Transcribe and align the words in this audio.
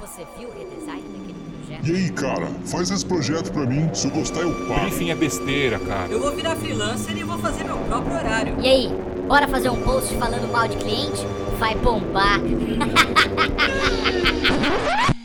Você 0.00 0.26
viu 0.38 0.48
o 0.48 0.52
redesign 0.52 1.02
daquele 1.02 1.34
projeto? 1.34 1.86
E 1.86 1.94
aí, 1.94 2.10
cara, 2.10 2.46
faz 2.64 2.90
esse 2.90 3.04
projeto 3.04 3.52
pra 3.52 3.66
mim. 3.66 3.92
Se 3.92 4.08
eu 4.08 4.10
gostar, 4.10 4.40
eu 4.40 4.66
pago. 4.66 4.86
Enfim, 4.86 5.10
é 5.10 5.14
besteira, 5.14 5.78
cara. 5.78 6.10
Eu 6.10 6.20
vou 6.20 6.32
virar 6.32 6.56
freelancer 6.56 7.14
e 7.14 7.22
vou 7.22 7.38
fazer 7.38 7.64
meu 7.64 7.76
próprio 7.76 8.14
horário. 8.14 8.58
E 8.62 8.66
aí, 8.66 8.88
bora 9.28 9.46
fazer 9.46 9.68
um 9.68 9.82
post 9.82 10.16
falando 10.16 10.50
mal 10.50 10.66
de 10.66 10.78
cliente? 10.78 11.20
Vai 11.58 11.74
bombar. 11.74 12.40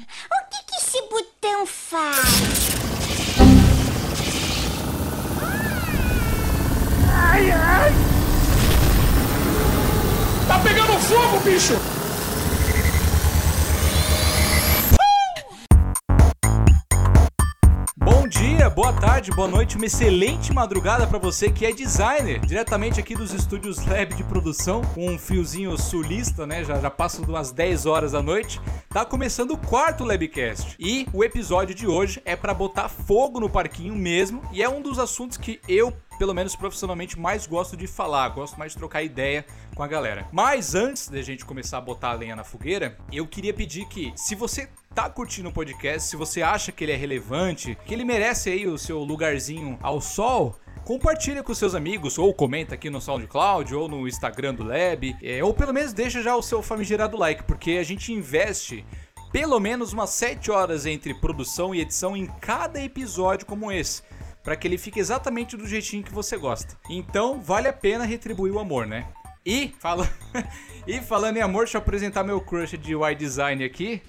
tarde, 19.25 19.31
boa 19.31 19.47
noite, 19.47 19.75
uma 19.75 19.85
excelente 19.85 20.53
madrugada 20.53 21.07
pra 21.07 21.17
você 21.17 21.51
que 21.51 21.65
é 21.65 21.71
designer, 21.71 22.39
diretamente 22.39 22.99
aqui 22.99 23.15
dos 23.15 23.33
estúdios 23.33 23.83
Lab 23.85 24.13
de 24.13 24.23
produção, 24.23 24.81
com 24.93 25.07
um 25.07 25.17
fiozinho 25.17 25.75
sulista, 25.77 26.45
né? 26.45 26.63
Já, 26.63 26.79
já 26.79 26.91
passa 26.91 27.21
umas 27.21 27.51
10 27.51 27.85
horas 27.85 28.11
da 28.11 28.21
noite. 28.21 28.61
Tá 28.89 29.03
começando 29.03 29.51
o 29.51 29.57
quarto 29.57 30.03
Labcast. 30.03 30.75
E 30.79 31.07
o 31.13 31.23
episódio 31.23 31.73
de 31.73 31.87
hoje 31.87 32.21
é 32.25 32.35
pra 32.35 32.53
botar 32.53 32.87
fogo 32.87 33.39
no 33.39 33.49
parquinho 33.49 33.95
mesmo, 33.95 34.41
e 34.51 34.61
é 34.61 34.69
um 34.69 34.81
dos 34.81 34.99
assuntos 34.99 35.37
que 35.37 35.59
eu 35.67 35.93
pelo 36.17 36.33
menos 36.33 36.55
profissionalmente, 36.55 37.19
mais 37.19 37.45
gosto 37.45 37.75
de 37.75 37.87
falar, 37.87 38.29
gosto 38.29 38.57
mais 38.57 38.71
de 38.71 38.77
trocar 38.77 39.03
ideia 39.03 39.45
com 39.75 39.83
a 39.83 39.87
galera. 39.87 40.25
Mas 40.31 40.73
antes 40.73 41.09
da 41.09 41.21
gente 41.21 41.43
começar 41.43 41.77
a 41.77 41.81
botar 41.81 42.11
a 42.11 42.13
lenha 42.13 42.35
na 42.35 42.43
fogueira, 42.43 42.97
eu 43.11 43.27
queria 43.27 43.53
pedir 43.53 43.85
que, 43.87 44.13
se 44.15 44.33
você 44.33 44.69
tá 44.95 45.09
curtindo 45.09 45.49
o 45.49 45.51
podcast, 45.51 46.07
se 46.07 46.15
você 46.15 46.41
acha 46.41 46.71
que 46.71 46.85
ele 46.85 46.93
é 46.93 46.95
relevante, 46.95 47.77
que 47.85 47.93
ele 47.93 48.05
merece 48.05 48.49
aí 48.49 48.65
o 48.65 48.77
seu 48.77 48.99
lugarzinho 48.99 49.77
ao 49.81 49.99
sol, 49.99 50.57
compartilha 50.85 51.43
com 51.43 51.53
seus 51.53 51.75
amigos, 51.75 52.17
ou 52.17 52.33
comenta 52.33 52.75
aqui 52.75 52.89
no 52.89 53.01
SoundCloud, 53.01 53.75
ou 53.75 53.89
no 53.89 54.07
Instagram 54.07 54.55
do 54.55 54.63
Lab, 54.63 55.13
é, 55.21 55.43
ou 55.43 55.53
pelo 55.53 55.73
menos 55.73 55.91
deixa 55.91 56.21
já 56.21 56.33
o 56.33 56.41
seu 56.41 56.63
famigerado 56.63 57.17
like, 57.17 57.43
porque 57.43 57.71
a 57.71 57.83
gente 57.83 58.13
investe 58.13 58.85
pelo 59.33 59.59
menos 59.59 59.91
umas 59.91 60.11
7 60.11 60.49
horas 60.49 60.85
entre 60.85 61.13
produção 61.13 61.75
e 61.75 61.81
edição 61.81 62.15
em 62.15 62.25
cada 62.25 62.81
episódio 62.81 63.45
como 63.45 63.69
esse 63.69 64.01
para 64.41 64.55
que 64.55 64.65
ele 64.65 64.77
fique 64.77 64.99
exatamente 64.99 65.57
do 65.57 65.67
jeitinho 65.67 66.03
que 66.03 66.13
você 66.13 66.37
gosta. 66.37 66.77
Então, 66.87 67.41
vale 67.41 67.67
a 67.67 67.73
pena 67.73 68.05
retribuir 68.05 68.53
o 68.53 68.59
amor, 68.59 68.85
né? 68.85 69.07
E, 69.43 69.73
fala... 69.79 70.07
e 70.87 71.01
falando 71.01 71.37
em 71.37 71.41
amor, 71.41 71.65
deixa 71.65 71.77
eu 71.77 71.81
apresentar 71.81 72.23
meu 72.23 72.39
crush 72.39 72.77
de 72.77 72.95
UI 72.95 73.15
design 73.15 73.63
aqui. 73.63 74.01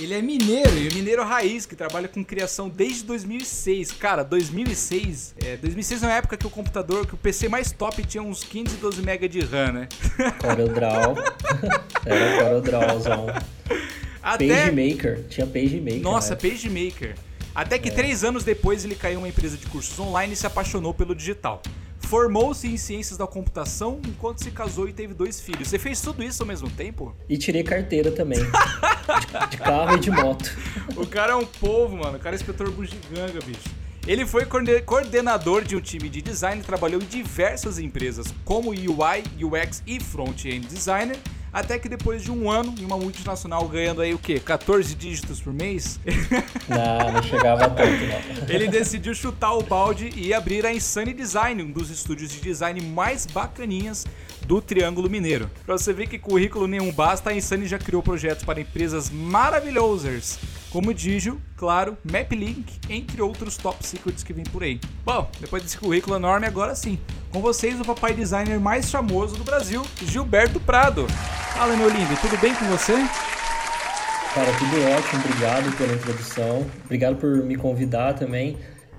Ele 0.00 0.14
é 0.14 0.22
mineiro, 0.22 0.76
e 0.76 0.94
mineiro 0.94 1.22
raiz, 1.22 1.66
que 1.66 1.76
trabalha 1.76 2.08
com 2.08 2.24
criação 2.24 2.68
desde 2.68 3.04
2006. 3.04 3.92
Cara, 3.92 4.22
2006, 4.22 5.34
é, 5.44 5.56
2006 5.56 6.02
é 6.02 6.06
uma 6.06 6.14
época 6.14 6.36
que 6.36 6.46
o 6.46 6.50
computador, 6.50 7.06
que 7.06 7.14
o 7.14 7.16
PC 7.16 7.48
mais 7.48 7.72
top 7.72 8.02
tinha 8.04 8.22
uns 8.22 8.42
15 8.42 8.74
e 8.74 8.78
12 8.78 9.02
MB 9.02 9.28
de 9.28 9.40
RAM, 9.40 9.72
né? 9.72 9.88
CorelDRAW. 10.40 11.14
Era 12.06 12.42
CorelDRAWzão. 12.42 13.26
Até... 14.22 14.46
PageMaker. 14.46 15.24
Tinha 15.28 15.46
PageMaker. 15.46 16.00
Nossa, 16.00 16.34
né? 16.34 16.40
PageMaker. 16.40 17.14
Até 17.54 17.78
que 17.78 17.90
três 17.90 18.24
anos 18.24 18.44
depois 18.44 18.84
ele 18.84 18.94
caiu 18.94 19.14
em 19.14 19.18
uma 19.18 19.28
empresa 19.28 19.56
de 19.56 19.66
cursos 19.66 19.98
online 19.98 20.32
e 20.32 20.36
se 20.36 20.46
apaixonou 20.46 20.94
pelo 20.94 21.14
digital. 21.14 21.60
Formou-se 21.98 22.66
em 22.66 22.76
ciências 22.76 23.18
da 23.18 23.26
computação 23.26 24.00
enquanto 24.06 24.42
se 24.42 24.50
casou 24.50 24.88
e 24.88 24.92
teve 24.92 25.14
dois 25.14 25.40
filhos. 25.40 25.68
Você 25.68 25.78
fez 25.78 26.00
tudo 26.00 26.22
isso 26.22 26.42
ao 26.42 26.46
mesmo 26.46 26.68
tempo? 26.70 27.14
E 27.28 27.36
tirei 27.36 27.62
carteira 27.62 28.10
também. 28.10 28.38
de, 29.50 29.56
carro 29.58 29.96
e 29.96 30.00
de 30.00 30.10
moto. 30.10 30.50
O 30.96 31.06
cara 31.06 31.32
é 31.32 31.36
um 31.36 31.44
povo, 31.46 31.96
mano. 31.96 32.16
O 32.16 32.20
cara 32.20 32.34
é 32.34 32.38
inspetor 32.38 32.70
bugiganga, 32.70 33.38
bicho. 33.44 33.68
Ele 34.06 34.26
foi 34.26 34.44
coorde- 34.44 34.82
coordenador 34.82 35.62
de 35.62 35.76
um 35.76 35.80
time 35.80 36.08
de 36.08 36.20
design 36.20 36.60
trabalhou 36.62 37.00
em 37.00 37.04
diversas 37.06 37.78
empresas, 37.78 38.26
como 38.44 38.70
UI, 38.70 39.22
UX 39.40 39.80
e 39.86 40.00
front-end 40.00 40.66
designer, 40.66 41.16
até 41.52 41.78
que 41.78 41.88
depois 41.88 42.22
de 42.22 42.30
um 42.30 42.50
ano 42.50 42.74
em 42.78 42.84
uma 42.84 42.96
multinacional 42.96 43.68
ganhando 43.68 44.00
aí 44.00 44.14
o 44.14 44.18
quê? 44.18 44.40
14 44.40 44.94
dígitos 44.94 45.40
por 45.40 45.52
mês? 45.52 46.00
Não, 46.68 47.12
não 47.12 47.22
chegava 47.22 47.68
tanto, 47.68 48.06
não. 48.06 48.48
Ele 48.48 48.68
decidiu 48.68 49.14
chutar 49.14 49.52
o 49.52 49.62
balde 49.62 50.10
e 50.16 50.32
abrir 50.32 50.64
a 50.64 50.72
Insane 50.72 51.12
Design, 51.12 51.62
um 51.62 51.70
dos 51.70 51.90
estúdios 51.90 52.30
de 52.30 52.40
design 52.40 52.80
mais 52.80 53.26
bacaninhas 53.26 54.06
do 54.46 54.60
Triângulo 54.60 55.10
Mineiro. 55.10 55.50
Pra 55.66 55.76
você 55.76 55.92
ver 55.92 56.06
que 56.06 56.18
currículo 56.18 56.66
nenhum 56.66 56.90
basta, 56.92 57.30
a 57.30 57.34
Insane 57.34 57.66
já 57.66 57.78
criou 57.78 58.02
projetos 58.02 58.44
para 58.44 58.60
empresas 58.60 59.10
maravilhosas, 59.10 60.38
como 60.70 60.94
Digio, 60.94 61.40
claro, 61.56 61.96
MapLink, 62.04 62.80
entre 62.88 63.20
outros 63.20 63.56
top 63.56 63.86
secrets 63.86 64.22
que 64.22 64.32
vem 64.32 64.44
por 64.44 64.62
aí. 64.62 64.80
Bom, 65.04 65.30
depois 65.40 65.62
desse 65.62 65.76
currículo 65.76 66.16
enorme, 66.16 66.46
agora 66.46 66.74
sim, 66.74 66.98
com 67.32 67.40
vocês 67.40 67.80
o 67.80 67.84
papai 67.84 68.12
designer 68.12 68.60
mais 68.60 68.90
famoso 68.90 69.36
do 69.36 69.42
Brasil, 69.42 69.82
Gilberto 70.02 70.60
Prado. 70.60 71.06
Fala, 71.54 71.74
meu 71.74 71.88
lindo, 71.88 72.14
tudo 72.20 72.38
bem 72.38 72.54
com 72.54 72.66
você? 72.66 72.92
Cara, 74.34 74.52
tudo 74.58 74.96
ótimo. 74.96 75.22
Obrigado 75.24 75.76
pela 75.76 75.94
introdução. 75.94 76.66
Obrigado 76.84 77.16
por 77.16 77.36
me 77.42 77.56
convidar 77.56 78.14
também. 78.14 78.58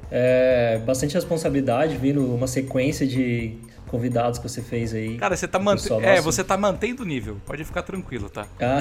É, 0.10 0.80
bastante 0.86 1.14
responsabilidade 1.14 1.96
vindo 1.98 2.34
uma 2.34 2.48
sequência 2.48 3.06
de 3.06 3.58
convidados 3.88 4.40
que 4.40 4.50
você 4.50 4.62
fez 4.62 4.94
aí. 4.94 5.18
Cara, 5.18 5.36
você 5.36 5.48
tá, 5.48 5.60
mant... 5.60 5.80
É, 6.02 6.20
você 6.20 6.44
tá 6.44 6.58
mantendo 6.58 7.04
o 7.04 7.06
nível, 7.06 7.38
pode 7.46 7.64
ficar 7.64 7.84
tranquilo, 7.84 8.30
tá? 8.30 8.48
Ah, 8.60 8.80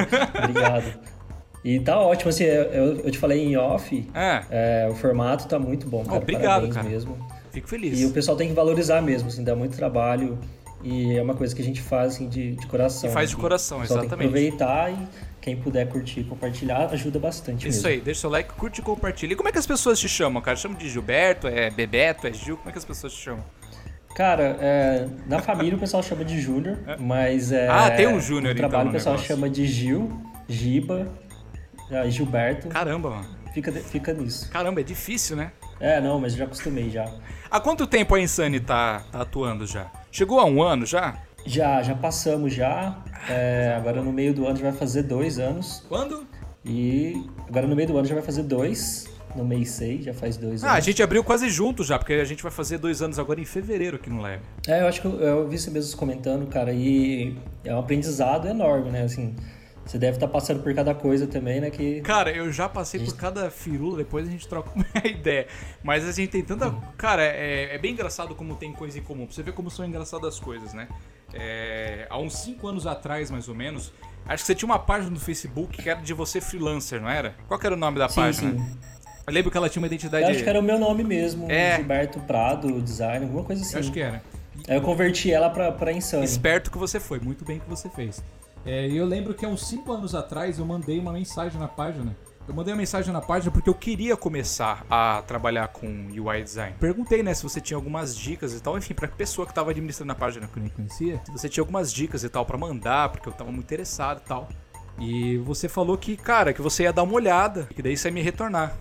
obrigado. 0.42 0.94
E 1.62 1.80
tá 1.80 1.98
ótimo, 1.98 2.28
assim, 2.30 2.44
eu, 2.44 2.98
eu 2.98 3.10
te 3.10 3.18
falei 3.18 3.42
em 3.42 3.56
off, 3.56 4.06
É, 4.14 4.44
é, 4.50 4.88
o 4.90 4.94
formato 4.94 5.46
tá 5.46 5.58
muito 5.58 5.88
bom, 5.88 6.04
cara. 6.04 6.18
Obrigado, 6.18 6.44
Parabéns 6.44 6.74
cara. 6.74 6.88
mesmo. 6.88 7.26
Fico 7.54 7.68
feliz. 7.68 7.98
E 8.00 8.04
o 8.04 8.10
pessoal 8.10 8.36
tem 8.36 8.48
que 8.48 8.54
valorizar 8.54 9.00
mesmo, 9.00 9.28
assim, 9.28 9.42
dá 9.42 9.54
muito 9.56 9.76
trabalho 9.76 10.38
e 10.82 11.16
é 11.16 11.22
uma 11.22 11.34
coisa 11.34 11.54
que 11.54 11.62
a 11.62 11.64
gente 11.64 11.80
faz 11.80 12.14
assim, 12.14 12.28
de, 12.28 12.56
de 12.56 12.66
coração. 12.66 13.08
E 13.08 13.12
faz 13.12 13.30
de 13.30 13.36
né? 13.36 13.40
coração, 13.40 13.78
o 13.78 13.80
pessoal 13.80 14.00
exatamente. 14.00 14.32
Tem 14.32 14.42
que 14.50 14.62
aproveitar 14.62 14.92
e 14.92 15.08
quem 15.40 15.56
puder 15.56 15.88
curtir 15.88 16.20
e 16.20 16.24
compartilhar 16.24 16.86
ajuda 16.90 17.18
bastante 17.18 17.66
Isso 17.68 17.78
mesmo. 17.78 17.88
aí, 17.88 18.00
deixa 18.00 18.20
seu 18.20 18.30
like, 18.30 18.52
curte 18.52 18.80
e 18.80 18.84
compartilha. 18.84 19.32
E 19.32 19.36
como 19.36 19.48
é 19.48 19.52
que 19.52 19.58
as 19.58 19.66
pessoas 19.66 19.98
te 19.98 20.08
chamam, 20.08 20.42
cara? 20.42 20.56
Chamam 20.56 20.76
de 20.76 20.88
Gilberto, 20.88 21.46
é 21.48 21.70
Bebeto, 21.70 22.26
é 22.26 22.32
Gil? 22.32 22.56
Como 22.56 22.68
é 22.68 22.72
que 22.72 22.78
as 22.78 22.84
pessoas 22.84 23.12
te 23.14 23.20
chamam? 23.20 23.44
Cara, 24.14 24.56
é, 24.60 25.08
na 25.26 25.40
família 25.40 25.74
o 25.74 25.78
pessoal 25.78 26.02
chama 26.02 26.24
de 26.24 26.40
Júnior, 26.40 26.78
mas 27.00 27.50
é, 27.50 27.68
Ah, 27.68 27.90
tem 27.90 28.06
um 28.06 28.20
Júnior, 28.20 28.44
no 28.44 28.50
então, 28.50 28.68
trabalho 28.68 28.84
no 28.84 28.90
o 28.90 28.92
pessoal 28.92 29.16
negócio. 29.16 29.34
chama 29.34 29.50
de 29.50 29.66
Gil, 29.66 30.08
Giba, 30.48 31.08
ah, 31.90 32.08
Gilberto, 32.08 32.68
Caramba, 32.68 33.10
mano. 33.10 33.43
Fica, 33.54 33.72
fica 33.72 34.12
nisso. 34.12 34.50
Caramba, 34.50 34.80
é 34.80 34.84
difícil, 34.84 35.36
né? 35.36 35.52
É, 35.80 36.00
não, 36.00 36.20
mas 36.20 36.34
já 36.34 36.44
acostumei 36.44 36.90
já. 36.90 37.10
Há 37.50 37.60
quanto 37.60 37.86
tempo 37.86 38.14
a 38.14 38.20
Insane 38.20 38.60
tá, 38.60 39.04
tá 39.10 39.20
atuando 39.22 39.66
já? 39.66 39.90
Chegou 40.12 40.38
a 40.40 40.44
um 40.44 40.62
ano 40.62 40.84
já? 40.84 41.16
Já, 41.46 41.82
já 41.82 41.94
passamos 41.94 42.54
já, 42.54 43.02
é, 43.28 43.74
agora 43.76 44.02
no 44.02 44.12
meio 44.12 44.32
do 44.34 44.46
ano 44.46 44.56
já 44.56 44.70
vai 44.70 44.72
fazer 44.78 45.02
dois 45.02 45.38
anos. 45.38 45.84
Quando? 45.88 46.26
E 46.64 47.26
agora 47.48 47.66
no 47.66 47.76
meio 47.76 47.88
do 47.88 47.96
ano 47.98 48.06
já 48.06 48.14
vai 48.14 48.24
fazer 48.24 48.42
dois. 48.42 49.12
No 49.36 49.44
mês 49.44 49.70
6 49.70 50.04
já 50.04 50.14
faz 50.14 50.36
dois 50.36 50.62
Ah, 50.62 50.68
a 50.68 50.72
anos. 50.74 50.84
gente 50.84 51.02
abriu 51.02 51.24
quase 51.24 51.48
junto 51.50 51.82
já, 51.82 51.98
porque 51.98 52.12
a 52.12 52.24
gente 52.24 52.40
vai 52.40 52.52
fazer 52.52 52.78
dois 52.78 53.02
anos 53.02 53.18
agora 53.18 53.40
em 53.40 53.44
fevereiro 53.44 53.96
aqui 53.96 54.08
no 54.08 54.20
Lab. 54.20 54.40
É, 54.68 54.80
eu 54.82 54.86
acho 54.86 55.00
que 55.00 55.08
eu, 55.08 55.18
eu 55.20 55.48
vi 55.48 55.58
você 55.58 55.72
mesmo 55.72 55.98
comentando, 55.98 56.46
cara, 56.46 56.72
e 56.72 57.36
é 57.64 57.74
um 57.74 57.80
aprendizado 57.80 58.46
enorme, 58.46 58.92
né? 58.92 59.02
Assim, 59.02 59.34
você 59.84 59.98
deve 59.98 60.16
estar 60.16 60.28
passando 60.28 60.62
por 60.62 60.74
cada 60.74 60.94
coisa 60.94 61.26
também, 61.26 61.60
né? 61.60 61.70
Que. 61.70 62.00
Cara, 62.00 62.30
eu 62.30 62.50
já 62.52 62.68
passei 62.68 63.04
por 63.04 63.14
cada 63.16 63.50
firula, 63.50 63.98
depois 63.98 64.26
a 64.26 64.30
gente 64.30 64.48
troca 64.48 64.70
uma 64.74 64.84
ideia. 65.04 65.46
Mas 65.82 66.08
a 66.08 66.12
gente 66.12 66.30
tem 66.30 66.42
tanta. 66.42 66.74
Cara, 66.96 67.22
é, 67.22 67.74
é 67.74 67.78
bem 67.78 67.92
engraçado 67.92 68.34
como 68.34 68.54
tem 68.56 68.72
coisa 68.72 68.98
em 68.98 69.02
comum. 69.02 69.26
Pra 69.26 69.34
você 69.34 69.42
ver 69.42 69.52
como 69.52 69.70
são 69.70 69.84
engraçadas 69.84 70.34
as 70.34 70.40
coisas, 70.40 70.72
né? 70.72 70.88
É, 71.32 72.06
há 72.08 72.18
uns 72.18 72.34
5 72.38 72.66
anos 72.66 72.86
atrás, 72.86 73.30
mais 73.30 73.48
ou 73.48 73.54
menos, 73.54 73.92
acho 74.26 74.42
que 74.42 74.46
você 74.46 74.54
tinha 74.54 74.66
uma 74.68 74.78
página 74.78 75.10
no 75.10 75.18
Facebook 75.18 75.82
que 75.82 75.88
era 75.90 76.00
de 76.00 76.14
você 76.14 76.40
freelancer, 76.40 77.00
não 77.00 77.08
era? 77.08 77.34
Qual 77.48 77.58
era 77.62 77.74
o 77.74 77.76
nome 77.76 77.98
da 77.98 78.08
Sim, 78.08 78.14
página? 78.20 78.52
sim. 78.52 78.78
Eu 79.26 79.32
lembro 79.32 79.50
que 79.50 79.56
ela 79.56 79.68
tinha 79.68 79.80
uma 79.82 79.86
identidade. 79.86 80.24
Eu 80.24 80.30
acho 80.30 80.42
que 80.44 80.48
era 80.48 80.60
o 80.60 80.62
meu 80.62 80.78
nome 80.78 81.02
mesmo, 81.02 81.50
É. 81.50 81.76
Gilberto 81.76 82.20
Prado, 82.20 82.80
design, 82.80 83.24
alguma 83.24 83.42
coisa 83.42 83.62
assim. 83.62 83.74
Eu 83.74 83.80
acho 83.80 83.90
que 83.92 84.00
era. 84.00 84.22
Aí 84.68 84.76
eu 84.76 84.82
converti 84.82 85.32
ela 85.32 85.50
pra, 85.50 85.72
pra 85.72 85.92
Insane. 85.92 86.24
Esperto 86.24 86.70
que 86.70 86.78
você 86.78 87.00
foi, 87.00 87.18
muito 87.18 87.44
bem 87.44 87.58
que 87.58 87.68
você 87.68 87.88
fez. 87.88 88.22
É, 88.64 88.88
E 88.88 88.96
eu 88.96 89.06
lembro 89.06 89.34
que 89.34 89.44
há 89.44 89.48
uns 89.48 89.66
5 89.66 89.92
anos 89.92 90.14
atrás 90.14 90.58
eu 90.58 90.64
mandei 90.64 90.98
uma 90.98 91.12
mensagem 91.12 91.58
na 91.58 91.68
página. 91.68 92.16
Eu 92.46 92.54
mandei 92.54 92.74
uma 92.74 92.78
mensagem 92.78 93.10
na 93.10 93.22
página 93.22 93.50
porque 93.50 93.70
eu 93.70 93.74
queria 93.74 94.16
começar 94.16 94.84
a 94.90 95.22
trabalhar 95.26 95.68
com 95.68 95.86
UI 96.10 96.42
design. 96.42 96.76
Perguntei, 96.78 97.22
né, 97.22 97.32
se 97.32 97.42
você 97.42 97.58
tinha 97.58 97.76
algumas 97.76 98.14
dicas 98.14 98.52
e 98.52 98.62
tal, 98.62 98.76
enfim, 98.76 98.92
pra 98.92 99.08
pessoa 99.08 99.46
que 99.46 99.54
tava 99.54 99.70
administrando 99.70 100.12
a 100.12 100.14
página 100.14 100.46
que 100.46 100.58
eu 100.58 100.62
nem 100.62 100.70
conhecia, 100.70 101.22
se 101.24 101.32
você 101.32 101.48
tinha 101.48 101.62
algumas 101.62 101.90
dicas 101.90 102.22
e 102.22 102.28
tal 102.28 102.44
pra 102.44 102.58
mandar, 102.58 103.08
porque 103.08 103.26
eu 103.28 103.32
tava 103.32 103.50
muito 103.50 103.64
interessado 103.64 104.20
e 104.22 104.28
tal. 104.28 104.48
E 104.98 105.38
você 105.38 105.68
falou 105.68 105.96
que, 105.96 106.16
cara, 106.18 106.52
que 106.52 106.60
você 106.60 106.82
ia 106.82 106.92
dar 106.92 107.02
uma 107.02 107.14
olhada, 107.14 107.66
que 107.74 107.82
daí 107.82 107.96
você 107.96 108.08
ia 108.08 108.12
me 108.12 108.20
retornar. 108.20 108.76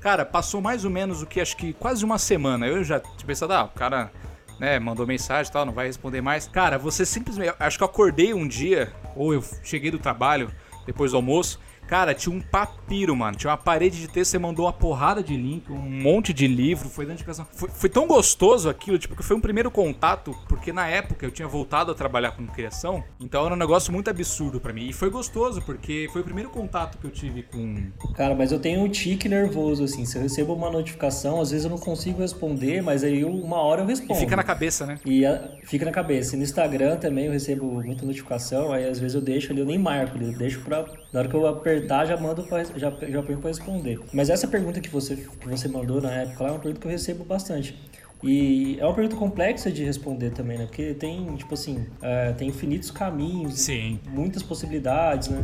Cara, 0.00 0.24
passou 0.24 0.60
mais 0.60 0.84
ou 0.84 0.90
menos 0.90 1.22
o 1.22 1.26
que 1.26 1.40
acho 1.40 1.56
que 1.56 1.72
quase 1.72 2.04
uma 2.04 2.18
semana. 2.18 2.66
Eu 2.66 2.82
já 2.82 2.98
tinha 2.98 3.26
pensado, 3.26 3.52
ah, 3.52 3.64
o 3.64 3.68
cara, 3.68 4.10
né, 4.58 4.78
mandou 4.80 5.06
mensagem 5.06 5.48
e 5.48 5.52
tal, 5.52 5.64
não 5.64 5.72
vai 5.72 5.86
responder 5.86 6.20
mais. 6.20 6.48
Cara, 6.48 6.76
você 6.76 7.06
simplesmente. 7.06 7.54
Acho 7.58 7.78
que 7.78 7.84
eu 7.84 7.88
acordei 7.88 8.34
um 8.34 8.46
dia 8.46 8.92
ou 9.16 9.34
eu 9.34 9.42
cheguei 9.62 9.90
do 9.90 9.98
trabalho 9.98 10.50
depois 10.84 11.10
do 11.10 11.16
almoço, 11.16 11.58
Cara, 11.86 12.14
tinha 12.14 12.34
um 12.34 12.40
papiro, 12.40 13.14
mano. 13.14 13.36
Tinha 13.36 13.50
uma 13.50 13.56
parede 13.56 14.00
de 14.00 14.08
texto, 14.08 14.32
você 14.32 14.38
mandou 14.38 14.66
uma 14.66 14.72
porrada 14.72 15.22
de 15.22 15.36
link, 15.36 15.70
um 15.70 15.78
monte 15.78 16.32
de 16.32 16.46
livro, 16.46 16.88
foi 16.88 17.06
de 17.06 17.24
casa. 17.24 17.46
Foi, 17.52 17.68
foi, 17.68 17.88
tão 17.88 18.06
gostoso 18.06 18.68
aquilo, 18.68 18.98
tipo, 18.98 19.14
que 19.14 19.22
foi 19.22 19.36
um 19.36 19.40
primeiro 19.40 19.70
contato, 19.70 20.36
porque 20.48 20.72
na 20.72 20.88
época 20.88 21.24
eu 21.24 21.30
tinha 21.30 21.46
voltado 21.46 21.92
a 21.92 21.94
trabalhar 21.94 22.32
com 22.32 22.46
criação, 22.46 23.04
então 23.20 23.44
era 23.44 23.54
um 23.54 23.56
negócio 23.56 23.92
muito 23.92 24.10
absurdo 24.10 24.60
para 24.60 24.72
mim. 24.72 24.88
E 24.88 24.92
foi 24.92 25.10
gostoso, 25.10 25.62
porque 25.62 26.08
foi 26.12 26.22
o 26.22 26.24
primeiro 26.24 26.50
contato 26.50 26.98
que 26.98 27.04
eu 27.04 27.10
tive 27.10 27.44
com. 27.44 27.90
Cara, 28.14 28.34
mas 28.34 28.50
eu 28.50 28.58
tenho 28.58 28.80
um 28.80 28.88
tique 28.88 29.28
nervoso, 29.28 29.84
assim. 29.84 30.04
Se 30.04 30.16
eu 30.16 30.22
recebo 30.22 30.54
uma 30.54 30.70
notificação, 30.70 31.40
às 31.40 31.50
vezes 31.50 31.64
eu 31.64 31.70
não 31.70 31.78
consigo 31.78 32.20
responder, 32.20 32.82
mas 32.82 33.04
aí 33.04 33.24
uma 33.24 33.58
hora 33.58 33.82
eu 33.82 33.86
respondo. 33.86 34.14
E 34.14 34.16
fica 34.16 34.36
na 34.36 34.42
cabeça, 34.42 34.84
né? 34.84 34.98
E 35.04 35.24
a, 35.24 35.50
fica 35.64 35.84
na 35.84 35.92
cabeça. 35.92 36.34
E 36.34 36.38
no 36.38 36.44
Instagram 36.44 36.96
também 36.96 37.26
eu 37.26 37.32
recebo 37.32 37.66
muita 37.66 38.04
notificação, 38.04 38.72
aí 38.72 38.88
às 38.88 38.98
vezes 38.98 39.14
eu 39.14 39.20
deixo 39.20 39.52
ali, 39.52 39.60
eu 39.60 39.66
nem 39.66 39.78
marco 39.78 40.16
eu 40.20 40.32
deixo 40.32 40.60
pra. 40.60 40.84
Na 41.16 41.20
hora 41.20 41.30
que 41.30 41.34
eu 41.34 41.46
apertar 41.46 42.04
já 42.04 42.14
mando 42.14 42.42
pra, 42.42 42.62
já, 42.62 42.90
já 42.90 43.22
ponho 43.22 43.38
pra 43.38 43.48
responder. 43.48 43.98
Mas 44.12 44.28
essa 44.28 44.46
pergunta 44.46 44.82
que 44.82 44.90
você, 44.90 45.16
que 45.16 45.48
você 45.48 45.66
mandou 45.66 45.98
na 45.98 46.12
época 46.12 46.44
lá 46.44 46.50
é 46.50 46.52
uma 46.52 46.58
pergunta 46.58 46.78
que 46.78 46.86
eu 46.86 46.90
recebo 46.90 47.24
bastante. 47.24 47.74
E 48.22 48.76
é 48.78 48.84
uma 48.84 48.92
pergunta 48.92 49.16
complexa 49.16 49.72
de 49.72 49.82
responder 49.82 50.32
também, 50.32 50.58
né? 50.58 50.66
Porque 50.66 50.92
tem, 50.92 51.34
tipo 51.36 51.54
assim, 51.54 51.86
é, 52.02 52.32
tem 52.32 52.48
infinitos 52.48 52.90
caminhos, 52.90 53.60
Sim. 53.60 53.98
muitas 54.10 54.42
possibilidades, 54.42 55.28
né? 55.28 55.42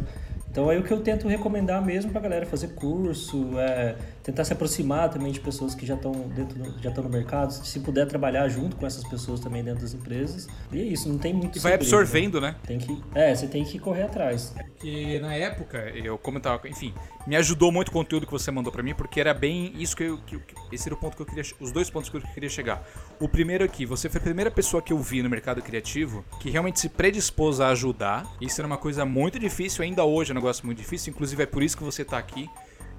Então 0.52 0.68
aí 0.68 0.78
o 0.78 0.82
que 0.82 0.92
eu 0.92 1.00
tento 1.00 1.26
recomendar 1.26 1.82
mesmo 1.82 2.12
pra 2.12 2.20
galera 2.20 2.44
fazer 2.44 2.74
curso, 2.74 3.58
é, 3.58 3.96
tentar 4.22 4.44
se 4.44 4.52
aproximar 4.52 5.08
também 5.08 5.32
de 5.32 5.40
pessoas 5.40 5.74
que 5.74 5.86
já 5.86 5.94
estão 5.94 6.12
dentro 6.12 6.62
já 6.78 6.90
estão 6.90 7.02
no 7.02 7.08
mercado, 7.08 7.52
se 7.52 7.80
puder 7.80 8.06
trabalhar 8.06 8.46
junto 8.50 8.76
com 8.76 8.86
essas 8.86 9.02
pessoas 9.08 9.40
também 9.40 9.64
dentro 9.64 9.80
das 9.80 9.94
empresas. 9.94 10.46
E 10.70 10.78
é 10.78 10.84
isso, 10.84 11.08
não 11.08 11.16
tem 11.16 11.32
muito 11.32 11.56
E 11.56 11.60
vai 11.60 11.72
segredo, 11.72 11.80
absorvendo, 11.80 12.38
né? 12.38 12.54
Tem 12.66 12.78
que, 12.78 13.02
é, 13.14 13.34
você 13.34 13.46
tem 13.46 13.64
que 13.64 13.78
correr 13.78 14.02
atrás. 14.02 14.54
Porque 14.54 15.18
na 15.20 15.34
época, 15.34 15.78
eu 15.94 16.18
comentava, 16.18 16.68
enfim, 16.68 16.92
me 17.26 17.36
ajudou 17.36 17.72
muito 17.72 17.88
o 17.88 17.92
conteúdo 17.92 18.26
que 18.26 18.32
você 18.32 18.50
mandou 18.50 18.72
para 18.72 18.82
mim, 18.82 18.94
porque 18.94 19.20
era 19.20 19.32
bem 19.32 19.72
isso 19.78 19.96
que 19.96 20.04
eu. 20.04 20.18
Que, 20.18 20.38
esse 20.70 20.88
era 20.88 20.94
o 20.94 20.98
ponto 20.98 21.16
que 21.16 21.22
eu 21.22 21.26
queria. 21.26 21.44
Os 21.60 21.72
dois 21.72 21.88
pontos 21.88 22.10
que 22.10 22.16
eu 22.16 22.20
queria 22.20 22.48
chegar. 22.50 22.86
O 23.20 23.28
primeiro 23.28 23.64
aqui, 23.64 23.86
você 23.86 24.08
foi 24.08 24.20
a 24.20 24.24
primeira 24.24 24.50
pessoa 24.50 24.82
que 24.82 24.92
eu 24.92 24.98
vi 24.98 25.22
no 25.22 25.30
mercado 25.30 25.62
criativo 25.62 26.24
que 26.40 26.50
realmente 26.50 26.80
se 26.80 26.88
predispôs 26.88 27.60
a 27.60 27.68
ajudar. 27.68 28.26
Isso 28.40 28.60
era 28.60 28.66
uma 28.66 28.76
coisa 28.76 29.04
muito 29.04 29.38
difícil, 29.38 29.84
ainda 29.84 30.04
hoje 30.04 30.32
é 30.32 30.34
um 30.34 30.41
negócio 30.42 30.66
muito 30.66 30.78
difícil, 30.78 31.12
inclusive 31.12 31.42
é 31.42 31.46
por 31.46 31.62
isso 31.62 31.76
que 31.76 31.84
você 31.84 32.04
tá 32.04 32.18
aqui. 32.18 32.50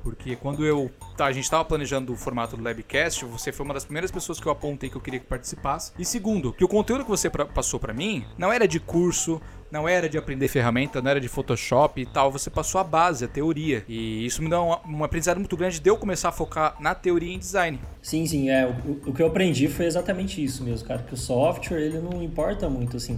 Porque 0.02 0.36
quando 0.36 0.66
eu. 0.66 0.92
Tá, 1.16 1.28
a 1.28 1.32
gente 1.32 1.46
estava 1.46 1.64
planejando 1.64 2.12
o 2.12 2.16
formato 2.16 2.58
do 2.58 2.64
Labcast, 2.64 3.24
você 3.24 3.54
foi 3.54 3.64
uma 3.64 3.74
das 3.74 3.86
primeiras 3.86 4.12
pessoas 4.12 4.38
que 4.38 4.46
eu 4.46 4.52
apontei 4.52 4.90
que 4.90 4.98
eu 4.98 5.02
queria 5.02 5.20
que 5.20 5.26
participasse. 5.26 5.94
E 5.98 6.04
segundo, 6.04 6.52
que 6.52 6.64
o 6.64 6.68
conteúdo 6.68 7.06
que 7.06 7.10
você 7.10 7.30
pra, 7.30 7.46
passou 7.46 7.80
para 7.80 7.94
mim 7.94 8.26
não 8.38 8.52
era 8.52 8.68
de 8.68 8.82
curso, 8.82 9.42
não 9.72 9.88
era 9.88 10.10
de 10.10 10.18
aprender 10.18 10.50
ferramenta, 10.50 11.02
não 11.02 11.10
era 11.10 11.22
de 11.22 11.30
Photoshop 11.30 12.02
e 12.02 12.06
tal. 12.06 12.30
Você 12.34 12.50
passou 12.50 12.82
a 12.82 12.84
base, 12.84 13.24
a 13.24 13.30
teoria. 13.30 13.86
E 13.88 14.26
isso 14.26 14.42
me 14.44 14.50
dá 14.50 14.62
um, 14.62 14.76
um 14.86 15.04
aprendizado 15.06 15.38
muito 15.38 15.56
grande 15.56 15.80
de 15.80 15.90
eu 15.90 15.96
começar 15.96 16.30
a 16.30 16.34
focar 16.34 16.76
na 16.82 16.94
teoria 16.94 17.34
em 17.34 17.40
design. 17.40 17.80
Sim, 18.02 18.26
sim. 18.28 18.50
É, 18.50 18.66
o, 18.68 19.10
o 19.10 19.14
que 19.14 19.22
eu 19.22 19.28
aprendi 19.28 19.70
foi 19.70 19.86
exatamente 19.86 20.44
isso 20.44 20.66
mesmo, 20.66 20.86
cara. 20.86 21.02
Que 21.02 21.14
o 21.14 21.18
software, 21.18 21.80
ele 21.80 22.00
não 22.00 22.22
importa 22.22 22.70
muito, 22.70 22.98
assim 22.98 23.18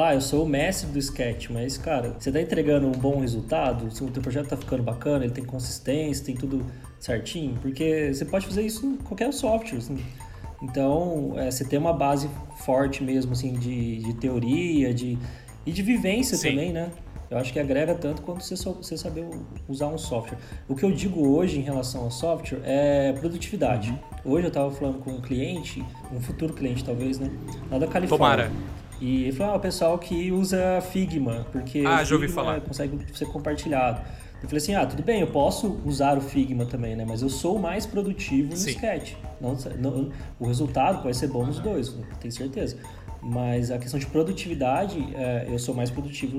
ah, 0.00 0.14
eu 0.14 0.20
sou 0.20 0.44
o 0.44 0.48
mestre 0.48 0.88
do 0.90 0.98
sketch, 0.98 1.50
mas, 1.50 1.76
cara, 1.76 2.14
você 2.18 2.32
tá 2.32 2.40
entregando 2.40 2.86
um 2.86 2.92
bom 2.92 3.20
resultado, 3.20 3.90
se 3.94 4.02
o 4.02 4.10
teu 4.10 4.22
projeto 4.22 4.48
tá 4.48 4.56
ficando 4.56 4.82
bacana, 4.82 5.24
ele 5.24 5.34
tem 5.34 5.44
consistência, 5.44 6.24
tem 6.24 6.34
tudo 6.34 6.64
certinho, 6.98 7.58
porque 7.60 8.12
você 8.12 8.24
pode 8.24 8.46
fazer 8.46 8.62
isso 8.62 8.86
em 8.86 8.96
qualquer 8.96 9.32
software, 9.32 9.78
assim. 9.78 9.98
Então, 10.62 11.34
é, 11.36 11.50
você 11.50 11.64
tem 11.64 11.78
uma 11.78 11.92
base 11.92 12.30
forte 12.64 13.02
mesmo, 13.02 13.32
assim, 13.32 13.52
de, 13.54 13.98
de 13.98 14.14
teoria, 14.14 14.94
de, 14.94 15.18
e 15.66 15.72
de 15.72 15.82
vivência 15.82 16.36
Sim. 16.36 16.50
também, 16.50 16.72
né? 16.72 16.90
Eu 17.30 17.38
acho 17.38 17.52
que 17.52 17.58
agrega 17.58 17.94
tanto 17.94 18.20
quanto 18.22 18.44
você, 18.44 18.54
você 18.54 18.96
saber 18.96 19.26
usar 19.66 19.86
um 19.86 19.96
software. 19.96 20.38
O 20.68 20.76
que 20.76 20.84
eu 20.84 20.92
digo 20.92 21.26
hoje 21.26 21.58
em 21.58 21.62
relação 21.62 22.02
ao 22.02 22.10
software 22.10 22.60
é 22.62 23.12
produtividade. 23.14 23.90
Uhum. 24.24 24.32
Hoje 24.32 24.44
eu 24.44 24.48
estava 24.48 24.70
falando 24.70 24.98
com 24.98 25.12
um 25.12 25.20
cliente, 25.20 25.82
um 26.12 26.20
futuro 26.20 26.52
cliente 26.52 26.84
talvez, 26.84 27.18
né? 27.18 27.30
Lá 27.70 27.78
da 27.78 27.86
Califórnia. 27.86 28.48
Tomara. 28.48 28.81
E 29.02 29.24
ele 29.24 29.32
falou, 29.32 29.54
ah, 29.54 29.56
o 29.56 29.60
pessoal 29.60 29.98
que 29.98 30.30
usa 30.30 30.80
Figma, 30.80 31.44
porque 31.50 31.82
ah, 31.84 32.04
já 32.04 32.14
ouvi 32.14 32.28
falar. 32.28 32.60
consegue 32.60 32.96
ser 33.12 33.26
compartilhado. 33.26 34.00
Eu 34.40 34.48
falei 34.48 34.58
assim, 34.58 34.76
ah, 34.76 34.86
tudo 34.86 35.02
bem, 35.02 35.20
eu 35.20 35.26
posso 35.26 35.80
usar 35.84 36.16
o 36.16 36.20
Figma 36.20 36.64
também, 36.66 36.94
né? 36.94 37.04
Mas 37.04 37.20
eu 37.20 37.28
sou 37.28 37.58
mais 37.58 37.84
produtivo 37.84 38.50
no 38.50 38.56
Sim. 38.56 38.70
Sketch. 38.70 39.14
Não, 39.40 39.56
não, 39.80 40.12
o 40.38 40.46
resultado 40.46 41.02
pode 41.02 41.16
ser 41.16 41.26
bom 41.26 41.44
nos 41.44 41.58
dois, 41.58 41.96
tenho 42.20 42.32
certeza. 42.32 42.76
Mas 43.20 43.72
a 43.72 43.78
questão 43.78 43.98
de 43.98 44.06
produtividade, 44.06 45.04
é, 45.16 45.46
eu 45.48 45.58
sou 45.58 45.74
mais 45.74 45.90
produtivo 45.90 46.36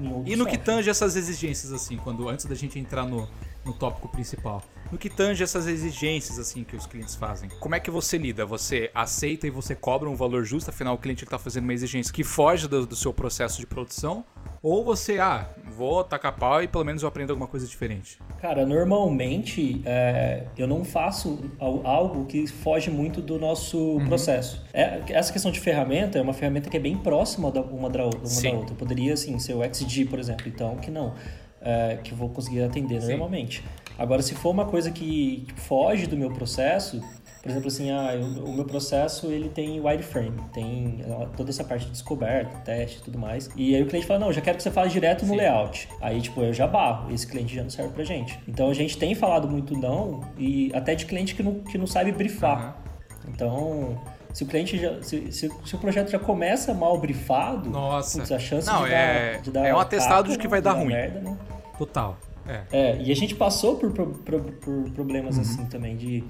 em 0.00 0.08
outros 0.08 0.26
E 0.26 0.36
no 0.36 0.44
software. 0.44 0.50
que 0.52 0.58
tange 0.58 0.88
essas 0.88 1.16
exigências, 1.16 1.70
assim, 1.70 1.98
quando 1.98 2.26
antes 2.30 2.46
da 2.46 2.54
gente 2.54 2.78
entrar 2.78 3.04
no, 3.04 3.28
no 3.62 3.74
tópico 3.74 4.08
principal. 4.08 4.62
No 4.90 4.98
que 4.98 5.10
tange 5.10 5.42
essas 5.42 5.66
exigências 5.66 6.38
assim 6.38 6.62
que 6.62 6.76
os 6.76 6.86
clientes 6.86 7.16
fazem, 7.16 7.48
como 7.60 7.74
é 7.74 7.80
que 7.80 7.90
você 7.90 8.16
lida? 8.16 8.46
Você 8.46 8.90
aceita 8.94 9.46
e 9.46 9.50
você 9.50 9.74
cobra 9.74 10.08
um 10.08 10.14
valor 10.14 10.44
justo, 10.44 10.70
afinal 10.70 10.94
o 10.94 10.98
cliente 10.98 11.24
está 11.24 11.38
fazendo 11.38 11.64
uma 11.64 11.74
exigência 11.74 12.12
que 12.12 12.22
foge 12.22 12.68
do, 12.68 12.86
do, 12.86 12.94
seu 12.94 13.12
processo 13.12 13.60
de 13.60 13.66
produção? 13.66 14.24
Ou 14.62 14.84
você, 14.84 15.18
ah, 15.18 15.48
vou 15.76 16.02
tacar 16.04 16.36
pau 16.36 16.62
e 16.62 16.68
pelo 16.68 16.84
menos 16.84 17.02
eu 17.02 17.08
aprendo 17.08 17.30
alguma 17.30 17.46
coisa 17.46 17.66
diferente? 17.66 18.18
Cara, 18.40 18.64
normalmente 18.64 19.82
é, 19.84 20.44
eu 20.56 20.66
não 20.66 20.84
faço 20.84 21.50
algo 21.58 22.24
que 22.26 22.46
foge 22.46 22.90
muito 22.90 23.20
do 23.20 23.38
nosso 23.38 23.78
uhum. 23.78 24.06
processo. 24.06 24.64
É, 24.72 25.00
essa 25.08 25.32
questão 25.32 25.50
de 25.50 25.60
ferramenta 25.60 26.18
é 26.18 26.22
uma 26.22 26.32
ferramenta 26.32 26.70
que 26.70 26.76
é 26.76 26.80
bem 26.80 26.96
próxima 26.96 27.50
da, 27.50 27.60
uma, 27.60 27.90
da, 27.90 28.04
uma 28.06 28.12
da 28.20 28.56
outra. 28.56 28.74
Poderia, 28.74 29.14
assim, 29.14 29.38
ser 29.38 29.54
o 29.54 29.62
XG, 29.62 30.06
por 30.06 30.18
exemplo, 30.18 30.48
então 30.48 30.76
que 30.76 30.90
não. 30.90 31.14
É, 31.60 31.98
que 32.02 32.12
eu 32.12 32.16
vou 32.16 32.28
conseguir 32.28 32.62
atender 32.62 33.00
Sim. 33.00 33.10
normalmente. 33.10 33.64
Agora, 33.98 34.22
se 34.22 34.34
for 34.34 34.50
uma 34.50 34.64
coisa 34.64 34.90
que 34.90 35.44
tipo, 35.46 35.60
foge 35.60 36.06
do 36.06 36.16
meu 36.16 36.30
processo, 36.30 37.00
por 37.46 37.50
exemplo, 37.50 37.68
assim, 37.68 37.90
ah, 37.92 38.10
o 38.44 38.52
meu 38.52 38.64
processo 38.64 39.28
ele 39.28 39.48
tem 39.48 39.80
wireframe, 39.80 40.36
tem 40.52 41.04
toda 41.36 41.50
essa 41.50 41.62
parte 41.62 41.86
de 41.86 41.92
descoberta, 41.92 42.58
teste 42.58 42.98
e 42.98 43.02
tudo 43.02 43.18
mais. 43.18 43.48
E 43.54 43.74
aí 43.74 43.82
o 43.82 43.86
cliente 43.86 44.04
fala, 44.04 44.18
não, 44.18 44.32
já 44.32 44.40
quero 44.40 44.56
que 44.56 44.64
você 44.64 44.70
fale 44.70 44.90
direto 44.90 45.24
no 45.24 45.30
Sim. 45.32 45.38
layout. 45.38 45.88
Aí, 46.00 46.20
tipo, 46.20 46.42
eu 46.42 46.52
já 46.52 46.66
barro, 46.66 47.14
esse 47.14 47.24
cliente 47.24 47.54
já 47.54 47.62
não 47.62 47.70
serve 47.70 47.92
pra 47.92 48.02
gente. 48.02 48.36
Então 48.48 48.68
a 48.68 48.74
gente 48.74 48.98
tem 48.98 49.14
falado 49.14 49.48
muito 49.48 49.78
não, 49.78 50.22
e 50.36 50.72
até 50.74 50.96
de 50.96 51.06
cliente 51.06 51.36
que 51.36 51.42
não, 51.42 51.60
que 51.60 51.78
não 51.78 51.86
sabe 51.86 52.10
brifar. 52.10 52.78
Uhum. 53.24 53.30
Então, 53.32 54.00
se 54.32 54.42
o 54.42 54.46
cliente 54.46 54.76
já. 54.76 55.00
Se, 55.02 55.30
se, 55.30 55.50
se, 55.64 55.74
o 55.74 55.78
projeto 55.78 56.10
já 56.10 56.18
começa 56.18 56.74
mal 56.74 56.98
brifado, 56.98 57.70
Nossa. 57.70 58.18
Putz, 58.18 58.32
a 58.32 58.38
chance 58.38 58.66
não, 58.66 58.84
de, 58.84 58.92
é, 58.92 59.32
dar, 59.34 59.40
de 59.42 59.50
dar. 59.52 59.66
É 59.66 59.74
um 59.74 59.78
atestado 59.78 60.30
de 60.30 60.36
que 60.36 60.48
vai 60.48 60.60
dar, 60.60 60.72
dar 60.72 60.80
ruim. 60.80 60.88
Merda, 60.88 61.20
né? 61.20 61.38
Total. 61.78 62.18
É. 62.48 62.64
é. 62.72 63.02
e 63.02 63.10
a 63.10 63.14
gente 63.16 63.34
passou 63.34 63.76
por, 63.76 63.90
por, 63.92 64.06
por, 64.06 64.90
problemas 64.90 65.36
uhum. 65.36 65.42
assim 65.42 65.66
também, 65.66 65.96
de 65.96 66.24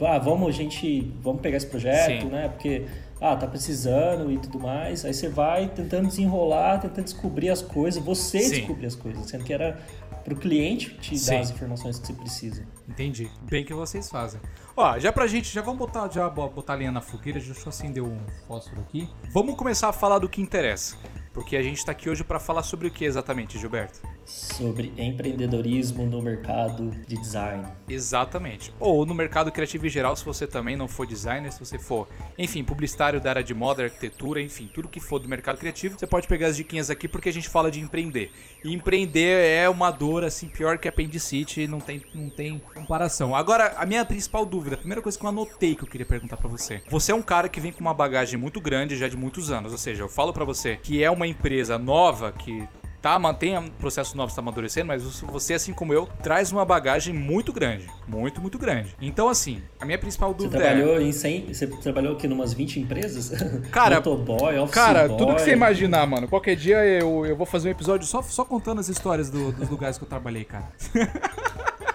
ah, 0.00 0.18
vamos, 0.18 0.48
a 0.48 0.52
gente, 0.52 1.12
vamos 1.20 1.40
pegar 1.40 1.56
esse 1.56 1.66
projeto, 1.66 2.22
Sim. 2.22 2.28
né? 2.28 2.48
Porque, 2.48 2.86
ah, 3.20 3.36
tá 3.36 3.46
precisando 3.46 4.32
e 4.32 4.38
tudo 4.38 4.58
mais. 4.58 5.04
Aí 5.04 5.14
você 5.14 5.28
vai 5.28 5.68
tentando 5.68 6.08
desenrolar, 6.08 6.80
tentando 6.80 7.04
descobrir 7.04 7.50
as 7.50 7.62
coisas, 7.62 8.02
você 8.02 8.40
Sim. 8.40 8.50
descobrir 8.56 8.86
as 8.86 8.96
coisas, 8.96 9.26
sendo 9.26 9.44
que 9.44 9.52
era 9.52 9.80
pro 10.24 10.36
cliente 10.36 10.96
te 10.98 11.18
Sim. 11.18 11.30
dar 11.30 11.40
as 11.40 11.50
informações 11.50 11.98
que 11.98 12.06
você 12.06 12.12
precisa. 12.12 12.66
Entendi. 12.88 13.30
Bem 13.42 13.64
que 13.64 13.74
vocês 13.74 14.08
fazem. 14.10 14.40
Ó, 14.76 14.98
já 14.98 15.12
pra 15.12 15.26
gente, 15.26 15.52
já 15.52 15.62
vamos 15.62 15.78
botar, 15.78 16.10
já 16.10 16.28
botar 16.28 16.72
a 16.72 16.76
linha 16.76 16.92
na 16.92 17.00
fogueira, 17.00 17.38
deixa 17.38 17.60
eu 17.60 17.68
acender 17.68 18.02
um 18.02 18.18
fósforo 18.46 18.80
aqui. 18.80 19.08
Vamos 19.32 19.54
começar 19.56 19.88
a 19.88 19.92
falar 19.92 20.18
do 20.18 20.28
que 20.28 20.40
interessa. 20.40 20.96
Porque 21.32 21.56
a 21.56 21.62
gente 21.62 21.78
está 21.78 21.92
aqui 21.92 22.10
hoje 22.10 22.22
para 22.22 22.38
falar 22.38 22.62
sobre 22.62 22.88
o 22.88 22.90
que 22.90 23.04
exatamente, 23.04 23.58
Gilberto? 23.58 24.00
Sobre 24.24 24.92
empreendedorismo 24.96 26.04
no 26.04 26.20
mercado 26.20 26.90
de 27.06 27.16
design. 27.16 27.66
Exatamente. 27.88 28.72
Ou 28.78 29.06
no 29.06 29.14
mercado 29.14 29.50
criativo 29.50 29.86
em 29.86 29.90
geral, 29.90 30.14
se 30.14 30.24
você 30.24 30.46
também 30.46 30.76
não 30.76 30.86
for 30.86 31.06
designer, 31.06 31.50
se 31.52 31.58
você 31.58 31.78
for, 31.78 32.06
enfim, 32.38 32.62
publicitário 32.62 33.20
da 33.20 33.30
área 33.30 33.44
de 33.44 33.54
moda, 33.54 33.84
arquitetura, 33.84 34.40
enfim, 34.42 34.70
tudo 34.72 34.88
que 34.88 35.00
for 35.00 35.18
do 35.18 35.28
mercado 35.28 35.58
criativo, 35.58 35.98
você 35.98 36.06
pode 36.06 36.28
pegar 36.28 36.48
as 36.48 36.56
diquinhas 36.56 36.90
aqui 36.90 37.08
porque 37.08 37.30
a 37.30 37.32
gente 37.32 37.48
fala 37.48 37.70
de 37.70 37.80
empreender. 37.80 38.30
E 38.62 38.72
empreender 38.72 39.46
é 39.46 39.68
uma 39.68 39.90
dor 39.90 40.24
assim 40.24 40.48
pior 40.48 40.78
que 40.78 40.86
apendicite, 40.86 41.66
não 41.66 41.80
tem, 41.80 42.02
não 42.14 42.28
tem 42.28 42.60
comparação. 42.74 43.34
Agora, 43.34 43.74
a 43.76 43.86
minha 43.86 44.04
principal 44.04 44.44
dúvida, 44.44 44.76
a 44.76 44.78
primeira 44.78 45.00
coisa 45.00 45.18
que 45.18 45.24
eu 45.24 45.28
anotei 45.28 45.74
que 45.74 45.82
eu 45.82 45.88
queria 45.88 46.06
perguntar 46.06 46.36
para 46.36 46.48
você. 46.48 46.82
Você 46.88 47.10
é 47.10 47.14
um 47.14 47.22
cara 47.22 47.48
que 47.48 47.60
vem 47.60 47.72
com 47.72 47.80
uma 47.80 47.94
bagagem 47.94 48.38
muito 48.38 48.60
grande 48.60 48.96
já 48.96 49.08
de 49.08 49.16
muitos 49.16 49.50
anos, 49.50 49.72
ou 49.72 49.78
seja, 49.78 50.02
eu 50.02 50.08
falo 50.08 50.32
para 50.32 50.44
você 50.44 50.76
que 50.76 51.02
é 51.02 51.10
uma 51.10 51.21
uma 51.22 51.26
empresa 51.26 51.78
nova 51.78 52.32
que 52.32 52.68
tá, 53.00 53.18
mantém 53.18 53.56
o 53.56 53.70
processo 53.72 54.16
novo 54.16 54.28
está 54.28 54.40
amadurecendo, 54.40 54.86
mas 54.86 55.02
você, 55.20 55.54
assim 55.54 55.72
como 55.72 55.92
eu, 55.92 56.06
traz 56.22 56.52
uma 56.52 56.64
bagagem 56.64 57.12
muito 57.12 57.52
grande. 57.52 57.88
Muito, 58.06 58.40
muito 58.40 58.58
grande. 58.58 58.94
Então, 59.00 59.28
assim, 59.28 59.60
a 59.80 59.84
minha 59.84 59.98
principal 59.98 60.32
dúvida 60.34 60.58
você 60.58 60.64
trabalhou 60.64 61.00
é... 61.00 61.02
Em 61.02 61.12
100, 61.12 61.54
você 61.54 61.66
trabalhou 61.66 62.14
aqui 62.14 62.26
em 62.26 62.32
umas 62.32 62.52
20 62.52 62.80
empresas? 62.80 63.32
Cara, 63.72 63.96
Motoboy, 63.96 64.58
office 64.58 64.74
cara 64.74 65.08
boy. 65.08 65.16
tudo 65.18 65.34
que 65.34 65.42
você 65.42 65.52
imaginar, 65.52 66.06
mano. 66.06 66.28
Qualquer 66.28 66.54
dia 66.54 66.84
eu, 66.84 67.26
eu 67.26 67.36
vou 67.36 67.46
fazer 67.46 67.68
um 67.68 67.72
episódio 67.72 68.06
só, 68.06 68.22
só 68.22 68.44
contando 68.44 68.80
as 68.80 68.88
histórias 68.88 69.30
do, 69.30 69.52
dos 69.52 69.68
lugares 69.68 69.98
que 69.98 70.04
eu 70.04 70.08
trabalhei, 70.08 70.44
cara. 70.44 70.68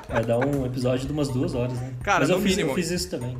Vai 0.09 0.23
dar 0.25 0.39
um 0.39 0.65
episódio 0.65 1.05
de 1.05 1.11
umas 1.11 1.29
duas 1.29 1.53
horas, 1.53 1.79
né? 1.79 1.93
Cara, 2.03 2.19
Mas 2.19 2.29
no 2.29 2.35
eu 2.35 2.41
fiz, 2.41 2.51
mínimo. 2.51 2.71
eu 2.71 2.75
fiz 2.75 2.91
isso 2.91 3.09
também. 3.09 3.37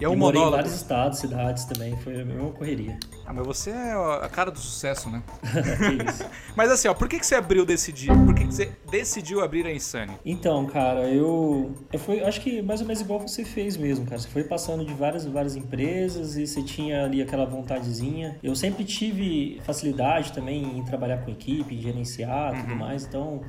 E 0.00 0.04
é 0.04 0.08
um 0.08 0.14
e 0.14 0.16
morei 0.16 0.40
em 0.40 0.44
monólogo. 0.44 0.56
vários 0.62 0.74
estados, 0.74 1.18
cidades 1.18 1.64
também, 1.66 1.96
foi 1.98 2.20
a 2.20 2.24
mesma 2.24 2.50
correria. 2.50 2.98
Ah, 3.24 3.32
mas 3.32 3.46
você 3.46 3.70
é 3.70 3.92
a 3.92 4.28
cara 4.28 4.50
do 4.50 4.58
sucesso, 4.58 5.08
né? 5.08 5.22
Que 5.78 6.10
isso. 6.10 6.24
Mas 6.56 6.70
assim, 6.70 6.86
ó, 6.88 6.94
por 6.94 7.08
que, 7.08 7.18
que 7.18 7.26
você 7.26 7.34
abriu 7.34 7.64
decidir? 7.64 8.08
Por 8.24 8.34
que, 8.34 8.44
que 8.46 8.54
você 8.54 8.70
decidiu 8.90 9.42
abrir 9.42 9.66
a 9.66 9.72
Insane? 9.72 10.12
Então, 10.24 10.66
cara, 10.66 11.08
eu, 11.08 11.74
eu 11.92 11.98
fui, 11.98 12.22
acho 12.22 12.40
que 12.40 12.60
mais 12.62 12.80
ou 12.80 12.86
menos 12.86 13.00
igual 13.02 13.18
você 13.20 13.44
fez 13.44 13.76
mesmo, 13.76 14.04
cara. 14.04 14.18
Você 14.20 14.28
foi 14.28 14.44
passando 14.44 14.84
de 14.84 14.92
várias 14.94 15.24
várias 15.26 15.56
empresas 15.56 16.36
e 16.36 16.46
você 16.46 16.62
tinha 16.62 17.04
ali 17.04 17.20
aquela 17.22 17.44
vontadezinha. 17.44 18.36
Eu 18.42 18.54
sempre 18.54 18.84
tive 18.84 19.60
facilidade 19.64 20.32
também 20.32 20.78
em 20.78 20.84
trabalhar 20.84 21.18
com 21.24 21.30
equipe, 21.30 21.74
em 21.74 21.80
gerenciar, 21.80 22.52
Uhum. 22.54 22.60
tudo 22.60 22.76
mais. 22.76 23.04
Então, 23.04 23.40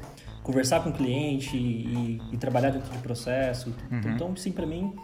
conversar 0.42 0.82
com 0.84 0.90
o 0.90 0.94
cliente 0.94 1.56
e, 1.58 2.22
e 2.32 2.38
trabalhar 2.38 2.70
dentro 2.72 2.92
de 2.92 2.98
processo. 3.00 3.74
Uhum. 3.92 4.02
Então, 4.16 4.36
sim, 4.36 4.52
pra 4.52 4.66
mim 4.66 4.96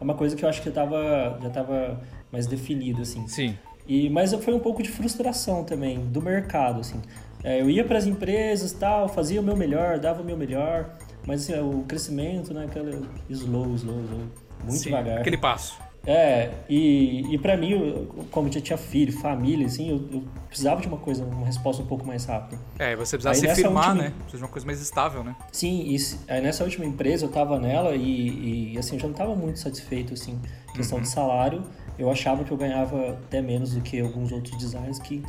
é 0.00 0.04
uma 0.04 0.14
coisa 0.14 0.36
que 0.36 0.44
eu 0.44 0.48
acho 0.48 0.62
que 0.62 0.68
eu 0.68 0.72
tava, 0.72 1.38
já 1.42 1.50
tava 1.50 2.00
mais 2.30 2.46
definido, 2.46 3.02
assim. 3.02 3.26
Sim. 3.28 3.56
E, 3.86 4.10
mas 4.10 4.34
foi 4.34 4.52
um 4.52 4.58
pouco 4.58 4.82
de 4.82 4.88
frustração 4.88 5.64
também 5.64 6.00
do 6.00 6.20
mercado, 6.20 6.80
assim. 6.80 7.00
É, 7.44 7.60
eu 7.60 7.70
ia 7.70 7.84
para 7.84 7.98
as 7.98 8.06
empresas 8.06 8.72
tal, 8.72 9.08
fazia 9.08 9.40
o 9.40 9.44
meu 9.44 9.56
melhor, 9.56 9.98
dava 9.98 10.22
o 10.22 10.24
meu 10.24 10.36
melhor, 10.36 10.96
mas 11.26 11.42
assim, 11.42 11.60
o 11.60 11.84
crescimento, 11.86 12.52
né, 12.52 12.64
aquela 12.64 12.90
slow, 13.30 13.74
slow, 13.74 14.00
slow, 14.04 14.20
muito 14.64 14.78
Sim, 14.78 14.84
devagar. 14.84 15.18
Aquele 15.18 15.38
passo. 15.38 15.78
É, 16.06 16.50
e, 16.68 17.34
e 17.34 17.38
para 17.38 17.56
mim, 17.56 17.70
eu- 17.72 18.24
como 18.30 18.48
eu 18.48 18.52
já 18.52 18.60
tinha 18.60 18.76
filho, 18.78 19.12
família, 19.12 19.66
assim, 19.66 19.90
eu, 19.90 19.96
eu 20.12 20.24
precisava 20.46 20.80
de 20.80 20.86
uma 20.86 20.98
coisa, 20.98 21.24
uma 21.24 21.44
resposta 21.46 21.82
um 21.82 21.86
pouco 21.86 22.06
mais 22.06 22.24
rápida. 22.26 22.60
É, 22.78 22.92
e 22.92 22.96
você 22.96 23.16
precisa 23.18 23.30
Aí 23.30 23.54
se 23.56 23.62
firmar, 23.62 23.88
última- 23.88 24.04
né? 24.04 24.10
Precisa 24.20 24.36
de 24.38 24.42
uma 24.44 24.48
coisa 24.50 24.66
mais 24.66 24.80
estável, 24.80 25.24
né? 25.24 25.34
Sim, 25.50 25.82
e 25.84 25.96
aí 26.28 26.40
nessa 26.40 26.62
última 26.62 26.84
empresa 26.84 27.24
eu 27.24 27.28
tava 27.30 27.58
nela 27.58 27.94
e, 27.96 28.72
e, 28.74 28.78
assim, 28.78 28.94
eu 28.96 29.00
já 29.00 29.08
não 29.08 29.14
tava 29.14 29.34
muito 29.34 29.58
satisfeito, 29.58 30.14
assim, 30.14 30.38
questão 30.74 31.00
de 31.00 31.08
salário. 31.08 31.62
Eu 31.98 32.10
achava 32.10 32.44
que 32.44 32.52
eu 32.52 32.56
ganhava 32.56 33.10
até 33.10 33.40
menos 33.42 33.72
do 33.74 33.80
que 33.80 33.98
alguns 33.98 34.30
outros 34.30 34.56
designers 34.58 34.98
que, 34.98 35.22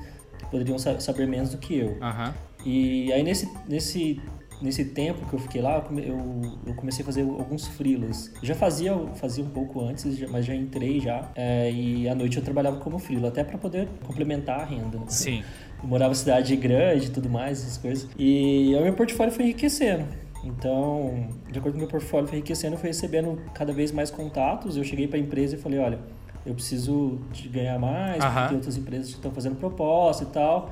poderiam 0.51 0.77
sa- 0.77 0.99
saber 0.99 1.25
menos 1.27 1.49
do 1.49 1.57
que 1.57 1.75
eu. 1.77 1.97
Aham. 2.01 2.33
E 2.65 3.11
aí 3.13 3.23
nesse, 3.23 3.49
nesse, 3.67 4.21
nesse 4.61 4.85
tempo 4.85 5.25
que 5.27 5.33
eu 5.33 5.39
fiquei 5.39 5.61
lá, 5.61 5.83
eu 5.91 6.51
eu, 6.65 6.73
comecei 6.75 7.03
a 7.03 7.05
fazer 7.05 7.21
alguns 7.21 7.67
freelas. 7.67 8.31
Já 8.41 8.55
fazia, 8.55 8.95
fazia 9.15 9.43
um 9.43 9.49
pouco 9.49 9.81
antes, 9.81 10.05
mas 10.29 10.45
já 10.45 10.55
entrei 10.55 10.99
já. 10.99 11.29
É, 11.35 11.71
e 11.71 12.07
à 12.07 12.15
noite 12.15 12.37
eu 12.37 12.43
trabalhava 12.43 12.77
como 12.77 12.97
freela, 12.99 13.27
até 13.29 13.43
para 13.43 13.57
poder 13.57 13.87
complementar 14.05 14.61
a 14.61 14.65
renda. 14.65 14.97
né? 14.97 15.05
Sim. 15.07 15.43
Eu 15.79 15.87
morava 15.87 16.11
em 16.11 16.15
cidade 16.15 16.55
grande 16.55 17.05
e 17.05 17.09
tudo 17.11 17.29
mais, 17.29 17.59
essas 17.61 17.77
coisas. 17.77 18.09
E 18.17 18.73
o 18.75 18.81
meu 18.81 18.93
portfólio 18.93 19.31
foi 19.31 19.43
enriquecendo. 19.45 20.05
Então, 20.43 21.29
de 21.51 21.59
acordo 21.59 21.73
com 21.73 21.77
o 21.77 21.81
meu 21.81 21.87
portfólio 21.87 22.27
foi 22.27 22.39
enriquecendo, 22.39 22.73
eu 22.73 22.79
fui 22.79 22.89
recebendo 22.89 23.39
cada 23.53 23.71
vez 23.71 23.91
mais 23.91 24.09
contatos. 24.09 24.75
Eu 24.75 24.83
cheguei 24.83 25.07
para 25.07 25.17
a 25.19 25.21
empresa 25.21 25.55
e 25.55 25.59
falei, 25.59 25.77
olha, 25.77 25.99
eu 26.47 26.55
preciso 26.55 27.19
de 27.31 27.47
ganhar 27.47 27.77
mais, 27.77 28.23
Aham. 28.23 28.33
porque 28.33 28.47
tem 28.47 28.55
outras 28.57 28.75
empresas 28.77 29.07
que 29.09 29.15
estão 29.17 29.31
fazendo 29.31 29.55
proposta 29.57 30.23
e 30.23 30.27
tal. 30.27 30.71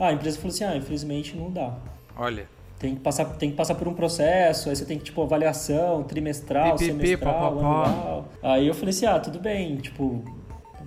Ah, 0.00 0.08
a 0.08 0.12
empresa 0.14 0.38
falou 0.38 0.54
assim, 0.54 0.64
ah, 0.64 0.74
infelizmente 0.74 1.36
não 1.36 1.50
dá. 1.50 1.76
Olha. 2.16 2.46
Tem 2.78 2.94
que 2.94 3.00
passar, 3.00 3.24
tem 3.24 3.50
que 3.50 3.56
passar 3.56 3.74
por 3.74 3.88
um 3.88 3.94
processo, 3.94 4.68
aí 4.68 4.76
você 4.76 4.84
tem 4.84 4.98
que, 4.98 5.04
tipo, 5.04 5.22
avaliação 5.22 6.02
trimestral, 6.02 6.76
Pipipi, 6.76 7.06
semestral, 7.06 7.34
papapá. 7.34 7.58
anual. 7.58 8.28
Aí 8.42 8.66
eu 8.66 8.74
falei 8.74 8.90
assim, 8.90 9.06
ah, 9.06 9.18
tudo 9.18 9.40
bem, 9.40 9.76
tipo, 9.76 10.22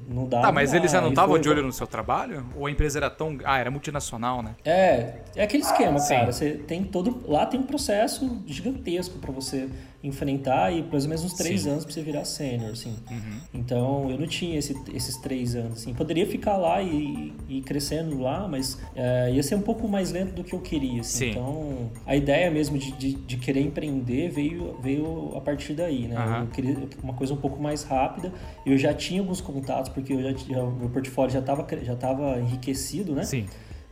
não 0.10 0.28
dá. 0.28 0.42
Tá, 0.42 0.52
mas 0.52 0.72
dá. 0.72 0.78
eles 0.78 0.92
já 0.92 1.00
não 1.00 1.10
estavam 1.10 1.38
de 1.40 1.48
olho 1.48 1.62
no 1.64 1.72
seu 1.72 1.86
trabalho? 1.86 2.46
Ou 2.56 2.66
a 2.66 2.72
empresa 2.72 3.00
era 3.00 3.10
tão. 3.10 3.38
Ah, 3.44 3.60
era 3.60 3.70
multinacional, 3.70 4.42
né? 4.42 4.56
É, 4.66 5.14
é 5.36 5.44
aquele 5.44 5.64
esquema, 5.64 6.00
Sim. 6.00 6.16
cara. 6.16 6.32
Você 6.32 6.52
tem 6.52 6.84
todo. 6.84 7.24
Lá 7.28 7.46
tem 7.46 7.60
um 7.60 7.64
processo 7.64 8.42
gigantesco 8.48 9.20
pra 9.20 9.32
você 9.32 9.70
enfrentar 10.02 10.72
e 10.72 10.82
ou 10.82 11.10
menos 11.10 11.24
uns 11.26 11.34
três 11.34 11.62
Sim. 11.64 11.72
anos 11.72 11.84
pra 11.84 11.94
você 11.94 12.02
virar 12.02 12.24
sênior, 12.24 12.72
assim. 12.72 12.96
Uhum. 13.12 13.40
Então 13.54 14.10
eu 14.10 14.18
não 14.18 14.28
tinha 14.28 14.58
esse- 14.58 14.76
esses 14.94 15.18
três 15.18 15.56
anos, 15.56 15.80
assim. 15.82 15.94
Poderia 15.94 16.26
ficar 16.26 16.56
lá 16.56 16.82
e, 16.82 17.34
e 17.50 17.62
crescendo 17.62 18.18
lá, 18.22 18.48
mas 18.48 18.80
é, 18.96 19.32
ia 19.34 19.44
ser 19.44 19.56
um 19.56 19.62
pouco 19.62 19.88
mais 19.88 20.12
lento 20.12 20.34
do 20.34 20.44
que 20.44 20.54
eu 20.54 20.62
queria, 20.62 21.02
assim. 21.02 21.18
Sim. 21.18 21.30
Então 21.32 21.92
a 22.06 22.16
ideia 22.16 22.50
mesmo 22.50 22.78
de, 22.78 22.92
de, 22.94 23.14
de 23.14 23.38
querer 23.38 23.62
empreender 23.62 24.30
veio, 24.30 24.78
veio 24.82 25.34
a 25.36 25.42
partir 25.42 25.74
daí, 25.74 26.08
né? 26.08 26.16
Aham. 26.16 26.42
Eu 26.44 26.48
queria 26.48 26.78
uma 27.04 27.14
coisa 27.14 27.34
um 27.34 27.38
pouco 27.38 27.62
mais 27.62 27.84
rápida. 27.84 28.32
Eu 28.66 28.78
já 28.78 28.94
tinha 28.94 29.20
alguns 29.20 29.42
contatos, 29.42 29.90
porque 29.92 30.14
eu 30.14 30.22
já, 30.24 30.34
tinha- 30.34 30.64
meu 30.64 30.90
portfólio 30.90 31.32
já 31.34 31.40
estava 31.40 31.68
já 31.84 31.96
tava 31.96 32.40
enriquecido, 32.40 33.14
né? 33.14 33.24
Sim. 33.24 33.46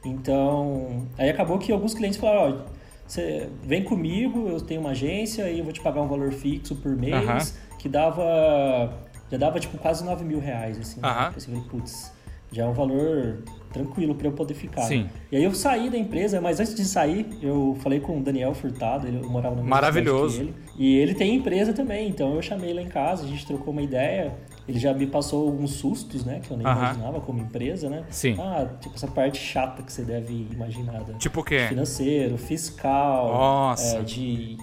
Então, 0.06 1.06
aí 1.18 1.30
acabou 1.30 1.58
que 1.58 1.72
alguns 1.72 1.94
clientes 1.94 2.18
falaram, 2.18 2.64
ó, 2.66 2.77
você 3.08 3.50
vem 3.64 3.84
comigo, 3.84 4.48
eu 4.50 4.60
tenho 4.62 4.82
uma 4.82 4.90
agência 4.92 5.50
e 5.50 5.60
eu 5.60 5.64
vou 5.64 5.74
te 5.74 5.82
pagar 5.82 6.02
um 6.02 6.08
valor 6.08 6.32
fixo 6.34 6.76
por 6.76 6.96
mês, 6.96 7.58
que 7.80 7.88
dava, 7.88 8.94
já 9.32 9.38
dava 9.38 9.60
tipo 9.60 9.78
quase 9.78 10.04
9 10.04 10.26
mil 10.26 10.40
reais, 10.40 10.78
assim. 10.78 11.00
Assim, 11.36 11.52
eu 11.54 11.62
falei, 11.62 11.70
putz, 11.70 12.12
já 12.52 12.64
é 12.64 12.68
um 12.68 12.74
valor 12.74 13.44
tranquilo 13.74 14.16
para 14.16 14.28
eu 14.28 14.32
poder 14.32 14.54
ficar. 14.54 14.82
né? 14.82 14.88
Sim. 14.88 15.10
E 15.32 15.38
aí 15.38 15.44
eu 15.44 15.54
saí 15.54 15.90
da 15.90 15.98
empresa, 15.98 16.40
mas 16.42 16.60
antes 16.60 16.74
de 16.76 16.86
sair, 16.86 17.28
eu 17.42 17.78
falei 17.82 18.00
com 18.00 18.18
o 18.20 18.24
Daniel 18.24 18.54
Furtado, 18.54 19.08
ele 19.08 19.20
morava 19.26 19.56
na 19.56 19.62
mesma 19.62 19.76
Maravilhoso. 19.76 20.38
que 20.38 20.44
ele. 20.44 20.54
E 20.78 20.96
ele 20.98 21.14
tem 21.14 21.36
empresa 21.36 21.74
também, 21.74 22.08
então 22.10 22.36
eu 22.36 22.42
chamei 22.42 22.70
ele 22.70 22.80
lá 22.80 22.86
em 22.86 22.90
casa, 22.90 23.24
a 23.24 23.28
gente 23.28 23.46
trocou 23.46 23.72
uma 23.74 23.82
ideia. 23.82 24.34
Ele 24.68 24.80
já 24.80 24.94
me 24.94 25.08
passou 25.08 25.48
alguns 25.48 25.72
sustos, 25.72 26.26
né? 26.26 26.42
Que 26.44 26.52
eu 26.52 26.58
nem 26.58 26.68
Aham. 26.68 26.80
imaginava 26.82 27.22
como 27.22 27.40
empresa, 27.40 27.90
né? 27.90 28.04
Sim. 28.10 28.36
Ah, 28.40 28.68
tipo 28.82 28.96
essa 28.96 29.08
parte 29.08 29.40
chata 29.40 29.82
que 29.82 29.92
você 29.94 30.04
deve 30.04 30.48
imaginar. 30.52 31.00
né? 31.08 31.16
Tipo 31.18 31.40
o 31.40 31.44
quê? 31.44 31.68
Financeiro, 31.70 32.38
fiscal, 32.38 33.28
Nossa. 33.28 33.98
é, 33.98 34.02
de, 34.02 34.58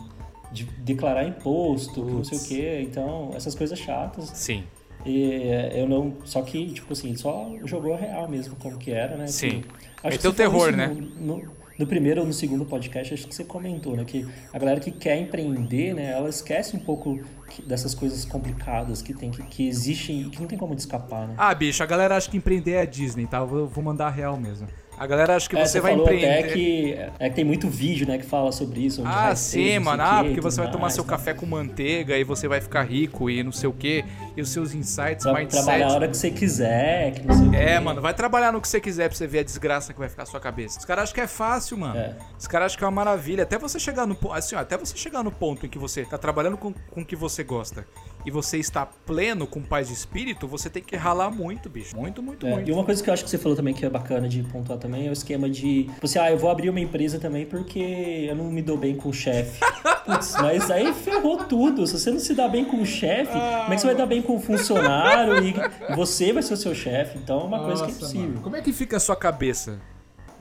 de 0.52 0.64
declarar 0.80 1.26
imposto, 1.26 2.04
não 2.04 2.22
sei 2.24 2.36
o 2.38 2.42
quê. 2.44 2.80
Então, 2.82 3.30
essas 3.34 3.54
coisas 3.54 3.78
chatas. 3.78 4.28
Sim. 4.34 4.64
E 5.06 5.32
é, 5.32 5.80
eu 5.80 5.88
não. 5.88 6.14
Só 6.24 6.42
que, 6.42 6.66
tipo 6.72 6.92
assim, 6.92 7.08
ele 7.08 7.18
só 7.18 7.50
jogou 7.64 7.94
real 7.96 8.28
mesmo 8.28 8.56
como 8.56 8.76
que 8.76 8.90
era, 8.90 9.16
né? 9.16 9.26
Sim. 9.26 9.60
Que- 9.62 9.66
acho 10.08 10.16
Meteu 10.16 10.32
falou 10.34 10.34
terror, 10.34 10.76
né? 10.76 10.86
No, 10.88 11.36
no- 11.38 11.52
no 11.78 11.86
primeiro 11.86 12.20
ou 12.20 12.26
no 12.26 12.32
segundo 12.32 12.64
podcast, 12.64 13.14
acho 13.14 13.26
que 13.26 13.34
você 13.34 13.44
comentou, 13.44 13.96
né? 13.96 14.04
Que 14.04 14.26
a 14.52 14.58
galera 14.58 14.80
que 14.80 14.90
quer 14.90 15.18
empreender, 15.18 15.94
né? 15.94 16.12
Ela 16.12 16.28
esquece 16.28 16.76
um 16.76 16.80
pouco 16.80 17.20
dessas 17.66 17.94
coisas 17.94 18.24
complicadas 18.24 19.02
que, 19.02 19.12
tem, 19.12 19.30
que, 19.30 19.42
que 19.42 19.68
existem 19.68 20.22
e 20.22 20.30
que 20.30 20.40
não 20.40 20.46
tem 20.46 20.58
como 20.58 20.74
escapar, 20.74 21.28
né? 21.28 21.34
Ah, 21.36 21.54
bicho, 21.54 21.82
a 21.82 21.86
galera 21.86 22.16
acha 22.16 22.30
que 22.30 22.36
empreender 22.36 22.72
é 22.72 22.86
Disney, 22.86 23.26
tá? 23.26 23.38
Eu 23.38 23.66
vou, 23.66 23.84
mandar 23.84 24.10
real 24.10 24.36
mesmo. 24.36 24.68
A 24.96 25.06
galera 25.06 25.34
acha 25.36 25.48
que 25.48 25.56
É, 25.56 25.66
você 25.66 25.80
vai 25.80 25.92
falou 25.92 26.06
empreender. 26.06 26.38
até 26.38 26.42
que, 26.52 26.96
é 27.18 27.28
que 27.28 27.34
tem 27.34 27.44
muito 27.44 27.68
vídeo, 27.68 28.06
né, 28.06 28.16
que 28.18 28.24
fala 28.24 28.52
sobre 28.52 28.80
isso. 28.80 29.02
Ah, 29.04 29.26
vai 29.26 29.36
sim, 29.36 29.50
sei 29.64 29.78
mano. 29.78 30.02
Ah, 30.02 30.18
quê, 30.22 30.28
porque 30.28 30.40
você 30.40 30.60
vai 30.60 30.70
tomar 30.70 30.82
mais, 30.82 30.94
seu 30.94 31.04
né? 31.04 31.10
café 31.10 31.34
com 31.34 31.46
manteiga 31.46 32.16
e 32.16 32.22
você 32.24 32.46
vai 32.46 32.60
ficar 32.60 32.82
rico 32.84 33.28
e 33.28 33.42
não 33.42 33.52
sei 33.52 33.68
o 33.68 33.72
quê. 33.72 34.04
E 34.36 34.40
os 34.40 34.50
seus 34.50 34.72
insights, 34.74 35.24
mindset. 35.26 35.50
trabalhar 35.50 35.88
a 35.88 35.92
hora 35.92 36.08
que 36.08 36.16
você 36.16 36.30
quiser, 36.30 37.12
que 37.12 37.26
não 37.26 37.34
sei 37.34 37.48
o 37.48 37.54
É, 37.54 37.74
quê. 37.74 37.80
mano, 37.80 38.00
vai 38.00 38.14
trabalhar 38.14 38.52
no 38.52 38.60
que 38.60 38.68
você 38.68 38.80
quiser 38.80 39.08
pra 39.08 39.16
você 39.18 39.26
ver 39.26 39.40
a 39.40 39.42
desgraça 39.42 39.92
que 39.92 39.98
vai 39.98 40.08
ficar 40.08 40.22
na 40.22 40.26
sua 40.26 40.40
cabeça. 40.40 40.78
Os 40.78 40.84
caras 40.84 41.04
acham 41.04 41.14
que 41.14 41.20
é 41.20 41.26
fácil, 41.26 41.76
mano. 41.76 41.98
É. 41.98 42.14
Os 42.38 42.46
caras 42.46 42.66
acham 42.66 42.78
que 42.78 42.84
é 42.84 42.86
uma 42.86 42.92
maravilha. 42.92 43.42
Até 43.42 43.58
você 43.58 43.78
chegar 43.78 44.06
no 44.06 44.16
assim, 44.32 44.54
ó, 44.54 44.60
até 44.60 44.76
você 44.78 44.96
chegar 44.96 45.22
no 45.22 45.30
ponto 45.32 45.66
em 45.66 45.68
que 45.68 45.78
você 45.78 46.04
tá 46.04 46.16
trabalhando 46.18 46.56
com, 46.56 46.72
com 46.72 47.00
o 47.00 47.04
que 47.04 47.16
você 47.16 47.42
gosta 47.42 47.84
e 48.24 48.30
você 48.30 48.58
está 48.58 48.86
pleno 48.86 49.46
com 49.46 49.60
paz 49.62 49.88
de 49.88 49.94
espírito, 49.94 50.46
você 50.48 50.70
tem 50.70 50.82
que 50.82 50.96
ralar 50.96 51.30
muito, 51.30 51.68
bicho. 51.68 51.96
Muito, 51.96 52.22
muito, 52.22 52.46
É, 52.46 52.50
muito. 52.50 52.68
e 52.68 52.72
uma 52.72 52.84
coisa 52.84 53.02
que 53.02 53.08
eu 53.10 53.14
acho 53.14 53.24
que 53.24 53.30
você 53.30 53.38
falou 53.38 53.56
também 53.56 53.74
que 53.74 53.84
é 53.84 53.90
bacana 53.90 54.28
de 54.28 54.42
pontuar 54.42 54.78
também 54.78 55.06
é 55.06 55.10
o 55.10 55.12
esquema 55.12 55.48
de, 55.48 55.84
tipo 55.84 56.04
assim, 56.06 56.18
ah, 56.18 56.30
eu 56.30 56.38
vou 56.38 56.50
abrir 56.50 56.70
uma 56.70 56.80
empresa 56.80 57.18
também 57.18 57.44
porque 57.46 58.26
eu 58.28 58.34
não 58.36 58.50
me 58.50 58.62
dou 58.62 58.76
bem 58.76 58.96
com 58.96 59.08
o 59.08 59.12
chefe. 59.12 59.60
Putz, 60.06 60.34
mas 60.40 60.70
aí 60.70 60.92
ferrou 60.92 61.38
tudo. 61.44 61.86
Se 61.86 61.98
você 61.98 62.10
não 62.10 62.18
se 62.18 62.34
dá 62.34 62.46
bem 62.46 62.64
com 62.64 62.80
o 62.80 62.86
chefe, 62.86 63.32
como 63.32 63.72
é 63.72 63.74
que 63.74 63.80
você 63.80 63.86
vai 63.86 63.96
dar 63.96 64.06
bem 64.06 64.20
com 64.20 64.36
o 64.36 64.40
funcionário 64.40 65.42
e 65.42 65.54
você 65.94 66.32
vai 66.32 66.42
ser 66.42 66.54
o 66.54 66.56
seu 66.56 66.74
chefe? 66.74 67.16
Então 67.18 67.40
é 67.40 67.44
uma 67.44 67.60
coisa 67.64 67.84
que 67.84 67.90
é 67.90 67.94
Nossa, 67.94 67.96
impossível. 68.04 68.28
mano. 68.28 68.40
Como 68.42 68.56
é 68.56 68.60
que 68.62 68.72
fica 68.72 68.96
a 68.96 69.00
sua 69.00 69.16
cabeça? 69.16 69.80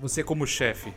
Você 0.02 0.22
como 0.24 0.46
chefe. 0.46 0.94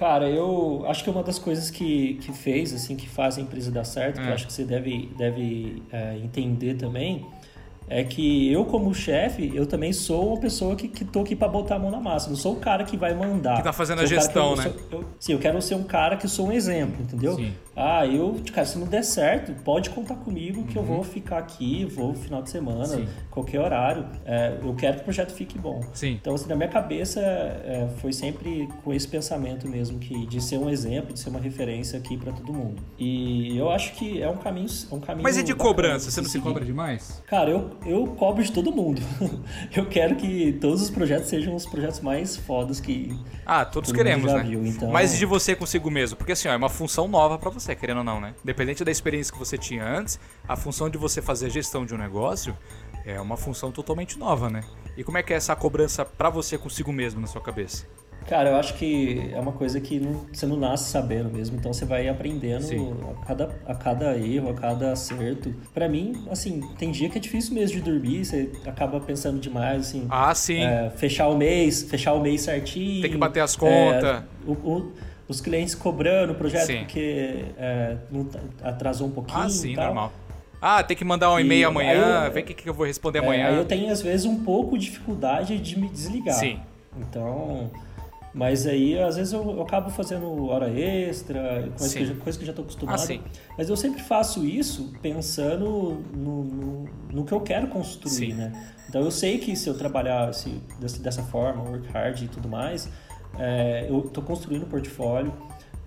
Cara, 0.00 0.30
eu 0.30 0.82
acho 0.88 1.04
que 1.04 1.10
uma 1.10 1.22
das 1.22 1.38
coisas 1.38 1.70
que, 1.70 2.14
que 2.22 2.32
fez, 2.32 2.72
assim, 2.72 2.96
que 2.96 3.06
faz 3.06 3.36
a 3.36 3.42
empresa 3.42 3.70
dar 3.70 3.84
certo, 3.84 4.18
que 4.18 4.26
É. 4.26 4.30
eu 4.30 4.34
acho 4.34 4.46
que 4.46 4.52
você 4.54 4.64
deve, 4.64 5.10
deve 5.18 5.82
é, 5.92 6.16
entender 6.16 6.72
também, 6.78 7.26
é 7.90 8.04
que 8.04 8.50
eu, 8.52 8.64
como 8.64 8.94
chefe, 8.94 9.50
eu 9.54 9.66
também 9.66 9.92
sou 9.92 10.28
uma 10.28 10.40
pessoa 10.40 10.76
que, 10.76 10.86
que 10.88 11.04
tô 11.04 11.20
aqui 11.20 11.34
pra 11.34 11.48
botar 11.48 11.74
a 11.74 11.78
mão 11.78 11.90
na 11.90 12.00
massa. 12.00 12.30
Não 12.30 12.36
sou 12.36 12.52
o 12.54 12.56
cara 12.56 12.84
que 12.84 12.96
vai 12.96 13.12
mandar. 13.14 13.56
Que 13.56 13.64
tá 13.64 13.72
fazendo 13.72 14.00
a 14.00 14.06
gestão, 14.06 14.52
eu- 14.52 14.56
né? 14.56 14.62
sou- 14.62 15.00
eu- 15.00 15.04
sim, 15.18 15.32
eu 15.32 15.38
quero 15.40 15.60
ser 15.60 15.74
um 15.74 15.82
cara 15.82 16.16
que 16.16 16.28
sou 16.28 16.46
um 16.46 16.52
exemplo, 16.52 17.02
entendeu? 17.02 17.34
Sim. 17.34 17.52
Ah, 17.76 18.06
eu, 18.06 18.40
cara, 18.52 18.66
se 18.66 18.78
não 18.78 18.86
der 18.86 19.02
certo, 19.02 19.52
pode 19.64 19.90
contar 19.90 20.14
comigo 20.16 20.64
que 20.64 20.76
eu 20.76 20.82
vou 20.82 21.02
ficar 21.02 21.38
aqui, 21.38 21.84
vou 21.84 22.14
final 22.14 22.42
de 22.42 22.50
semana, 22.50 22.80
Uhum. 22.80 22.86
Sim. 22.86 23.08
qualquer 23.30 23.60
horário. 23.60 24.06
É, 24.24 24.56
eu 24.62 24.74
quero 24.74 24.96
que 24.96 25.00
o 25.00 25.04
projeto 25.04 25.32
fique 25.32 25.58
bom. 25.58 25.80
Sim. 25.92 26.12
Então, 26.20 26.34
assim, 26.34 26.48
na 26.48 26.54
minha 26.56 26.68
cabeça 26.68 27.20
é, 27.20 27.88
foi 27.98 28.12
sempre 28.12 28.68
com 28.84 28.92
esse 28.92 29.08
pensamento 29.08 29.66
mesmo, 29.68 29.98
que 29.98 30.26
de 30.26 30.40
ser 30.40 30.58
um 30.58 30.68
exemplo, 30.70 31.12
de 31.12 31.18
ser 31.20 31.30
uma 31.30 31.40
referência 31.40 31.98
aqui 31.98 32.16
pra 32.16 32.32
todo 32.32 32.52
mundo. 32.52 32.82
E 32.98 33.56
eu 33.56 33.70
acho 33.70 33.94
que 33.94 34.22
é 34.22 34.28
um 34.28 34.36
caminho, 34.36 34.68
é 34.90 34.94
um 34.94 35.00
caminho 35.00 35.22
Mas 35.22 35.36
e 35.36 35.42
de 35.42 35.52
bacana 35.52 35.68
cobrança? 35.70 36.10
Você 36.10 36.20
não 36.20 36.28
se 36.28 36.38
cobra 36.38 36.64
demais? 36.64 37.22
Cara, 37.26 37.50
eu, 37.50 37.70
eu 37.86 38.06
cobro 38.08 38.42
de 38.42 38.52
todo 38.52 38.70
mundo. 38.72 39.00
eu 39.74 39.86
quero 39.86 40.16
que 40.16 40.52
todos 40.60 40.82
os 40.82 40.90
projetos 40.90 41.28
sejam 41.28 41.54
os 41.54 41.66
projetos 41.66 42.00
mais 42.00 42.36
fodas 42.36 42.80
que. 42.80 43.16
Ah, 43.44 43.64
todos 43.64 43.88
Todo 43.88 43.96
queremos, 43.96 44.32
né? 44.32 44.42
viu, 44.42 44.64
então- 44.66 44.90
Mas 44.90 45.16
de 45.18 45.24
você 45.26 45.54
consigo 45.56 45.90
mesmo? 45.90 46.16
Porque 46.16 46.32
assim, 46.32 46.48
ó, 46.48 46.52
é 46.52 46.56
uma 46.56 46.68
função 46.68 47.08
nova 47.08 47.38
pra 47.38 47.50
você, 47.50 47.74
querendo 47.74 47.98
ou 47.98 48.04
não, 48.04 48.20
né? 48.20 48.34
Independente 48.42 48.84
da 48.84 48.90
experiência 48.90 49.32
que 49.32 49.38
você 49.38 49.56
tinha 49.58 49.84
antes, 49.84 50.18
a 50.48 50.56
função 50.56 50.88
de 50.90 50.98
você 50.98 51.20
fazer 51.22 51.46
a 51.46 51.48
gestão 51.50 51.84
de 51.86 51.94
um 51.94 51.98
negócio 51.98 52.56
É 53.06 53.18
uma 53.18 53.36
função 53.36 53.72
totalmente 53.72 54.18
nova, 54.18 54.50
né? 54.50 54.62
E 54.94 55.02
como 55.02 55.16
é 55.16 55.22
que 55.22 55.32
é 55.32 55.36
essa 55.36 55.56
cobrança 55.56 56.04
pra 56.04 56.28
você 56.28 56.58
consigo 56.58 56.92
mesmo 56.92 57.18
na 57.18 57.26
sua 57.26 57.40
cabeça? 57.40 57.86
Cara, 58.28 58.50
eu 58.50 58.56
acho 58.56 58.74
que 58.74 59.30
é 59.34 59.40
uma 59.40 59.50
coisa 59.52 59.80
que 59.80 59.98
não- 59.98 60.24
você 60.32 60.46
não 60.46 60.56
nasce 60.56 60.88
sabendo 60.90 61.30
mesmo, 61.30 61.56
então 61.56 61.72
você 61.72 61.84
vai 61.84 62.08
aprendendo 62.08 62.62
Sim. 62.62 62.94
a 63.20 63.26
cada, 63.26 63.50
a 63.66 63.74
cada 63.74 64.16
erro, 64.16 64.50
a 64.50 64.54
cada 64.54 64.92
acerto. 64.92 65.52
Pra 65.74 65.88
mim, 65.88 66.24
assim, 66.30 66.60
tem 66.78 66.92
dia 66.92 67.08
que 67.08 67.18
é 67.18 67.20
difícil 67.20 67.54
mesmo 67.54 67.76
de 67.78 67.90
dormir, 67.90 68.24
você 68.24 68.50
acaba 68.66 69.00
pensando 69.00 69.40
demais, 69.40 69.80
assim. 69.88 70.06
Ah, 70.08 70.32
sim. 70.34 70.62
é, 70.62 70.90
fechar 70.96 71.26
o 71.28 71.36
mês, 71.36 71.82
fechar 71.82 72.12
o 72.12 72.20
mês 72.20 72.42
certinho. 72.42 73.02
Tem 73.02 73.10
que 73.10 73.16
bater 73.18 73.40
as 73.40 73.56
é, 73.56 73.58
contas. 73.58 74.22
o- 74.46 74.52
o- 74.52 74.92
os 75.26 75.40
clientes 75.40 75.74
cobrando 75.74 76.32
o 76.32 76.36
projeto 76.36 76.66
Sim. 76.66 76.78
porque 76.80 77.44
é, 77.58 77.96
tá- 78.30 78.68
atrasou 78.68 79.08
um 79.08 79.12
pouquinho. 79.12 79.40
ah, 79.40 79.48
sim, 79.48 79.74
normal. 79.74 80.12
Ah, 80.62 80.82
tem 80.84 80.96
que 80.96 81.04
mandar 81.04 81.32
um 81.32 81.40
e-mail 81.40 81.68
amanhã, 81.68 82.26
eu- 82.26 82.32
vê 82.32 82.40
o 82.40 82.44
que, 82.44 82.52
que 82.54 82.68
eu 82.68 82.74
vou 82.74 82.86
responder 82.86 83.20
É, 83.20 83.22
amanhã. 83.22 83.48
eu 83.50 83.64
tenho, 83.64 83.90
às 83.90 84.02
vezes, 84.02 84.26
um 84.26 84.44
pouco 84.44 84.76
de 84.78 84.84
dificuldade 84.84 85.58
de 85.58 85.78
me 85.80 85.88
desligar. 85.88 86.34
Sim. 86.34 86.60
Então. 86.98 87.70
Mas 88.32 88.64
aí, 88.66 88.96
às 88.98 89.16
vezes, 89.16 89.32
eu, 89.32 89.42
eu 89.50 89.62
acabo 89.62 89.90
fazendo 89.90 90.46
hora 90.46 90.70
extra, 90.70 91.68
coisa, 91.76 91.94
que, 91.96 92.02
eu 92.02 92.06
já- 92.06 92.14
coisa 92.14 92.38
que 92.38 92.44
eu 92.44 92.46
já 92.46 92.52
tô 92.52 92.62
acostumado. 92.62 93.00
Ah. 93.12 93.18
Mas 93.58 93.68
eu 93.68 93.76
sempre 93.76 94.02
faço 94.02 94.44
isso 94.46 94.92
pensando 95.02 96.00
no, 96.14 96.44
no, 96.44 96.84
no 97.12 97.24
que 97.24 97.32
eu 97.32 97.40
quero 97.40 97.66
construir, 97.66 98.10
Sim. 98.12 98.32
né? 98.34 98.52
Então 98.88 99.00
eu 99.02 99.10
sei 99.10 99.38
que 99.38 99.56
se 99.56 99.68
eu 99.68 99.76
trabalhar 99.76 100.26
desse- 100.80 101.00
dessa 101.00 101.22
forma, 101.24 101.62
work 101.68 101.88
hard 101.92 102.22
e 102.22 102.28
tudo 102.28 102.48
mais, 102.48 102.88
é, 103.38 103.86
eu 103.88 104.02
tô 104.02 104.22
construindo 104.22 104.64
um 104.64 104.68
portfólio, 104.68 105.32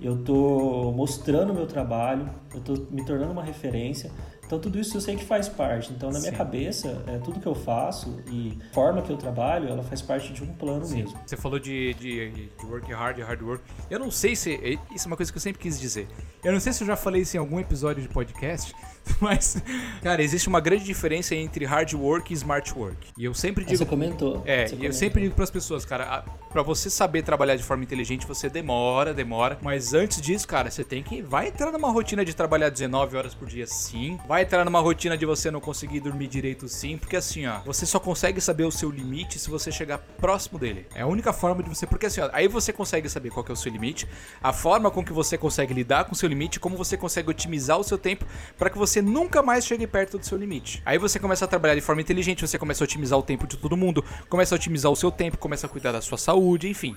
eu 0.01 0.21
tô 0.21 0.91
mostrando 0.91 1.51
o 1.51 1.55
meu 1.55 1.65
trabalho, 1.65 2.29
eu 2.53 2.59
tô 2.59 2.73
me 2.91 3.05
tornando 3.05 3.31
uma 3.31 3.43
referência. 3.43 4.11
Então 4.53 4.61
tudo 4.61 4.79
isso 4.79 4.95
eu 4.95 5.01
sei 5.01 5.15
que 5.15 5.25
faz 5.25 5.49
parte. 5.49 5.91
Então 5.91 6.11
na 6.11 6.19
minha 6.19 6.31
Sim. 6.31 6.37
cabeça, 6.37 7.03
é, 7.07 7.17
tudo 7.17 7.39
que 7.39 7.47
eu 7.47 7.55
faço 7.55 8.19
e 8.31 8.55
a 8.69 8.73
forma 8.73 9.01
que 9.01 9.09
eu 9.11 9.17
trabalho, 9.17 9.67
ela 9.67 9.81
faz 9.81 9.99
parte 9.99 10.31
de 10.31 10.43
um 10.43 10.53
plano 10.53 10.87
mesmo. 10.87 11.19
Você 11.25 11.35
falou 11.35 11.57
de, 11.57 11.95
de, 11.95 12.29
de 12.29 12.65
work 12.65 12.93
hard, 12.93 13.17
hard 13.19 13.41
work. 13.41 13.63
Eu 13.89 13.97
não 13.97 14.11
sei 14.11 14.35
se. 14.35 14.79
Isso 14.93 15.05
é 15.05 15.07
uma 15.07 15.17
coisa 15.17 15.31
que 15.31 15.37
eu 15.37 15.41
sempre 15.41 15.59
quis 15.59 15.79
dizer. 15.79 16.07
Eu 16.43 16.51
não 16.51 16.59
sei 16.59 16.71
se 16.71 16.83
eu 16.83 16.87
já 16.87 16.95
falei 16.95 17.23
isso 17.23 17.35
em 17.35 17.39
algum 17.39 17.59
episódio 17.59 18.03
de 18.03 18.09
podcast, 18.09 18.75
mas, 19.19 19.57
cara, 20.01 20.21
existe 20.21 20.47
uma 20.47 20.59
grande 20.59 20.83
diferença 20.83 21.35
entre 21.35 21.65
hard 21.65 21.93
work 21.93 22.31
e 22.31 22.35
smart 22.35 22.73
work. 22.77 22.97
E 23.17 23.25
eu 23.25 23.33
sempre 23.33 23.63
Ah, 23.63 23.67
digo. 23.67 23.77
Você 23.79 23.85
comentou. 23.85 24.41
É, 24.45 24.65
você 24.67 24.73
eu 24.73 24.77
comentou. 24.77 24.97
sempre 24.97 25.21
digo 25.23 25.35
pras 25.35 25.49
pessoas, 25.51 25.85
cara, 25.85 26.03
a- 26.05 26.21
pra 26.51 26.61
você 26.61 26.89
saber 26.89 27.23
trabalhar 27.23 27.55
de 27.55 27.63
forma 27.63 27.83
inteligente, 27.83 28.25
você 28.27 28.49
demora, 28.49 29.13
demora. 29.13 29.57
Mas 29.61 29.93
antes 29.93 30.21
disso, 30.21 30.47
cara, 30.47 30.69
você 30.71 30.83
tem 30.83 31.01
que. 31.03 31.21
Vai 31.21 31.47
entrar 31.47 31.71
numa 31.71 31.89
rotina 31.91 32.23
de 32.23 32.33
trabalhar 32.33 32.69
19 32.69 33.17
horas 33.17 33.33
por 33.33 33.47
dia, 33.47 33.65
sim. 33.67 34.17
Vai 34.27 34.43
entrar 34.43 34.63
numa 34.63 34.79
rotina 34.79 35.17
de 35.17 35.25
você 35.25 35.49
não 35.51 35.59
conseguir 35.59 35.99
dormir 35.99 36.27
direito, 36.27 36.67
sim. 36.67 36.97
Porque 36.97 37.15
assim, 37.15 37.45
ó, 37.47 37.59
você 37.65 37.85
só 37.85 37.99
consegue 37.99 38.39
saber 38.39 38.63
o 38.65 38.71
seu 38.71 38.89
limite 38.89 39.39
se 39.39 39.49
você 39.49 39.71
chegar 39.71 39.97
próximo 39.97 40.57
dele. 40.59 40.85
É 40.95 41.01
a 41.01 41.07
única 41.07 41.33
forma 41.33 41.61
de 41.63 41.69
você. 41.69 41.85
Porque 41.87 42.05
assim, 42.05 42.21
ó, 42.21 42.29
aí 42.31 42.47
você 42.47 42.71
consegue 42.71 43.09
saber 43.09 43.29
qual 43.31 43.45
é 43.49 43.51
o 43.51 43.55
seu 43.55 43.71
limite, 43.71 44.07
a 44.41 44.53
forma 44.53 44.89
com 44.91 45.03
que 45.03 45.11
você 45.13 45.37
consegue 45.37 45.73
lidar 45.73 46.05
com 46.05 46.13
o 46.13 46.15
seu 46.15 46.29
limite, 46.29 46.59
como 46.59 46.77
você 46.77 46.95
consegue 46.95 47.29
otimizar 47.29 47.77
o 47.79 47.83
seu 47.83 47.97
tempo 47.97 48.25
pra 48.57 48.69
que 48.69 48.77
você 48.77 48.92
nunca 49.01 49.41
mais 49.41 49.65
chegue 49.65 49.87
perto 49.87 50.17
do 50.17 50.25
seu 50.25 50.37
limite. 50.37 50.81
Aí 50.85 50.97
você 50.97 51.19
começa 51.19 51.45
a 51.45 51.47
trabalhar 51.47 51.75
de 51.75 51.81
forma 51.81 52.01
inteligente, 52.01 52.45
você 52.47 52.57
começa 52.57 52.83
a 52.83 52.85
otimizar 52.85 53.17
o 53.17 53.23
tempo 53.23 53.47
de 53.47 53.57
todo 53.57 53.77
mundo, 53.77 54.03
começa 54.29 54.53
a 54.53 54.57
otimizar 54.57 54.91
o 54.91 54.95
seu 54.95 55.11
tempo, 55.11 55.37
começa 55.37 55.67
a 55.67 55.69
cuidar 55.69 55.91
da 55.91 56.01
sua 56.01 56.17
saúde, 56.17 56.69
enfim. 56.69 56.95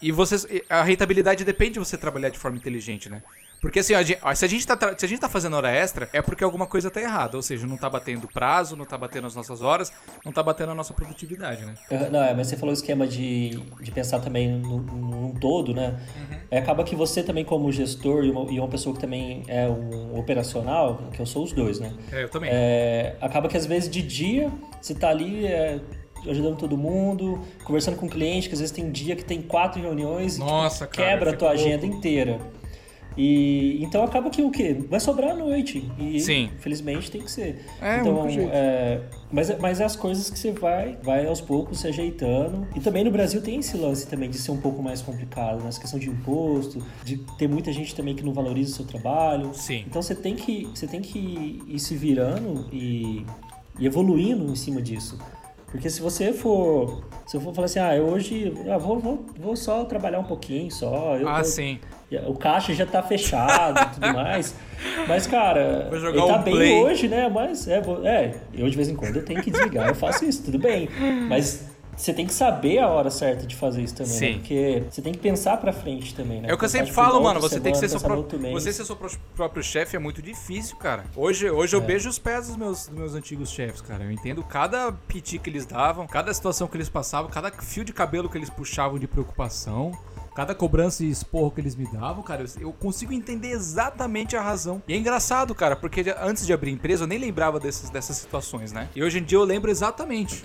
E 0.00 0.12
você, 0.12 0.64
a 0.68 0.82
rentabilidade 0.82 1.44
depende 1.44 1.74
de 1.74 1.78
você 1.78 1.96
trabalhar 1.96 2.28
de 2.28 2.38
forma 2.38 2.56
inteligente, 2.56 3.08
né? 3.08 3.22
Porque 3.60 3.80
assim, 3.80 3.94
a 3.94 4.02
gente- 4.02 4.18
ó, 4.22 4.34
se, 4.34 4.44
a 4.44 4.48
gente 4.48 4.66
tá, 4.66 4.76
se 4.96 5.04
a 5.04 5.08
gente 5.08 5.18
tá 5.20 5.28
fazendo 5.28 5.54
hora 5.56 5.70
extra, 5.70 6.08
é 6.12 6.20
porque 6.22 6.44
alguma 6.44 6.66
coisa 6.66 6.90
tá 6.90 7.00
errada. 7.00 7.36
Ou 7.36 7.42
seja, 7.42 7.66
não 7.66 7.76
tá 7.76 7.88
batendo 7.88 8.28
prazo, 8.28 8.76
não 8.76 8.84
tá 8.84 8.96
batendo 8.98 9.26
as 9.26 9.34
nossas 9.34 9.62
horas, 9.62 9.92
não 10.24 10.30
tá 10.32 10.42
batendo 10.42 10.72
a 10.72 10.74
nossa 10.74 10.92
produtividade, 10.92 11.64
né? 11.64 11.74
Eu- 11.90 12.10
Não, 12.10 12.22
é, 12.22 12.34
mas 12.34 12.46
você 12.48 12.56
falou 12.56 12.70
o 12.70 12.74
esquema 12.76 13.06
de, 13.06 13.50
de 13.80 13.90
pensar 13.90 14.20
também 14.20 14.48
no- 14.50 14.78
num 14.82 15.34
todo, 15.34 15.72
né? 15.74 15.96
Uhum. 16.16 16.38
É, 16.50 16.58
acaba 16.58 16.84
que 16.84 16.94
você 16.94 17.22
também, 17.22 17.44
como 17.44 17.70
gestor 17.72 18.24
e 18.24 18.30
uma, 18.30 18.50
e 18.52 18.58
uma 18.60 18.68
pessoa 18.68 18.94
que 18.94 19.00
também 19.00 19.42
é 19.48 19.66
um 19.68 20.18
operacional, 20.18 20.98
que 21.12 21.20
eu 21.20 21.26
sou 21.26 21.42
os 21.44 21.52
dois, 21.52 21.80
né? 21.80 21.92
É, 22.12 22.22
eu 22.24 22.28
também. 22.28 22.50
É, 22.52 23.16
acaba 23.20 23.48
que 23.48 23.56
às 23.56 23.66
vezes 23.66 23.88
de 23.90 24.02
dia 24.02 24.50
você 24.80 24.94
tá 24.94 25.08
ali 25.08 25.46
é, 25.46 25.80
ajudando 26.28 26.56
todo 26.56 26.76
mundo, 26.76 27.40
conversando 27.64 27.96
com 27.96 28.06
o 28.06 28.08
cliente, 28.08 28.48
que 28.48 28.54
às 28.54 28.60
vezes 28.60 28.74
tem 28.74 28.90
dia 28.90 29.14
que 29.16 29.24
tem 29.24 29.40
quatro 29.42 29.80
reuniões 29.80 30.36
e 30.36 30.40
Nossa, 30.40 30.86
cara, 30.86 31.10
quebra 31.10 31.30
a 31.30 31.36
tua 31.36 31.50
fico 31.52 31.62
agenda 31.62 31.86
inteira. 31.86 32.38
E 33.16 33.82
então 33.82 34.04
acaba 34.04 34.28
que 34.28 34.42
o 34.42 34.50
quê? 34.50 34.76
Vai 34.90 35.00
sobrar 35.00 35.30
à 35.30 35.34
noite. 35.34 35.90
E 35.98 36.20
Sim. 36.20 36.50
infelizmente 36.56 37.10
tem 37.10 37.22
que 37.22 37.30
ser. 37.30 37.64
É, 37.80 38.00
então, 38.00 38.26
é, 38.28 39.00
mas, 39.32 39.58
mas 39.58 39.80
é 39.80 39.84
as 39.84 39.96
coisas 39.96 40.28
que 40.28 40.38
você 40.38 40.52
vai, 40.52 40.98
vai 41.02 41.26
aos 41.26 41.40
poucos 41.40 41.80
se 41.80 41.88
ajeitando. 41.88 42.66
E 42.76 42.80
também 42.80 43.02
no 43.04 43.10
Brasil 43.10 43.40
tem 43.40 43.58
esse 43.60 43.76
lance 43.76 44.06
também 44.06 44.28
de 44.28 44.36
ser 44.38 44.50
um 44.50 44.58
pouco 44.60 44.82
mais 44.82 45.00
complicado, 45.00 45.64
nessa 45.64 45.80
questão 45.80 45.98
de 45.98 46.10
imposto, 46.10 46.82
de 47.04 47.16
ter 47.38 47.48
muita 47.48 47.72
gente 47.72 47.94
também 47.94 48.14
que 48.14 48.22
não 48.24 48.34
valoriza 48.34 48.72
o 48.72 48.74
seu 48.76 48.84
trabalho. 48.84 49.50
Sim. 49.54 49.84
Então 49.86 50.02
você 50.02 50.14
tem 50.14 50.34
que, 50.34 50.66
você 50.66 50.86
tem 50.86 51.00
que 51.00 51.62
ir 51.66 51.78
se 51.78 51.94
virando 51.96 52.66
e, 52.70 53.24
e 53.78 53.86
evoluindo 53.86 54.44
em 54.52 54.56
cima 54.56 54.82
disso. 54.82 55.18
Porque 55.70 55.90
se 55.90 56.00
você 56.00 56.32
for. 56.32 57.02
Se 57.26 57.36
eu 57.36 57.40
for 57.40 57.52
falar 57.52 57.64
assim, 57.64 57.78
ah, 57.80 57.94
eu 57.96 58.04
hoje. 58.06 58.52
Ah, 58.72 58.78
vou, 58.78 58.98
vou, 59.00 59.26
vou 59.38 59.56
só 59.56 59.84
trabalhar 59.84 60.20
um 60.20 60.24
pouquinho 60.24 60.70
só. 60.70 61.16
Eu 61.16 61.28
Ah, 61.28 61.38
tô- 61.38 61.44
sim. 61.44 61.78
O 62.26 62.34
caixa 62.34 62.72
já 62.74 62.86
tá 62.86 63.02
fechado 63.02 63.80
e 63.80 63.94
tudo 63.94 64.12
mais. 64.14 64.54
Mas, 65.08 65.26
cara, 65.26 65.88
Vou 65.90 65.98
jogar 65.98 66.18
ele 66.18 66.26
tá 66.32 66.38
um 66.38 66.42
bem 66.42 66.54
play. 66.54 66.82
hoje, 66.84 67.08
né? 67.08 67.28
Mas, 67.28 67.66
é, 67.66 67.82
é, 68.04 68.34
eu 68.54 68.68
de 68.70 68.76
vez 68.76 68.88
em 68.88 68.94
quando 68.94 69.16
eu 69.16 69.24
tenho 69.24 69.42
que 69.42 69.50
desligar, 69.50 69.88
eu 69.88 69.94
faço 69.94 70.24
isso, 70.24 70.42
tudo 70.44 70.58
bem. 70.58 70.88
Mas 71.28 71.64
você 71.96 72.12
tem 72.12 72.26
que 72.26 72.32
saber 72.34 72.78
a 72.78 72.88
hora 72.88 73.10
certa 73.10 73.46
de 73.46 73.56
fazer 73.56 73.80
isso 73.82 73.94
também, 73.94 74.12
Sim. 74.12 74.26
né? 74.32 74.32
Porque 74.34 74.82
você 74.90 75.00
tem 75.02 75.12
que 75.14 75.18
pensar 75.18 75.56
pra 75.56 75.72
frente 75.72 76.14
também, 76.14 76.42
né? 76.42 76.50
É 76.50 76.54
o 76.54 76.58
que 76.58 76.64
eu 76.64 76.68
sempre 76.68 76.92
falo, 76.92 77.20
mano. 77.22 77.40
Você 77.40 77.58
tem 77.58 77.72
que 77.72 77.78
ser 77.78 77.88
semana, 77.88 78.00
seu 78.16 78.24
próprio, 78.28 78.52
você 78.52 78.72
ser 78.72 78.84
seu 78.84 78.94
pró- 78.96 79.08
próprio 79.34 79.62
chefe 79.62 79.96
é 79.96 79.98
muito 79.98 80.20
difícil, 80.22 80.76
cara. 80.76 81.04
Hoje, 81.16 81.50
hoje 81.50 81.74
eu 81.74 81.80
É. 81.80 81.84
beijo 81.84 82.08
os 82.08 82.18
pés 82.18 82.48
dos 82.48 82.56
meus, 82.56 82.86
dos 82.86 82.96
meus 82.96 83.14
antigos 83.14 83.50
chefes, 83.50 83.80
cara. 83.80 84.04
Eu 84.04 84.12
entendo 84.12 84.44
cada 84.44 84.92
piti 84.92 85.38
que 85.38 85.48
eles 85.50 85.64
davam, 85.66 86.06
cada 86.06 86.32
situação 86.34 86.68
que 86.68 86.76
eles 86.76 86.88
passavam, 86.90 87.30
cada 87.30 87.50
fio 87.50 87.82
de 87.84 87.92
cabelo 87.94 88.28
que 88.28 88.36
eles 88.36 88.50
puxavam 88.50 88.98
de 88.98 89.08
preocupação. 89.08 89.90
Cada 90.36 90.54
cobrança 90.54 91.02
e 91.02 91.08
esporro 91.08 91.50
que 91.50 91.62
eles 91.62 91.74
me 91.74 91.90
davam, 91.90 92.22
cara, 92.22 92.44
eu, 92.60 92.70
consigo 92.70 93.10
entender 93.14 93.52
exatamente 93.52 94.36
a 94.36 94.42
razão. 94.42 94.82
E 94.86 94.92
é 94.92 94.96
engraçado, 94.98 95.54
cara, 95.54 95.74
porque 95.74 96.14
antes 96.20 96.44
de 96.44 96.52
abrir 96.52 96.70
empresa 96.72 97.04
eu 97.04 97.08
nem 97.08 97.16
lembrava 97.18 97.58
dessas, 97.58 97.88
dessas 97.88 98.18
situações, 98.18 98.70
né? 98.70 98.90
E 98.94 99.02
hoje 99.02 99.18
em 99.18 99.24
dia 99.24 99.38
eu 99.38 99.44
lembro 99.44 99.70
exatamente 99.70 100.44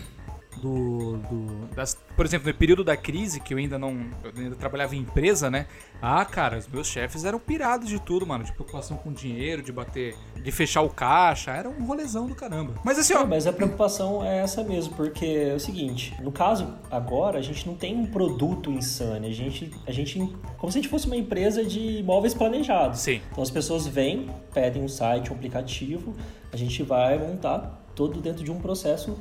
do, 0.60 1.18
do- 1.18 1.68
das, 1.76 1.98
por 2.16 2.26
exemplo, 2.26 2.48
no 2.48 2.54
período 2.54 2.84
da 2.84 2.98
crise, 2.98 3.40
que 3.40 3.54
eu 3.54 3.58
ainda 3.58 3.80
não 3.80 3.92
eu 4.24 4.32
ainda 4.36 4.56
trabalhava 4.56 4.96
em 4.96 5.00
empresa, 5.00 5.50
né? 5.50 5.66
Ah, 6.02 6.26
cara, 6.26 6.58
os 6.58 6.68
meus 6.68 6.88
chefes 6.88 7.24
eram 7.24 7.40
pirados 7.40 7.88
de 7.88 8.00
tudo, 8.00 8.26
mano, 8.26 8.44
de 8.44 8.52
preocupação 8.52 8.98
com 8.98 9.12
dinheiro, 9.14 9.62
de 9.62 9.72
bater, 9.72 10.16
de 10.36 10.52
fechar 10.52 10.82
o 10.82 10.90
caixa, 10.90 11.52
era 11.52 11.70
um 11.70 11.86
rolezão 11.86 12.28
do 12.28 12.36
caramba. 12.36 12.74
Mas 12.84 13.00
assim, 13.00 13.14
ó, 13.14 13.22
É, 13.22 13.26
mas 13.26 13.48
a 13.48 13.54
preocupação 13.54 14.24
é 14.26 14.40
essa 14.40 14.64
mesmo, 14.64 14.94
porque 14.96 15.26
é 15.26 15.54
o 15.54 15.60
seguinte, 15.60 16.14
no 16.22 16.32
caso, 16.32 16.74
agora 16.90 17.40
a 17.40 17.42
gente 17.42 17.66
não 17.68 17.76
tem 17.76 17.96
um 17.96 18.06
produto 18.08 18.70
insano, 18.72 19.26
a 19.26 19.32
gente, 19.32 19.72
a 19.88 19.92
gente 19.92 20.20
como 20.58 20.72
se 20.72 20.78
a 20.78 20.82
gente 20.82 20.90
fosse 20.90 21.08
uma 21.08 21.16
empresa 21.16 21.64
de 21.64 21.80
imóveis 22.00 22.34
planejados. 22.34 23.00
Sim. 23.00 23.22
Então 23.32 23.42
as 23.44 23.50
pessoas 23.50 23.88
vêm, 23.88 24.30
pedem 24.54 24.84
um 24.84 24.88
site, 24.88 25.32
um 25.32 25.36
aplicativo, 25.36 26.14
a 26.52 26.58
gente 26.58 26.84
vai 26.84 27.18
montar 27.18 27.80
todo 27.96 28.20
dentro 28.22 28.44
de 28.44 28.52
um 28.52 28.60
processo 28.60 29.18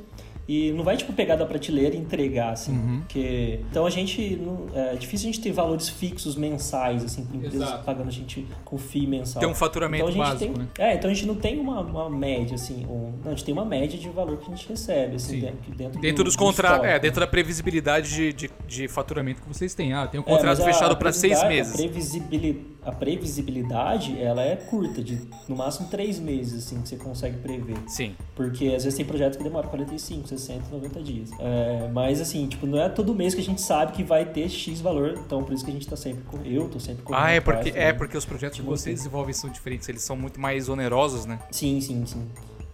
e 0.53 0.71
não 0.73 0.83
vai 0.83 0.97
tipo 0.97 1.13
pegar 1.13 1.35
da 1.37 1.45
prateleira 1.45 1.95
e 1.95 1.99
entregar 1.99 2.51
assim, 2.51 2.71
Uhum. 2.73 2.99
porque 3.01 3.59
então 3.69 3.85
a 3.85 3.89
gente 3.89 4.35
não- 4.35 4.67
é 4.73 4.95
difícil 4.95 5.29
a 5.29 5.31
gente 5.31 5.41
ter 5.41 5.51
valores 5.51 5.87
fixos 5.87 6.35
mensais 6.35 7.03
assim, 7.05 7.23
com 7.25 7.37
empresas 7.37 7.61
Exato. 7.61 7.83
pagando 7.85 8.07
a 8.09 8.11
gente 8.11 8.45
com 8.65 8.77
FII 8.77 9.07
mensal. 9.07 9.39
Tem 9.39 9.49
um 9.49 9.55
faturamento 9.55 10.09
Então, 10.09 10.21
a 10.21 10.25
gente 10.25 10.33
básico, 10.39 10.53
tem- 10.53 10.63
né? 10.63 10.91
é, 10.91 10.95
então 10.95 11.09
a 11.09 11.13
gente 11.13 11.25
não 11.25 11.35
tem 11.35 11.59
uma, 11.59 11.79
uma 11.81 12.09
média, 12.09 12.55
assim, 12.55 12.85
um- 12.85 13.13
não, 13.23 13.27
a 13.31 13.35
gente 13.35 13.45
tem 13.45 13.53
uma 13.53 13.65
média 13.65 13.97
de 13.97 14.09
valor 14.09 14.37
que 14.37 14.51
a 14.51 14.55
gente 14.55 14.67
recebe, 14.67 15.15
assim, 15.15 15.35
Sim. 15.35 15.39
dentro, 15.41 15.75
dentro, 15.75 16.01
Dentro 16.01 16.17
do- 16.23 16.23
dos 16.25 16.35
do 16.35 16.39
contratos, 16.39 16.85
é, 16.87 16.99
dentro 16.99 17.19
da 17.21 17.27
previsibilidade 17.27 18.09
de, 18.13 18.33
de, 18.33 18.49
de 18.67 18.87
faturamento 18.87 19.41
que 19.41 19.47
vocês 19.47 19.73
têm. 19.73 19.93
Ah, 19.93 20.07
tem 20.07 20.19
um 20.19 20.23
É, 20.23 20.25
contrato 20.25 20.61
a- 20.61 20.65
fechado 20.65 20.97
para 20.97 21.11
seis 21.13 21.39
previsibilidade- 21.39 21.55
meses. 21.55 21.73
A, 21.73 21.77
previsibili- 21.89 22.67
a 22.83 22.91
previsibilidade, 22.91 24.19
ela 24.19 24.41
é 24.41 24.55
curta, 24.55 25.03
de 25.03 25.19
no 25.47 25.55
máximo 25.55 25.87
três 25.89 26.19
meses, 26.19 26.65
assim, 26.65 26.81
que 26.81 26.89
você 26.89 26.95
consegue 26.95 27.37
prever. 27.37 27.77
Sim. 27.87 28.15
Porque 28.35 28.67
às 28.67 28.83
vezes 28.83 28.95
tem 28.95 29.05
projetos 29.05 29.37
que 29.37 29.43
demoram 29.43 29.69
45, 29.69 30.27
60, 30.27 30.69
90 30.71 31.01
dias. 31.01 31.29
É, 31.39 31.89
mas 31.93 32.19
assim, 32.19 32.47
tipo, 32.47 32.65
não 32.65 32.79
é 32.79 32.89
todo 32.89 33.13
mês 33.13 33.35
que 33.35 33.41
a 33.41 33.43
gente 33.43 33.61
sabe 33.61 33.91
que 33.91 34.03
vai 34.03 34.25
ter 34.25 34.49
X 34.49 34.81
valor, 34.81 35.13
então 35.25 35.43
por 35.43 35.53
isso 35.53 35.63
que 35.63 35.71
a 35.71 35.73
gente 35.73 35.87
tá 35.87 35.95
sempre 35.95 36.23
com. 36.23 36.37
Eu 36.43 36.67
tô 36.69 36.79
sempre 36.79 37.03
com. 37.03 37.13
Ah, 37.13 37.31
é 37.31 37.39
porque, 37.39 37.69
é 37.69 37.93
porque 37.93 38.17
os 38.17 38.25
projetos 38.25 38.59
que 38.59 38.65
vocês 38.65 38.97
desenvolvem 38.97 39.33
são 39.33 39.49
diferentes, 39.49 39.87
eles 39.87 40.01
são 40.01 40.15
muito 40.15 40.39
mais 40.39 40.67
onerosos, 40.67 41.25
né? 41.25 41.39
Sim, 41.51 41.79
sim, 41.81 42.05
sim. 42.05 42.27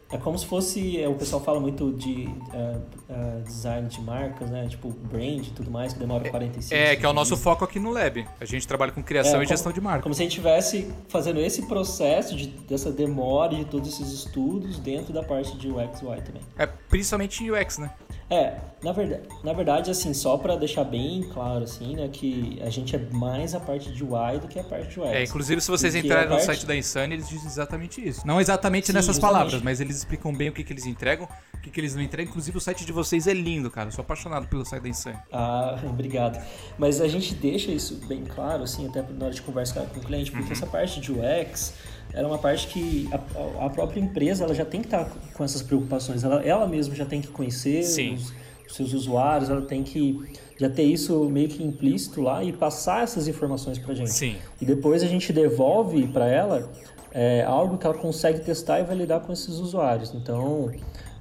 É 0.10 0.18
como 0.18 0.38
se 0.40 0.46
fosse, 0.46 1.02
é, 1.02 1.08
o 1.10 1.16
pessoal 1.16 1.44
fala 1.44 1.60
muito 1.60 1.92
de 1.92 2.30
uh, 2.54 2.78
uh, 3.10 3.44
design 3.44 3.90
de 3.90 4.00
marcas, 4.02 4.50
né? 4.50 4.66
Tipo 4.70 4.90
brand 4.90 5.46
e 5.46 5.52
tudo 5.52 5.70
mais, 5.70 5.92
que 5.92 6.00
demora 6.00 6.30
45 6.30 6.74
É, 6.74 6.96
que 6.96 7.06
é 7.06 7.10
o 7.10 7.14
nosso 7.14 7.36
foco 7.36 7.66
aqui 7.66 7.78
no 7.78 7.92
Lab. 7.92 8.26
A 8.40 8.46
gente 8.46 8.66
trabalha 8.66 8.94
com 8.94 9.04
criação 9.04 9.34
É, 9.34 9.36
e 9.36 9.46
como- 9.46 9.50
gestão 9.50 9.72
de 9.74 9.82
marca. 9.82 10.04
Como 10.04 10.16
se 10.16 10.22
a 10.22 10.24
gente 10.24 10.32
estivesse 10.32 10.90
fazendo 11.10 11.42
esse 11.42 11.66
processo 11.68 12.38
de, 12.38 12.48
dessa 12.48 12.90
demora 12.90 13.54
de 13.56 13.66
todos 13.66 13.90
esses 13.90 14.14
estudos 14.14 14.80
dentro 14.80 15.12
da 15.12 15.24
parte 15.24 15.58
de 15.58 15.70
UX 15.70 16.02
UI 16.02 16.22
também. 16.22 16.42
É 16.58 16.66
principalmente 16.66 17.44
em 17.44 17.52
UX, 17.52 17.78
né? 17.78 17.92
É, 18.30 18.58
na 18.84 18.92
verdade, 18.92 19.24
na 19.42 19.54
verdade, 19.54 19.90
assim, 19.90 20.14
só 20.14 20.38
pra 20.38 20.58
deixar 20.58 20.84
bem 20.84 21.24
claro, 21.34 21.64
assim, 21.64 21.96
né, 21.96 22.10
que 22.12 22.60
a 22.62 22.70
gente 22.70 22.94
é 22.94 23.00
mais 23.12 23.56
a 23.56 23.60
parte 23.60 23.90
de 23.92 24.04
UI 24.04 24.40
do 24.42 24.50
que 24.50 24.60
a 24.60 24.64
parte 24.66 24.90
de 24.90 25.00
UX. 25.00 25.10
É, 25.10 25.24
inclusive 25.24 25.62
se 25.62 25.72
vocês 25.72 25.94
Porque 25.94 26.06
entrarem 26.08 26.26
no 26.28 26.36
parte- 26.36 26.46
site 26.46 26.66
da 26.66 26.76
Insane, 26.76 27.14
eles 27.14 27.30
dizem 27.30 27.48
exatamente 27.48 28.06
isso. 28.06 28.28
Não 28.28 28.42
exatamente 28.42 28.88
Sim, 28.88 28.94
nessas 28.94 29.16
justamente. 29.16 29.34
palavras, 29.34 29.62
mas 29.62 29.80
eles 29.80 29.96
explicam 29.98 30.34
bem 30.36 30.50
o 30.50 30.52
que, 30.52 30.62
que 30.64 30.74
eles 30.74 30.86
entregam, 30.86 31.26
o 31.54 31.58
que, 31.62 31.70
que 31.70 31.80
eles 31.80 31.96
não 31.96 32.02
entregam. 32.02 32.30
Inclusive 32.30 32.58
o 32.58 32.62
site 32.62 32.86
de 32.86 32.92
vocês 32.92 33.28
é 33.28 33.34
lindo, 33.34 33.72
cara. 33.72 33.88
Eu 33.88 33.94
sou 33.94 34.02
apaixonado 34.02 34.46
pelo 34.48 34.66
site 34.66 34.84
da 34.84 34.90
Insane. 34.90 35.18
Ah, 35.32 35.80
obrigado. 35.88 36.38
Mas 36.78 37.00
a 37.00 37.08
gente 37.08 37.34
deixa 37.34 37.72
isso 37.72 37.96
bem 38.08 38.26
claro, 38.26 38.64
assim, 38.64 38.88
até 38.88 39.02
na 39.04 39.26
hora 39.28 39.34
de 39.34 39.42
conversar 39.42 39.82
com 39.86 40.02
o 40.02 40.04
cliente, 40.04 40.32
Uhum. 40.32 40.40
porque 40.40 40.52
essa 40.52 40.68
parte 40.68 41.00
de 41.00 41.14
UX 41.14 41.74
era 42.14 42.28
uma 42.28 42.38
parte 42.38 42.68
que 42.68 43.10
a, 43.12 43.66
a 43.66 43.70
própria 43.70 44.00
empresa 44.00 44.44
ela 44.44 44.54
já 44.54 44.66
tem 44.66 44.82
que 44.82 44.88
estar 44.88 45.10
com 45.34 45.44
essas 45.44 45.62
preocupações. 45.62 46.24
Ela, 46.24 46.42
ela 46.44 46.68
mesma 46.68 46.96
já 46.96 47.06
tem 47.06 47.22
que 47.22 47.28
conhecer 47.28 47.82
os, 48.14 48.34
os 48.68 48.76
seus 48.76 48.94
usuários, 48.94 49.50
ela 49.50 49.62
tem 49.62 49.84
que 49.84 50.20
já 50.58 50.70
ter 50.70 50.84
isso 50.84 51.26
meio 51.26 51.48
que 51.48 51.64
implícito 51.64 52.22
lá 52.22 52.44
e 52.44 52.52
passar 52.52 53.04
essas 53.04 53.28
informações 53.28 53.78
pra 53.78 53.94
gente. 53.94 54.12
Sim. 54.12 54.36
E 54.60 54.66
depois 54.66 55.04
a 55.04 55.08
gente 55.08 55.32
devolve 55.32 56.08
para 56.08 56.28
ela 56.28 56.70
é, 57.12 57.44
algo 57.44 57.78
que 57.78 57.86
ela 57.86 57.96
consegue 57.98 58.40
testar 58.40 58.80
e 58.80 58.84
validar 58.84 59.22
com 59.22 59.32
esses 59.32 59.56
usuários. 59.56 60.14
Então, 60.14 60.72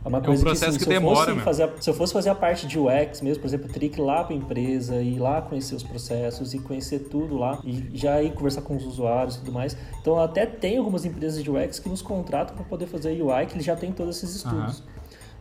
é 0.06 0.08
uma 0.08 0.20
coisa 0.20 0.42
processo 0.42 0.70
assim, 0.70 0.78
que 0.78 0.84
se 0.84 0.88
demora, 0.88 1.34
fazer 1.40 1.68
se 1.80 1.90
eu 1.90 1.94
fosse 1.94 2.12
fazer 2.12 2.30
a 2.30 2.34
parte 2.34 2.64
de 2.66 2.78
UX 2.78 3.20
mesmo, 3.20 3.42
por 3.42 3.48
exemplo, 3.48 3.66
eu 3.66 3.72
teria 3.72 3.88
que 3.88 4.00
ir 4.00 4.04
lá 4.04 4.22
para 4.22 4.34
a 4.34 4.38
empresa, 4.38 5.02
ir 5.02 5.18
lá 5.18 5.42
conhecer 5.42 5.74
os 5.74 5.82
processos 5.82 6.54
e 6.54 6.60
conhecer 6.60 7.00
tudo 7.00 7.36
lá 7.36 7.60
e 7.64 7.90
já 7.92 8.22
ir 8.22 8.32
conversar 8.32 8.62
com 8.62 8.76
os 8.76 8.84
usuários 8.86 9.34
e 9.34 9.38
tudo 9.40 9.52
mais. 9.52 9.76
Então, 10.00 10.18
até 10.20 10.46
tem 10.46 10.78
algumas 10.78 11.04
empresas 11.04 11.42
de 11.42 11.50
UX 11.50 11.80
que 11.80 11.88
nos 11.88 12.02
contratam 12.02 12.54
para 12.54 12.64
poder 12.64 12.86
fazer 12.86 13.20
UI, 13.20 13.46
que 13.46 13.54
eles 13.54 13.64
já 13.64 13.74
têm 13.74 13.90
todos 13.90 14.16
esses 14.16 14.36
estudos. 14.36 14.84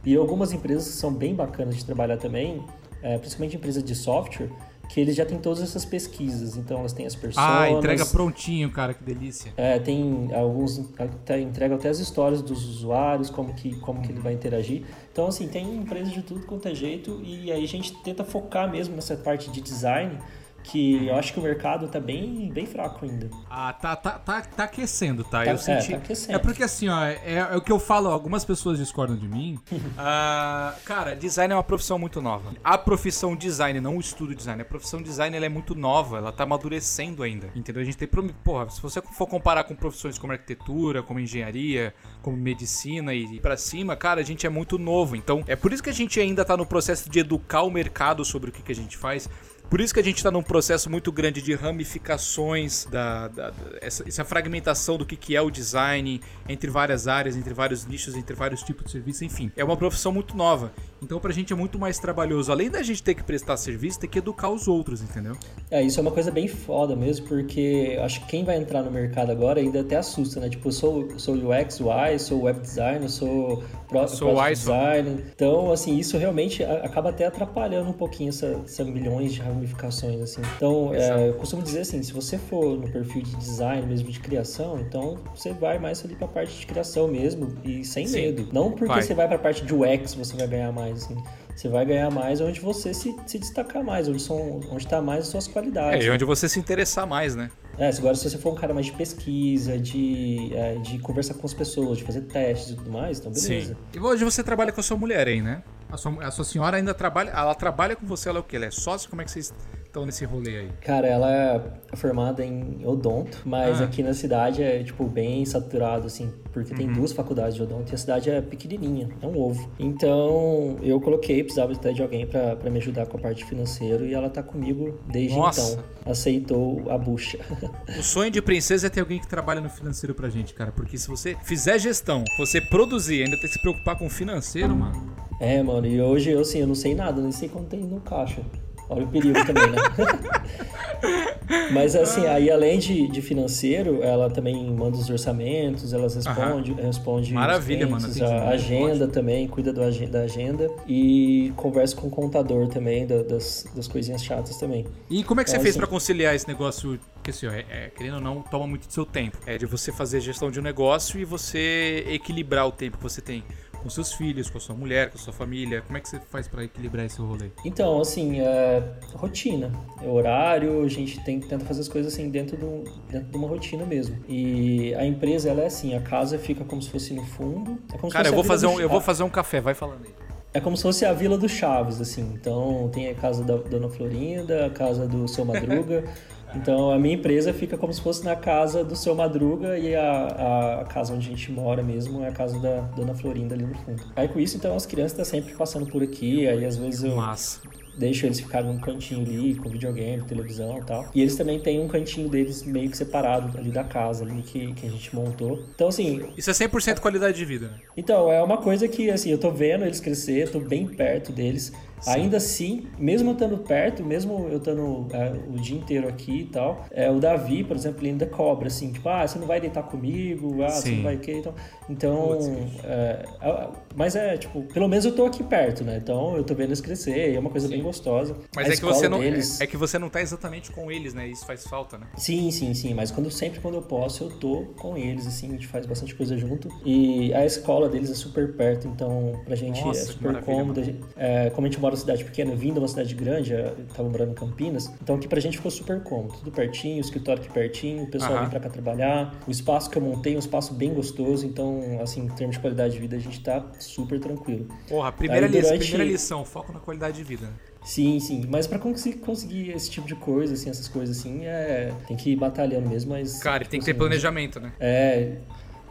E 0.03 0.15
algumas 0.15 0.51
empresas 0.51 0.87
que 0.87 0.93
são 0.93 1.13
bem 1.13 1.35
bacanas 1.35 1.75
de 1.75 1.85
trabalhar 1.85 2.17
também, 2.17 2.63
é, 3.03 3.19
principalmente 3.19 3.55
empresas 3.55 3.83
de 3.83 3.93
software, 3.93 4.49
que 4.89 4.99
eles 4.99 5.15
já 5.15 5.25
têm 5.25 5.37
todas 5.37 5.61
essas 5.61 5.85
pesquisas. 5.85 6.57
Então, 6.57 6.79
elas 6.79 6.93
têm 6.93 7.05
as 7.05 7.15
personas. 7.15 7.49
Ah, 7.49 7.69
entrega 7.69 8.05
prontinho, 8.05 8.71
cara, 8.71 8.93
que 8.93 9.03
delícia. 9.03 9.53
É, 9.57 9.79
tem 9.79 10.29
alguns 10.33 10.79
até, 10.97 11.39
entregam 11.39 11.77
até 11.77 11.89
as 11.89 11.99
histórias 11.99 12.41
dos 12.41 12.65
usuários, 12.65 13.29
como 13.29 13.53
que, 13.53 13.75
como 13.79 14.01
que 14.01 14.11
ele 14.11 14.19
vai 14.19 14.33
interagir. 14.33 14.83
Então, 15.11 15.27
assim, 15.27 15.47
tem 15.47 15.75
empresas 15.75 16.11
de 16.13 16.21
tudo 16.21 16.45
quanto 16.45 16.67
é 16.67 16.75
jeito 16.75 17.21
e 17.23 17.51
aí 17.51 17.63
a 17.63 17.67
gente 17.67 17.95
tenta 18.03 18.23
focar 18.23 18.69
mesmo 18.69 18.95
nessa 18.95 19.15
parte 19.15 19.49
de 19.49 19.61
design, 19.61 20.17
que 20.65 21.07
eu 21.07 21.15
acho 21.15 21.31
que 21.31 21.39
o 21.39 21.43
mercado 21.43 21.87
tá 21.87 21.99
bem, 21.99 22.49
bem 22.51 22.65
fraco 22.65 23.05
ainda. 23.05 23.29
Ah, 23.49 23.71
tá, 23.71 23.95
tá, 23.95 24.13
tá, 24.13 24.41
tá 24.41 24.63
aquecendo, 24.63 25.23
tá? 25.23 25.43
Tá- 25.43 25.45
eu 25.45 25.53
é, 25.53 25.57
senti. 25.57 25.91
tá 25.91 25.97
aquecendo. 25.97 26.35
É 26.35 26.39
porque 26.39 26.63
assim, 26.63 26.89
ó, 26.89 27.03
é, 27.03 27.19
é 27.23 27.55
o 27.55 27.61
que 27.61 27.71
eu 27.71 27.79
falo, 27.79 28.09
algumas 28.09 28.43
pessoas 28.43 28.77
discordam 28.77 29.15
de 29.15 29.27
mim. 29.27 29.59
Ah, 29.97 30.75
cara, 30.83 31.15
design 31.15 31.53
é 31.53 31.55
uma 31.55 31.63
profissão 31.63 31.97
muito 31.97 32.21
nova. 32.21 32.53
A 32.63 32.77
profissão 32.77 33.35
design, 33.35 33.79
não 33.79 33.97
o 33.97 33.99
estudo 33.99 34.35
design, 34.35 34.61
a 34.61 34.65
profissão 34.65 35.01
design 35.01 35.35
ela 35.35 35.45
é 35.45 35.49
muito 35.49 35.73
nova, 35.73 36.17
ela 36.17 36.31
tá 36.31 36.43
amadurecendo 36.43 37.23
ainda. 37.23 37.49
Entendeu? 37.55 37.81
A 37.81 37.85
gente 37.85 37.97
tem. 37.97 38.07
Porra, 38.43 38.69
se 38.69 38.81
você 38.81 39.01
for 39.01 39.27
comparar 39.27 39.63
com 39.63 39.75
profissões 39.75 40.17
como 40.17 40.33
arquitetura, 40.33 41.01
como 41.01 41.19
engenharia, 41.19 41.93
como 42.21 42.35
medicina 42.35 43.13
e 43.13 43.39
pra 43.39 43.55
cima, 43.55 43.95
cara, 43.95 44.21
a 44.21 44.23
gente 44.23 44.45
é 44.45 44.49
muito 44.49 44.77
novo. 44.77 45.15
Então, 45.15 45.43
é 45.47 45.55
por 45.55 45.71
isso 45.71 45.81
que 45.81 45.89
a 45.89 45.93
gente 45.93 46.19
ainda 46.19 46.43
tá 46.43 46.57
no 46.57 46.65
processo 46.65 47.09
de 47.09 47.19
educar 47.19 47.61
o 47.61 47.71
mercado 47.71 48.25
sobre 48.25 48.49
o 48.49 48.53
que, 48.53 48.61
que 48.61 48.71
a 48.71 48.75
gente 48.75 48.97
faz. 48.97 49.29
Por 49.69 49.81
isso 49.81 49.93
que 49.93 49.99
a 49.99 50.03
gente 50.03 50.17
está 50.17 50.29
num 50.31 50.43
processo 50.43 50.89
muito 50.89 51.11
grande 51.11 51.41
de 51.41 51.53
ramificações, 51.53 52.85
da, 52.85 53.27
da- 53.27 53.49
da- 53.49 53.53
essa, 53.81 54.07
essa 54.07 54.23
fragmentação 54.23 54.97
do 54.97 55.05
que, 55.05 55.15
que 55.15 55.35
é 55.35 55.41
o 55.41 55.49
design 55.49 56.21
entre 56.47 56.69
várias 56.69 57.07
áreas, 57.07 57.35
entre 57.35 57.53
vários 57.53 57.85
nichos, 57.85 58.15
entre 58.15 58.35
vários 58.35 58.61
tipos 58.61 58.85
de 58.85 58.91
serviço, 58.91 59.25
enfim. 59.25 59.51
É 59.55 59.63
uma 59.63 59.75
profissão 59.75 60.11
muito 60.11 60.35
nova. 60.37 60.71
Então 61.05 61.19
pra 61.19 61.31
gente 61.31 61.53
é 61.53 61.55
muito 61.55 61.77
mais 61.77 61.99
trabalhoso. 61.99 62.51
Além 62.51 62.69
da 62.69 62.81
gente 62.81 63.03
ter 63.03 63.13
que 63.13 63.23
prestar 63.23 63.57
serviço, 63.57 63.99
tem 63.99 64.09
que 64.09 64.17
educar 64.17 64.49
os 64.49 64.67
outros, 64.67 65.01
entendeu? 65.01 65.37
É, 65.69 65.81
isso 65.83 65.99
é 65.99 66.01
uma 66.01 66.11
coisa 66.11 66.31
bem 66.31 66.47
foda 66.47 66.95
mesmo, 66.95 67.27
porque 67.27 67.95
acho 68.01 68.21
que 68.21 68.27
quem 68.27 68.43
vai 68.43 68.57
entrar 68.57 68.81
no 68.81 68.89
mercado 68.89 69.31
agora 69.31 69.59
ainda 69.59 69.81
até 69.81 69.97
assusta, 69.97 70.39
né? 70.39 70.49
Tipo, 70.49 70.69
eu 70.69 70.71
sou, 70.71 71.19
sou 71.19 71.35
UX, 71.35 71.79
UI, 71.79 72.17
sou 72.17 72.41
web 72.43 72.59
designer, 72.59 73.07
sou 73.07 73.63
pro, 73.87 74.07
Sou 74.07 74.33
product 74.33 74.59
designer. 74.59 75.25
Então, 75.35 75.71
assim, 75.71 75.97
isso 75.97 76.17
realmente 76.17 76.63
acaba 76.63 77.09
até 77.09 77.25
atrapalhando 77.25 77.89
um 77.89 77.93
pouquinho 77.93 78.29
essa, 78.29 78.59
essa 78.65 78.83
milhões 78.83 79.33
de 79.33 79.41
ramificações, 79.41 80.19
assim. 80.21 80.41
Então, 80.55 80.91
é, 80.93 81.29
eu 81.29 81.33
costumo 81.35 81.61
dizer 81.61 81.81
assim, 81.81 82.01
se 82.01 82.11
você 82.11 82.37
for 82.37 82.77
no 82.77 82.89
perfil 82.89 83.21
de 83.21 83.35
design 83.35 83.85
mesmo, 83.85 84.09
de 84.09 84.19
criação, 84.19 84.79
então 84.79 85.17
você 85.35 85.53
vai 85.53 85.77
mais 85.77 86.03
ali 86.03 86.15
pra 86.15 86.27
parte 86.27 86.59
de 86.59 86.65
criação 86.65 87.07
mesmo 87.07 87.55
e 87.63 87.83
sem 87.85 88.07
Sim, 88.07 88.21
medo. 88.21 88.47
Não 88.51 88.71
porque 88.71 88.87
vai. 88.87 89.01
você 89.03 89.13
vai 89.13 89.27
pra 89.27 89.37
parte 89.37 89.63
de 89.63 89.73
UX 89.73 90.15
você 90.15 90.35
vai 90.35 90.47
ganhar 90.47 90.71
mais, 90.71 90.94
assim. 91.03 91.15
Você 91.55 91.69
vai 91.69 91.85
ganhar 91.85 92.11
mais 92.11 92.41
onde 92.41 92.59
você 92.59 92.93
se, 92.93 93.15
se 93.25 93.39
destacar 93.39 93.83
mais, 93.83 94.07
onde, 94.09 94.21
são, 94.21 94.59
onde 94.69 94.87
tá 94.87 95.01
mais 95.01 95.21
as 95.21 95.27
suas 95.27 95.47
qualidades. 95.47 96.03
É, 96.03 96.07
e 96.07 96.11
onde 96.11 96.25
você 96.25 96.49
se 96.49 96.59
interessar 96.59 97.07
mais, 97.07 97.35
né? 97.35 97.49
É, 97.77 97.89
agora 97.89 98.15
se 98.15 98.29
você 98.29 98.37
for 98.37 98.53
um 98.53 98.55
cara 98.55 98.73
mais 98.73 98.85
de 98.87 98.91
pesquisa, 98.93 99.77
de, 99.77 100.51
é, 100.53 100.75
de 100.75 100.99
conversar 100.99 101.33
com 101.33 101.45
as 101.45 101.53
pessoas, 101.53 101.97
de 101.97 102.03
fazer 102.03 102.21
testes 102.21 102.71
e 102.71 102.75
tudo 102.75 102.91
mais, 102.91 103.19
então 103.19 103.31
beleza. 103.31 103.77
E 103.93 103.99
hoje 103.99 104.23
você 104.23 104.43
trabalha 104.43 104.71
com 104.71 104.79
a 104.79 104.83
sua 104.83 104.97
mulher 104.97 105.27
aí, 105.27 105.41
né? 105.41 105.63
A 105.89 105.97
sua, 105.97 106.25
a 106.25 106.31
sua 106.31 106.43
senhora 106.43 106.77
ainda 106.77 106.93
trabalha. 106.93 107.29
Ela 107.29 107.55
trabalha 107.55 107.95
com 107.95 108.05
você, 108.05 108.29
ela 108.29 108.39
é 108.39 108.41
o 108.41 108.43
quê? 108.43 108.55
Ela 108.55 108.65
é 108.65 108.71
sócia? 108.71 109.09
Como 109.09 109.21
é 109.21 109.25
que 109.25 109.31
vocês 109.31 109.53
estão 109.95 110.05
nesse 110.05 110.25
rolê 110.25 110.57
aí? 110.57 110.69
Cara, 110.81 111.07
ela 111.07 111.31
é 111.31 111.61
formada 111.95 112.43
em 112.43 112.85
odonto, 112.85 113.41
mas 113.45 113.79
Ah. 113.81 113.85
aqui 113.85 114.03
na 114.03 114.13
cidade 114.13 114.61
é, 114.61 114.83
tipo, 114.83 115.05
bem 115.05 115.45
saturado, 115.45 116.05
assim, 116.07 116.29
porque 116.51 116.73
tem 116.73 116.91
duas 116.91 117.13
faculdades 117.13 117.55
de 117.55 117.63
odonto 117.63 117.91
e 117.91 117.95
a 117.95 117.97
cidade 117.97 118.29
é 118.29 118.41
pequenininha, 118.41 119.09
é 119.21 119.25
um 119.25 119.39
ovo. 119.39 119.69
Então, 119.79 120.77
eu 120.81 120.99
coloquei, 120.99 121.41
precisava 121.43 121.71
até 121.73 121.93
de 121.93 122.01
alguém 122.01 122.27
pra 122.27 122.55
pra 122.55 122.69
me 122.69 122.77
ajudar 122.79 123.05
com 123.05 123.17
a 123.17 123.19
parte 123.21 123.45
financeira 123.45 124.05
e 124.05 124.13
ela 124.13 124.29
tá 124.29 124.43
comigo 124.43 124.99
desde 125.09 125.37
Nossa. 125.37 125.73
então. 125.73 126.11
Aceitou 126.11 126.83
a 126.91 126.97
bucha. 126.97 127.39
O 127.97 128.03
sonho 128.03 128.29
de 128.29 128.41
princesa 128.41 128.87
é 128.87 128.89
ter 128.89 128.99
alguém 128.99 129.19
que 129.19 129.27
trabalha 129.27 129.61
no 129.61 129.69
financeiro 129.69 130.13
pra 130.13 130.27
gente, 130.29 130.53
cara. 130.53 130.71
Porque 130.71 130.97
se 130.97 131.07
você 131.07 131.35
fizer 131.43 131.79
gestão, 131.79 132.23
você 132.37 132.59
produzir, 132.59 133.23
ainda 133.23 133.37
tem 133.37 133.41
que 133.47 133.53
se 133.53 133.61
preocupar 133.61 133.97
com 133.97 134.05
o 134.07 134.09
financeiro, 134.09 134.75
mano. 134.75 135.13
É, 135.39 135.61
mano, 135.63 135.85
e 135.87 136.01
hoje 136.01 136.31
eu, 136.31 136.39
assim, 136.41 136.59
eu 136.59 136.67
não 136.67 136.75
sei 136.75 136.93
nada, 136.95 137.21
nem 137.21 137.31
sei 137.31 137.47
quanto 137.49 137.67
tem 137.67 137.79
no 137.81 137.99
caixa. 138.01 138.41
Olha 138.89 139.03
o 139.03 139.07
perigo 139.07 139.33
também, 139.45 139.69
né? 139.71 139.77
Mas 141.71 141.95
assim, 141.95 142.25
aí 142.25 142.49
além 142.49 142.79
de, 142.79 143.07
de 143.07 143.21
financeiro, 143.21 144.01
ela 144.01 144.29
também 144.29 144.65
manda 144.71 144.97
os 144.97 145.09
orçamentos, 145.09 145.93
ela 145.93 146.03
responde, 146.07 146.73
responde 146.73 147.27
os 147.27 147.31
Maravilha, 147.33 147.85
mano, 147.87 147.99
clientes, 148.01 148.21
atendimento, 148.21 148.43
a 148.47 148.49
agenda 148.49 149.07
também, 149.07 149.47
cuida 149.47 149.71
do, 149.71 149.79
da 150.09 150.19
agenda 150.21 150.69
e 150.87 151.53
conversa 151.55 151.95
com 151.95 152.07
o 152.07 152.09
contador 152.09 152.67
também, 152.67 153.05
da- 153.05 153.21
das, 153.23 153.67
das 153.75 153.87
coisinhas 153.87 154.23
chatas 154.23 154.57
também. 154.57 154.85
E 155.09 155.23
como 155.23 155.41
é 155.41 155.43
que 155.43 155.49
você 155.51 155.57
fez 155.57 155.69
assim- 155.71 155.79
pra 155.79 155.87
conciliar 155.87 156.33
esse 156.35 156.47
negócio? 156.47 156.99
Que 157.23 157.29
assim, 157.31 157.47
é, 157.47 157.65
é, 157.69 157.91
querendo 157.95 158.15
ou 158.15 158.21
não, 158.21 158.41
toma 158.41 158.65
muito 158.67 158.87
do 158.87 158.93
seu 158.93 159.05
tempo. 159.05 159.37
É 159.45 159.57
de 159.57 159.65
você 159.65 159.91
fazer 159.91 160.19
gestão 160.21 160.49
de 160.51 160.59
um 160.59 160.63
negócio 160.63 161.19
e 161.19 161.25
você 161.25 162.05
equilibrar 162.09 162.67
o 162.67 162.71
tempo 162.71 162.97
que 162.97 163.03
você 163.03 163.21
tem 163.21 163.43
com 163.85 163.89
seus 163.91 164.13
filhos, 164.13 164.49
com 164.49 164.57
a 164.57 164.61
sua 164.61 164.75
mulher, 164.75 165.11
com 165.11 165.17
a 165.17 165.21
sua 165.21 165.31
família. 165.31 165.83
Como 165.83 165.95
é 165.95 166.01
que 166.01 166.09
você 166.09 166.19
faz 166.19 166.47
pra 166.47 166.63
equilibrar 166.63 167.05
esse 167.05 167.21
rolê? 167.21 167.51
Então, 167.63 168.01
assim, 168.01 168.39
é 168.39 168.81
rotina, 169.13 169.71
é 170.01 170.07
horário, 170.07 170.83
a 170.83 170.87
gente 170.87 171.23
tem, 171.23 171.39
tenta 171.39 171.63
fazer 171.63 171.81
as 171.81 171.87
coisas 171.87 172.11
assim 172.11 172.31
dentro, 172.31 172.57
do, 172.57 172.83
dentro 173.07 173.29
de 173.29 173.37
uma 173.37 173.47
rotina 173.47 173.85
mesmo. 173.85 174.17
E 174.27 174.91
a 174.95 175.05
empresa, 175.05 175.51
ela 175.51 175.61
é 175.61 175.67
assim, 175.67 175.93
a 175.93 176.01
casa 176.01 176.39
fica 176.39 176.65
como 176.65 176.81
se 176.81 176.89
fosse 176.89 177.13
no 177.13 177.23
fundo. 177.23 177.77
É 177.93 178.09
Cara, 178.09 178.27
eu 178.27 178.33
vou 178.33 178.43
fazer 178.43 178.65
um, 178.65 178.79
eu 178.79 178.89
vou 178.89 178.99
fazer 178.99 179.21
um 179.21 179.29
café, 179.29 179.61
vai 179.61 179.75
falando 179.75 180.03
aí. 180.03 180.13
É 180.51 180.59
como 180.59 180.75
se 180.75 180.81
fosse 180.83 181.05
a 181.05 181.13
Vila 181.13 181.37
do 181.37 181.47
Chaves, 181.47 182.01
assim. 182.01 182.31
Então 182.33 182.89
tem 182.91 183.09
a 183.09 183.13
casa 183.13 183.43
da 183.43 183.57
Dona 183.57 183.89
Florinda, 183.89 184.65
a 184.65 184.69
casa 184.71 185.05
do 185.05 185.27
Seu 185.27 185.45
Madruga. 185.45 186.05
Então 186.55 186.91
a 186.91 186.97
minha 186.97 187.15
empresa 187.15 187.53
fica 187.53 187.77
como 187.77 187.93
se 187.93 188.01
fosse 188.01 188.23
na 188.23 188.35
casa 188.35 188.83
do 188.83 188.95
Seu 188.95 189.13
Madruga 189.15 189.77
e 189.77 189.95
a, 189.95 190.81
a 190.81 190.85
casa 190.85 191.13
onde 191.13 191.27
a 191.27 191.29
gente 191.31 191.51
mora 191.51 191.83
mesmo 191.83 192.23
é 192.23 192.29
a 192.29 192.31
casa 192.31 192.59
da 192.59 192.81
Dona 192.95 193.13
Florinda 193.13 193.55
ali 193.55 193.65
no 193.65 193.75
fundo. 193.75 194.01
Aí 194.15 194.27
com 194.27 194.39
isso, 194.39 194.57
então 194.57 194.75
as 194.75 194.85
crianças 194.85 195.11
estão 195.11 195.25
sempre 195.25 195.53
passando 195.55 195.85
por 195.85 196.01
aqui, 196.01 196.47
aí 196.47 196.65
às 196.65 196.77
vezes 196.77 197.03
eu 197.03 197.15
Massa. 197.15 197.59
deixo 197.97 198.25
eles 198.25 198.39
ficarem 198.39 198.71
num 198.71 198.79
cantinho 198.79 199.21
ali, 199.21 199.55
com 199.55 199.69
videogame, 199.69 200.23
televisão 200.23 200.79
e 200.79 200.85
tal. 200.85 201.05
E 201.13 201.21
eles 201.21 201.35
também 201.35 201.59
têm 201.59 201.79
um 201.79 201.87
cantinho 201.87 202.29
deles 202.29 202.63
meio 202.63 202.89
que 202.89 202.97
separado 202.97 203.57
ali 203.57 203.69
da 203.69 203.83
casa 203.83 204.23
ali 204.23 204.41
que, 204.41 204.73
que 204.73 204.87
a 204.87 204.89
gente 204.89 205.13
montou. 205.15 205.59
Então 205.73 205.87
assim, 205.89 206.23
Isso 206.37 206.49
é 206.49 206.53
100% 206.53 206.99
qualidade 206.99 207.37
de 207.37 207.45
vida, 207.45 207.67
né? 207.67 207.73
então, 207.97 208.31
é 208.31 208.41
uma 208.41 208.57
coisa 208.57 208.87
que, 208.87 209.09
assim, 209.09 209.29
eu 209.31 209.37
tô 209.37 209.51
vendo 209.51 209.83
eles 209.85 209.99
crescer, 209.99 210.49
tô 210.49 210.59
bem 210.59 210.87
perto 210.87 211.31
deles. 211.31 211.71
Ainda 212.07 212.37
assim, 212.37 212.87
mesmo 212.97 213.29
eu 213.29 213.33
estando 213.33 213.57
perto, 213.57 214.03
mesmo 214.03 214.47
eu 214.49 214.57
estando 214.57 215.07
é, 215.11 215.31
o 215.49 215.59
dia 215.59 215.77
inteiro 215.77 216.07
aqui 216.07 216.41
e 216.41 216.45
tal, 216.45 216.85
é, 216.91 217.09
o 217.09 217.19
Davi, 217.19 217.63
por 217.63 217.75
exemplo, 217.75 218.01
ele 218.01 218.09
ainda 218.09 218.25
cobra, 218.25 218.67
assim, 218.67 218.91
tipo, 218.91 219.07
ah, 219.09 219.27
você 219.27 219.39
não 219.39 219.47
vai 219.47 219.59
deitar 219.59 219.83
comigo, 219.83 220.63
ah, 220.63 220.69
você 220.69 220.89
Sim. 220.89 220.95
não 220.97 221.03
vai 221.03 221.15
o 221.15 221.19
quê? 221.19 221.33
Então, 221.33 221.53
então 221.89 222.37
é, 222.83 223.25
é, 223.41 223.67
mas 223.95 224.15
é, 224.15 224.37
tipo, 224.37 224.61
pelo 224.63 224.87
menos 224.87 225.05
eu 225.05 225.13
tô 225.15 225.25
aqui 225.25 225.43
perto, 225.43 225.83
né? 225.83 225.97
Então 226.01 226.35
eu 226.35 226.43
tô 226.43 226.53
vendo 226.53 226.69
eles 226.69 226.81
crescer, 226.81 227.33
é 227.33 227.39
uma 227.39 227.49
coisa 227.49 227.67
bem 227.67 227.81
gostosa. 227.81 228.35
Mas 228.55 228.69
A 228.69 228.73
é 228.73 228.75
que 228.75 228.85
você 228.85 229.07
não 229.09 229.19
deles- 229.19 229.59
é, 229.61 229.63
é 229.63 229.67
que 229.67 229.77
você 229.77 229.97
não 229.97 230.09
tá 230.09 230.21
exatamente 230.21 230.71
com 230.71 230.91
eles, 230.91 231.13
né? 231.13 231.27
Isso 231.27 231.45
faz 231.45 231.65
falta, 231.65 231.97
né? 231.97 232.07
Sim, 232.17 232.51
sim, 232.51 232.73
sim, 232.73 232.93
mas 232.93 233.11
quando 233.11 233.29
sempre 233.31 233.59
quando 233.59 233.75
eu 233.75 233.81
posso, 233.81 234.23
eu 234.25 234.29
tô 234.29 234.65
com 234.77 234.97
eles, 234.97 235.25
assim, 235.27 235.49
a 235.49 235.51
gente 235.51 235.67
faz 235.67 235.85
bastante 235.85 236.13
coisa 236.15 236.37
junto. 236.37 236.69
E 236.85 237.33
a 237.33 237.45
escola 237.45 237.87
deles 237.89 238.09
é 238.09 238.15
super 238.15 238.53
perto, 238.53 238.87
então 238.87 239.41
pra 239.45 239.55
gente 239.55 239.83
Nossa, 239.83 239.99
é 239.99 240.05
super 240.05 240.41
cômodo. 240.41 240.81
É, 241.15 241.49
como 241.51 241.67
a 241.67 241.69
gente 241.69 241.79
mora 241.85 241.93
em 241.93 241.97
cidade 241.99 242.23
pequena, 242.25 242.55
vindo 242.55 242.73
de 242.73 242.79
uma 242.79 242.87
cidade 242.87 243.13
grande, 243.13 243.53
eu 243.53 243.75
tava 243.95 244.09
morando 244.09 244.31
em 244.31 244.33
Campinas, 244.35 244.91
então 245.01 245.15
aqui 245.15 245.27
pra 245.27 245.39
gente 245.39 245.57
ficou 245.57 245.69
super 245.69 246.01
cômodo, 246.01 246.33
tudo 246.39 246.51
pertinho, 246.51 246.97
o 246.97 247.01
escritório 247.01 247.43
aqui 247.43 247.51
pertinho, 247.53 248.03
o 248.03 248.07
pessoal 248.07 248.33
Aham. 248.33 248.41
vem 248.41 248.49
pra 248.49 248.59
cá 248.59 248.69
trabalhar, 248.69 249.39
o 249.47 249.51
espaço 249.51 249.87
que 249.89 249.97
eu 249.97 250.01
montei 250.01 250.33
é 250.33 250.35
um 250.35 250.39
espaço 250.39 250.73
bem 250.73 250.93
gostoso, 250.93 251.45
então, 251.45 251.99
assim, 252.01 252.25
em 252.25 252.29
termos 252.29 252.55
de 252.55 252.61
qualidade 252.61 252.95
de 252.95 252.99
vida, 252.99 253.15
a 253.15 253.19
gente 253.19 253.39
tá 253.41 253.63
super 253.79 254.19
tranquilo. 254.19 254.67
Porra, 254.89 255.11
primeira, 255.11 255.45
Aí, 255.45 255.51
li- 255.51 255.61
durante- 255.61 255.77
primeira 255.77 256.03
lição, 256.03 256.43
foco 256.43 256.73
na 256.73 256.79
qualidade 256.79 257.17
de 257.17 257.23
vida. 257.23 257.49
Sim, 257.83 258.19
sim, 258.19 258.43
mas 258.49 258.65
pra 258.65 258.79
conseguir, 258.79 259.19
conseguir 259.19 259.69
esse 259.69 259.91
tipo 259.91 260.07
de 260.07 260.15
coisa, 260.15 260.55
assim, 260.55 260.71
essas 260.71 260.87
coisas 260.87 261.19
assim, 261.19 261.45
é, 261.45 261.93
tem 262.07 262.17
que 262.17 262.31
ir 262.31 262.35
batalhando 262.35 262.89
mesmo, 262.89 263.11
mas... 263.11 263.37
Cara, 263.43 263.63
e 263.63 263.67
tem 263.67 263.79
que 263.79 263.85
ter 263.85 263.93
planejamento, 263.93 264.59
né? 264.59 264.73
É, 264.79 265.37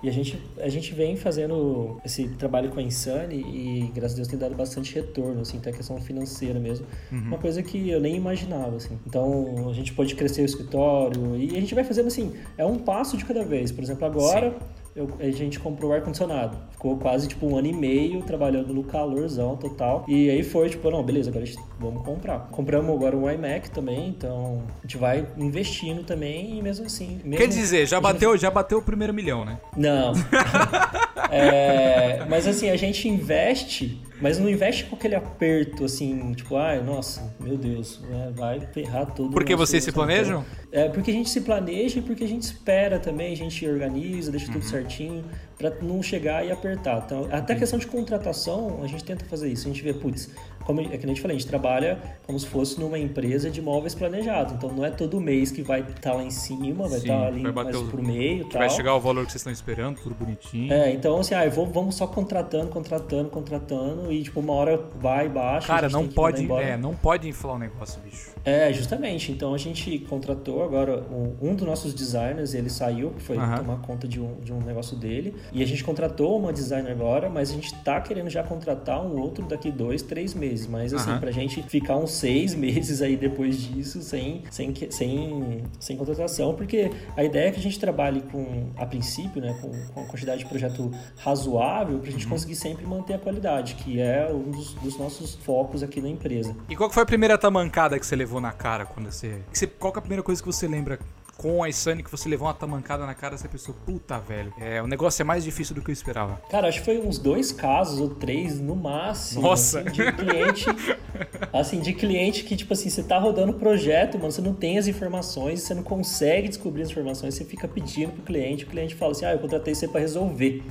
e 0.04 0.08
a 0.08 0.12
gente, 0.12 0.38
a 0.58 0.68
gente 0.68 0.92
vem 0.94 1.16
fazendo 1.16 1.98
esse 2.04 2.28
trabalho 2.28 2.70
com 2.70 2.78
a 2.78 2.82
Insane 2.82 3.36
e, 3.36 3.90
graças 3.94 4.12
a 4.12 4.16
Deus, 4.16 4.28
tem 4.28 4.38
dado 4.38 4.54
bastante 4.54 4.94
retorno, 4.94 5.40
assim, 5.40 5.56
até 5.56 5.72
questão 5.72 5.98
financeira 5.98 6.60
mesmo. 6.60 6.86
Uma 7.10 7.38
coisa 7.38 7.62
que 7.62 7.88
eu 7.88 7.98
nem 7.98 8.14
imaginava, 8.14 8.76
assim. 8.76 8.98
Então, 9.06 9.66
a 9.70 9.72
gente 9.72 9.94
pode 9.94 10.14
crescer 10.14 10.42
o 10.42 10.44
escritório 10.44 11.34
e 11.36 11.56
a 11.56 11.60
gente 11.60 11.74
vai 11.74 11.84
fazendo, 11.84 12.08
assim, 12.08 12.34
é 12.58 12.66
um 12.66 12.78
passo 12.78 13.16
de 13.16 13.24
cada 13.24 13.44
vez. 13.44 13.72
Por 13.72 13.82
exemplo, 13.82 14.04
agora... 14.04 14.54
eu- 14.94 15.08
a 15.18 15.30
gente 15.30 15.58
comprou 15.58 15.90
o 15.90 15.94
ar-condicionado. 15.94 16.56
Ficou 16.72 16.96
quase 16.98 17.26
tipo 17.28 17.46
um 17.46 17.56
ano 17.56 17.66
e 17.68 17.72
meio 17.72 18.22
trabalhando 18.22 18.72
no 18.74 18.84
calorzão 18.84 19.56
total. 19.56 20.04
E 20.06 20.28
aí 20.30 20.42
foi 20.42 20.68
tipo, 20.70 20.90
não, 20.90 21.02
beleza, 21.02 21.30
agora 21.30 21.44
a 21.44 21.46
gente, 21.46 21.58
vamos 21.80 22.02
comprar. 22.04 22.48
Compramos 22.50 22.94
agora 22.94 23.16
um 23.16 23.30
iMac 23.30 23.70
também, 23.70 24.08
então 24.08 24.62
a 24.78 24.82
gente 24.82 24.96
vai 24.96 25.26
investindo 25.36 26.04
também 26.04 26.58
e 26.58 26.62
mesmo 26.62 26.86
assim. 26.86 27.20
mesmo- 27.24 27.36
Quer 27.38 27.48
dizer, 27.48 27.86
já 27.86 27.96
a 27.98 28.00
gente- 28.00 28.12
bateu, 28.12 28.36
já 28.36 28.50
bateu 28.50 28.78
o 28.78 28.82
primeiro 28.82 29.12
milhão, 29.14 29.44
né? 29.44 29.58
não. 29.76 30.12
É, 31.30 32.24
mas 32.28 32.46
assim, 32.46 32.70
a 32.70 32.76
gente 32.76 33.08
investe, 33.08 34.00
mas 34.24 34.38
não 34.38 34.48
investe 34.48 34.86
com 34.86 34.96
aquele 34.96 35.14
aperto 35.14 35.84
assim, 35.84 36.32
tipo, 36.32 36.56
ai, 36.56 36.82
nossa, 36.82 37.30
meu 37.38 37.58
Deus, 37.58 38.00
né, 38.08 38.32
vai 38.34 38.58
ferrar 38.58 39.04
tudo. 39.12 39.30
Porque 39.30 39.54
vocês 39.54 39.84
se 39.84 39.92
planejam? 39.92 40.42
É, 40.72 40.88
porque 40.88 41.10
a 41.10 41.14
gente 41.14 41.28
se 41.28 41.42
planeja 41.42 41.98
e 41.98 42.02
porque 42.02 42.24
a 42.24 42.26
gente 42.26 42.40
espera 42.42 42.98
também, 42.98 43.34
a 43.34 43.36
gente 43.36 43.68
organiza, 43.68 44.30
deixa 44.30 44.46
Uhum. 44.46 44.54
tudo 44.54 44.64
certinho, 44.64 45.24
pra 45.58 45.70
não 45.82 46.02
chegar 46.02 46.42
e 46.42 46.50
apertar. 46.50 47.02
Então, 47.04 47.28
até 47.30 47.52
a 47.52 47.56
questão 47.56 47.78
de 47.78 47.86
contratação, 47.86 48.80
a 48.82 48.86
gente 48.86 49.04
tenta 49.04 49.26
fazer 49.26 49.52
isso. 49.52 49.68
A 49.68 49.70
gente 49.70 49.82
vê, 49.82 49.92
putz, 49.92 50.30
como 50.64 50.80
é 50.80 50.84
que 50.96 51.04
a 51.04 51.08
gente 51.08 51.20
falei, 51.20 51.36
a 51.36 51.40
gente 51.40 51.48
trabalha 51.48 51.98
como 52.26 52.38
se 52.38 52.46
fosse 52.46 52.78
numa 52.80 52.98
empresa 52.98 53.50
de 53.50 53.60
móveis 53.60 53.94
planejado. 53.94 54.54
Então, 54.54 54.70
não 54.70 54.84
é 54.84 54.90
todo 54.90 55.20
mês 55.20 55.50
que 55.50 55.62
vai 55.62 55.80
estar 55.80 56.14
lá 56.14 56.22
em 56.22 56.30
cima, 56.30 56.88
vai 56.88 56.98
estar 56.98 57.26
ali 57.26 57.42
vai 57.42 57.52
bater 57.52 57.76
mais 57.76 57.88
pro 57.88 58.02
meio 58.02 58.44
Que 58.44 58.52
tal. 58.52 58.60
vai 58.60 58.70
chegar 58.70 58.94
o 58.94 59.00
valor 59.00 59.24
que 59.24 59.32
vocês 59.32 59.40
estão 59.40 59.52
esperando, 59.52 60.00
tudo 60.00 60.14
bonitinho. 60.14 60.72
É, 60.72 60.92
então 60.92 61.18
assim, 61.18 61.34
ah, 61.34 61.48
vou, 61.48 61.66
vamos 61.66 61.94
só 61.94 62.06
contratando, 62.06 62.68
contratando, 62.68 63.28
contratando 63.28 64.12
e 64.12 64.22
tipo, 64.22 64.40
uma 64.40 64.52
hora 64.52 64.80
vai, 64.96 65.28
baixa. 65.28 65.66
Cara, 65.66 65.88
não 65.88 66.08
pode, 66.08 66.50
é, 66.52 66.76
não 66.76 66.94
pode 66.94 67.28
inflar 67.28 67.54
o 67.56 67.58
negócio, 67.58 68.00
bicho. 68.00 68.33
É, 68.44 68.72
justamente. 68.72 69.32
Então 69.32 69.54
a 69.54 69.58
gente 69.58 69.98
contratou 70.00 70.62
agora 70.62 71.02
um, 71.10 71.50
um 71.50 71.54
dos 71.54 71.66
nossos 71.66 71.94
designers, 71.94 72.52
ele 72.54 72.68
saiu, 72.68 73.12
foi 73.18 73.36
Aham. 73.38 73.56
tomar 73.56 73.76
conta 73.78 74.06
de 74.06 74.20
um, 74.20 74.34
de 74.42 74.52
um 74.52 74.60
negócio 74.60 74.96
dele. 74.96 75.34
E 75.52 75.62
a 75.62 75.66
gente 75.66 75.82
contratou 75.82 76.38
uma 76.38 76.52
designer 76.52 76.92
agora, 76.92 77.30
mas 77.30 77.50
a 77.50 77.54
gente 77.54 77.74
tá 77.82 78.00
querendo 78.00 78.28
já 78.28 78.42
contratar 78.42 79.00
um 79.04 79.18
outro 79.20 79.44
daqui 79.46 79.70
dois, 79.70 80.02
três 80.02 80.34
meses. 80.34 80.66
Mas 80.66 80.92
assim, 80.92 81.10
Aham. 81.12 81.20
pra 81.20 81.30
gente 81.30 81.62
ficar 81.62 81.96
uns 81.96 82.10
seis 82.12 82.54
meses 82.54 83.00
aí 83.00 83.16
depois 83.16 83.56
disso 83.60 84.02
sem, 84.02 84.42
sem, 84.50 84.74
sem, 84.90 85.62
sem 85.80 85.96
contratação, 85.96 86.54
porque 86.54 86.90
a 87.16 87.24
ideia 87.24 87.48
é 87.48 87.50
que 87.50 87.58
a 87.60 87.62
gente 87.62 87.78
trabalhe 87.80 88.20
com, 88.30 88.66
a 88.76 88.84
princípio, 88.84 89.40
né, 89.40 89.56
com, 89.60 89.70
com 89.70 90.00
uma 90.00 90.06
quantidade 90.08 90.40
de 90.40 90.46
projeto 90.46 90.90
razoável 91.16 91.98
pra 91.98 92.06
Uhum. 92.06 92.12
gente 92.12 92.26
conseguir 92.26 92.54
sempre 92.54 92.86
manter 92.86 93.14
a 93.14 93.18
qualidade, 93.18 93.74
que 93.76 93.98
é 94.00 94.30
um 94.30 94.50
dos, 94.50 94.74
dos 94.74 94.98
nossos 94.98 95.34
focos 95.36 95.82
aqui 95.82 96.00
na 96.00 96.08
empresa. 96.08 96.54
E 96.68 96.76
qual 96.76 96.90
foi 96.90 97.02
a 97.02 97.06
primeira 97.06 97.36
tamancada 97.38 97.98
que 97.98 98.06
você 98.06 98.14
levou 98.14 98.33
na 98.40 98.52
cara 98.52 98.84
quando 98.86 99.10
você. 99.10 99.40
você- 99.52 99.66
qual 99.66 99.92
que 99.92 99.98
é 99.98 100.00
a 100.00 100.02
primeira 100.02 100.22
coisa 100.22 100.42
que 100.42 100.46
você 100.46 100.66
lembra 100.68 100.98
com 101.36 101.64
a 101.64 101.72
Sunny 101.72 102.00
que 102.04 102.10
você 102.12 102.28
levou 102.28 102.46
uma 102.46 102.54
tamancada 102.54 103.04
na 103.04 103.12
cara 103.12 103.34
e 103.34 103.38
você 103.38 103.48
pensou, 103.48 103.74
puta, 103.84 104.20
velho, 104.20 104.54
é, 104.56 104.80
o 104.80 104.86
negócio 104.86 105.20
é 105.20 105.24
mais 105.24 105.42
difícil 105.42 105.74
do 105.74 105.82
que 105.82 105.90
eu 105.90 105.92
esperava. 105.92 106.40
Cara, 106.48 106.68
acho 106.68 106.78
que 106.78 106.84
foi 106.84 106.98
uns 107.00 107.18
dois 107.18 107.50
casos 107.50 107.98
ou 107.98 108.08
três 108.10 108.60
no 108.60 108.76
máximo. 108.76 109.42
Nossa. 109.42 109.80
assim, 109.80 109.90
de 109.90 110.12
cliente. 110.12 110.64
assim, 111.52 111.80
de 111.80 111.92
cliente 111.92 112.44
que, 112.44 112.54
tipo 112.54 112.72
assim, 112.72 112.88
você 112.88 113.02
tá 113.02 113.18
rodando 113.18 113.50
o 113.50 113.56
projeto, 113.58 114.16
mano, 114.16 114.30
você 114.30 114.40
não 114.40 114.54
tem 114.54 114.78
as 114.78 114.86
informações, 114.86 115.62
você 115.62 115.74
não 115.74 115.82
consegue 115.82 116.48
descobrir 116.48 116.82
as 116.82 116.90
informações, 116.90 117.34
você 117.34 117.44
fica 117.44 117.66
pedindo 117.66 118.12
pro 118.12 118.22
cliente, 118.22 118.62
o 118.64 118.68
cliente 118.68 118.94
fala 118.94 119.10
assim, 119.10 119.24
ah, 119.24 119.32
eu 119.32 119.38
contratei 119.40 119.74
você 119.74 119.88
pra 119.88 120.00
resolver. 120.00 120.62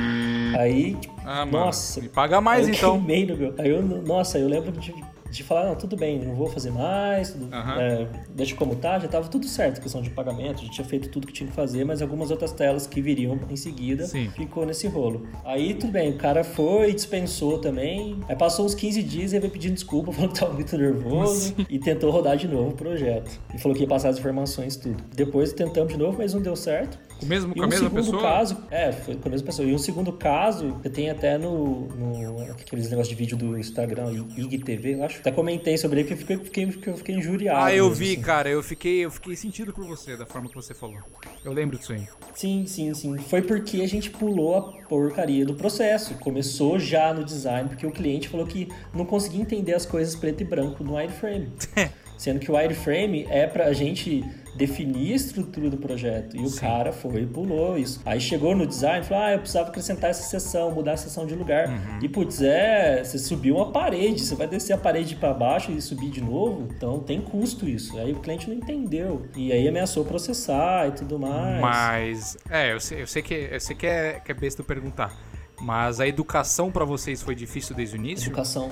Aí, 0.58 0.96
tipo, 0.96 1.14
Ah, 1.26 1.46
mano, 1.46 1.66
nossa. 1.66 2.00
me 2.00 2.08
paga 2.08 2.40
mais 2.40 2.70
eu 2.70 2.74
então. 2.74 3.02
meu- 3.02 3.54
Aí 3.58 3.70
eu, 3.70 3.82
nossa, 3.82 4.38
eu 4.38 4.48
lembro 4.48 4.72
de, 4.72 4.94
de 5.34 5.44
falar, 5.44 5.66
não, 5.68 5.76
tudo 5.76 5.96
bem, 5.98 6.20
não 6.20 6.36
vou 6.36 6.48
fazer 6.48 6.72
mais, 6.72 7.32
tudo- 7.32 7.54
Aham. 7.54 7.82
é, 7.82 8.08
deixa 8.36 8.56
como 8.56 8.76
tá, 8.76 9.00
já 9.00 9.08
tava 9.08 9.28
tudo 9.28 9.46
certo, 9.48 9.82
questão 9.82 10.02
de 10.02 10.10
pagamento, 10.10 10.64
já 10.64 10.70
tinha 10.70 10.86
feito 10.86 11.10
tudo 11.10 11.28
que 11.28 11.34
tinha 11.34 11.50
que 11.50 11.56
fazer, 11.56 11.84
mas 11.84 12.02
algumas 12.02 12.32
outras 12.32 12.52
telas 12.52 12.86
que 12.88 13.02
viriam 13.02 13.40
em 13.50 13.56
seguida 13.56 14.06
Sim. 14.06 14.30
ficou 14.36 14.66
nesse 14.66 14.88
rolo. 14.88 15.28
Aí 15.44 15.74
tudo 15.74 15.92
bem, 15.92 16.12
o 16.12 16.18
cara 16.18 16.44
foi, 16.44 16.94
dispensou 16.94 17.58
também, 17.60 18.20
aí 18.30 18.36
passou 18.36 18.66
uns 18.66 18.76
15 18.76 19.02
dias 19.04 19.32
e 19.32 19.36
ele 19.36 19.42
veio 19.42 19.54
pedindo 19.54 19.74
desculpa, 19.74 20.12
falou 20.14 20.30
que 20.32 20.40
tava 20.40 20.54
muito 20.54 20.78
nervoso 20.78 21.56
e 21.70 21.80
tentou 21.80 22.12
rodar 22.12 22.38
de 22.38 22.48
novo 22.48 22.70
o 22.70 22.74
projeto. 22.76 23.40
E 23.54 23.58
falou 23.58 23.76
que 23.76 23.84
ia 23.84 23.88
passar 23.90 24.10
as 24.10 24.18
informações 24.20 24.76
tudo. 24.78 25.04
Depois 25.16 25.54
tentamos 25.54 25.92
de 25.94 25.98
novo, 26.00 26.18
mas 26.18 26.34
não 26.34 26.42
deu 26.42 26.56
certo. 26.56 26.98
O 27.24 27.26
mesmo, 27.28 27.52
E 27.52 27.56
com 27.56 27.64
a 27.64 27.66
um 27.66 27.70
mesma 27.70 27.90
pessoa? 27.90 28.22
caso, 28.22 28.58
é, 28.70 28.92
foi 28.92 29.16
com 29.16 29.28
a 29.28 29.32
mesma 29.32 29.46
pessoa. 29.48 29.68
E 29.68 29.74
um 29.74 29.78
segundo 29.78 30.12
caso, 30.14 30.80
eu 30.84 30.92
tenho 30.92 31.12
até 31.12 31.38
no, 31.38 31.88
no 31.88 32.52
aqueles 32.52 32.90
negócios 32.90 33.10
de 33.10 33.16
vídeo 33.16 33.38
do 33.38 33.58
Instagram, 33.58 34.12
IGTV, 34.38 34.96
eu 34.96 35.04
acho. 35.04 35.20
Até 35.20 35.32
comentei 35.32 35.78
sobre 35.78 36.02
ele 36.02 36.16
porque 36.16 36.34
eu 36.34 36.40
fiquei, 36.40 36.72
fiquei, 36.72 36.94
eu 36.94 36.98
fiquei 36.98 37.16
injuriado. 37.16 37.66
Ah, 37.66 37.74
eu 37.74 37.90
vi, 37.92 38.14
assim. 38.14 38.22
cara, 38.22 38.50
eu 38.50 38.62
fiquei, 38.62 39.06
eu 39.06 39.12
fiquei 39.12 39.36
sentido 39.36 39.74
por 39.74 39.86
você, 39.86 40.16
da 40.18 40.26
forma 40.26 40.50
que 40.50 40.56
você 40.56 40.74
falou. 40.74 40.98
Eu 41.44 41.54
lembro 41.54 41.78
disso 41.78 41.94
aí. 41.94 42.08
Sim, 42.34 42.66
sim, 42.68 42.94
sim. 42.94 43.18
Foi 43.18 43.42
porque 43.42 43.82
a 43.82 43.88
gente 43.88 44.10
pulou 44.10 44.56
a 44.58 44.62
porcaria 44.88 45.46
do 45.46 45.54
processo. 45.54 46.16
Começou 46.16 46.80
já 46.80 47.14
no 47.14 47.24
design, 47.24 47.70
porque 47.70 47.86
o 47.86 47.92
cliente 47.92 48.28
falou 48.30 48.46
que 48.46 48.70
não 48.94 49.06
conseguia 49.06 49.42
entender 49.42 49.74
as 49.74 49.86
coisas 49.86 50.16
preto 50.16 50.42
e 50.42 50.46
branco 50.46 50.84
no 50.84 50.96
wireframe. 50.96 51.50
Sendo 52.18 52.40
que 52.40 52.50
o 52.52 52.56
wireframe 52.56 53.26
é 53.30 53.46
pra 53.48 53.74
gente 53.74 54.24
definir 54.56 55.14
a 55.14 55.16
estrutura 55.16 55.70
do 55.70 55.78
projeto. 55.78 56.38
E 56.38 56.42
o 56.42 56.50
Sim. 56.50 56.62
cara 56.62 56.92
foi 56.92 57.22
e 57.22 57.26
pulou 57.26 57.78
isso. 57.78 58.02
Aí 58.06 58.20
chegou 58.20 58.56
no 58.56 58.66
design 58.66 59.04
e 59.04 59.08
falou: 59.08 59.24
Ah, 59.24 59.32
eu 59.34 59.40
precisava 59.40 59.70
acrescentar 59.70 60.10
essa 60.10 60.24
seção, 60.24 60.72
mudar 60.72 60.94
a 60.94 60.98
seção 60.98 61.26
de 61.26 61.36
lugar. 61.36 61.68
Uhum. 61.68 62.00
E 62.02 62.10
putz, 62.10 62.42
é, 62.42 63.04
você 63.04 63.18
subiu 63.18 63.56
uma 63.56 63.72
parede, 63.72 64.22
você 64.22 64.36
vai 64.36 64.48
descer 64.48 64.74
a 64.74 64.78
parede 64.78 65.16
para 65.16 65.34
baixo 65.34 65.72
e 65.72 65.82
subir 65.82 66.10
de 66.10 66.22
novo. 66.22 66.68
Então 66.76 67.00
tem 67.00 67.22
custo 67.22 67.68
isso. 67.68 67.98
Aí 67.98 68.12
o 68.14 68.20
cliente 68.20 68.48
não 68.50 68.56
entendeu. 68.56 69.26
E 69.36 69.52
aí 69.52 69.68
ameaçou 69.68 70.06
processar 70.06 70.88
e 70.88 70.92
tudo 70.92 71.20
mais. 71.20 71.62
Mas, 71.62 72.38
é, 72.50 72.74
eu 72.74 72.80
sei, 72.80 73.02
eu 73.02 73.08
sei 73.08 73.22
que, 73.22 73.34
eu 73.34 73.60
sei 73.60 73.76
que, 73.76 73.88
é, 73.88 74.20
que 74.20 74.32
é 74.32 74.36
besta 74.36 74.64
perguntar. 74.64 75.16
Mas 75.60 76.00
a 76.00 76.08
educação 76.08 76.72
pra 76.72 76.86
vocês 76.86 77.22
foi 77.22 77.36
difícil 77.36 77.76
desde 77.76 77.96
o 77.96 77.98
início? 77.98 78.28
Educação. 78.28 78.72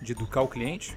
De 0.00 0.12
educar 0.12 0.42
o 0.42 0.48
cliente? 0.48 0.96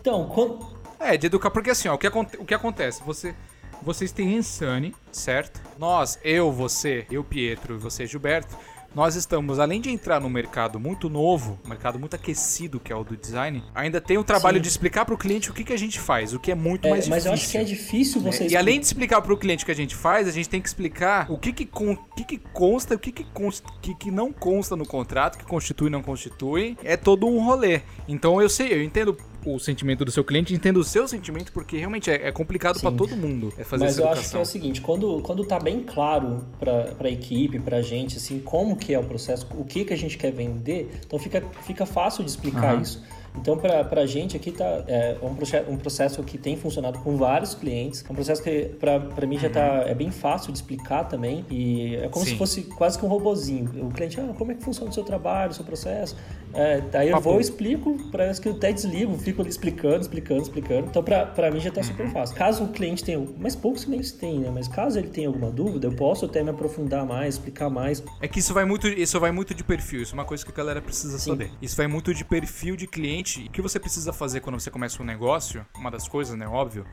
Então, 0.00 0.28
quando. 0.28 0.80
É, 0.98 1.16
de 1.16 1.26
educar, 1.26 1.50
porque 1.50 1.70
assim, 1.70 1.88
ó, 1.88 1.94
o 1.94 1.98
que, 1.98 2.08
o 2.08 2.44
que 2.44 2.54
acontece? 2.54 3.02
Você, 3.04 3.34
vocês 3.82 4.12
têm 4.12 4.34
Insane, 4.36 4.94
certo? 5.12 5.60
Nós, 5.78 6.18
eu, 6.22 6.52
você, 6.52 7.06
eu, 7.10 7.24
Pietro 7.24 7.74
e 7.76 7.78
você, 7.78 8.06
Gilberto, 8.06 8.56
nós 8.92 9.14
estamos, 9.14 9.60
além 9.60 9.80
de 9.80 9.88
entrar 9.88 10.20
num 10.20 10.28
mercado 10.28 10.80
muito 10.80 11.08
novo, 11.08 11.60
um 11.64 11.68
mercado 11.68 11.96
muito 11.96 12.16
aquecido, 12.16 12.80
que 12.80 12.92
é 12.92 12.96
o 12.96 13.04
do 13.04 13.16
design, 13.16 13.62
ainda 13.72 14.00
tem 14.00 14.18
o 14.18 14.24
trabalho 14.24 14.56
Sim. 14.56 14.62
de 14.62 14.68
explicar 14.68 15.04
pro 15.04 15.16
cliente 15.16 15.48
o 15.48 15.54
que, 15.54 15.62
que 15.62 15.72
a 15.72 15.76
gente 15.78 16.00
faz, 16.00 16.34
o 16.34 16.40
que 16.40 16.50
é 16.50 16.56
muito 16.56 16.88
É, 16.88 16.90
mais 16.90 17.06
mas 17.06 17.22
difícil. 17.22 17.30
eu 17.30 17.34
acho 17.34 17.50
que 17.52 17.58
é 17.58 17.62
difícil 17.64 18.20
você 18.20 18.48
E 18.48 18.56
além 18.56 18.80
de 18.80 18.86
explicar 18.86 19.22
pro 19.22 19.36
cliente 19.38 19.62
o 19.62 19.66
que 19.66 19.70
a 19.70 19.76
gente 19.76 19.94
faz, 19.94 20.26
a 20.26 20.32
gente 20.32 20.48
tem 20.48 20.60
que 20.60 20.66
explicar 20.66 21.30
o 21.30 21.38
que 21.38 21.52
que, 21.52 21.66
con- 21.66 21.92
o 21.92 22.14
que, 22.16 22.24
que 22.24 22.38
consta, 22.52 22.96
o 22.96 22.98
que 22.98 23.12
que, 23.12 23.22
const- 23.32 23.64
que 23.80 23.94
que 23.94 24.10
não 24.10 24.32
consta 24.32 24.74
no 24.74 24.84
contrato, 24.84 25.38
que 25.38 25.44
constitui 25.44 25.86
e 25.86 25.90
não 25.90 26.02
constitui. 26.02 26.76
É 26.82 26.96
todo 26.96 27.28
um 27.28 27.44
rolê. 27.44 27.82
Então 28.08 28.42
eu 28.42 28.48
sei, 28.48 28.72
eu 28.72 28.82
entendo 28.82 29.16
o 29.44 29.58
sentimento 29.58 30.04
do 30.04 30.10
seu 30.10 30.24
cliente, 30.24 30.54
entendo 30.54 30.78
o 30.78 30.84
seu 30.84 31.06
sentimento, 31.08 31.52
porque 31.52 31.76
realmente 31.76 32.10
é, 32.10 32.28
é 32.28 32.32
complicado 32.32 32.78
Sim. 32.78 32.96
todo 32.96 33.16
mundo 33.16 33.52
é 33.56 33.64
fazer 33.64 33.84
Mas 33.84 33.92
essa 33.92 34.02
eu 34.02 34.08
acho 34.08 34.30
que 34.30 34.36
é 34.36 34.40
o 34.40 34.44
seguinte, 34.44 34.80
quando, 34.80 35.20
quando 35.22 35.44
tá 35.44 35.58
bem 35.58 35.82
claro 35.82 36.44
pra, 36.58 36.94
pra 36.94 37.10
equipe, 37.10 37.58
pra 37.58 37.80
gente, 37.82 38.16
assim, 38.16 38.40
como 38.40 38.76
que 38.76 38.92
é 38.92 38.98
o 38.98 39.04
processo, 39.04 39.46
o 39.54 39.64
que 39.64 39.84
que 39.84 39.92
a 39.92 39.96
gente 39.96 40.18
quer 40.18 40.32
vender, 40.32 41.00
então 41.06 41.18
fica, 41.18 41.42
fica 41.62 41.86
fácil 41.86 42.24
de 42.24 42.30
explicar 42.30 42.74
Aham. 42.74 42.82
isso. 42.82 43.02
Então, 43.36 43.56
para 43.56 44.00
a 44.00 44.06
gente 44.06 44.36
aqui 44.36 44.50
tá 44.50 44.84
é 44.86 45.16
um, 45.22 45.34
processo, 45.34 45.70
um 45.70 45.76
processo 45.76 46.22
que 46.22 46.36
tem 46.36 46.56
funcionado 46.56 46.98
com 46.98 47.16
vários 47.16 47.54
clientes. 47.54 48.04
É 48.06 48.12
um 48.12 48.14
processo 48.14 48.42
que 48.42 48.70
para 48.78 49.26
mim 49.26 49.38
já 49.38 49.48
tá 49.48 49.84
é 49.86 49.94
bem 49.94 50.10
fácil 50.10 50.52
de 50.52 50.58
explicar 50.58 51.04
também 51.04 51.44
e 51.50 51.96
é 51.96 52.08
como 52.08 52.24
Sim. 52.24 52.32
se 52.32 52.38
fosse 52.38 52.62
quase 52.62 52.98
que 52.98 53.04
um 53.04 53.08
robozinho. 53.08 53.86
O 53.86 53.90
cliente, 53.90 54.20
ah, 54.20 54.34
como 54.36 54.52
é 54.52 54.54
que 54.54 54.62
funciona 54.62 54.90
o 54.90 54.94
seu 54.94 55.04
trabalho, 55.04 55.52
o 55.52 55.54
seu 55.54 55.64
processo? 55.64 56.16
É, 56.52 56.82
aí 56.94 57.10
eu 57.10 57.20
vou, 57.20 57.40
explico, 57.40 57.96
parece 58.10 58.40
que 58.40 58.48
eu 58.48 58.52
até 58.52 58.72
desligo, 58.72 59.16
fico 59.16 59.40
ali 59.40 59.50
explicando, 59.50 60.00
explicando, 60.00 60.42
explicando. 60.42 60.88
Então, 60.88 61.02
para 61.02 61.50
mim 61.50 61.60
já 61.60 61.70
tá 61.70 61.82
super 61.82 62.10
fácil. 62.10 62.34
Caso 62.34 62.64
o 62.64 62.68
cliente 62.68 63.04
tenha, 63.04 63.24
mas 63.38 63.54
poucos 63.54 63.84
clientes 63.84 64.10
têm, 64.10 64.40
né? 64.40 64.50
Mas 64.52 64.66
caso 64.66 64.98
ele 64.98 65.08
tenha 65.08 65.28
alguma 65.28 65.50
dúvida, 65.50 65.86
eu 65.86 65.92
posso 65.92 66.24
até 66.24 66.42
me 66.42 66.50
aprofundar 66.50 67.06
mais, 67.06 67.34
explicar 67.34 67.70
mais. 67.70 68.02
É 68.20 68.26
que 68.26 68.40
isso 68.40 68.52
vai 68.52 68.64
muito, 68.64 68.88
isso 68.88 69.18
vai 69.20 69.30
muito 69.30 69.54
de 69.54 69.62
perfil, 69.62 70.02
isso 70.02 70.12
é 70.12 70.18
uma 70.18 70.24
coisa 70.24 70.44
que 70.44 70.50
a 70.50 70.54
galera 70.54 70.82
precisa 70.82 71.18
Sim. 71.18 71.30
saber. 71.30 71.50
Isso 71.62 71.76
vai 71.76 71.86
muito 71.86 72.12
de 72.12 72.24
perfil 72.24 72.74
de 72.76 72.86
cliente. 72.86 73.19
O 73.20 73.50
que 73.50 73.62
você 73.62 73.78
precisa 73.78 74.12
fazer 74.12 74.40
quando 74.40 74.58
você 74.58 74.70
começa 74.70 75.02
um 75.02 75.06
negócio, 75.06 75.64
uma 75.76 75.90
das 75.90 76.08
coisas, 76.08 76.36
né, 76.36 76.46
óbvio, 76.46 76.86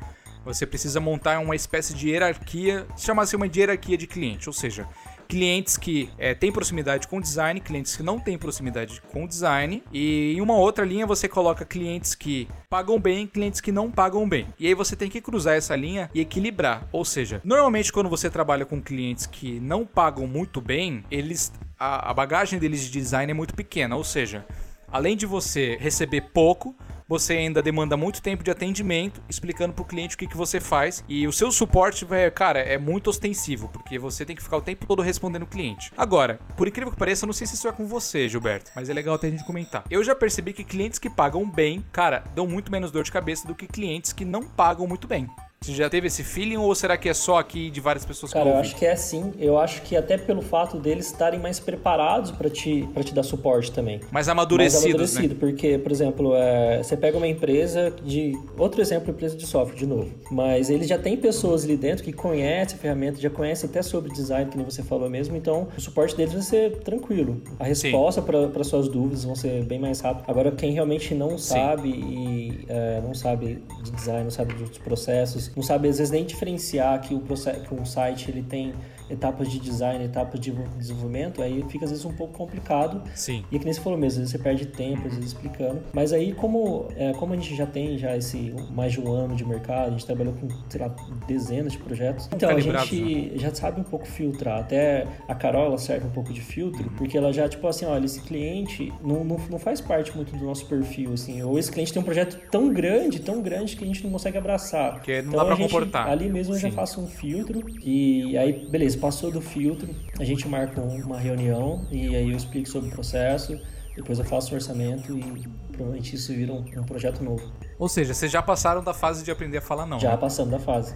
você 0.44 0.66
precisa 0.66 1.00
montar 1.00 1.40
uma 1.40 1.56
espécie 1.56 1.94
de 1.94 2.10
hierarquia, 2.10 2.88
chama-se 2.98 3.36
uma 3.36 3.50
de 3.50 3.60
hierarquia 3.60 3.98
de 3.98 4.08
cliente, 4.08 4.48
ou 4.48 4.54
seja, 4.54 4.88
clientes 5.28 5.76
que 5.76 6.10
é, 6.18 6.34
têm 6.34 6.52
proximidade 6.52 7.08
com 7.08 7.20
design, 7.20 7.60
clientes 7.60 7.96
que 7.96 8.04
não 8.04 8.20
têm 8.20 8.38
proximidade 8.38 9.02
com 9.12 9.28
design, 9.28 9.84
e 9.92 10.34
em 10.38 10.42
uma 10.42 10.56
outra 10.56 10.86
linha 10.86 11.06
você 11.06 11.28
coloca 11.28 11.66
clientes 11.66 12.16
que 12.16 12.48
pagam 12.70 13.00
bem, 13.00 13.28
clientes 13.28 13.60
que 13.60 13.72
não 13.72 13.92
pagam 13.92 14.28
bem. 14.28 14.48
E 14.58 14.68
aí 14.68 14.74
você 14.74 14.96
tem 14.96 15.10
que 15.10 15.20
cruzar 15.20 15.56
essa 15.56 15.76
linha 15.76 16.10
e 16.14 16.22
equilibrar. 16.22 16.88
Ou 16.92 17.04
seja, 17.04 17.42
normalmente 17.44 17.92
quando 17.92 18.10
você 18.10 18.30
trabalha 18.30 18.66
com 18.66 18.82
clientes 18.82 19.26
que 19.26 19.60
não 19.60 19.86
pagam 19.86 20.26
muito 20.28 20.62
bem, 20.62 21.04
eles 21.12 21.52
a, 21.80 22.12
a 22.12 22.14
bagagem 22.14 22.58
deles 22.58 22.82
de 22.82 22.92
design 22.92 23.30
é 23.30 23.36
muito 23.36 23.54
pequena, 23.54 23.96
ou 23.96 24.04
seja, 24.04 24.46
além 24.92 25.16
de 25.16 25.26
você 25.26 25.78
receber 25.80 26.22
pouco, 26.34 26.76
você 27.08 27.34
ainda 27.34 27.62
demanda 27.62 27.96
muito 27.96 28.22
tempo 28.22 28.44
de 28.44 28.52
atendimento, 28.52 29.22
explicando 29.30 29.74
pro 29.74 29.86
cliente 29.86 30.16
o 30.16 30.18
que, 30.18 30.28
que 30.28 30.36
você 30.36 30.60
faz. 30.60 31.04
E 31.08 31.26
o 31.26 31.32
seu 31.32 31.52
suporte, 31.52 32.06
cara, 32.36 32.60
é 32.60 32.78
muito 32.78 33.10
ostensivo, 33.10 33.70
porque 33.70 33.98
você 33.98 34.26
tem 34.26 34.36
que 34.36 34.44
ficar 34.44 34.58
o 34.58 34.62
tempo 34.62 34.86
todo 34.86 35.02
respondendo 35.02 35.44
o 35.44 35.48
cliente. 35.48 35.92
Agora, 35.98 36.40
por 36.58 36.68
incrível 36.68 36.92
que 36.92 37.00
pareça, 37.00 37.24
eu 37.24 37.28
não 37.28 37.34
sei 37.34 37.48
se 37.48 37.56
isso 37.56 37.68
é 37.68 37.72
com 37.72 37.88
você, 37.88 38.28
Gilberto, 38.28 38.72
mas 38.76 38.90
é 38.90 38.94
legal 38.94 39.16
até 39.16 39.28
a 39.28 39.32
gente 39.32 39.46
comentar. 39.46 39.86
Eu 39.90 40.04
já 40.04 40.14
percebi 40.14 40.52
que 40.52 40.64
clientes 40.64 41.00
que 41.00 41.10
pagam 41.10 41.50
bem, 41.50 41.86
cara, 41.92 42.24
dão 42.36 42.46
muito 42.46 42.72
menos 42.72 42.92
dor 42.92 43.04
de 43.04 43.12
cabeça 43.12 43.48
do 43.48 43.56
que 43.56 43.68
clientes 43.68 44.12
que 44.12 44.26
não 44.26 44.44
pagam 44.44 44.86
muito 44.86 45.08
bem. 45.08 45.30
Você 45.62 45.74
já 45.74 45.90
teve 45.90 46.08
esse 46.08 46.24
feeling 46.24 46.58
ou 46.58 46.74
será 46.74 46.98
que 46.98 47.10
é 47.10 47.14
só 47.14 47.38
aqui 47.38 47.70
de 47.70 47.82
várias 47.82 48.06
pessoas 48.06 48.32
Cara, 48.32 48.46
que 48.46 48.52
eu 48.52 48.58
acho 48.58 48.76
que 48.76 48.86
é 48.86 48.96
sim. 48.96 49.34
Eu 49.38 49.58
acho 49.58 49.82
que 49.82 49.96
até 49.96 50.18
pelo 50.18 50.42
fato 50.42 50.78
deles 50.78 51.08
estarem 51.08 51.40
mais 51.40 51.60
preparados 51.60 52.32
para 52.32 52.50
te, 52.50 52.88
pra 52.94 53.04
te 53.04 53.14
dar 53.14 53.24
suporte 53.24 53.72
também. 53.72 54.00
Mais 54.12 54.30
amadurecidos, 54.30 54.84
mais 54.84 54.96
amadurecido, 54.96 55.34
né? 55.34 55.40
porque, 55.40 55.78
por 55.78 55.92
exemplo, 55.92 56.36
é, 56.36 56.82
você 56.82 56.96
pega 56.96 57.18
uma 57.18 57.28
empresa 57.28 57.94
de... 58.04 58.38
Outro 58.58 58.82
exemplo, 58.82 59.12
empresa 59.12 59.36
de 59.36 59.46
software, 59.46 59.76
de 59.76 59.86
novo. 59.86 60.10
Mas 60.32 60.70
eles 60.70 60.88
já 60.88 60.98
tem 60.98 61.18
pessoas 61.18 61.66
ali 61.66 61.76
dentro 61.76 62.04
que 62.04 62.14
conhecem 62.14 62.78
a 62.78 62.80
ferramenta, 62.80 63.20
já 63.20 63.30
conhecem 63.30 63.70
até 63.70 63.82
sobre 63.82 64.12
design, 64.12 64.50
que 64.50 64.58
nem 64.58 64.66
você 64.66 64.84
falou 64.84 65.10
mesmo. 65.10 65.36
Então, 65.36 65.68
o 65.78 65.82
suporte 65.82 66.16
deles 66.16 66.34
vai 66.34 66.44
ser 66.44 66.78
tranquilo. 66.78 67.42
A 67.60 67.66
resposta 67.66 68.22
para 68.22 68.64
suas 68.64 68.88
dúvidas 68.88 69.26
vão 69.26 69.36
ser 69.36 69.64
bem 69.66 69.80
mais 69.80 70.00
rápido. 70.00 70.24
Agora, 70.28 70.52
quem 70.52 70.72
realmente 70.72 71.14
não 71.14 71.38
sabe 71.38 71.92
sim. 71.92 71.98
e 71.98 72.66
é, 72.70 73.02
não 73.02 73.14
sabe 73.14 73.62
de 73.84 73.92
design, 73.92 74.24
não 74.24 74.32
sabe 74.32 74.54
dos 74.54 74.78
processos, 74.78 75.47
não 75.56 75.64
sabe 75.64 75.88
às 75.88 75.98
vezes 75.98 76.12
nem 76.12 76.26
diferenciar 76.26 77.00
que 77.02 77.14
o 77.14 77.20
processo, 77.20 77.62
que 77.62 77.74
um 77.74 77.86
site 77.86 78.30
ele 78.30 78.44
tem 78.44 78.74
etapas 79.10 79.50
de 79.50 79.60
design, 79.60 80.04
etapas 80.04 80.40
de 80.40 80.52
desenvolvimento, 80.78 81.42
aí 81.42 81.64
fica 81.70 81.86
às 81.86 81.92
vezes 81.92 82.06
um 82.06 82.14
pouco 82.14 82.34
complicado. 82.34 83.02
Sim. 83.16 83.44
E 83.52 83.56
é 83.56 83.60
que 83.60 83.66
nem 83.66 83.74
você 83.74 83.82
falou 83.82 83.98
mesmo, 83.98 84.22
às 84.22 84.30
vezes 84.30 84.32
você 84.32 84.40
perde 84.40 84.66
tempo, 84.66 85.08
às 85.08 85.16
vezes 85.16 85.32
explicando. 85.32 85.82
Mas 85.94 86.14
aí, 86.14 86.34
como, 86.34 86.88
é, 86.96 87.14
como 87.14 87.34
a 87.34 87.36
gente 87.36 87.56
já 87.56 87.66
tem 87.66 87.98
já 87.98 88.16
esse 88.16 88.54
mais 88.72 88.94
de 88.94 89.02
um 89.02 89.12
ano 89.12 89.36
de 89.36 89.46
mercado, 89.46 89.88
a 89.88 89.92
gente 89.92 90.06
trabalhou 90.06 90.34
com, 90.34 90.48
sei 90.70 90.82
lá, 90.82 90.94
dezenas 91.28 91.74
de 91.74 91.80
projetos. 91.80 92.30
Então, 92.34 92.50
a 92.50 92.60
gente 92.60 93.02
né? 93.02 93.32
já 93.36 93.54
sabe 93.54 93.80
um 93.82 93.84
pouco 93.84 94.06
filtrar. 94.06 94.60
Até 94.60 95.08
a 95.28 95.36
Carol, 95.36 95.66
ela 95.66 95.78
serve 95.78 96.08
um 96.08 96.12
pouco 96.12 96.34
de 96.34 96.42
filtro, 96.42 96.92
porque 96.98 97.18
ela 97.18 97.32
já, 97.32 97.48
tipo 97.48 97.68
assim, 97.68 97.86
olha, 97.86 98.06
esse 98.06 98.22
cliente 98.22 98.94
não, 99.04 99.24
não, 99.24 99.38
não 99.50 99.60
faz 99.60 99.82
parte 99.82 100.16
muito 100.16 100.36
do 100.36 100.46
nosso 100.46 100.66
perfil, 100.66 101.14
assim. 101.14 101.42
Ou 101.42 101.58
esse 101.58 101.72
cliente 101.72 101.94
tem 101.94 102.02
um 102.02 102.06
projeto 102.06 102.40
tão 102.52 102.74
grande, 102.74 103.20
tão 103.20 103.42
grande, 103.42 103.76
que 103.76 103.84
a 103.84 103.88
gente 103.88 104.04
não 104.04 104.12
consegue 104.12 104.38
abraçar. 104.38 104.94
Porque 104.94 105.22
não 105.22 105.30
então, 105.30 105.40
dá 105.40 105.46
pra 105.46 105.56
gente, 105.56 105.72
comportar. 105.72 106.10
Ali 106.10 106.30
mesmo 106.30 106.56
eu 106.56 106.60
já 106.60 106.72
faço 106.72 107.02
um 107.02 107.08
filtro 107.08 107.64
e 107.84 108.38
aí, 108.38 108.68
beleza, 108.68 108.97
passou 108.98 109.32
do 109.32 109.42
filtro, 109.42 109.90
a 110.20 110.24
gente 110.24 110.48
marca 110.48 110.82
uma 110.82 111.18
reunião 111.18 111.86
e 111.92 112.16
aí 112.16 112.30
eu 112.30 112.38
explico 112.38 112.68
sobre 112.68 112.90
o 112.90 112.92
processo, 112.92 113.60
depois 113.96 114.20
eu 114.20 114.26
faço 114.26 114.52
o 114.52 114.56
orçamento 114.56 115.18
e 115.18 115.48
provavelmente 115.72 116.16
isso 116.16 116.34
vira 116.34 116.54
um, 116.54 116.64
um 116.78 116.84
projeto 116.84 117.24
novo. 117.24 117.52
Ou 117.80 117.90
seja, 117.90 118.14
vocês 118.14 118.32
já 118.32 118.42
passaram 118.42 118.84
da 118.84 118.94
fase 118.94 119.24
de 119.24 119.32
aprender 119.32 119.58
a 119.58 119.62
falar 119.62 119.86
não. 119.86 120.00
Já 120.00 120.12
né? 120.12 120.18
passamos 120.18 120.52
da 120.52 120.60
fase. 120.60 120.96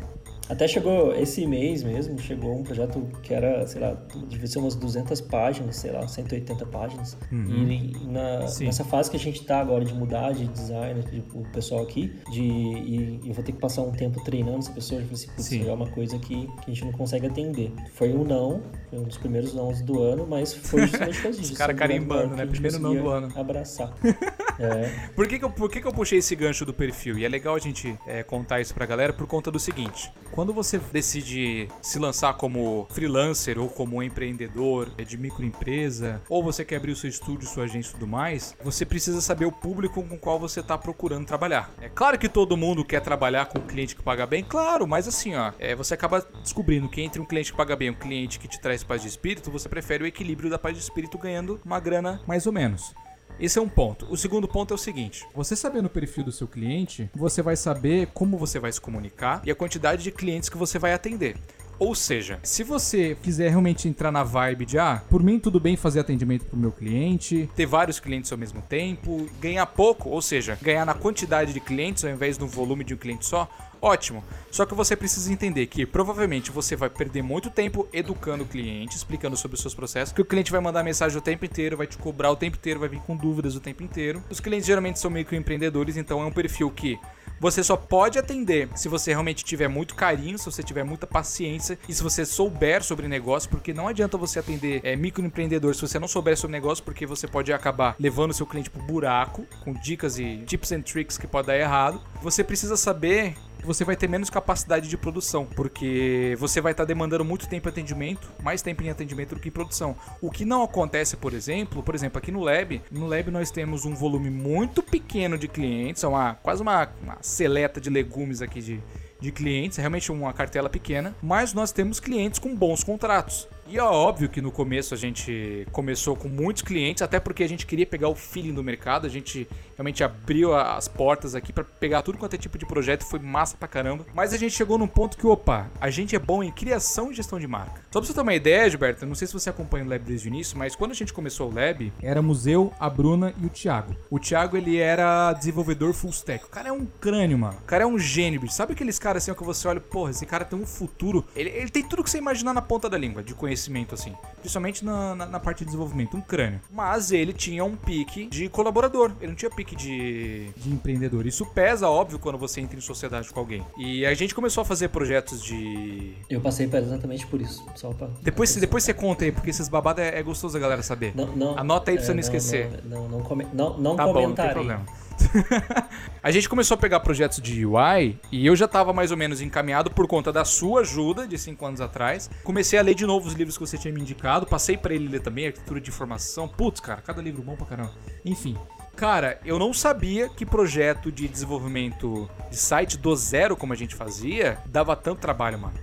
Até 0.51 0.67
chegou 0.67 1.15
esse 1.15 1.47
mês 1.47 1.81
mesmo, 1.81 2.19
chegou 2.19 2.53
um 2.53 2.61
projeto 2.61 3.07
que 3.23 3.33
era, 3.33 3.65
sei 3.65 3.79
lá, 3.79 3.95
devia 4.27 4.47
ser 4.47 4.59
umas 4.59 4.75
200 4.75 5.21
páginas, 5.21 5.77
sei 5.77 5.91
lá, 5.91 6.05
180 6.05 6.65
páginas. 6.65 7.17
Uhum. 7.31 7.71
E 7.71 8.07
na, 8.07 8.39
nessa 8.59 8.83
fase 8.83 9.09
que 9.09 9.15
a 9.15 9.19
gente 9.19 9.45
tá 9.45 9.61
agora 9.61 9.85
de 9.85 9.93
mudar 9.93 10.33
de 10.33 10.45
design, 10.47 11.01
de, 11.03 11.23
o 11.33 11.45
pessoal 11.53 11.83
aqui, 11.83 12.13
de, 12.29 12.41
e 12.41 13.21
eu 13.25 13.33
vou 13.33 13.41
ter 13.45 13.53
que 13.53 13.59
passar 13.59 13.81
um 13.83 13.93
tempo 13.93 14.21
treinando 14.25 14.57
essa 14.57 14.73
pessoa, 14.73 14.99
eu 14.99 15.07
falei 15.07 15.25
assim, 15.37 15.69
é 15.69 15.71
uma 15.71 15.87
coisa 15.87 16.19
que, 16.19 16.47
que 16.47 16.71
a 16.71 16.73
gente 16.73 16.83
não 16.83 16.91
consegue 16.91 17.27
atender. 17.27 17.71
Foi 17.93 18.13
um 18.13 18.25
não, 18.25 18.61
foi 18.89 18.99
um 18.99 19.03
dos 19.03 19.17
primeiros 19.17 19.53
nãos 19.53 19.81
do 19.81 20.01
ano, 20.03 20.27
mas 20.27 20.53
foi 20.53 20.81
justamente 20.85 21.15
por 21.15 21.23
causa 21.23 21.39
disso. 21.39 21.53
Os 21.53 21.57
caras 21.57 21.77
carimbando, 21.77 22.35
né? 22.35 22.45
Primeiro 22.45 22.77
não 22.77 22.93
do 22.93 23.07
ano. 23.07 23.31
Abraçar. 23.37 23.93
é. 24.59 25.09
Por, 25.15 25.29
que, 25.29 25.39
que, 25.39 25.45
eu, 25.45 25.49
por 25.49 25.71
que, 25.71 25.79
que 25.79 25.87
eu 25.87 25.93
puxei 25.93 26.19
esse 26.19 26.35
gancho 26.35 26.65
do 26.65 26.73
perfil? 26.73 27.17
E 27.17 27.23
é 27.23 27.29
legal 27.29 27.55
a 27.55 27.59
gente 27.59 27.97
é, 28.05 28.21
contar 28.21 28.59
isso 28.59 28.73
pra 28.73 28.85
galera 28.85 29.13
por 29.13 29.25
conta 29.25 29.49
do 29.49 29.57
seguinte. 29.59 30.11
Quando 30.31 30.40
você 30.53 30.79
decide 30.91 31.67
se 31.81 31.99
lançar 31.99 32.33
como 32.33 32.87
freelancer 32.89 33.59
ou 33.59 33.69
como 33.69 34.01
empreendedor 34.01 34.89
é, 34.97 35.03
de 35.03 35.17
microempresa, 35.17 36.21
ou 36.27 36.43
você 36.43 36.65
quer 36.65 36.77
abrir 36.77 36.91
o 36.91 36.95
seu 36.95 37.09
estúdio, 37.09 37.47
sua 37.47 37.65
agência 37.65 37.89
e 37.89 37.93
tudo 37.93 38.07
mais, 38.07 38.55
você 38.63 38.85
precisa 38.85 39.21
saber 39.21 39.45
o 39.45 39.51
público 39.51 40.03
com 40.03 40.15
o 40.15 40.19
qual 40.19 40.39
você 40.39 40.59
está 40.59 40.77
procurando 40.77 41.25
trabalhar. 41.25 41.71
É 41.79 41.89
claro 41.89 42.17
que 42.17 42.27
todo 42.27 42.57
mundo 42.57 42.83
quer 42.83 43.01
trabalhar 43.01 43.45
com 43.45 43.59
um 43.59 43.67
cliente 43.67 43.95
que 43.95 44.01
paga 44.01 44.25
bem, 44.25 44.43
claro, 44.43 44.87
mas 44.87 45.07
assim, 45.07 45.35
ó, 45.35 45.51
é, 45.59 45.75
você 45.75 45.93
acaba 45.93 46.25
descobrindo 46.41 46.89
que 46.89 47.01
entre 47.01 47.21
um 47.21 47.25
cliente 47.25 47.51
que 47.51 47.57
paga 47.57 47.75
bem 47.75 47.89
e 47.89 47.91
um 47.91 47.95
cliente 47.95 48.39
que 48.39 48.47
te 48.47 48.59
traz 48.59 48.83
paz 48.83 49.01
de 49.01 49.07
espírito, 49.07 49.51
você 49.51 49.69
prefere 49.69 50.03
o 50.03 50.07
equilíbrio 50.07 50.49
da 50.49 50.57
paz 50.57 50.75
de 50.75 50.81
espírito 50.81 51.17
ganhando 51.17 51.59
uma 51.63 51.79
grana 51.79 52.21
mais 52.27 52.45
ou 52.45 52.53
menos. 52.53 52.93
Esse 53.41 53.57
é 53.57 53.61
um 53.61 53.67
ponto. 53.67 54.05
O 54.07 54.15
segundo 54.15 54.47
ponto 54.47 54.71
é 54.71 54.75
o 54.75 54.77
seguinte: 54.77 55.25
você 55.33 55.55
sabendo 55.55 55.87
o 55.87 55.89
perfil 55.89 56.23
do 56.23 56.31
seu 56.31 56.47
cliente, 56.47 57.09
você 57.15 57.41
vai 57.41 57.55
saber 57.55 58.07
como 58.13 58.37
você 58.37 58.59
vai 58.59 58.71
se 58.71 58.79
comunicar 58.79 59.41
e 59.43 59.49
a 59.49 59.55
quantidade 59.55 60.03
de 60.03 60.11
clientes 60.11 60.47
que 60.47 60.57
você 60.57 60.77
vai 60.77 60.93
atender. 60.93 61.35
Ou 61.79 61.95
seja, 61.95 62.39
se 62.43 62.63
você 62.63 63.17
quiser 63.23 63.49
realmente 63.49 63.87
entrar 63.87 64.11
na 64.11 64.23
vibe 64.23 64.67
de, 64.67 64.77
ah, 64.77 65.01
por 65.09 65.23
mim 65.23 65.39
tudo 65.39 65.59
bem 65.59 65.75
fazer 65.75 65.99
atendimento 65.99 66.45
pro 66.45 66.55
meu 66.55 66.71
cliente, 66.71 67.49
ter 67.55 67.65
vários 67.65 67.99
clientes 67.99 68.31
ao 68.31 68.37
mesmo 68.37 68.61
tempo, 68.61 69.27
ganhar 69.39 69.65
pouco, 69.65 70.09
ou 70.09 70.21
seja, 70.21 70.55
ganhar 70.61 70.85
na 70.85 70.93
quantidade 70.93 71.51
de 71.51 71.59
clientes 71.59 72.05
ao 72.05 72.11
invés 72.11 72.37
do 72.37 72.45
volume 72.45 72.83
de 72.83 72.93
um 72.93 72.97
cliente 72.97 73.25
só, 73.25 73.49
ótimo. 73.81 74.23
Só 74.51 74.65
que 74.65 74.75
você 74.75 74.95
precisa 74.95 75.31
entender 75.31 75.65
que 75.67 75.85
provavelmente 75.85 76.51
você 76.51 76.75
vai 76.75 76.89
perder 76.89 77.21
muito 77.21 77.49
tempo 77.49 77.87
educando 77.91 78.43
o 78.43 78.47
cliente, 78.47 78.95
explicando 78.95 79.35
sobre 79.35 79.55
os 79.55 79.61
seus 79.61 79.73
processos, 79.73 80.13
que 80.13 80.21
o 80.21 80.25
cliente 80.25 80.51
vai 80.51 80.61
mandar 80.61 80.83
mensagem 80.83 81.17
o 81.17 81.21
tempo 81.21 81.45
inteiro, 81.45 81.77
vai 81.77 81.87
te 81.87 81.97
cobrar 81.97 82.31
o 82.31 82.35
tempo 82.35 82.57
inteiro, 82.57 82.79
vai 82.79 82.89
vir 82.89 82.99
com 83.01 83.15
dúvidas 83.15 83.55
o 83.55 83.59
tempo 83.59 83.81
inteiro. 83.81 84.23
Os 84.29 84.39
clientes 84.39 84.67
geralmente 84.67 84.99
são 84.99 85.09
meio 85.09 85.25
que 85.25 85.35
empreendedores, 85.35 85.97
então 85.97 86.21
é 86.21 86.25
um 86.25 86.31
perfil 86.31 86.69
que 86.69 86.99
você 87.41 87.63
só 87.63 87.75
pode 87.75 88.19
atender 88.19 88.69
se 88.75 88.87
você 88.87 89.09
realmente 89.09 89.43
tiver 89.43 89.67
muito 89.67 89.95
carinho, 89.95 90.37
se 90.37 90.45
você 90.45 90.61
tiver 90.61 90.83
muita 90.83 91.07
paciência 91.07 91.79
e 91.89 91.93
se 91.93 92.03
você 92.03 92.23
souber 92.23 92.83
sobre 92.83 93.07
negócio, 93.07 93.49
porque 93.49 93.73
não 93.73 93.87
adianta 93.87 94.15
você 94.15 94.37
atender 94.37 94.79
é, 94.83 94.95
microempreendedor 94.95 95.73
se 95.73 95.81
você 95.81 95.97
não 95.97 96.07
souber 96.07 96.37
sobre 96.37 96.51
negócio, 96.51 96.83
porque 96.83 97.03
você 97.03 97.27
pode 97.27 97.51
acabar 97.51 97.95
levando 97.99 98.31
seu 98.31 98.45
cliente 98.45 98.69
pro 98.69 98.83
buraco 98.83 99.43
com 99.63 99.73
dicas 99.73 100.19
e 100.19 100.43
tips 100.45 100.71
and 100.71 100.81
tricks 100.81 101.17
que 101.17 101.25
pode 101.25 101.47
dar 101.47 101.57
errado. 101.57 101.99
Você 102.21 102.43
precisa 102.43 102.77
saber 102.77 103.35
você 103.63 103.83
vai 103.83 103.95
ter 103.95 104.07
menos 104.07 104.29
capacidade 104.29 104.87
de 104.87 104.97
produção, 104.97 105.45
porque 105.45 106.35
você 106.39 106.61
vai 106.61 106.71
estar 106.71 106.83
tá 106.83 106.87
demandando 106.87 107.23
muito 107.23 107.47
tempo 107.47 107.67
em 107.67 107.71
atendimento, 107.71 108.29
mais 108.41 108.61
tempo 108.61 108.83
em 108.83 108.89
atendimento 108.89 109.35
do 109.35 109.41
que 109.41 109.49
em 109.49 109.51
produção. 109.51 109.95
O 110.21 110.31
que 110.31 110.45
não 110.45 110.63
acontece, 110.63 111.17
por 111.17 111.33
exemplo, 111.33 111.83
por 111.83 111.95
exemplo, 111.95 112.17
aqui 112.17 112.31
no 112.31 112.41
Lab, 112.41 112.81
no 112.91 113.07
Lab 113.07 113.31
nós 113.31 113.51
temos 113.51 113.85
um 113.85 113.93
volume 113.93 114.29
muito 114.29 114.81
pequeno 114.81 115.37
de 115.37 115.47
clientes, 115.47 116.03
é 116.03 116.07
uma, 116.07 116.35
quase 116.35 116.61
uma, 116.61 116.89
uma 117.01 117.17
seleta 117.21 117.79
de 117.79 117.89
legumes 117.89 118.41
aqui 118.41 118.61
de, 118.61 118.83
de 119.19 119.31
clientes, 119.31 119.77
é 119.77 119.81
realmente 119.81 120.11
uma 120.11 120.33
cartela 120.33 120.69
pequena, 120.69 121.15
mas 121.21 121.53
nós 121.53 121.71
temos 121.71 121.99
clientes 121.99 122.39
com 122.39 122.55
bons 122.55 122.83
contratos. 122.83 123.47
E 123.71 123.77
é 123.77 123.83
óbvio 123.83 124.27
que 124.27 124.41
no 124.41 124.51
começo 124.51 124.93
a 124.93 124.97
gente 124.97 125.65
começou 125.71 126.13
com 126.13 126.27
muitos 126.27 126.61
clientes, 126.61 127.01
até 127.01 127.21
porque 127.21 127.41
a 127.41 127.47
gente 127.47 127.65
queria 127.65 127.85
pegar 127.85 128.09
o 128.09 128.15
feeling 128.15 128.53
do 128.53 128.61
mercado, 128.61 129.07
a 129.07 129.09
gente 129.09 129.47
realmente 129.77 130.03
abriu 130.03 130.53
as 130.53 130.89
portas 130.89 131.35
aqui 131.35 131.53
para 131.53 131.63
pegar 131.63 132.01
tudo 132.01 132.17
quanto 132.17 132.33
é 132.33 132.37
tipo 132.37 132.57
de 132.57 132.65
projeto, 132.65 133.05
foi 133.05 133.19
massa 133.19 133.55
pra 133.55 133.69
caramba. 133.69 134.05
Mas 134.13 134.33
a 134.33 134.37
gente 134.37 134.53
chegou 134.53 134.77
num 134.77 134.89
ponto 134.89 135.17
que, 135.17 135.25
opa, 135.25 135.71
a 135.79 135.89
gente 135.89 136.13
é 136.13 136.19
bom 136.19 136.43
em 136.43 136.51
criação 136.51 137.13
e 137.13 137.15
gestão 137.15 137.39
de 137.39 137.47
marca. 137.47 137.81
Só 137.91 138.01
pra 138.01 138.07
você 138.07 138.13
ter 138.13 138.19
uma 138.19 138.35
ideia, 138.35 138.69
Gilberto, 138.69 139.05
não 139.05 139.15
sei 139.15 139.25
se 139.25 139.33
você 139.33 139.49
acompanha 139.49 139.85
o 139.85 139.87
Lab 139.87 140.03
desde 140.03 140.27
o 140.27 140.29
início, 140.29 140.57
mas 140.57 140.75
quando 140.75 140.91
a 140.91 140.93
gente 140.93 141.13
começou 141.13 141.49
o 141.49 141.55
Lab, 141.55 141.93
éramos 142.03 142.45
eu, 142.45 142.73
a 142.77 142.89
Bruna 142.89 143.33
e 143.41 143.45
o 143.45 143.49
Thiago. 143.49 143.95
O 144.09 144.19
Thiago, 144.19 144.57
ele 144.57 144.77
era 144.77 145.31
desenvolvedor 145.31 145.93
full 145.93 146.09
stack. 146.09 146.43
O 146.43 146.49
cara 146.49 146.67
é 146.67 146.73
um 146.73 146.85
crânio, 146.85 147.37
mano. 147.37 147.57
O 147.57 147.65
cara 147.65 147.85
é 147.85 147.87
um 147.87 147.97
gênio, 147.97 148.41
bicho. 148.41 148.53
Sabe 148.53 148.73
aqueles 148.73 148.99
caras 148.99 149.23
assim 149.23 149.33
que 149.33 149.43
você 149.45 149.65
olha, 149.65 149.79
porra, 149.79 150.11
esse 150.11 150.25
cara 150.25 150.43
tem 150.43 150.59
um 150.59 150.65
futuro. 150.65 151.25
Ele, 151.33 151.49
ele 151.51 151.69
tem 151.69 151.87
tudo 151.87 152.03
que 152.03 152.09
você 152.09 152.17
imaginar 152.17 152.53
na 152.53 152.61
ponta 152.61 152.89
da 152.89 152.97
língua, 152.97 153.23
de 153.23 153.33
conhecimento, 153.33 153.60
assim. 153.93 154.13
Principalmente 154.39 154.83
na, 154.83 155.13
na, 155.15 155.25
na 155.25 155.39
parte 155.39 155.59
de 155.59 155.65
desenvolvimento, 155.65 156.17
um 156.17 156.21
crânio. 156.21 156.59
Mas 156.71 157.11
ele 157.11 157.31
tinha 157.33 157.63
um 157.63 157.75
pique 157.75 158.25
de 158.27 158.49
colaborador. 158.49 159.11
Ele 159.19 159.29
não 159.29 159.35
tinha 159.35 159.51
pique 159.51 159.75
de, 159.75 160.49
de 160.57 160.69
empreendedor. 160.71 161.25
Isso 161.27 161.45
pesa, 161.45 161.87
óbvio, 161.87 162.17
quando 162.17 162.37
você 162.37 162.59
entra 162.61 162.77
em 162.77 162.81
sociedade 162.81 163.29
com 163.31 163.39
alguém. 163.39 163.63
E 163.77 164.05
a 164.05 164.13
gente 164.13 164.33
começou 164.33 164.61
a 164.61 164.65
fazer 164.65 164.89
projetos 164.89 165.43
de. 165.43 166.13
Eu 166.29 166.41
passei 166.41 166.67
exatamente 166.71 167.27
por 167.27 167.39
isso. 167.41 167.63
Só 167.75 167.91
pra... 167.91 168.07
Depois, 168.21 168.55
depois 168.55 168.83
você 168.83 168.93
conta 168.93 169.25
aí, 169.25 169.31
porque 169.31 169.49
esses 169.49 169.67
babados 169.69 170.03
é, 170.03 170.17
é 170.19 170.23
gostoso 170.23 170.57
a 170.57 170.59
galera 170.59 170.81
saber. 170.81 171.13
Não, 171.15 171.27
não, 171.27 171.57
Anota 171.57 171.91
aí 171.91 171.97
pra 171.97 172.03
é, 172.03 172.05
você 172.05 172.11
não, 172.11 172.15
não 172.15 172.21
esquecer. 172.21 172.69
Não, 172.85 173.01
não, 173.03 173.09
não, 173.09 173.21
come- 173.23 173.47
não, 173.53 173.77
não 173.77 173.95
Tá 173.95 174.05
bom, 174.05 174.13
não 174.13 174.13
tem 174.13 174.23
comentarei. 174.23 174.53
problema. 174.53 174.85
a 176.21 176.31
gente 176.31 176.49
começou 176.49 176.75
a 176.75 176.77
pegar 176.77 176.99
projetos 176.99 177.41
de 177.41 177.65
UI 177.65 178.19
e 178.31 178.45
eu 178.45 178.55
já 178.55 178.67
tava 178.67 178.93
mais 178.93 179.11
ou 179.11 179.17
menos 179.17 179.41
encaminhado 179.41 179.91
por 179.91 180.07
conta 180.07 180.31
da 180.31 180.45
sua 180.45 180.81
ajuda 180.81 181.27
de 181.27 181.37
5 181.37 181.65
anos 181.65 181.81
atrás. 181.81 182.29
Comecei 182.43 182.77
a 182.77 182.81
ler 182.81 182.95
de 182.95 183.05
novo 183.05 183.27
os 183.27 183.33
livros 183.33 183.57
que 183.57 183.65
você 183.65 183.77
tinha 183.77 183.93
me 183.93 184.01
indicado, 184.01 184.45
passei 184.45 184.77
pra 184.77 184.93
ele 184.93 185.07
ler 185.07 185.21
também, 185.21 185.47
arquitetura 185.47 185.79
de 185.79 185.89
informação. 185.89 186.47
Putz, 186.47 186.79
cara, 186.79 187.01
cada 187.01 187.21
livro 187.21 187.41
bom 187.41 187.55
pra 187.55 187.65
caramba. 187.65 187.93
Enfim. 188.25 188.57
Cara, 188.95 189.39
eu 189.45 189.57
não 189.57 189.73
sabia 189.73 190.29
que 190.29 190.45
projeto 190.45 191.11
de 191.11 191.27
desenvolvimento 191.27 192.29
de 192.49 192.57
site 192.57 192.97
do 192.97 193.15
zero, 193.15 193.55
como 193.55 193.73
a 193.73 193.75
gente 193.75 193.95
fazia, 193.95 194.59
dava 194.65 194.95
tanto 194.95 195.21
trabalho, 195.21 195.57
mano. 195.57 195.73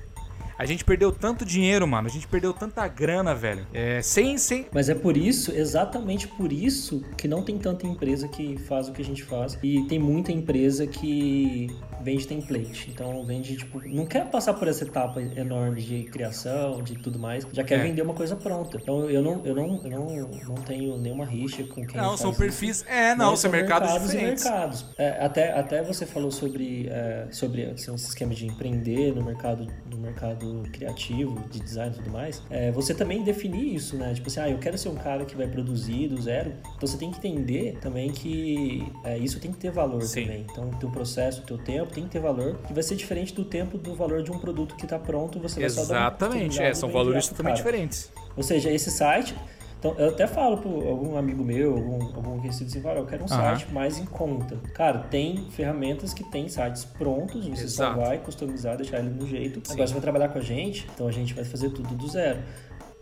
A 0.59 0.67
gente 0.67 0.85
perdeu 0.85 1.13
tanto 1.13 1.45
dinheiro, 1.45 1.87
mano. 1.87 2.09
A 2.09 2.11
gente 2.11 2.27
perdeu 2.27 2.53
tanta 2.53 2.87
grana, 2.89 3.35
velho. 3.35 3.67
É, 3.73 4.03
sem, 4.03 4.37
sem, 4.37 4.67
Mas 4.73 4.89
é 4.89 4.95
por 4.95 5.17
isso, 5.17 5.53
exatamente 5.53 6.27
por 6.27 6.53
isso, 6.53 7.03
que 7.17 7.29
não 7.29 7.43
tem 7.43 7.57
tanta 7.59 7.87
empresa 7.87 8.27
que 8.27 8.59
faz 8.59 8.89
o 8.89 8.93
que 8.93 9.01
a 9.01 9.05
gente 9.05 9.23
faz. 9.23 9.57
E 9.63 9.85
tem 9.85 9.99
muita 9.99 10.33
empresa 10.33 10.87
que 10.87 11.69
vende 12.03 12.27
template. 12.27 12.91
Então 12.91 13.25
vende, 13.25 13.57
tipo, 13.57 13.81
não 13.89 14.05
quer 14.07 14.27
passar 14.31 14.55
por 14.55 14.67
essa 14.69 14.85
etapa 14.85 15.21
enorme 15.21 15.81
de 15.81 16.05
criação, 16.05 16.83
de 16.83 16.97
tudo 16.97 17.19
mais. 17.19 17.47
Já 17.53 17.63
quer 17.63 17.79
É. 17.79 17.83
vender 17.83 18.03
uma 18.03 18.15
coisa 18.15 18.35
pronta. 18.35 18.79
Então 18.81 19.09
eu 19.09 19.23
não, 19.23 19.45
eu 19.47 19.55
não, 19.55 19.81
eu 19.85 19.91
não, 19.91 20.29
não 20.49 20.55
tenho 20.57 20.97
nenhuma 20.99 21.25
rixa 21.25 21.63
com 21.65 21.87
quem 21.87 21.97
Não, 22.01 22.17
são 22.17 22.31
isso. 22.31 22.39
perfis. 22.41 22.85
É, 22.89 23.15
não, 23.15 23.37
são 23.37 23.51
mercados 23.51 23.91
e 23.95 23.99
diferentes. 24.01 24.45
mercados. 24.45 24.87
É, 24.97 25.25
até, 25.25 25.53
até 25.53 25.83
você 25.83 26.05
falou 26.07 26.31
sobre, 26.31 26.89
é, 26.89 27.29
sobre 27.31 27.65
assim, 27.67 27.95
esse 27.95 28.09
esquema 28.09 28.35
de 28.35 28.47
empreender 28.47 29.15
no 29.15 29.23
mercado, 29.25 29.67
no 29.91 29.99
mercado 29.99 30.48
criativo, 30.73 31.43
de 31.51 31.61
design 31.61 31.95
e 31.95 31.99
tudo 31.99 32.11
mais. 32.11 32.43
É, 32.51 32.71
você 32.71 32.95
também 32.95 33.23
definir 33.23 33.75
isso, 33.75 33.97
né? 33.97 34.13
Tipo 34.15 34.29
assim, 34.29 34.41
ah, 34.41 34.51
eu 34.51 34.59
quero 34.59 34.77
ser 34.77 34.89
um 34.89 34.97
cara 34.97 35.25
que 35.25 35.37
vai 35.37 35.47
produzir 35.47 36.09
do 36.09 36.21
zero. 36.21 36.53
Então 36.77 36.87
você 36.87 36.97
tem 36.97 37.11
que 37.11 37.19
entender 37.19 37.79
também 37.81 38.11
que 38.11 38.87
é, 39.05 39.19
isso 39.19 39.41
tem 39.41 39.53
que 39.53 39.59
ter 39.59 39.71
valor 39.71 40.03
Sim. 40.03 40.23
também. 40.23 40.47
Então 40.51 40.71
o 40.71 40.77
teu 40.77 40.91
processo, 40.91 41.43
o 41.43 41.45
teu 41.45 41.59
tempo 41.59 41.93
tem 41.93 42.05
que 42.05 42.11
ter 42.11 42.21
valor. 42.21 42.59
Que 42.67 42.73
vai 42.73 42.83
ser 42.83 42.97
diferente 42.97 43.35
do 43.35 43.45
tempo 43.45 43.79
do 43.79 43.95
valor 43.95 44.23
de 44.23 44.31
um 44.31 44.39
produto 44.39 44.75
que 44.77 44.85
está 44.85 44.99
pronto. 44.99 45.39
Você 45.41 45.61
vai 45.61 45.71
só 45.71 45.85
dar 45.85 45.85
Exatamente, 45.85 46.35
oportunidade 46.35 46.71
é, 46.71 46.75
são 46.75 46.91
valores 46.91 47.29
totalmente 47.29 47.57
diferentes. 47.57 48.11
Ou 48.37 48.43
seja, 48.43 48.71
esse 48.71 48.91
site. 48.91 49.35
Então, 49.79 49.95
eu 49.97 50.09
até 50.09 50.27
falo 50.27 50.59
para 50.59 50.69
algum 50.69 51.17
amigo 51.17 51.45
meu, 51.45 51.75
algum, 51.77 52.03
algum 52.17 52.41
conhecido 52.41 52.69
assim, 52.69 52.83
eu 52.85 53.07
quero 53.07 53.23
um 53.23 53.27
Aham. 53.33 53.57
site 53.57 53.73
mais 53.73 53.97
em 53.99 54.05
conta. 54.05 54.57
Cara, 54.75 55.01
tem 55.05 55.49
ferramentas 55.51 56.13
que 56.13 56.25
tem 56.25 56.49
sites 56.49 56.85
prontos, 56.85 57.47
você 57.47 57.63
Exato. 57.65 57.97
só 57.97 58.05
vai 58.05 58.19
customizar, 58.19 58.77
deixar 58.77 58.99
ele 58.99 59.11
no 59.11 59.27
jeito. 59.27 59.61
Sim. 59.65 59.75
Agora 59.75 59.87
você 59.87 59.93
vai 59.93 60.03
trabalhar 60.03 60.29
com 60.31 60.39
a 60.39 60.43
gente, 60.43 60.89
então 60.93 61.07
a 61.07 61.13
gente 61.13 61.33
vai 61.33 61.45
fazer 61.45 61.71
tudo 61.71 61.95
do 61.95 62.09
zero. 62.09 62.41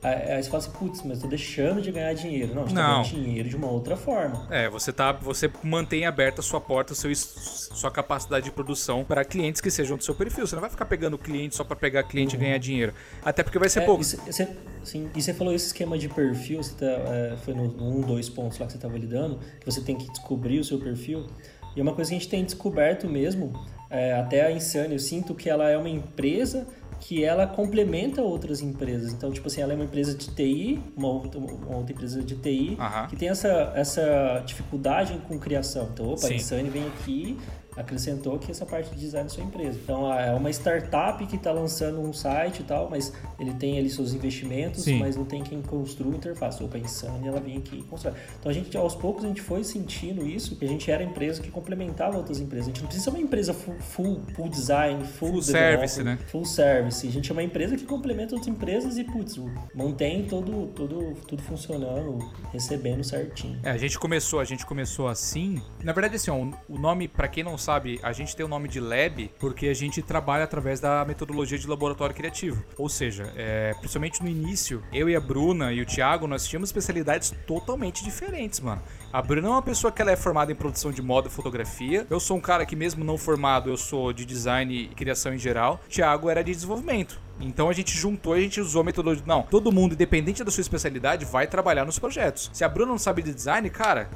Aí, 0.07 0.43
você 0.43 0.49
fala 0.51 0.63
assim, 0.63 0.71
putz, 0.73 1.03
mas 1.03 1.21
tô 1.21 1.27
deixando 1.27 1.81
de 1.83 1.91
ganhar 1.91 2.13
dinheiro. 2.15 2.55
Não, 2.55 2.63
a 2.63 2.67
gente 2.67 2.75
tá 2.77 2.83
Não. 2.83 3.03
ganhando 3.03 3.23
dinheiro 3.25 3.49
de 3.49 3.57
uma 3.57 3.69
outra 3.69 3.97
forma. 3.97 4.47
É, 4.51 4.69
você 4.69 4.93
tá, 4.93 5.13
você 5.13 5.51
mantém 5.63 6.07
aberta 6.07 6.41
a 6.41 6.45
sua 6.45 6.61
porta, 6.61 6.95
seu, 6.95 7.11
sua 7.15 7.91
capacidade 7.91 8.45
de 8.45 8.51
produção 8.51 9.05
para 9.05 9.25
clientes 9.25 9.61
que 9.61 9.71
sejam 9.71 9.97
do 9.97 10.05
seu 10.05 10.15
perfil. 10.15 10.47
Você 10.47 10.55
não 10.55 10.61
vai 10.61 10.71
ficar 10.71 10.87
pegando 10.87 11.19
cliente 11.19 11.57
só 11.57 11.65
para 11.65 11.77
pegar 11.77 12.03
cliente 12.05 12.37
e 12.37 12.39
ganhar 12.39 12.59
dinheiro. 12.59 12.93
Até 13.25 13.43
porque 13.43 13.59
vai 13.59 13.69
ser 13.69 13.81
É, 13.81 13.85
pouco. 13.85 14.03
e 14.03 14.05
cê- 14.05 14.33
cê- 14.33 14.49
sim, 14.85 15.11
e 15.15 15.21
você 15.23 15.35
falou 15.35 15.53
esse 15.55 15.67
esquema 15.67 15.99
de 15.99 16.09
perfil, 16.09 16.63
você 16.63 16.75
tá, 16.75 16.87
é, 16.87 17.37
foi 17.45 17.55
no, 17.55 17.69
no 17.69 17.99
um, 17.99 18.01
dois 18.01 18.29
pontos 18.29 18.59
lá 18.59 18.67
que 18.67 18.73
você 18.73 18.79
estava 18.79 18.97
lidando, 18.97 19.39
que 19.59 19.67
você 19.67 19.81
tem 19.81 19.97
que 19.97 20.09
descobrir 20.11 20.59
o 20.61 20.65
seu 20.65 20.79
perfil. 20.79 21.27
E 21.75 21.81
é 21.81 21.83
uma 21.83 21.93
coisa 21.95 22.11
que 22.11 22.17
a 22.17 22.19
gente 22.19 22.29
tem 22.31 22.45
descoberto 22.45 23.09
mesmo, 23.09 23.53
é, 23.91 24.15
até 24.15 24.47
a 24.47 24.51
Insane, 24.51 24.95
eu 24.95 24.99
sinto 24.99 25.35
que 25.35 25.51
ela 25.51 25.69
é 25.69 25.77
uma 25.77 25.89
empresa 25.91 26.67
que 27.01 27.25
ela 27.25 27.47
complementa 27.47 28.23
outras 28.23 28.61
empresas. 28.61 29.13
Então, 29.13 29.31
tipo 29.31 29.47
assim, 29.49 29.61
ela 29.61 29.73
é 29.73 29.77
uma 29.77 29.85
empresa 29.85 30.15
de 30.15 30.29
TI, 30.35 30.81
uma 30.97 31.09
outra, 31.09 31.39
uma 31.39 31.77
outra 31.77 31.93
empresa 31.93 32.23
de 32.23 32.37
TI, 32.37 32.77
que 33.09 33.17
tem 33.17 33.29
essa, 33.29 33.73
essa 33.75 34.43
dificuldade 34.45 35.21
com 35.29 35.39
criação. 35.39 35.89
Então, 35.93 36.07
opa, 36.07 36.27
a 36.27 36.29
Sim. 36.29 36.37
Insane 36.37 36.71
vem 36.71 36.87
aqui, 36.87 37.37
acrescentou 37.77 38.39
que 38.39 38.51
essa 38.51 38.66
parte 38.66 38.91
de 38.91 39.01
design 39.01 39.29
da 39.29 39.35
sua 39.35 39.45
empresa. 39.45 39.79
Então, 39.83 40.12
é 40.12 40.35
uma 40.35 40.51
startup 40.51 41.24
que 41.27 41.37
está 41.37 41.53
lançando 41.53 42.01
um 42.01 42.12
site 42.12 42.61
e 42.61 42.64
tal, 42.64 42.89
mas 42.91 43.12
ele 43.39 43.53
tem 43.55 43.79
ali 43.79 43.91
seus 43.91 44.12
investimentos, 44.12 44.85
Sim. 44.85 44.99
mas 44.99 45.16
não 45.16 45.24
tem 45.24 45.43
quem 45.43 45.62
construa 45.62 46.12
a 46.12 46.16
interface. 46.16 46.62
Opa, 46.62 46.79
Insane, 46.79 47.29
ela 47.29 47.41
vem 47.41 47.59
aqui 47.59 47.79
e 47.79 47.83
constrói. 47.83 48.14
Então, 48.41 48.51
a 48.51 48.55
gente, 48.55 48.77
aos 48.77 48.95
poucos, 48.95 49.24
a 49.24 49.29
gente 49.29 49.43
foi 49.43 49.62
sentindo 49.62 50.27
isso, 50.27 50.57
que 50.57 50.64
a 50.64 50.68
gente 50.68 50.91
era 50.91 51.03
empresa 51.03 51.43
que 51.43 51.51
complementava 51.51 52.16
outras 52.16 52.41
empresas. 52.41 52.66
A 52.66 52.68
gente 52.70 52.81
não 52.81 52.87
precisa 52.87 53.11
ser 53.11 53.16
uma 53.16 53.22
empresa 53.22 53.53
full, 53.53 53.77
full, 53.79 54.22
full 54.35 54.49
design, 54.49 55.05
full, 55.05 55.37
Full 55.37 55.43
service, 55.43 56.03
né? 56.03 56.18
Full 56.29 56.45
service. 56.45 57.07
A 57.07 57.11
gente 57.11 57.31
é 57.31 57.33
uma 57.33 57.43
empresa 57.43 57.77
que 57.77 57.85
complementa 57.85 58.35
outras 58.35 58.49
empresas 58.49 58.97
e, 58.97 59.05
putz, 59.05 59.39
mantém 59.74 60.24
todo, 60.24 60.68
todo, 60.68 61.14
tudo 61.27 61.43
funcionando, 61.43 62.18
recebendo 62.53 63.05
certinho. 63.05 63.59
É, 63.62 63.70
a 63.70 63.77
gente 63.77 63.99
começou, 63.99 64.41
a 64.41 64.45
gente 64.45 64.64
começou 64.64 65.09
assim. 65.09 65.61
Na 65.83 65.93
verdade, 65.93 66.16
assim, 66.16 66.31
ó, 66.31 66.37
o 66.68 66.79
nome, 66.79 67.09
pra 67.09 67.29
quem 67.29 67.45
não 67.45 67.59
sabe, 67.59 67.66
a 68.03 68.12
gente 68.12 68.37
tem 68.37 68.45
o 68.45 68.49
nome 68.49 68.69
de 68.69 68.81
Lab 68.81 69.31
porque 69.39 69.69
a 69.69 69.75
gente 69.75 70.03
trabalha 70.03 70.45
através 70.45 70.81
da 70.81 71.05
metodologia 71.05 71.59
de 71.59 71.67
laboratório 71.67 72.14
criativo. 72.14 72.64
Ou 72.79 72.89
seja, 72.89 73.33
é, 73.37 73.75
principalmente 73.75 74.23
no 74.23 74.29
início, 74.29 74.83
eu 74.93 75.09
e 75.09 75.17
a 75.17 75.21
Bruna 75.21 75.73
e 75.73 75.81
o 75.81 75.87
Thiago, 75.87 76.27
nós 76.27 76.47
tínhamos 76.47 76.69
especialidades 76.69 77.35
totalmente 77.47 78.05
diferentes, 78.05 78.61
mano. 78.61 78.83
A 79.12 79.23
Bruna 79.23 79.49
é 79.49 79.51
uma 79.51 79.62
pessoa 79.62 79.93
que 79.93 80.03
ela 80.03 80.12
é 80.12 80.17
formada 80.17 80.53
em 80.53 80.55
produção 80.55 80.93
de 80.93 81.01
moda 81.01 81.29
e 81.29 81.31
fotografia. 81.31 82.07
Eu 82.11 82.21
sou 82.21 82.37
um 82.37 82.41
cara 82.41 82.67
que, 82.67 82.77
mesmo 82.77 83.05
não 83.05 83.17
formado, 83.17 83.71
eu 83.71 83.77
sou 83.77 84.12
de 84.12 84.25
design 84.25 84.75
e 84.75 84.89
criação 84.89 85.33
em 85.33 85.39
geral. 85.39 85.81
O 85.87 85.89
Thiago 85.89 86.29
era 86.29 86.43
de 86.43 86.53
desenvolvimento. 86.53 87.21
Então 87.41 87.69
a 87.69 87.73
gente 87.73 87.97
juntou 87.97 88.33
a 88.33 88.41
gente 88.41 88.61
usou 88.61 88.81
a 88.81 88.85
metodologia. 88.85 89.25
Não, 89.27 89.43
todo 89.43 89.73
mundo, 89.73 89.93
independente 89.93 90.43
da 90.43 90.51
sua 90.51 90.61
especialidade, 90.61 91.25
vai 91.25 91.47
trabalhar 91.47 91.85
nos 91.85 91.99
projetos. 91.99 92.51
Se 92.53 92.64
a 92.64 92.69
Bruna 92.69 92.93
não 92.93 92.99
sabe 92.99 93.23
de 93.23 93.35
design, 93.35 93.69
cara, 93.71 94.09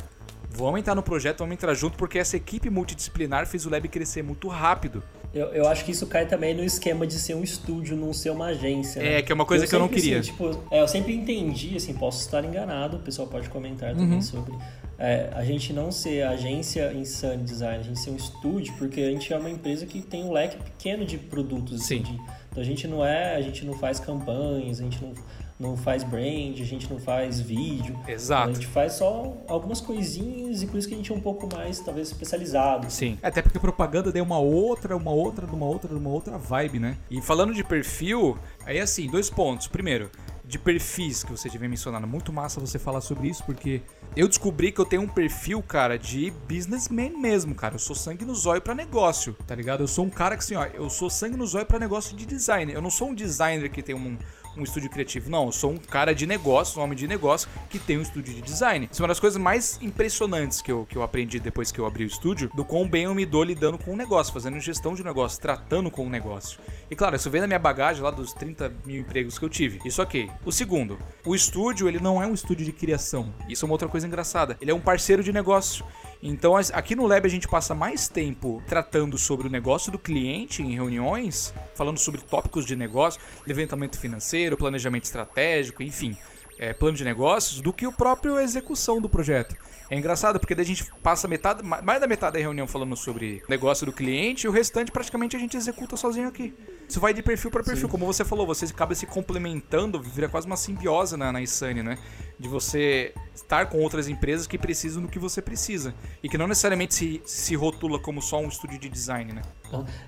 vamos 0.51 0.80
entrar 0.80 0.94
no 0.94 1.03
projeto, 1.03 1.38
vamos 1.38 1.55
entrar 1.55 1.74
junto, 1.74 1.96
porque 1.96 2.18
essa 2.18 2.36
equipe 2.36 2.68
multidisciplinar 2.70 3.46
fez 3.46 3.64
o 3.66 3.70
Lab 3.70 3.86
crescer 3.88 4.22
muito 4.22 4.48
rápido. 4.48 5.03
Eu, 5.32 5.46
eu 5.48 5.68
acho 5.68 5.84
que 5.84 5.92
isso 5.92 6.07
cai 6.09 6.26
também 6.26 6.55
no 6.55 6.64
esquema 6.64 7.07
de 7.07 7.14
ser 7.14 7.34
um 7.36 7.42
estúdio, 7.44 7.96
não 7.96 8.12
ser 8.12 8.30
uma 8.30 8.46
agência. 8.46 9.01
né? 9.01 9.18
É, 9.18 9.22
que 9.22 9.30
é 9.30 9.34
uma 9.34 9.44
coisa 9.46 9.64
que 9.64 9.72
eu 9.74 9.78
não 9.78 9.86
queria. 9.88 10.18
assim, 10.18 10.32
tipo, 10.32 10.61
é, 10.72 10.80
eu 10.82 10.88
sempre 10.88 11.14
entendi, 11.14 11.76
assim, 11.76 11.94
posso 11.94 12.20
estar 12.20 12.44
enganado, 12.44 12.96
o 12.96 13.01
pessoal 13.01 13.28
pode 13.28 13.48
comentar 13.48 13.94
também 13.94 14.14
Uhum. 14.14 14.22
sobre. 14.22 14.53
é, 14.98 15.30
a 15.32 15.44
gente 15.44 15.72
não 15.72 15.90
ser 15.92 16.24
agência 16.24 16.92
em 16.92 17.05
Sun 17.05 17.44
Design, 17.44 17.78
a 17.78 17.82
gente 17.82 17.98
ser 18.01 18.11
um 18.11 18.16
estúdio, 18.16 18.74
porque 18.76 19.01
a 19.01 19.11
gente 19.11 19.32
é 19.32 19.38
uma 19.38 19.48
empresa 19.48 19.86
que 19.86 20.03
tem 20.03 20.24
um 20.24 20.32
leque 20.32 20.57
pequeno 20.62 21.07
de 21.07 21.16
produtos. 21.16 21.84
Sim. 21.86 22.03
assim, 22.03 22.12
de- 22.12 22.20
então 22.51 22.62
a 22.62 22.66
gente 22.66 22.86
não 22.88 23.07
é, 23.07 23.36
a 23.36 23.40
gente 23.40 23.64
não 23.64 23.74
faz 23.78 24.01
campanhas, 24.01 24.80
a 24.80 24.82
gente 24.82 25.01
não, 25.03 25.12
não 25.61 25.76
faz 25.76 26.02
brand, 26.02 26.58
a 26.58 26.64
gente 26.64 26.90
não 26.90 26.98
faz 26.98 27.38
vídeo. 27.38 27.96
Exato. 28.08 28.48
A 28.48 28.52
gente 28.54 28.66
faz 28.66 28.94
só 28.94 29.36
algumas 29.46 29.80
coisinhas 29.80 30.62
e 30.62 30.66
por 30.66 30.78
isso 30.78 30.88
que 30.88 30.94
a 30.94 30.96
gente 30.96 31.12
é 31.12 31.14
um 31.14 31.20
pouco 31.20 31.46
mais, 31.54 31.78
talvez, 31.80 32.08
especializado. 32.08 32.90
Sim. 32.90 33.18
Até 33.22 33.42
porque 33.42 33.58
propaganda 33.58 34.11
deu 34.11 34.24
uma 34.24 34.38
outra, 34.38 34.96
uma 34.96 35.11
outra, 35.11 35.44
uma 35.46 35.66
outra, 35.66 35.94
uma 35.94 36.08
outra 36.08 36.38
vibe, 36.38 36.78
né? 36.78 36.96
E 37.11 37.20
falando 37.20 37.52
de 37.52 37.62
perfil, 37.62 38.38
aí 38.64 38.80
assim, 38.80 39.06
dois 39.06 39.28
pontos. 39.28 39.68
Primeiro, 39.68 40.11
de 40.50 40.58
perfis 40.58 41.22
que 41.22 41.30
você 41.30 41.48
devia 41.48 41.68
mencionar. 41.68 42.04
Muito 42.06 42.32
massa 42.32 42.58
você 42.58 42.78
falar 42.78 43.00
sobre 43.00 43.28
isso, 43.28 43.44
porque 43.44 43.82
eu 44.16 44.26
descobri 44.26 44.72
que 44.72 44.80
eu 44.80 44.84
tenho 44.84 45.02
um 45.02 45.08
perfil, 45.08 45.62
cara, 45.62 45.96
de 45.96 46.32
businessman 46.48 47.16
mesmo, 47.16 47.54
cara. 47.54 47.76
Eu 47.76 47.78
sou 47.78 47.94
sangue 47.94 48.24
no 48.24 48.34
zóio 48.34 48.61
pra 48.61 48.74
negócio, 48.74 49.36
tá 49.46 49.54
ligado? 49.54 49.82
Eu 49.82 49.88
sou 49.88 50.04
um 50.04 50.11
cara 50.11 50.36
que 50.36 50.42
assim, 50.42 50.56
ó, 50.56 50.64
eu 50.64 50.90
sou 50.90 51.08
sangue 51.08 51.36
no 51.36 51.46
zóio 51.46 51.66
pra 51.66 51.78
negócio 51.78 52.16
de 52.16 52.26
design. 52.26 52.72
Eu 52.72 52.82
não 52.82 52.90
sou 52.90 53.11
um 53.11 53.14
designer 53.14 53.70
que 53.70 53.82
tem 53.82 53.94
um, 53.94 54.18
um 54.57 54.62
estúdio 54.62 54.90
criativo. 54.90 55.30
Não, 55.30 55.46
eu 55.46 55.53
sou 55.53 55.70
um 55.70 55.76
cara 55.76 56.14
de 56.14 56.26
negócio, 56.26 56.80
um 56.80 56.84
homem 56.84 56.96
de 56.96 57.07
negócio 57.07 57.48
que 57.68 57.78
tem 57.78 57.98
um 57.98 58.03
estúdio 58.03 58.34
de 58.34 58.42
design. 58.42 58.88
Isso 58.90 59.01
é 59.01 59.03
uma 59.03 59.09
das 59.09 59.20
coisas 59.20 59.40
mais 59.40 59.78
impressionantes 59.80 60.61
que 60.61 60.70
eu, 60.70 60.86
que 60.88 60.96
eu 60.96 61.03
aprendi 61.03 61.38
depois 61.38 61.70
que 61.70 61.78
eu 61.78 61.86
abri 61.86 62.05
o 62.05 62.07
estúdio, 62.07 62.51
do 62.55 62.64
quão 62.64 62.88
bem 62.88 63.05
eu 63.05 63.14
me 63.14 63.24
dou 63.26 63.44
lidando 63.44 63.78
com 63.78 63.92
o 63.92 63.96
negócio, 63.96 64.32
fazendo 64.32 64.59
gestão 64.61 64.94
de 64.94 65.05
negócio, 65.05 65.40
tratando 65.40 65.90
com 65.90 66.07
o 66.07 66.11
negócio. 66.11 66.59
E 66.90 66.96
claro, 66.96 67.16
isso 67.16 67.30
vem 67.30 67.40
da 67.40 67.46
minha 67.46 67.59
bagagem 67.59 68.03
lá 68.03 68.11
dos 68.11 68.32
30 68.32 68.72
mil 68.84 69.01
empregos 69.01 69.38
que 69.38 69.44
eu 69.44 69.48
tive. 69.48 69.80
Isso 69.84 70.03
ok. 70.03 70.30
O 70.44 70.53
segundo, 70.53 70.98
o 71.24 71.34
estúdio, 71.34 71.88
ele 71.88 72.01
não 72.01 72.22
é 72.22 72.26
um 72.26 72.34
estúdio 72.34 72.64
de 72.64 72.72
criação. 72.72 73.32
Isso 73.48 73.64
é 73.64 73.66
uma 73.66 73.74
outra 73.74 73.88
coisa 73.88 74.07
engraçada. 74.07 74.57
Ele 74.61 74.70
é 74.70 74.74
um 74.74 74.80
parceiro 74.80 75.22
de 75.22 75.32
negócio. 75.32 75.84
Então, 76.22 76.54
aqui 76.54 76.94
no 76.94 77.06
Lab 77.06 77.26
a 77.26 77.30
gente 77.30 77.48
passa 77.48 77.74
mais 77.74 78.06
tempo 78.06 78.62
tratando 78.66 79.16
sobre 79.16 79.46
o 79.46 79.50
negócio 79.50 79.90
do 79.90 79.98
cliente 79.98 80.62
em 80.62 80.74
reuniões, 80.74 81.54
falando 81.74 81.98
sobre 81.98 82.20
tópicos 82.20 82.66
de 82.66 82.76
negócio, 82.76 83.20
levantamento 83.46 83.98
financeiro, 83.98 84.56
planejamento 84.56 85.04
estratégico, 85.04 85.82
enfim, 85.82 86.14
é, 86.58 86.74
plano 86.74 86.96
de 86.96 87.04
negócios, 87.04 87.62
do 87.62 87.72
que 87.72 87.86
o 87.86 87.92
próprio 87.92 88.38
execução 88.38 89.00
do 89.00 89.08
projeto. 89.08 89.56
É 89.91 89.97
engraçado 89.97 90.38
porque 90.38 90.55
daí 90.55 90.64
a 90.64 90.66
gente 90.66 90.84
passa 91.03 91.26
metade, 91.26 91.64
mais 91.64 92.01
da 92.01 92.07
metade 92.07 92.34
da 92.34 92.38
reunião 92.38 92.66
falando 92.66 92.95
sobre 92.97 93.43
negócio 93.49 93.84
do 93.84 93.93
cliente 93.93 94.47
e 94.47 94.49
o 94.49 94.53
restante 94.53 94.93
praticamente 94.93 95.34
a 95.34 95.38
gente 95.38 95.57
executa 95.57 95.97
sozinho 95.97 96.28
aqui. 96.28 96.55
Isso 96.88 97.01
vai 97.01 97.12
de 97.12 97.22
perfil 97.22 97.51
para 97.51 97.64
perfil, 97.64 97.88
Sim. 97.88 97.91
como 97.91 98.07
você 98.07 98.24
falou, 98.24 98.47
você 98.47 98.66
acaba 98.66 98.95
se 98.95 99.05
complementando, 99.05 100.01
vira 100.01 100.28
quase 100.28 100.47
uma 100.47 100.57
simbiose 100.57 101.16
na, 101.16 101.32
na 101.32 101.43
Insane, 101.43 101.82
né? 101.82 101.99
De 102.38 102.49
você 102.49 103.12
estar 103.34 103.66
com 103.66 103.78
outras 103.78 104.09
empresas 104.09 104.47
que 104.47 104.57
precisam 104.57 105.03
do 105.03 105.09
que 105.09 105.18
você 105.18 105.43
precisa 105.43 105.93
e 106.22 106.28
que 106.28 106.38
não 106.38 106.47
necessariamente 106.47 106.95
se, 106.95 107.22
se 107.24 107.57
rotula 107.57 107.99
como 107.99 108.22
só 108.22 108.41
um 108.41 108.49
estúdio 108.49 108.78
de 108.78 108.88
design, 108.88 109.32
né? 109.32 109.43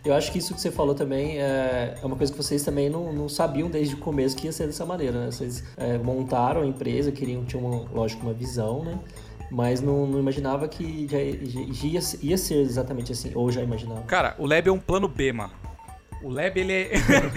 Eu 0.04 0.14
acho 0.14 0.30
que 0.30 0.38
isso 0.38 0.54
que 0.54 0.60
você 0.60 0.70
falou 0.70 0.94
também 0.94 1.40
é, 1.40 1.98
é 2.00 2.06
uma 2.06 2.16
coisa 2.16 2.32
que 2.32 2.38
vocês 2.38 2.62
também 2.62 2.88
não, 2.88 3.12
não 3.12 3.28
sabiam 3.28 3.68
desde 3.68 3.94
o 3.94 3.98
começo 3.98 4.36
que 4.36 4.46
ia 4.46 4.52
ser 4.52 4.66
dessa 4.66 4.86
maneira, 4.86 5.24
né? 5.24 5.30
Vocês 5.30 5.64
é, 5.76 5.98
montaram 5.98 6.62
a 6.62 6.66
empresa, 6.66 7.10
queriam, 7.10 7.44
tinham, 7.44 7.64
uma, 7.64 7.90
lógico, 7.90 8.22
uma 8.22 8.32
visão, 8.32 8.84
né? 8.84 8.98
Mas 9.52 9.82
não, 9.82 10.06
não 10.06 10.18
imaginava 10.18 10.66
que 10.66 11.06
já, 11.06 11.18
já 11.18 11.86
ia, 11.86 12.00
ia, 12.22 12.38
ser 12.38 12.62
exatamente 12.62 13.12
assim, 13.12 13.32
ou 13.34 13.52
já 13.52 13.62
imaginava. 13.62 14.00
Cara, 14.02 14.34
o 14.38 14.46
Lab 14.46 14.66
é 14.66 14.72
um 14.72 14.78
plano 14.78 15.06
B, 15.06 15.30
mano. 15.30 15.52
O 16.22 16.30
Lab, 16.30 16.58
ele 16.58 16.72
é. 16.72 16.90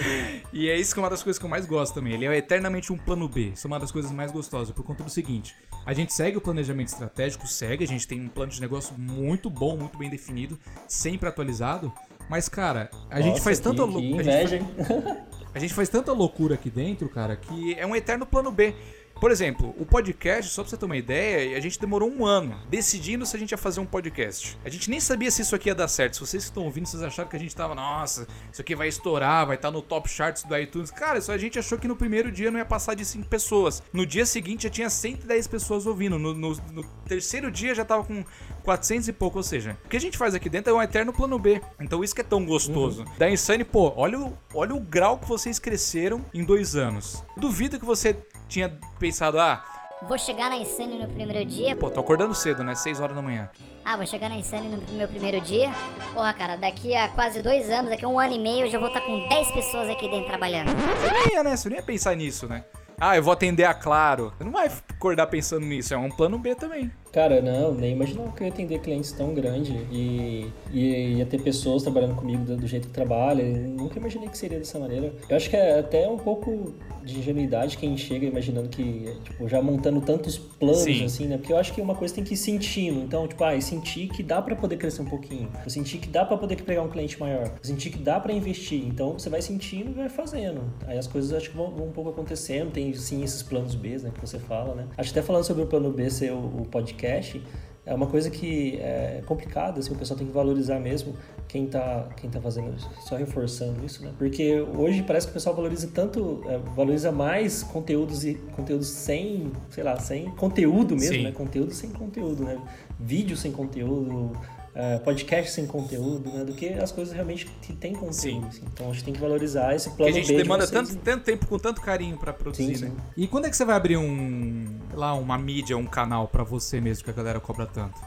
e 0.52 0.70
é 0.70 0.78
isso 0.78 0.94
que 0.94 1.00
é 1.00 1.02
uma 1.02 1.10
das 1.10 1.22
coisas 1.22 1.38
que 1.38 1.44
eu 1.44 1.50
mais 1.50 1.66
gosto 1.66 1.92
também. 1.92 2.14
Ele 2.14 2.24
é 2.24 2.36
eternamente 2.36 2.90
um 2.90 2.96
plano 2.96 3.28
B. 3.28 3.50
Isso 3.52 3.66
é 3.66 3.68
uma 3.68 3.78
das 3.78 3.92
coisas 3.92 4.10
mais 4.12 4.32
gostosas, 4.32 4.74
por 4.74 4.82
conta 4.82 5.04
do 5.04 5.10
seguinte: 5.10 5.54
a 5.84 5.92
gente 5.92 6.14
segue 6.14 6.38
o 6.38 6.40
planejamento 6.40 6.88
estratégico, 6.88 7.46
segue, 7.46 7.84
a 7.84 7.88
gente 7.88 8.08
tem 8.08 8.20
um 8.20 8.28
plano 8.28 8.50
de 8.50 8.60
negócio 8.62 8.94
muito 8.96 9.50
bom, 9.50 9.76
muito 9.76 9.98
bem 9.98 10.08
definido, 10.08 10.58
sempre 10.88 11.28
atualizado. 11.28 11.92
Mas, 12.30 12.48
cara, 12.48 12.88
a 13.10 13.16
Nossa, 13.16 13.22
gente 13.22 13.40
faz 13.42 13.60
tanta 13.60 13.84
loucura. 13.84 14.24
A, 14.32 15.54
a 15.54 15.58
gente 15.58 15.74
faz 15.74 15.88
tanta 15.88 16.12
loucura 16.12 16.54
aqui 16.54 16.70
dentro, 16.70 17.08
cara, 17.08 17.36
que 17.36 17.74
é 17.74 17.86
um 17.86 17.94
eterno 17.94 18.24
plano 18.24 18.50
B. 18.50 18.74
Por 19.20 19.30
exemplo, 19.30 19.74
o 19.78 19.86
podcast, 19.86 20.52
só 20.52 20.62
pra 20.62 20.70
você 20.70 20.76
ter 20.76 20.84
uma 20.84 20.96
ideia, 20.96 21.56
a 21.56 21.60
gente 21.60 21.80
demorou 21.80 22.10
um 22.10 22.26
ano 22.26 22.54
decidindo 22.68 23.24
se 23.24 23.34
a 23.34 23.38
gente 23.38 23.52
ia 23.52 23.58
fazer 23.58 23.80
um 23.80 23.86
podcast. 23.86 24.58
A 24.62 24.68
gente 24.68 24.90
nem 24.90 25.00
sabia 25.00 25.30
se 25.30 25.40
isso 25.40 25.54
aqui 25.54 25.70
ia 25.70 25.74
dar 25.74 25.88
certo. 25.88 26.14
Se 26.14 26.20
vocês 26.20 26.44
que 26.44 26.50
estão 26.50 26.64
ouvindo, 26.64 26.86
vocês 26.86 27.02
acharam 27.02 27.28
que 27.28 27.36
a 27.36 27.38
gente 27.38 27.56
tava, 27.56 27.74
nossa, 27.74 28.26
isso 28.52 28.60
aqui 28.60 28.74
vai 28.74 28.88
estourar, 28.88 29.46
vai 29.46 29.56
estar 29.56 29.68
tá 29.68 29.72
no 29.72 29.80
top 29.80 30.08
charts 30.08 30.42
do 30.42 30.56
iTunes. 30.56 30.90
Cara, 30.90 31.18
isso 31.18 31.32
a 31.32 31.38
gente 31.38 31.58
achou 31.58 31.78
que 31.78 31.88
no 31.88 31.96
primeiro 31.96 32.30
dia 32.30 32.50
não 32.50 32.58
ia 32.58 32.64
passar 32.64 32.94
de 32.94 33.04
5 33.04 33.26
pessoas. 33.26 33.82
No 33.90 34.04
dia 34.04 34.26
seguinte 34.26 34.64
já 34.64 34.70
tinha 34.70 34.90
110 34.90 35.46
pessoas 35.46 35.86
ouvindo. 35.86 36.18
No, 36.18 36.34
no, 36.34 36.54
no 36.72 36.84
terceiro 37.08 37.50
dia 37.50 37.74
já 37.74 37.86
tava 37.86 38.04
com 38.04 38.22
400 38.64 39.08
e 39.08 39.12
pouco. 39.14 39.38
Ou 39.38 39.42
seja, 39.42 39.78
o 39.84 39.88
que 39.88 39.96
a 39.96 40.00
gente 40.00 40.18
faz 40.18 40.34
aqui 40.34 40.50
dentro 40.50 40.72
é 40.72 40.74
um 40.74 40.82
eterno 40.82 41.12
plano 41.12 41.38
B. 41.38 41.60
Então 41.80 42.04
isso 42.04 42.14
que 42.14 42.20
é 42.20 42.24
tão 42.24 42.44
gostoso. 42.44 43.02
Uhum. 43.02 43.12
Da 43.18 43.30
Insane, 43.30 43.64
pô, 43.64 43.94
olha 43.96 44.20
o, 44.20 44.38
olha 44.52 44.74
o 44.74 44.80
grau 44.80 45.18
que 45.18 45.26
vocês 45.26 45.58
cresceram 45.58 46.22
em 46.34 46.44
dois 46.44 46.76
anos. 46.76 47.24
Duvido 47.36 47.78
que 47.78 47.84
você 47.86 48.14
tinha 48.48 48.78
pensado, 48.98 49.38
ah. 49.38 49.64
Vou 50.02 50.18
chegar 50.18 50.50
na 50.50 50.58
Insane 50.58 50.98
no 50.98 51.08
primeiro 51.08 51.44
dia. 51.44 51.74
Pô, 51.74 51.90
tô 51.90 52.00
acordando 52.00 52.34
cedo, 52.34 52.62
né? 52.62 52.74
6 52.74 53.00
horas 53.00 53.16
da 53.16 53.22
manhã. 53.22 53.48
Ah, 53.84 53.96
vou 53.96 54.06
chegar 54.06 54.28
na 54.28 54.36
Insane 54.36 54.68
no 54.68 54.92
meu 54.92 55.08
primeiro 55.08 55.40
dia. 55.40 55.70
Porra, 56.12 56.34
cara, 56.34 56.56
daqui 56.56 56.94
a 56.94 57.08
quase 57.08 57.40
dois 57.42 57.70
anos, 57.70 57.90
daqui 57.90 58.04
a 58.04 58.08
um 58.08 58.18
ano 58.18 58.34
e 58.34 58.38
meio, 58.38 58.66
eu 58.66 58.70
já 58.70 58.78
vou 58.78 58.88
estar 58.88 59.00
com 59.00 59.28
10 59.28 59.52
pessoas 59.52 59.88
aqui 59.88 60.08
dentro 60.08 60.26
trabalhando. 60.26 60.68
Você 60.68 61.12
nem 61.12 61.34
ia, 61.34 61.42
né? 61.42 61.56
Você 61.56 61.68
nem 61.70 61.78
ia 61.78 61.84
pensar 61.84 62.14
nisso, 62.14 62.46
né? 62.46 62.64
Ah, 62.98 63.14
eu 63.16 63.22
vou 63.22 63.32
atender 63.32 63.64
a 63.64 63.74
Claro. 63.74 64.32
Você 64.36 64.44
não 64.44 64.52
vai 64.52 64.70
acordar 64.90 65.26
pensando 65.26 65.66
nisso, 65.66 65.92
é 65.92 65.96
um 65.98 66.10
plano 66.10 66.38
B 66.38 66.54
também. 66.54 66.90
Cara, 67.12 67.42
não, 67.42 67.72
nem 67.72 67.92
imaginava 67.92 68.32
que 68.32 68.42
eu 68.42 68.46
ia 68.46 68.52
atender 68.52 68.78
clientes 68.80 69.12
tão 69.12 69.34
grande 69.34 69.72
e, 69.90 70.50
e 70.72 71.14
ia 71.18 71.26
ter 71.26 71.40
pessoas 71.40 71.82
trabalhando 71.82 72.14
comigo 72.14 72.44
do, 72.44 72.56
do 72.56 72.66
jeito 72.66 72.88
que 72.88 72.94
trabalha. 72.94 73.44
Nunca 73.44 73.98
imaginei 73.98 74.28
que 74.28 74.36
seria 74.38 74.58
dessa 74.58 74.78
maneira. 74.78 75.14
Eu 75.28 75.36
acho 75.36 75.48
que 75.50 75.56
é 75.56 75.78
até 75.78 76.08
um 76.08 76.18
pouco 76.18 76.74
de 77.06 77.18
ingenuidade 77.18 77.78
quem 77.78 77.96
chega 77.96 78.26
imaginando 78.26 78.68
que, 78.68 79.16
tipo, 79.24 79.48
já 79.48 79.62
montando 79.62 80.00
tantos 80.00 80.36
planos, 80.36 80.82
Sim. 80.82 81.04
assim, 81.04 81.26
né? 81.26 81.38
Porque 81.38 81.52
eu 81.52 81.56
acho 81.56 81.72
que 81.72 81.80
uma 81.80 81.94
coisa 81.94 82.14
tem 82.14 82.24
que 82.24 82.34
ir 82.34 82.36
sentindo. 82.36 83.00
Então, 83.00 83.26
tipo, 83.26 83.42
ah, 83.44 83.58
sentir 83.60 84.08
que 84.08 84.22
dá 84.22 84.42
para 84.42 84.56
poder 84.56 84.76
crescer 84.76 85.02
um 85.02 85.06
pouquinho. 85.06 85.48
Eu 85.64 85.70
senti 85.70 85.98
que 85.98 86.08
dá 86.08 86.24
para 86.24 86.36
poder 86.36 86.60
pegar 86.62 86.82
um 86.82 86.88
cliente 86.88 87.18
maior. 87.18 87.46
Eu 87.46 87.64
senti 87.64 87.90
que 87.90 87.98
dá 87.98 88.18
para 88.18 88.32
investir. 88.32 88.84
Então, 88.84 89.12
você 89.12 89.30
vai 89.30 89.40
sentindo 89.40 89.90
e 89.90 89.94
vai 89.94 90.08
fazendo. 90.08 90.62
Aí 90.86 90.98
as 90.98 91.06
coisas 91.06 91.32
acho 91.32 91.50
que 91.50 91.56
vão, 91.56 91.70
vão 91.70 91.86
um 91.86 91.92
pouco 91.92 92.10
acontecendo. 92.10 92.72
Tem, 92.72 92.92
sim, 92.94 93.22
esses 93.22 93.42
planos 93.42 93.74
B, 93.74 93.96
né, 93.98 94.10
que 94.12 94.20
você 94.20 94.38
fala, 94.38 94.74
né? 94.74 94.86
Acho 94.98 95.12
que 95.12 95.18
até 95.18 95.26
falando 95.26 95.44
sobre 95.44 95.62
o 95.62 95.66
plano 95.66 95.92
B 95.92 96.10
ser 96.10 96.32
o, 96.32 96.38
o 96.38 96.66
podcast, 96.66 97.40
é 97.86 97.94
uma 97.94 98.08
coisa 98.08 98.28
que 98.28 98.76
é 98.78 99.22
complicada, 99.26 99.78
assim, 99.78 99.92
o 99.92 99.96
pessoal 99.96 100.18
tem 100.18 100.26
que 100.26 100.32
valorizar 100.32 100.80
mesmo 100.80 101.14
quem 101.46 101.66
está 101.66 102.08
quem 102.16 102.28
tá 102.28 102.40
fazendo 102.40 102.74
isso, 102.76 102.90
só 103.00 103.14
reforçando 103.14 103.86
isso, 103.86 104.02
né? 104.02 104.12
Porque 104.18 104.60
hoje 104.60 105.04
parece 105.04 105.28
que 105.28 105.30
o 105.30 105.34
pessoal 105.34 105.54
valoriza 105.54 105.88
tanto, 105.94 106.42
é, 106.46 106.58
valoriza 106.74 107.12
mais 107.12 107.62
conteúdos 107.62 108.24
e 108.24 108.34
conteúdos 108.56 108.88
sem, 108.88 109.52
sei 109.70 109.84
lá, 109.84 109.96
sem 110.00 110.28
conteúdo 110.32 110.96
mesmo, 110.96 111.14
Sim. 111.14 111.22
né? 111.22 111.32
Conteúdo 111.32 111.72
sem 111.72 111.90
conteúdo, 111.90 112.42
né? 112.42 112.58
Vídeo 112.98 113.36
sem 113.36 113.52
conteúdo, 113.52 114.32
uh, 114.76 115.00
podcast 115.00 115.50
sem 115.50 115.66
conteúdo, 115.66 116.30
né? 116.30 116.44
Do 116.44 116.52
que 116.52 116.68
as 116.74 116.92
coisas 116.92 117.14
realmente 117.14 117.46
que 117.62 117.72
tem 117.72 117.94
conteúdo. 117.94 118.46
Assim. 118.46 118.62
Então 118.72 118.90
a 118.90 118.92
gente 118.92 119.04
tem 119.04 119.14
que 119.14 119.20
valorizar 119.20 119.74
esse 119.74 119.90
plano 119.90 120.12
que 120.12 120.18
a 120.18 120.22
gente 120.22 120.36
demanda 120.36 120.66
de 120.66 120.72
tanto, 120.72 120.96
tanto 120.96 121.24
tempo 121.24 121.46
com 121.46 121.58
tanto 121.58 121.80
carinho 121.80 122.16
para 122.18 122.32
produzir, 122.32 122.76
sim, 122.76 122.84
né? 122.84 122.90
Sim. 122.90 122.96
E 123.16 123.26
quando 123.26 123.46
é 123.46 123.50
que 123.50 123.56
você 123.56 123.64
vai 123.64 123.76
abrir 123.76 123.96
um 123.96 124.78
lá 124.94 125.14
uma 125.14 125.38
mídia, 125.38 125.76
um 125.76 125.86
canal 125.86 126.28
para 126.28 126.44
você 126.44 126.80
mesmo 126.80 127.04
que 127.04 127.10
a 127.10 127.14
galera 127.14 127.40
cobra 127.40 127.66
tanto? 127.66 128.00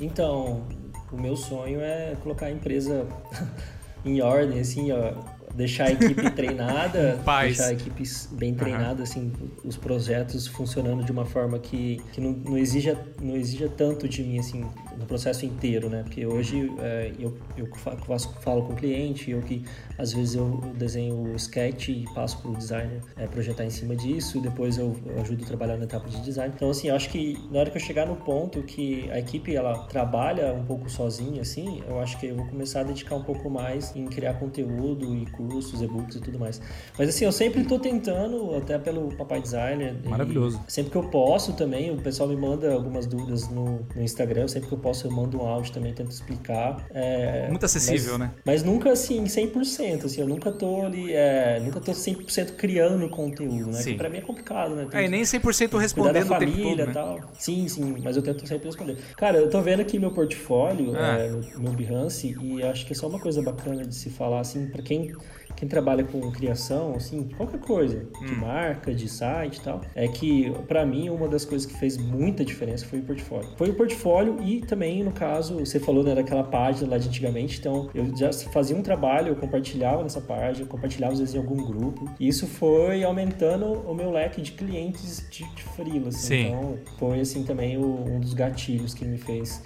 Então, 0.00 0.66
o 1.12 1.16
meu 1.16 1.36
sonho 1.36 1.80
é 1.80 2.16
colocar 2.22 2.46
a 2.46 2.50
empresa 2.50 3.06
em 4.04 4.20
ordem, 4.20 4.60
assim, 4.60 4.90
ó, 4.90 5.12
deixar 5.54 5.84
a 5.84 5.92
equipe 5.92 6.28
treinada, 6.32 7.20
deixar 7.42 7.66
a 7.66 7.72
equipe 7.72 8.02
bem 8.32 8.54
treinada, 8.54 8.96
uhum. 8.96 9.02
assim, 9.02 9.32
os 9.64 9.76
projetos 9.76 10.46
funcionando 10.46 11.04
de 11.04 11.12
uma 11.12 11.24
forma 11.24 11.58
que, 11.58 12.02
que 12.12 12.20
não, 12.20 12.32
não, 12.32 12.58
exija, 12.58 12.98
não 13.20 13.36
exija 13.36 13.68
tanto 13.68 14.08
de 14.08 14.22
mim, 14.22 14.38
assim, 14.38 14.66
no 14.98 15.06
processo 15.06 15.44
inteiro, 15.44 15.88
né? 15.88 16.02
Porque 16.02 16.26
hoje 16.26 16.72
é, 16.80 17.12
eu, 17.18 17.36
eu 17.56 17.68
faço, 18.06 18.32
falo 18.40 18.62
com 18.62 18.72
o 18.72 18.76
cliente, 18.76 19.30
eu 19.30 19.40
que 19.42 19.64
às 19.98 20.12
vezes 20.12 20.34
eu 20.34 20.60
desenho 20.76 21.14
o 21.14 21.36
sketch 21.36 21.88
e 21.88 22.04
passo 22.14 22.40
para 22.40 22.50
o 22.50 22.56
designer 22.56 23.00
é, 23.16 23.26
projetar 23.26 23.64
em 23.64 23.70
cima 23.70 23.94
disso, 23.94 24.38
e 24.38 24.40
depois 24.40 24.78
eu, 24.78 24.96
eu, 25.06 25.20
ajudo 25.20 25.44
a 25.44 25.46
trabalhar 25.46 25.76
na 25.76 25.84
etapa 25.84 26.08
de 26.08 26.20
design. 26.22 26.52
Então, 26.54 26.70
assim, 26.70 26.88
eu 26.88 26.96
acho 26.96 27.08
que 27.10 27.38
na 27.50 27.60
hora 27.60 27.70
que 27.70 27.76
eu 27.76 27.80
chegar 27.80 28.06
no 28.06 28.16
ponto 28.16 28.62
que 28.62 29.10
a 29.10 29.18
equipe 29.18 29.54
ela 29.54 29.78
trabalha 29.86 30.52
um 30.52 30.64
pouco 30.64 30.90
sozinha, 30.90 31.42
assim, 31.42 31.82
eu 31.86 32.00
acho 32.00 32.18
que 32.18 32.26
eu 32.26 32.36
vou 32.36 32.46
começar 32.46 32.80
a 32.80 32.82
dedicar 32.84 33.14
um 33.14 33.22
pouco 33.22 33.48
mais 33.48 33.94
em 33.94 34.06
criar 34.06 34.34
conteúdo 34.34 35.14
e 35.14 35.26
cursos, 35.26 35.80
e-books 35.80 36.16
e 36.16 36.20
tudo 36.20 36.38
mais. 36.38 36.60
Mas 36.98 37.08
assim, 37.08 37.24
eu 37.24 37.32
sempre 37.32 37.62
estou 37.62 37.78
tentando, 37.78 38.54
até 38.56 38.78
pelo 38.78 39.14
Papai 39.16 39.40
Designer. 39.40 39.96
Maravilhoso. 40.04 40.60
Sempre 40.68 40.92
que 40.92 40.96
eu 40.96 41.08
posso 41.08 41.52
também, 41.52 41.90
o 41.90 41.96
pessoal 41.96 42.28
me 42.28 42.36
manda 42.36 42.72
algumas 42.72 43.06
dúvidas 43.06 43.48
no, 43.48 43.80
no 43.94 44.02
Instagram, 44.02 44.48
sempre 44.48 44.68
que 44.68 44.74
eu 44.74 44.78
posso 44.84 45.06
eu 45.06 45.10
mando 45.10 45.40
um 45.40 45.46
áudio 45.46 45.72
também, 45.72 45.94
tento 45.94 46.10
explicar. 46.10 46.86
É, 46.92 47.48
Muito 47.48 47.64
acessível, 47.64 48.18
mas, 48.18 48.28
né? 48.28 48.34
Mas 48.44 48.62
nunca 48.62 48.92
assim, 48.92 49.24
100%, 49.24 50.04
assim, 50.04 50.20
eu 50.20 50.28
nunca 50.28 50.52
tô 50.52 50.82
ali, 50.82 51.10
é, 51.14 51.58
nunca 51.58 51.80
tô 51.80 51.92
100% 51.92 52.54
criando 52.54 53.08
conteúdo, 53.08 53.70
né? 53.70 53.80
Sim. 53.80 53.92
Que 53.92 53.96
pra 53.96 54.10
mim 54.10 54.18
é 54.18 54.20
complicado, 54.20 54.76
né? 54.76 54.86
Tem, 54.90 55.06
é, 55.06 55.08
nem 55.08 55.22
100% 55.22 55.78
respondendo 55.78 56.28
da 56.28 56.38
família 56.38 56.84
e 56.84 56.92
tal. 56.92 57.18
Sim, 57.38 57.66
sim, 57.66 57.96
mas 58.04 58.14
eu 58.16 58.22
tento 58.22 58.46
sempre 58.46 58.66
responder. 58.66 58.98
Cara, 59.16 59.38
eu 59.38 59.48
tô 59.48 59.62
vendo 59.62 59.80
aqui 59.80 59.98
meu 59.98 60.10
portfólio, 60.10 60.94
ah. 60.94 61.18
é, 61.18 61.30
meu 61.58 61.72
Behance, 61.72 62.36
e 62.38 62.62
acho 62.62 62.84
que 62.84 62.92
é 62.92 62.96
só 62.96 63.08
uma 63.08 63.18
coisa 63.18 63.40
bacana 63.40 63.86
de 63.86 63.94
se 63.94 64.10
falar, 64.10 64.40
assim, 64.40 64.66
pra 64.66 64.82
quem 64.82 65.14
quem 65.56 65.68
trabalha 65.68 66.04
com 66.04 66.30
criação, 66.30 66.94
assim, 66.94 67.28
qualquer 67.36 67.60
coisa, 67.60 68.06
hum. 68.20 68.26
de 68.26 68.34
marca, 68.34 68.94
de 68.94 69.08
site 69.08 69.56
e 69.56 69.60
tal, 69.60 69.80
é 69.94 70.08
que, 70.08 70.52
para 70.66 70.84
mim, 70.84 71.08
uma 71.08 71.28
das 71.28 71.44
coisas 71.44 71.66
que 71.66 71.78
fez 71.78 71.96
muita 71.96 72.44
diferença 72.44 72.86
foi 72.86 73.00
o 73.00 73.02
portfólio. 73.02 73.48
Foi 73.56 73.70
o 73.70 73.74
portfólio 73.74 74.42
e 74.42 74.60
também, 74.60 75.02
no 75.02 75.12
caso, 75.12 75.58
você 75.58 75.78
falou 75.78 76.02
né, 76.02 76.14
daquela 76.14 76.44
página 76.44 76.90
lá 76.90 76.98
de 76.98 77.08
antigamente, 77.08 77.58
então 77.58 77.88
eu 77.94 78.14
já 78.16 78.32
fazia 78.32 78.76
um 78.76 78.82
trabalho, 78.82 79.28
eu 79.28 79.36
compartilhava 79.36 80.02
nessa 80.02 80.20
página, 80.20 80.66
compartilhava 80.66 81.12
às 81.12 81.18
vezes 81.18 81.34
em 81.34 81.38
algum 81.38 81.64
grupo, 81.64 82.10
e 82.18 82.28
isso 82.28 82.46
foi 82.46 83.04
aumentando 83.04 83.66
o 83.66 83.94
meu 83.94 84.10
leque 84.10 84.40
de 84.40 84.52
clientes 84.52 85.24
de, 85.30 85.44
de 85.54 85.62
freela, 85.62 86.08
assim. 86.08 86.48
Então, 86.48 86.78
foi, 86.98 87.20
assim, 87.20 87.44
também 87.44 87.76
o, 87.76 88.04
um 88.04 88.20
dos 88.20 88.34
gatilhos 88.34 88.94
que 88.94 89.04
me 89.04 89.18
fez 89.18 89.62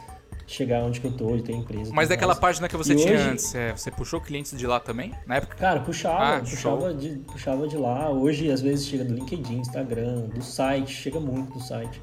chegar 0.48 0.82
onde 0.82 0.98
que 1.00 1.06
eu 1.06 1.12
tô, 1.12 1.36
de 1.36 1.42
ter 1.42 1.52
empresa. 1.52 1.92
Mas 1.94 2.08
daquela 2.08 2.32
mais. 2.32 2.40
página 2.40 2.68
que 2.68 2.76
você 2.76 2.94
E 2.94 2.96
tinha 2.96 3.14
hoje- 3.14 3.28
antes, 3.28 3.54
é, 3.54 3.70
você 3.76 3.90
puxou 3.90 4.18
clientes 4.20 4.56
de 4.58 4.66
lá 4.66 4.80
também? 4.80 5.12
Na 5.26 5.36
época? 5.36 5.54
Cara, 5.56 5.80
puxava, 5.80 6.36
Ah, 6.36 6.40
puxava, 6.40 6.94
de, 6.94 7.10
puxava 7.18 7.68
de 7.68 7.76
lá. 7.76 8.10
Hoje, 8.10 8.50
às 8.50 8.62
vezes, 8.62 8.86
chega 8.86 9.04
do 9.04 9.12
LinkedIn, 9.14 9.58
Instagram, 9.58 10.22
do 10.34 10.42
site, 10.42 10.90
chega 10.90 11.20
muito 11.20 11.52
do 11.52 11.60
site. 11.60 12.00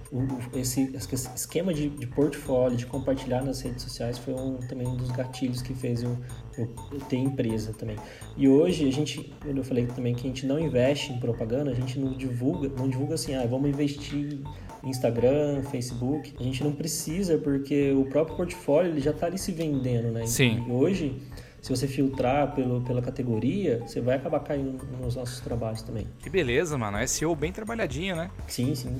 Esse, 0.53 0.93
esse 0.95 1.29
esquema 1.35 1.73
de, 1.73 1.89
de 1.89 2.05
portfólio, 2.07 2.77
de 2.77 2.85
compartilhar 2.85 3.41
nas 3.43 3.59
redes 3.61 3.81
sociais, 3.81 4.17
foi 4.19 4.33
um, 4.35 4.57
também 4.57 4.87
um 4.87 4.95
dos 4.95 5.09
gatilhos 5.11 5.61
que 5.63 5.73
fez 5.73 6.03
eu, 6.03 6.15
eu, 6.57 6.69
eu 6.91 6.99
ter 6.99 7.17
empresa 7.17 7.73
também. 7.73 7.95
E 8.37 8.47
hoje, 8.47 8.87
a 8.87 8.91
gente, 8.91 9.33
eu 9.43 9.63
falei 9.63 9.87
também 9.87 10.13
que 10.13 10.21
a 10.21 10.27
gente 10.29 10.45
não 10.45 10.59
investe 10.59 11.11
em 11.11 11.19
propaganda, 11.19 11.71
a 11.71 11.73
gente 11.73 11.99
não 11.99 12.13
divulga, 12.13 12.69
não 12.77 12.87
divulga 12.87 13.15
assim, 13.15 13.33
ah, 13.33 13.45
vamos 13.49 13.67
investir 13.69 14.33
em 14.33 14.43
Instagram, 14.86 15.63
Facebook. 15.63 16.33
A 16.39 16.43
gente 16.43 16.63
não 16.63 16.71
precisa, 16.71 17.38
porque 17.38 17.91
o 17.91 18.05
próprio 18.05 18.38
portfólio 18.38 18.91
ele 18.91 19.01
já 19.01 19.11
está 19.11 19.27
ali 19.27 19.38
se 19.38 19.51
vendendo, 19.51 20.11
né? 20.11 20.25
Sim. 20.27 20.63
E 20.67 20.71
hoje, 20.71 21.21
se 21.61 21.69
você 21.69 21.88
filtrar 21.88 22.53
pelo, 22.53 22.81
pela 22.81 23.01
categoria, 23.01 23.83
você 23.86 23.99
vai 23.99 24.17
acabar 24.17 24.39
caindo 24.41 24.86
nos 25.01 25.15
nossos 25.15 25.39
trabalhos 25.39 25.81
também. 25.81 26.07
Que 26.19 26.29
beleza, 26.29 26.77
mano. 26.77 26.97
SEO 27.07 27.36
bem 27.36 27.51
trabalhadinho, 27.51 28.15
né? 28.15 28.29
Sim, 28.47 28.75
sim. 28.75 28.97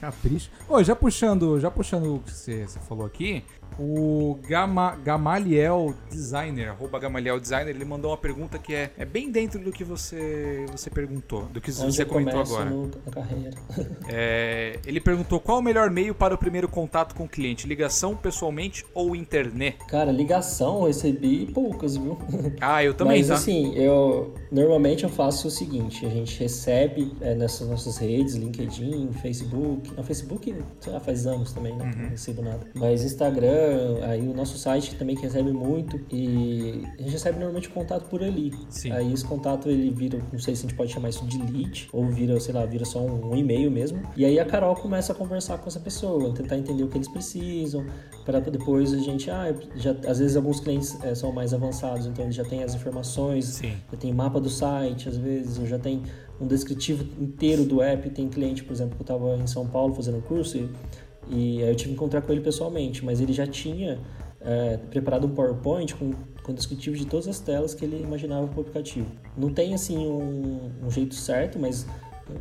Capricho. 0.00 0.50
Ô, 0.68 0.82
já 0.82 0.94
puxando, 0.94 1.58
já 1.58 1.70
puxando 1.70 2.16
o 2.16 2.20
que 2.20 2.30
você, 2.30 2.66
você 2.66 2.78
falou 2.80 3.04
aqui, 3.04 3.44
o 3.78 4.38
Gama, 4.48 4.96
Gamaliel 5.04 5.94
Designer, 6.10 6.70
Arroba 6.70 6.98
Gamaliel 6.98 7.38
Designer, 7.40 7.74
ele 7.74 7.84
mandou 7.84 8.10
uma 8.10 8.16
pergunta 8.16 8.58
que 8.58 8.74
é, 8.74 8.90
é 8.98 9.04
bem 9.04 9.30
dentro 9.30 9.58
do 9.60 9.70
que 9.72 9.84
você, 9.84 10.66
você 10.70 10.90
perguntou, 10.90 11.44
do 11.46 11.60
que 11.60 11.70
Onde 11.70 11.94
você 11.94 12.04
comentou 12.04 12.40
agora. 12.40 12.70
no- 12.70 12.90
na 13.06 13.12
carreira. 13.12 13.50
É, 14.10 14.78
ele 14.86 15.00
perguntou 15.00 15.38
qual 15.38 15.58
o 15.58 15.62
melhor 15.62 15.90
meio 15.90 16.14
para 16.14 16.34
o 16.34 16.38
primeiro 16.38 16.66
contato 16.68 17.14
com 17.14 17.24
o 17.24 17.28
cliente, 17.28 17.66
ligação 17.66 18.16
pessoalmente 18.16 18.84
ou 18.94 19.14
internet? 19.14 19.76
Cara, 19.86 20.10
ligação 20.10 20.80
eu 20.80 20.86
recebi 20.86 21.46
poucas, 21.52 21.96
viu? 21.96 22.18
Ah, 22.60 22.82
eu 22.82 22.94
também, 22.94 23.18
Mas 23.18 23.28
tá? 23.28 23.34
assim, 23.34 23.74
eu 23.76 24.34
normalmente 24.50 25.04
eu 25.04 25.10
faço 25.10 25.48
o 25.48 25.50
seguinte, 25.50 26.04
a 26.06 26.08
gente 26.08 26.38
recebe 26.40 27.12
é, 27.20 27.34
nessas 27.34 27.68
nossas 27.68 27.98
redes, 27.98 28.34
LinkedIn, 28.34 29.10
Facebook, 29.22 29.92
no 29.94 30.02
Facebook, 30.02 30.54
sei 30.80 30.92
lá, 30.92 31.00
faz 31.00 31.26
anos 31.26 31.52
também, 31.52 31.74
né? 31.76 31.84
Uhum. 31.94 32.02
Não 32.02 32.08
recebo 32.10 32.42
nada. 32.42 32.66
Mas 32.74 33.04
Instagram, 33.04 33.57
aí 34.02 34.26
o 34.28 34.34
nosso 34.34 34.58
site 34.58 34.94
também 34.96 35.16
que 35.16 35.22
recebe 35.22 35.52
muito 35.52 36.00
e 36.10 36.82
a 36.98 37.02
gente 37.02 37.12
recebe 37.12 37.38
normalmente 37.38 37.68
contato 37.68 38.08
por 38.08 38.22
ali. 38.22 38.52
Sim. 38.68 38.92
Aí 38.92 39.12
esse 39.12 39.24
contato 39.24 39.68
ele 39.68 39.90
vira, 39.90 40.18
não 40.32 40.38
sei 40.38 40.54
se 40.54 40.66
a 40.66 40.68
gente 40.68 40.76
pode 40.76 40.92
chamar 40.92 41.10
isso 41.10 41.24
de 41.26 41.38
lead 41.38 41.88
ou 41.92 42.06
vira, 42.06 42.38
sei 42.40 42.54
lá, 42.54 42.64
vira 42.66 42.84
só 42.84 43.00
um, 43.00 43.32
um 43.32 43.36
e-mail 43.36 43.70
mesmo. 43.70 44.02
E 44.16 44.24
aí 44.24 44.38
a 44.38 44.44
Carol 44.44 44.74
começa 44.74 45.12
a 45.12 45.14
conversar 45.14 45.58
com 45.58 45.68
essa 45.68 45.80
pessoa, 45.80 46.34
tentar 46.34 46.56
entender 46.56 46.82
o 46.82 46.88
que 46.88 46.96
eles 46.96 47.08
precisam, 47.08 47.84
para 48.24 48.40
depois 48.40 48.92
a 48.92 48.98
gente, 48.98 49.30
ah, 49.30 49.54
já, 49.76 49.92
às 50.06 50.18
vezes 50.18 50.36
alguns 50.36 50.60
clientes 50.60 50.96
eh, 51.02 51.14
são 51.14 51.32
mais 51.32 51.54
avançados, 51.54 52.06
então 52.06 52.24
eles 52.24 52.34
já 52.34 52.44
têm 52.44 52.62
as 52.62 52.74
informações, 52.74 53.46
Sim. 53.46 53.72
já 53.90 53.98
tem 53.98 54.12
mapa 54.12 54.40
do 54.40 54.50
site, 54.50 55.08
às 55.08 55.16
vezes, 55.16 55.66
já 55.68 55.78
tem 55.78 56.02
um 56.40 56.46
descritivo 56.46 57.04
inteiro 57.20 57.64
do 57.64 57.82
app. 57.82 58.08
Tem 58.10 58.28
cliente, 58.28 58.64
por 58.64 58.72
exemplo, 58.72 58.96
que 58.96 59.00
eu 59.00 59.16
estava 59.16 59.36
em 59.36 59.46
São 59.46 59.66
Paulo 59.66 59.94
fazendo 59.94 60.18
um 60.18 60.20
curso 60.20 60.56
e, 60.56 60.68
e 61.30 61.62
aí 61.62 61.68
eu 61.68 61.74
tive 61.74 61.90
que 61.90 61.94
encontrar 61.94 62.22
com 62.22 62.32
ele 62.32 62.40
pessoalmente, 62.40 63.04
mas 63.04 63.20
ele 63.20 63.32
já 63.32 63.46
tinha 63.46 63.98
eh, 64.40 64.78
preparado 64.90 65.26
um 65.26 65.30
PowerPoint 65.30 65.94
com, 65.94 66.12
com 66.42 66.54
descritivo 66.54 66.96
de 66.96 67.06
todas 67.06 67.28
as 67.28 67.38
telas 67.40 67.74
que 67.74 67.84
ele 67.84 68.00
imaginava 68.02 68.46
para 68.46 68.58
o 68.58 68.60
aplicativo. 68.60 69.10
Não 69.36 69.52
tem 69.52 69.74
assim 69.74 69.98
um, 69.98 70.70
um 70.84 70.90
jeito 70.90 71.14
certo, 71.14 71.58
mas 71.58 71.86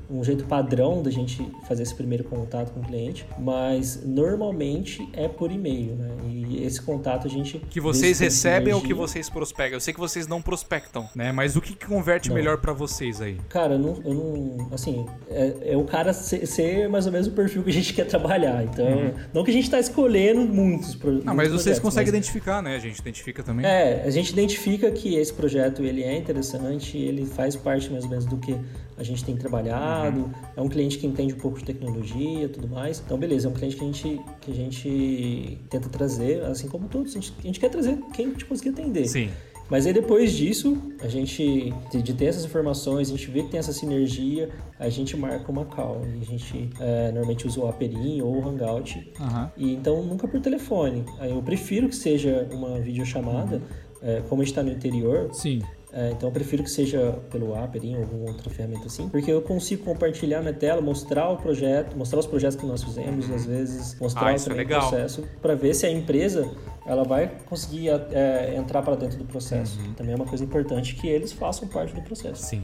um 0.09 0.23
jeito 0.23 0.45
padrão 0.45 1.01
da 1.01 1.09
gente 1.11 1.45
fazer 1.67 1.83
esse 1.83 1.93
primeiro 1.95 2.23
contato 2.23 2.71
com 2.73 2.79
o 2.79 2.83
cliente, 2.83 3.25
mas 3.39 4.01
normalmente 4.05 5.07
é 5.13 5.27
por 5.27 5.51
e-mail, 5.51 5.95
né? 5.95 6.09
E 6.27 6.63
esse 6.63 6.81
contato 6.81 7.27
a 7.27 7.29
gente 7.29 7.59
Que 7.69 7.79
vocês 7.79 8.19
recebem 8.19 8.73
ou 8.73 8.81
que 8.81 8.93
vocês 8.93 9.29
prospectam? 9.29 9.75
Eu 9.77 9.81
sei 9.81 9.93
que 9.93 9.99
vocês 9.99 10.27
não 10.27 10.41
prospectam, 10.41 11.07
né? 11.15 11.31
Mas 11.31 11.55
o 11.55 11.61
que, 11.61 11.75
converte 11.85 12.29
Não. 12.29 12.35
melhor 12.35 12.57
pra 12.57 12.73
vocês 12.73 13.21
aí? 13.21 13.37
Cara, 13.49 13.73
eu 13.75 13.79
não, 13.79 14.01
eu 14.05 14.13
não 14.13 14.67
assim, 14.73 15.05
é, 15.29 15.71
é 15.73 15.77
o 15.77 15.83
cara 15.83 16.11
ser, 16.13 16.45
ser 16.45 16.89
mais 16.89 17.05
ou 17.05 17.11
menos 17.11 17.27
o 17.27 17.31
perfil 17.31 17.63
que 17.63 17.69
a 17.69 17.73
gente 17.73 17.93
quer 17.95 18.05
trabalhar. 18.05 18.63
Então, 18.63 18.85
não 19.33 19.43
que 19.43 19.51
a 19.51 19.53
gente 19.53 19.69
tá 19.69 19.79
escolhendo 19.79 20.41
muitos 20.41 20.95
pro- 20.95 21.07
Uhum. 21.07 21.23
Não, 21.23 21.33
mas 21.35 21.47
muitos 21.47 21.63
vocês 21.63 21.79
projetos, 21.79 21.81
conseguem 21.81 22.11
mas- 22.11 22.17
identificar, 22.19 22.61
né? 22.61 22.75
A 22.75 22.79
gente 22.79 22.99
identifica 22.99 23.41
também. 23.43 23.65
É, 23.65 24.03
a 24.05 24.09
gente 24.09 24.31
identifica 24.31 24.91
que 24.91 25.15
esse 25.15 25.33
projeto 25.33 25.83
ele 25.83 26.03
é 26.03 26.17
interessante, 26.17 26.97
ele 26.97 27.25
faz 27.25 27.55
parte 27.55 27.89
mais 27.91 28.03
ou 28.03 28.09
menos 28.09 28.25
do 28.25 28.37
que 28.37 28.55
a 28.97 29.03
gente 29.03 29.23
tem 29.23 29.35
trabalhado. 29.37 30.21
Uhum. 30.21 30.31
É 30.55 30.61
um 30.61 30.69
cliente 30.69 30.97
que 30.97 31.05
entende 31.05 31.33
um 31.33 31.37
pouco 31.37 31.59
de 31.59 31.65
tecnologia 31.65 32.45
e 32.45 32.49
tudo 32.49 32.67
mais. 32.67 33.01
Então, 33.05 33.17
beleza, 33.17 33.47
é 33.47 33.51
um 33.51 33.53
cliente 33.53 33.75
que 33.75 33.83
a 33.83 33.85
gente, 33.85 34.21
que 34.41 34.51
a 34.51 34.55
gente 34.55 35.61
tenta 35.69 35.87
trazer, 35.89 36.43
assim 36.45 36.67
como 36.67 36.87
todos. 36.87 37.11
A 37.11 37.19
gente, 37.19 37.33
a 37.37 37.41
gente 37.41 37.59
quer 37.59 37.69
trazer 37.69 37.97
quem 38.13 38.25
a 38.25 38.29
gente 38.29 38.45
conseguir 38.45 38.69
atender. 38.69 39.07
Sim. 39.07 39.29
Mas 39.69 39.85
aí 39.85 39.91
depois 39.91 40.31
disso, 40.31 40.77
a 41.01 41.07
gente, 41.07 41.73
de, 41.91 42.13
ter 42.13 42.25
essas 42.25 42.45
informações, 42.45 43.09
a 43.09 43.11
gente 43.11 43.29
vê 43.29 43.43
que 43.43 43.49
tem 43.49 43.59
essa 43.59 43.73
sinergia, 43.73 44.49
a 44.79 44.87
gente 44.87 45.17
marca 45.17 45.51
uma 45.51 45.65
call. 45.65 46.03
A 46.03 46.23
gente 46.23 46.69
é, 46.79 47.11
normalmente 47.11 47.45
usa 47.45 47.59
o 47.59 47.67
Aperim 47.67 48.21
ou 48.21 48.37
o 48.37 48.47
Hangout. 48.47 49.11
Aham. 49.19 49.51
E 49.57 49.73
então 49.73 50.01
nunca 50.03 50.27
por 50.27 50.39
telefone. 50.39 51.03
Aí 51.19 51.31
eu 51.31 51.41
prefiro 51.41 51.89
que 51.89 51.95
seja 51.95 52.47
uma 52.49 52.79
videochamada, 52.79 53.61
é, 54.01 54.21
como 54.29 54.41
a 54.41 54.45
gente 54.45 54.53
está 54.53 54.63
no 54.63 54.71
interior. 54.71 55.29
Sim. 55.33 55.61
É, 55.99 56.11
então 56.11 56.29
eu 56.29 56.33
prefiro 56.33 56.61
que 56.63 56.69
seja 56.69 57.13
pelo 57.31 57.55
Aperim 57.55 57.95
ou 57.95 58.01
alguma 58.03 58.29
outra 58.31 58.49
ferramenta 58.51 58.85
assim, 58.85 59.09
porque 59.09 59.31
eu 59.31 59.41
consigo 59.41 59.83
compartilhar 59.83 60.41
minha 60.41 60.53
tela, 60.53 60.79
mostrar 60.81 61.27
o 61.29 61.37
projeto, 61.37 61.97
mostrar 61.97 62.19
os 62.19 62.27
projetos 62.27 62.55
que 62.55 62.65
nós 62.65 62.83
fizemos, 62.83 63.29
às 63.31 63.45
vezes 63.45 63.99
mostrar 63.99 64.27
Ah, 64.27 64.33
é 64.33 64.35
também 64.37 64.57
legal. 64.59 64.79
o 64.85 64.89
processo, 64.89 65.23
para 65.41 65.55
ver 65.55 65.73
se 65.73 65.85
a 65.87 65.91
empresa 65.91 66.49
ela 66.85 67.03
vai 67.03 67.31
conseguir 67.47 67.89
é, 68.11 68.53
entrar 68.55 68.81
para 68.83 68.95
dentro 68.95 69.17
do 69.17 69.25
processo. 69.25 69.79
Uhum. 69.79 69.93
Também 69.93 70.13
é 70.13 70.15
uma 70.15 70.25
coisa 70.25 70.43
importante 70.43 70.95
que 70.95 71.07
eles 71.07 71.31
façam 71.33 71.67
parte 71.67 71.93
do 71.95 72.01
processo. 72.01 72.43
Sim. 72.45 72.63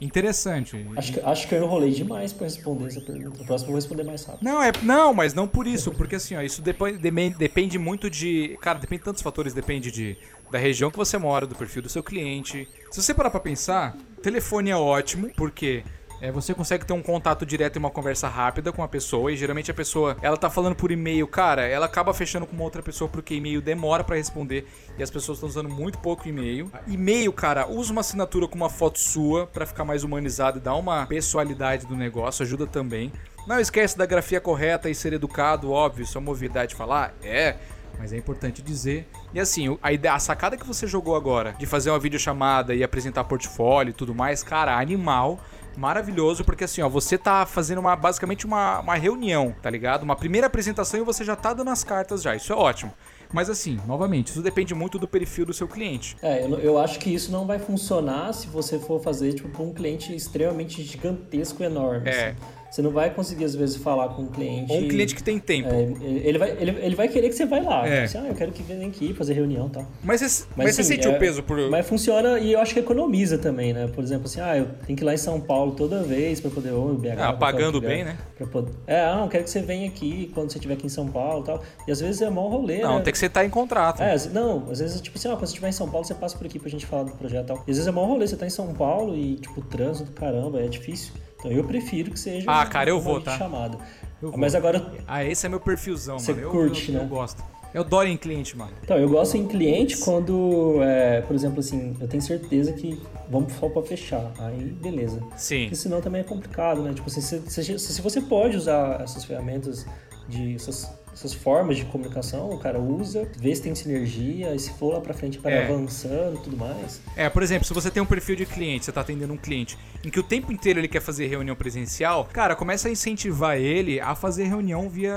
Interessante. 0.00 0.86
Acho 0.96 1.12
que, 1.12 1.20
acho 1.20 1.48
que 1.48 1.54
eu 1.54 1.62
enrolei 1.62 1.90
demais 1.90 2.32
para 2.32 2.44
responder 2.44 2.86
essa 2.86 3.00
pergunta. 3.02 3.42
O 3.42 3.44
próximo 3.46 3.68
eu 3.68 3.72
vou 3.72 3.74
responder 3.76 4.02
mais 4.04 4.24
rápido. 4.24 4.42
Não, 4.44 4.62
é, 4.62 4.72
não, 4.82 5.12
mas 5.12 5.34
não 5.34 5.46
por 5.46 5.66
isso, 5.66 5.90
porque 5.92 6.14
assim, 6.16 6.34
ó, 6.36 6.40
isso 6.40 6.62
depois, 6.62 6.98
deme- 6.98 7.34
depende 7.36 7.78
muito 7.78 8.08
de. 8.08 8.56
Cara, 8.62 8.78
depende 8.78 9.00
de 9.00 9.04
tantos 9.04 9.22
fatores, 9.22 9.52
depende 9.52 9.90
de, 9.90 10.16
da 10.50 10.58
região 10.58 10.90
que 10.90 10.96
você 10.96 11.16
mora, 11.16 11.46
do 11.46 11.54
perfil 11.54 11.82
do 11.82 11.88
seu 11.88 12.02
cliente. 12.02 12.68
Se 12.90 13.02
você 13.02 13.14
parar 13.14 13.30
pra 13.30 13.40
pensar, 13.40 13.96
telefone 14.22 14.70
é 14.70 14.76
ótimo, 14.76 15.30
porque 15.36 15.84
é, 16.20 16.30
você 16.30 16.52
consegue 16.52 16.84
ter 16.84 16.92
um 16.92 17.02
contato 17.02 17.46
direto 17.46 17.76
e 17.76 17.78
uma 17.78 17.90
conversa 17.90 18.28
rápida 18.28 18.72
com 18.72 18.82
a 18.82 18.88
pessoa, 18.88 19.32
e 19.32 19.36
geralmente 19.36 19.70
a 19.70 19.74
pessoa, 19.74 20.16
ela 20.20 20.36
tá 20.36 20.50
falando 20.50 20.74
por 20.74 20.90
e-mail, 20.90 21.26
cara, 21.26 21.66
ela 21.66 21.86
acaba 21.86 22.12
fechando 22.12 22.46
com 22.46 22.54
uma 22.54 22.64
outra 22.64 22.82
pessoa 22.82 23.08
porque 23.08 23.34
e-mail 23.34 23.62
demora 23.62 24.04
pra 24.04 24.16
responder, 24.16 24.66
e 24.98 25.02
as 25.02 25.10
pessoas 25.10 25.38
estão 25.38 25.48
usando 25.48 25.70
muito 25.70 25.98
pouco 25.98 26.28
e-mail. 26.28 26.70
E-mail, 26.86 27.32
cara, 27.32 27.66
usa 27.66 27.90
uma 27.90 28.02
assinatura 28.02 28.46
com 28.46 28.56
uma 28.56 28.68
foto 28.68 28.98
sua 28.98 29.46
pra 29.46 29.64
ficar 29.64 29.84
mais 29.84 30.04
humanizado 30.04 30.58
e 30.58 30.60
dar 30.60 30.74
uma 30.74 31.06
pessoalidade 31.06 31.86
do 31.86 31.96
negócio, 31.96 32.42
ajuda 32.42 32.66
também. 32.66 33.10
Não 33.46 33.58
esquece 33.58 33.96
da 33.96 34.04
grafia 34.04 34.40
correta 34.40 34.90
e 34.90 34.94
ser 34.94 35.14
educado, 35.14 35.72
óbvio, 35.72 36.02
isso 36.02 36.18
é 36.18 36.20
uma 36.20 36.26
novidade 36.26 36.70
de 36.70 36.76
falar? 36.76 37.14
É, 37.22 37.56
mas 38.00 38.14
é 38.14 38.16
importante 38.16 38.62
dizer. 38.62 39.06
E 39.34 39.38
assim, 39.38 39.78
a, 39.82 39.92
ideia, 39.92 40.14
a 40.14 40.18
sacada 40.18 40.56
que 40.56 40.66
você 40.66 40.86
jogou 40.86 41.14
agora 41.14 41.54
de 41.58 41.66
fazer 41.66 41.90
uma 41.90 41.98
videochamada 41.98 42.74
e 42.74 42.82
apresentar 42.82 43.24
portfólio 43.24 43.90
e 43.90 43.92
tudo 43.92 44.14
mais, 44.14 44.42
cara, 44.42 44.78
animal. 44.78 45.38
Maravilhoso, 45.76 46.44
porque 46.44 46.64
assim, 46.64 46.82
ó, 46.82 46.88
você 46.88 47.16
tá 47.16 47.46
fazendo 47.46 47.78
uma, 47.78 47.94
basicamente 47.94 48.44
uma, 48.44 48.80
uma 48.80 48.96
reunião, 48.96 49.54
tá 49.62 49.70
ligado? 49.70 50.02
Uma 50.02 50.16
primeira 50.16 50.46
apresentação 50.46 50.98
e 50.98 51.04
você 51.04 51.24
já 51.24 51.36
tá 51.36 51.54
dando 51.54 51.70
as 51.70 51.84
cartas 51.84 52.22
já, 52.22 52.34
isso 52.34 52.52
é 52.52 52.56
ótimo. 52.56 52.92
Mas 53.32 53.48
assim, 53.48 53.78
novamente, 53.86 54.28
isso 54.28 54.42
depende 54.42 54.74
muito 54.74 54.98
do 54.98 55.06
perfil 55.06 55.46
do 55.46 55.52
seu 55.52 55.68
cliente. 55.68 56.16
É, 56.20 56.42
eu, 56.44 56.58
eu 56.58 56.78
acho 56.78 56.98
que 56.98 57.14
isso 57.14 57.30
não 57.30 57.46
vai 57.46 57.60
funcionar 57.60 58.32
se 58.32 58.48
você 58.48 58.78
for 58.80 59.00
fazer 59.00 59.34
tipo, 59.34 59.48
para 59.48 59.62
um 59.62 59.72
cliente 59.72 60.14
extremamente 60.14 60.82
gigantesco, 60.82 61.62
enorme. 61.62 62.08
É. 62.08 62.30
assim. 62.30 62.59
Você 62.70 62.82
não 62.82 62.90
vai 62.92 63.10
conseguir, 63.12 63.44
às 63.44 63.54
vezes, 63.54 63.76
falar 63.76 64.10
com 64.10 64.22
um 64.22 64.26
cliente. 64.28 64.70
Ou 64.72 64.78
um 64.78 64.88
cliente 64.88 65.14
que 65.14 65.22
tem 65.22 65.38
tempo. 65.40 65.68
É, 65.68 65.82
ele, 66.04 66.38
vai, 66.38 66.50
ele, 66.50 66.70
ele 66.80 66.94
vai 66.94 67.08
querer 67.08 67.28
que 67.28 67.34
você 67.34 67.44
vá 67.44 67.58
lá. 67.58 67.86
É. 67.88 68.06
Você, 68.06 68.16
ah, 68.16 68.26
eu 68.28 68.34
quero 68.34 68.52
que 68.52 68.62
venha 68.62 68.86
aqui 68.86 69.12
fazer 69.12 69.32
reunião 69.32 69.66
e 69.66 69.70
tal. 69.70 69.86
Mas, 70.04 70.20
você- 70.20 70.44
mas 70.56 70.74
você 70.76 70.80
assim, 70.82 70.94
sentiu 70.94 71.10
é- 71.10 71.16
o 71.16 71.18
peso 71.18 71.42
por. 71.42 71.58
Mas 71.68 71.86
funciona 71.86 72.38
e 72.38 72.52
eu 72.52 72.60
acho 72.60 72.72
que 72.72 72.78
economiza 72.80 73.38
também, 73.38 73.72
né? 73.72 73.88
Por 73.92 74.04
exemplo, 74.04 74.26
assim, 74.26 74.40
ah, 74.40 74.56
eu 74.56 74.66
tenho 74.86 74.96
que 74.96 75.02
ir 75.02 75.06
lá 75.06 75.12
em 75.12 75.16
São 75.16 75.40
Paulo 75.40 75.72
toda 75.72 76.02
vez 76.04 76.40
para 76.40 76.50
poder. 76.50 76.70
Ou 76.70 76.94
BH, 76.94 77.18
Ah, 77.20 77.32
pagando 77.32 77.80
bem, 77.80 78.04
né? 78.04 78.16
pra 78.38 78.46
poder- 78.46 78.72
É, 78.86 79.00
ah, 79.00 79.22
eu 79.24 79.28
quero 79.28 79.42
que 79.44 79.50
você 79.50 79.62
venha 79.62 79.88
aqui 79.88 80.30
quando 80.32 80.50
você 80.52 80.58
estiver 80.58 80.74
aqui 80.74 80.86
em 80.86 80.90
São 80.90 81.08
Paulo 81.08 81.42
e 81.42 81.46
tal. 81.46 81.62
E 81.88 81.90
às 81.90 82.00
vezes 82.00 82.22
é 82.22 82.30
mó 82.30 82.46
rolê, 82.48 82.82
Não, 82.82 82.98
né? 82.98 83.02
tem 83.02 83.12
que 83.12 83.18
você 83.18 83.26
estar 83.26 83.44
em 83.44 83.50
contrato. 83.50 84.00
É, 84.00 84.14
não, 84.32 84.70
às 84.70 84.78
vezes, 84.78 85.00
tipo 85.00 85.18
assim, 85.18 85.26
ó, 85.26 85.32
quando 85.32 85.40
você 85.40 85.46
estiver 85.46 85.68
em 85.68 85.72
São 85.72 85.88
Paulo, 85.90 86.06
você 86.06 86.14
passa 86.14 86.38
por 86.38 86.46
aqui 86.46 86.58
pra 86.60 86.68
gente 86.70 86.86
falar 86.86 87.02
do 87.02 87.10
projeto 87.12 87.44
e 87.44 87.48
tal. 87.48 87.56
E 87.66 87.70
às 87.72 87.76
vezes 87.78 87.86
é 87.88 87.90
mó 87.90 88.04
rolê, 88.04 88.28
você 88.28 88.36
tá 88.36 88.46
em 88.46 88.50
São 88.50 88.72
Paulo 88.74 89.16
e, 89.16 89.34
tipo, 89.36 89.60
trânsito 89.62 90.12
caramba, 90.12 90.60
é 90.62 90.68
difícil. 90.68 91.12
Então 91.40 91.50
eu 91.50 91.64
prefiro 91.64 92.10
que 92.12 92.18
seja 92.20 92.44
Ah, 92.50 92.64
cara, 92.66 92.88
eu 92.90 93.00
vou, 93.00 93.20
tá? 93.20 93.36
chamada. 93.36 93.76
Eu 94.22 94.30
vou. 94.30 94.38
Mas 94.38 94.54
agora, 94.54 94.92
Ah, 95.08 95.24
esse 95.24 95.44
é 95.46 95.48
meu 95.48 95.58
perfilzão, 95.60 96.18
Você 96.18 96.32
mano. 96.32 96.44
Eu, 96.44 96.50
curte, 96.50 96.90
eu, 96.92 96.98
eu 96.98 97.02
né? 97.02 97.08
gosto. 97.08 97.42
Eu 97.72 97.82
adoro 97.82 98.08
em 98.08 98.16
cliente, 98.16 98.56
mano. 98.56 98.72
então, 98.82 98.96
eu 98.98 99.08
gosto 99.08 99.36
em 99.36 99.46
cliente 99.46 99.98
quando, 99.98 100.82
é, 100.82 101.20
por 101.22 101.36
exemplo, 101.36 101.60
assim, 101.60 101.96
eu 102.00 102.08
tenho 102.08 102.20
certeza 102.22 102.72
que 102.72 103.00
vamos 103.30 103.52
só 103.52 103.68
pra 103.68 103.80
fechar. 103.82 104.32
Aí, 104.40 104.64
beleza. 104.82 105.22
Sim. 105.36 105.60
Porque 105.62 105.76
senão 105.76 106.00
também 106.00 106.20
é 106.20 106.24
complicado, 106.24 106.82
né? 106.82 106.92
Tipo 106.92 107.08
se, 107.08 107.22
se, 107.22 107.40
se- 107.48 107.78
se 107.78 108.02
você 108.02 108.20
pode 108.20 108.56
usar 108.56 109.00
essas 109.00 109.24
ferramentas 109.24 109.86
de 110.28 110.56
essas 110.56 110.90
essas 111.12 111.34
formas 111.34 111.76
de 111.76 111.84
comunicação, 111.84 112.50
o 112.50 112.58
cara 112.58 112.78
usa, 112.80 113.28
vê 113.38 113.54
se 113.54 113.62
tem 113.62 113.74
sinergia, 113.74 114.54
e 114.54 114.58
se 114.58 114.72
for 114.74 114.94
lá 114.94 115.00
pra 115.00 115.12
frente 115.12 115.38
vai 115.38 115.52
É. 115.52 115.64
avançando 115.64 116.36
e 116.38 116.42
tudo 116.42 116.56
mais. 116.56 117.00
É, 117.16 117.28
por 117.28 117.42
exemplo, 117.42 117.66
se 117.66 117.74
você 117.74 117.90
tem 117.90 118.02
um 118.02 118.06
perfil 118.06 118.36
de 118.36 118.46
cliente, 118.46 118.84
você 118.84 118.92
tá 118.92 119.00
atendendo 119.00 119.32
um 119.32 119.36
cliente, 119.36 119.76
em 120.04 120.10
que 120.10 120.18
o 120.18 120.22
tempo 120.22 120.52
inteiro 120.52 120.80
ele 120.80 120.88
quer 120.88 121.00
fazer 121.00 121.26
reunião 121.26 121.54
presencial, 121.56 122.28
cara, 122.32 122.54
começa 122.56 122.88
a 122.88 122.90
incentivar 122.90 123.56
ele 123.58 124.00
a 124.00 124.14
fazer 124.14 124.44
reunião 124.44 124.88
via 124.88 125.14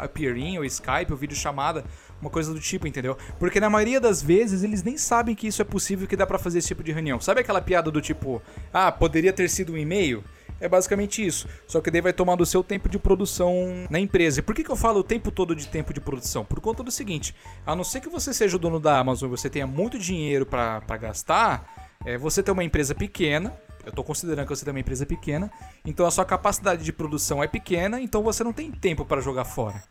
a 0.00 0.08
Peering, 0.08 0.58
ou 0.58 0.64
Skype, 0.64 1.10
ou 1.10 1.16
videochamada, 1.16 1.84
uma 2.20 2.30
coisa 2.30 2.52
do 2.54 2.60
tipo, 2.60 2.86
entendeu? 2.86 3.16
Porque 3.38 3.58
na 3.58 3.68
maioria 3.68 4.00
das 4.00 4.22
vezes 4.22 4.62
eles 4.62 4.82
nem 4.84 4.96
sabem 4.96 5.34
que 5.34 5.48
isso 5.48 5.60
é 5.60 5.64
possível, 5.64 6.06
que 6.06 6.14
dá 6.16 6.24
pra 6.26 6.38
fazer 6.38 6.58
esse 6.58 6.68
tipo 6.68 6.82
de 6.84 6.92
reunião. 6.92 7.20
Sabe 7.20 7.40
aquela 7.40 7.60
piada 7.60 7.90
do 7.90 8.00
tipo, 8.00 8.40
ah, 8.72 8.92
poderia 8.92 9.32
ter 9.32 9.48
sido 9.50 9.72
um 9.72 9.76
e-mail? 9.76 10.22
É 10.62 10.68
basicamente 10.68 11.26
isso. 11.26 11.48
Só 11.66 11.80
que 11.80 11.90
daí 11.90 12.00
vai 12.00 12.12
tomar 12.12 12.36
do 12.36 12.46
seu 12.46 12.62
tempo 12.62 12.88
de 12.88 12.96
produção 12.96 13.52
na 13.90 13.98
empresa. 13.98 14.38
E 14.38 14.42
por 14.42 14.54
que, 14.54 14.62
que 14.62 14.70
eu 14.70 14.76
falo 14.76 15.00
o 15.00 15.02
tempo 15.02 15.32
todo 15.32 15.56
de 15.56 15.66
tempo 15.66 15.92
de 15.92 16.00
produção? 16.00 16.44
Por 16.44 16.60
conta 16.60 16.84
do 16.84 16.90
seguinte: 16.92 17.34
a 17.66 17.74
não 17.74 17.82
ser 17.82 18.00
que 18.00 18.08
você 18.08 18.32
seja 18.32 18.54
o 18.54 18.60
dono 18.60 18.78
da 18.78 18.96
Amazon 18.96 19.26
e 19.26 19.30
você 19.30 19.50
tenha 19.50 19.66
muito 19.66 19.98
dinheiro 19.98 20.46
pra 20.46 20.78
gastar, 20.96 21.96
é, 22.06 22.16
você 22.16 22.44
tem 22.44 22.52
uma 22.52 22.62
empresa 22.62 22.94
pequena. 22.94 23.52
Eu 23.84 23.90
tô 23.90 24.04
considerando 24.04 24.46
que 24.46 24.54
você 24.54 24.64
tem 24.64 24.72
uma 24.72 24.78
empresa 24.78 25.04
pequena, 25.04 25.50
então 25.84 26.06
a 26.06 26.10
sua 26.12 26.24
capacidade 26.24 26.84
de 26.84 26.92
produção 26.92 27.42
é 27.42 27.48
pequena, 27.48 28.00
então 28.00 28.22
você 28.22 28.44
não 28.44 28.52
tem 28.52 28.70
tempo 28.70 29.04
para 29.04 29.20
jogar 29.20 29.44
fora. 29.44 29.82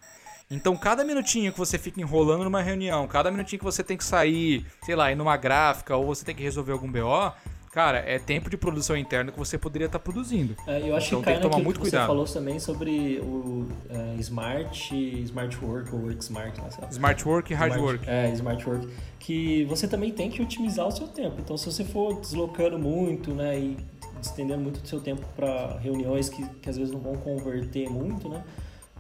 Então, 0.50 0.78
cada 0.78 1.04
minutinho 1.04 1.52
que 1.52 1.60
você 1.60 1.78
fica 1.78 2.00
enrolando 2.00 2.46
numa 2.46 2.62
reunião, 2.62 3.06
cada 3.10 3.30
minutinho 3.30 3.60
que 3.60 3.66
você 3.66 3.84
tem 3.84 3.98
que 3.98 4.06
sair, 4.06 4.66
sei 4.84 4.96
lá, 4.96 5.12
ir 5.12 5.16
numa 5.16 5.36
gráfica 5.36 5.98
ou 5.98 6.06
você 6.06 6.24
tem 6.24 6.34
que 6.34 6.44
resolver 6.44 6.72
algum 6.72 6.90
BO, 6.90 7.34
cara, 7.72 8.00
é 8.00 8.20
tempo 8.20 8.50
de 8.50 8.58
produção 8.58 8.96
interna 8.98 9.32
que 9.32 9.38
você 9.40 9.58
poderia 9.58 9.86
estar 9.86 10.00
produzindo. 10.00 10.56
É, 10.68 10.88
eu 10.90 10.96
acho 10.96 11.08
Então 11.08 11.20
que 11.22 11.26
tem 11.26 11.36
que 11.36 11.42
tomar 11.42 11.58
muito 11.64 11.80
que 11.80 11.86
você 11.86 11.92
cuidado. 11.92 12.08
falou 12.08 12.26
também 12.26 12.60
sobre 12.60 13.20
o 13.24 13.68
é, 13.90 14.16
smart, 14.20 14.94
smart 15.24 15.58
work 15.66 15.96
ou 15.96 16.02
work 16.02 16.22
smart, 16.24 16.60
né? 16.62 16.70
lá. 16.82 16.90
Smart 16.90 17.28
work 17.28 17.52
e 17.52 17.56
hard 17.56 17.74
Smart- 17.74 17.94
work. 17.98 18.10
É, 18.10 18.32
smart 18.34 18.70
work. 18.70 18.88
Que 19.20 19.66
você 19.66 19.88
também 19.88 20.12
tem 20.12 20.30
que 20.30 20.42
otimizar 20.42 20.88
o 20.88 20.92
seu 20.92 21.08
tempo. 21.08 21.36
Então, 21.40 21.58
se 21.58 21.66
você 21.66 21.84
for 21.84 22.20
deslocando 22.20 22.78
muito, 22.78 23.34
né, 23.34 23.58
e 23.60 23.78
estendendo 24.22 24.62
muito 24.62 24.84
o 24.84 24.88
seu 24.88 25.00
tempo 25.00 25.26
para 25.36 25.78
reuniões 25.80 26.30
que, 26.30 26.46
que 26.62 26.70
às 26.70 26.78
vezes 26.78 26.94
não 26.94 27.00
vão 27.00 27.16
converter 27.16 27.90
muito, 27.90 28.30
né, 28.30 28.44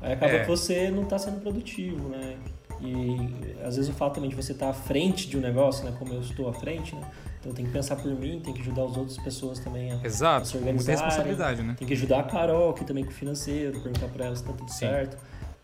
aí 0.01 0.13
acaba 0.13 0.31
É. 0.33 0.39
que 0.39 0.47
você 0.47 0.89
não 0.89 1.03
está 1.03 1.19
sendo 1.19 1.39
produtivo, 1.41 2.09
né. 2.09 2.37
E 2.81 3.55
às 3.63 3.75
vezes 3.75 3.89
o 3.89 3.93
fato 3.93 4.15
também 4.15 4.29
de 4.29 4.35
você 4.35 4.53
estar 4.53 4.69
à 4.69 4.73
frente 4.73 5.27
de 5.29 5.37
um 5.37 5.41
negócio, 5.41 5.85
né, 5.85 5.95
como 5.99 6.13
eu 6.13 6.21
estou 6.21 6.49
à 6.49 6.53
frente, 6.53 6.95
né, 6.95 7.01
então 7.39 7.53
tem 7.53 7.65
que 7.65 7.71
pensar 7.71 7.95
por 7.95 8.11
mim, 8.11 8.39
tem 8.43 8.53
que 8.53 8.61
ajudar 8.61 8.83
as 8.85 8.97
outras 8.97 9.17
pessoas 9.19 9.59
também 9.59 9.91
a, 9.91 9.95
a 9.97 10.05
Exato, 10.05 10.47
se 10.47 10.53
muita 10.55 10.69
organizarem. 10.69 10.99
responsabilidade, 11.03 11.63
né? 11.63 11.75
Tem 11.77 11.87
que 11.87 11.93
ajudar 11.93 12.19
a 12.21 12.23
Carol, 12.23 12.73
que 12.73 12.83
também 12.83 13.03
com 13.03 13.11
o 13.11 13.13
financeiro, 13.13 13.79
perguntar 13.79 14.07
para 14.07 14.25
ela 14.25 14.35
se 14.35 14.43
tá 14.43 14.51
tudo 14.53 14.69
Sim. 14.71 14.79
certo. 14.79 15.17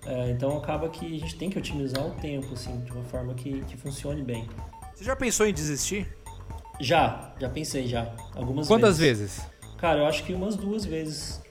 É, 0.06 0.30
então 0.30 0.56
acaba 0.58 0.88
que 0.90 1.06
a 1.06 1.20
gente 1.20 1.36
tem 1.38 1.50
que 1.50 1.58
otimizar 1.58 2.06
o 2.06 2.12
tempo, 2.12 2.54
assim, 2.54 2.80
de 2.82 2.92
uma 2.92 3.04
forma 3.04 3.34
que, 3.34 3.62
que 3.62 3.76
funcione 3.76 4.22
bem. 4.24 4.48
Você 4.96 5.04
já 5.04 5.16
pensou 5.16 5.46
em 5.46 5.54
desistir? 5.54 6.08
Já, 6.80 7.34
já 7.40 7.50
pensei 7.50 7.88
já. 7.88 8.14
Algumas 8.36 8.68
Quantas 8.68 8.98
vezes. 9.00 9.38
vezes? 9.40 9.48
Cara, 9.78 10.00
eu 10.02 10.06
acho 10.06 10.24
que 10.24 10.34
umas 10.34 10.56
duas 10.56 10.86
vezes. 10.86 11.42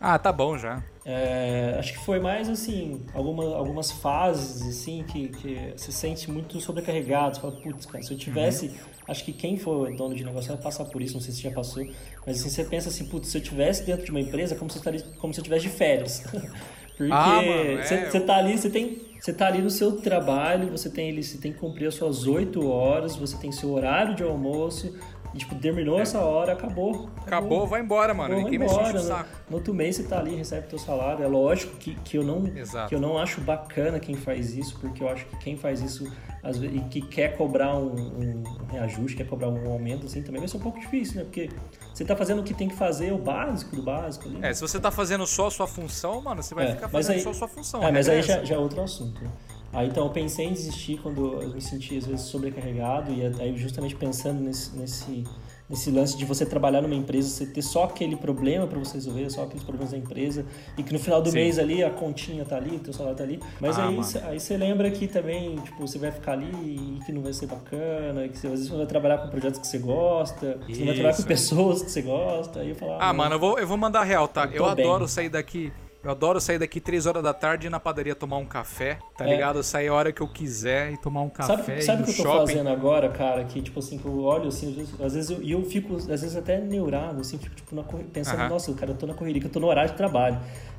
Ah, 0.00 0.18
tá 0.18 0.32
bom 0.32 0.56
já. 0.58 0.82
É, 1.04 1.76
acho 1.78 1.94
que 1.94 2.04
foi 2.04 2.20
mais 2.20 2.48
assim, 2.48 3.00
alguma, 3.14 3.56
algumas 3.56 3.90
fases 3.90 4.62
assim 4.68 5.02
que, 5.04 5.28
que 5.28 5.72
você 5.76 5.90
sente 5.90 6.30
muito 6.30 6.60
sobrecarregado. 6.60 7.36
Você 7.36 7.40
fala, 7.40 7.52
putz, 7.54 7.86
cara, 7.86 8.02
se 8.04 8.12
eu 8.12 8.18
tivesse. 8.18 8.66
Uhum. 8.66 8.74
Acho 9.08 9.24
que 9.24 9.32
quem 9.32 9.56
for 9.56 9.92
dono 9.96 10.14
de 10.14 10.24
negócio 10.24 10.52
vai 10.52 10.62
passar 10.62 10.84
por 10.84 11.02
isso, 11.02 11.14
não 11.14 11.20
sei 11.20 11.32
se 11.32 11.42
já 11.42 11.50
passou. 11.50 11.84
Mas 12.26 12.38
assim, 12.40 12.50
você 12.50 12.64
pensa 12.64 12.90
assim, 12.90 13.06
putz, 13.06 13.28
se 13.28 13.38
eu 13.38 13.42
tivesse 13.42 13.84
dentro 13.84 14.04
de 14.04 14.10
uma 14.10 14.20
empresa, 14.20 14.54
como 14.54 14.70
se 14.70 14.76
eu 14.76 14.80
estaria, 14.80 15.02
como 15.18 15.32
se 15.32 15.40
eu 15.40 15.44
tivesse 15.44 15.62
de 15.62 15.70
férias. 15.70 16.22
Porque 16.96 17.12
Ah, 17.14 17.40
mano, 17.42 17.78
é. 17.78 17.82
você, 17.82 18.10
você 18.10 18.20
tá 18.20 18.36
ali, 18.36 18.58
você 18.58 18.68
tem. 18.68 19.10
Você 19.18 19.32
tá 19.34 19.46
ali 19.46 19.60
no 19.60 19.70
seu 19.70 19.92
trabalho, 20.00 20.70
você 20.70 20.88
tem 20.88 21.08
ele, 21.08 21.22
você 21.22 21.36
tem 21.38 21.52
que 21.52 21.58
cumprir 21.58 21.86
as 21.88 21.94
suas 21.94 22.26
oito 22.26 22.66
horas, 22.66 23.16
você 23.16 23.36
tem 23.36 23.52
seu 23.52 23.70
horário 23.70 24.14
de 24.14 24.22
almoço, 24.22 24.94
e, 25.34 25.38
tipo, 25.38 25.54
terminou 25.54 26.00
essa 26.00 26.18
hora, 26.20 26.52
acabou. 26.54 27.08
Acabou, 27.24 27.66
vai 27.66 27.80
embora, 27.80 28.12
mano. 28.12 28.34
Ninguém 28.36 28.58
vai 28.58 28.66
embora, 28.68 28.90
o 28.90 28.92
né? 28.94 28.98
saco. 29.00 29.28
No 29.48 29.56
outro 29.56 29.72
mês 29.72 29.96
você 29.96 30.02
tá 30.04 30.18
ali, 30.18 30.34
recebe 30.34 30.66
teu 30.66 30.78
salário. 30.78 31.24
É 31.24 31.28
lógico 31.28 31.76
que, 31.76 31.94
que, 31.96 32.16
eu 32.18 32.24
não, 32.24 32.46
Exato. 32.48 32.88
que 32.88 32.94
eu 32.94 33.00
não 33.00 33.16
acho 33.18 33.40
bacana 33.40 34.00
quem 34.00 34.16
faz 34.16 34.56
isso, 34.56 34.76
porque 34.80 35.02
eu 35.02 35.08
acho 35.08 35.24
que 35.26 35.36
quem 35.38 35.56
faz 35.56 35.80
isso 35.80 36.10
às 36.42 36.56
vezes, 36.56 36.74
e 36.76 36.80
que 36.84 37.02
quer 37.02 37.36
cobrar 37.36 37.76
um, 37.76 37.92
um 37.94 38.42
reajuste, 38.72 39.14
quer 39.16 39.26
cobrar 39.28 39.48
um 39.50 39.70
aumento, 39.70 40.06
assim, 40.06 40.22
também 40.22 40.40
vai 40.40 40.48
ser 40.48 40.56
um 40.56 40.60
pouco 40.60 40.80
difícil, 40.80 41.16
né? 41.16 41.24
Porque 41.24 41.50
você 41.92 42.02
tá 42.04 42.16
fazendo 42.16 42.40
o 42.40 42.42
que 42.42 42.54
tem 42.54 42.66
que 42.66 42.74
fazer, 42.74 43.12
o 43.12 43.18
básico 43.18 43.76
do 43.76 43.82
básico 43.82 44.26
ali. 44.26 44.38
É, 44.40 44.54
se 44.54 44.60
você 44.62 44.80
tá 44.80 44.90
fazendo 44.90 45.26
só 45.26 45.48
a 45.48 45.50
sua 45.50 45.66
função, 45.66 46.20
mano, 46.22 46.42
você 46.42 46.54
vai 46.54 46.64
É, 46.66 46.74
ficar 46.74 46.88
fazendo 46.88 47.16
aí- 47.16 47.20
só 47.22 47.30
a 47.30 47.34
sua 47.34 47.46
função. 47.48 47.82
A 47.86 47.92
mas 47.92 48.08
aí 48.08 48.20
é 48.20 48.22
já, 48.22 48.42
já 48.42 48.54
é 48.54 48.58
outro 48.58 48.80
assunto. 48.82 49.22
né? 49.22 49.30
Aí 49.72 49.86
então 49.88 50.04
eu 50.06 50.10
pensei 50.10 50.46
em 50.46 50.52
desistir 50.52 50.98
quando 51.00 51.40
eu 51.42 51.48
me 51.50 51.60
senti 51.60 51.96
às 51.96 52.04
vezes 52.06 52.22
sobrecarregado 52.26 53.12
e 53.12 53.24
aí 53.40 53.56
justamente 53.56 53.94
pensando 53.94 54.40
nesse, 54.40 54.76
nesse, 54.76 55.24
nesse 55.68 55.90
lance 55.92 56.18
de 56.18 56.24
você 56.24 56.44
trabalhar 56.44 56.82
numa 56.82 56.94
empresa, 56.96 57.28
você 57.28 57.46
ter 57.46 57.62
só 57.62 57.84
aquele 57.84 58.16
problema 58.16 58.66
para 58.66 58.76
você 58.80 58.94
resolver, 58.94 59.30
só 59.30 59.44
aqueles 59.44 59.62
problemas 59.62 59.92
da 59.92 59.98
empresa 59.98 60.44
e 60.76 60.82
que 60.82 60.92
no 60.92 60.98
final 60.98 61.22
do 61.22 61.30
Sim. 61.30 61.36
mês 61.36 61.56
ali 61.56 61.84
a 61.84 61.90
continha 61.90 62.44
tá 62.44 62.56
ali, 62.56 62.74
o 62.74 62.80
teu 62.80 62.92
salário 62.92 63.16
tá 63.16 63.22
ali. 63.22 63.38
Mas 63.60 63.78
Ah, 63.78 63.86
aí, 63.86 64.02
cê- 64.02 64.18
aí 64.24 64.40
você 64.40 64.56
lembra 64.56 64.90
que 64.90 65.06
também 65.06 65.54
tipo, 65.60 65.86
você 65.86 65.98
vai 65.98 66.10
ficar 66.10 66.32
ali 66.32 66.50
e 66.50 67.04
que 67.06 67.12
não 67.12 67.22
vai 67.22 67.32
ser 67.32 67.46
bacana, 67.46 68.28
que 68.28 68.36
você, 68.36 68.48
às 68.48 68.52
vezes 68.54 68.68
você 68.70 68.76
vai 68.76 68.86
trabalhar 68.86 69.18
com 69.18 69.28
projetos 69.28 69.60
que 69.60 69.68
você 69.68 69.78
gosta, 69.78 70.58
que 70.66 70.74
você 70.74 70.84
vai 70.84 70.94
trabalhar 70.94 71.12
com 71.14 71.18
Isso. 71.20 71.28
pessoas 71.28 71.82
que 71.84 71.92
você 71.92 72.02
gosta. 72.02 72.58
Aí 72.58 72.70
eu 72.70 72.74
falo, 72.74 72.94
Ah, 72.98 73.06
não. 73.12 73.14
mano, 73.14 73.36
eu 73.36 73.38
vou, 73.38 73.56
eu 73.56 73.68
vou 73.68 73.76
mandar 73.76 74.02
real, 74.02 74.26
tá? 74.26 74.46
Eu 74.46 74.50
Eu, 74.64 74.64
tô 74.68 74.74
bem. 74.74 74.84
adoro 74.86 75.06
sair 75.06 75.28
daqui. 75.28 75.72
Eu 76.02 76.10
adoro 76.10 76.40
sair 76.40 76.58
daqui 76.58 76.80
3 76.80 77.04
horas 77.04 77.22
da 77.22 77.34
tarde 77.34 77.66
e 77.66 77.68
ir 77.68 77.70
na 77.70 77.78
padaria 77.78 78.14
tomar 78.14 78.38
um 78.38 78.46
café, 78.46 78.98
tá 79.18 79.26
É. 79.28 79.32
ligado? 79.32 79.62
Sair 79.62 79.88
a 79.88 79.94
hora 79.94 80.10
que 80.10 80.22
eu 80.22 80.28
quiser 80.28 80.92
e 80.92 80.96
tomar 80.96 81.20
um 81.20 81.28
café 81.28 81.56
Sabe, 81.56 81.82
sabe 81.82 82.02
o 82.02 82.04
que 82.06 82.10
eu 82.12 82.16
tô 82.16 82.22
shopping. 82.22 82.46
fazendo 82.46 82.68
agora, 82.70 83.10
cara? 83.10 83.44
Que, 83.44 83.60
tipo 83.60 83.78
assim, 83.80 83.98
que 83.98 84.06
eu 84.06 84.18
olho 84.20 84.48
assim, 84.48 84.70
às 84.70 84.74
vezes, 84.76 85.00
às 85.00 85.14
vezes 85.14 85.30
eu, 85.30 85.42
e 85.42 85.52
eu 85.52 85.62
fico, 85.62 85.96
às 85.96 86.06
vezes 86.06 86.34
até 86.36 86.58
neurado, 86.58 87.20
assim, 87.20 87.36
fico, 87.36 87.54
tipo, 87.54 87.74
na 87.74 87.82
pensando, 87.82 88.40
Aham. 88.40 88.48
nossa, 88.48 88.72
cara, 88.72 88.92
eu 88.92 88.96
tô 88.96 89.06
na 89.06 89.12
correria, 89.12 89.40
que 89.42 89.46
eu 89.46 89.52
tô 89.52 89.60
no 89.60 89.66
horário 89.66 89.90
de 89.90 89.96
trabalho. 89.98 90.38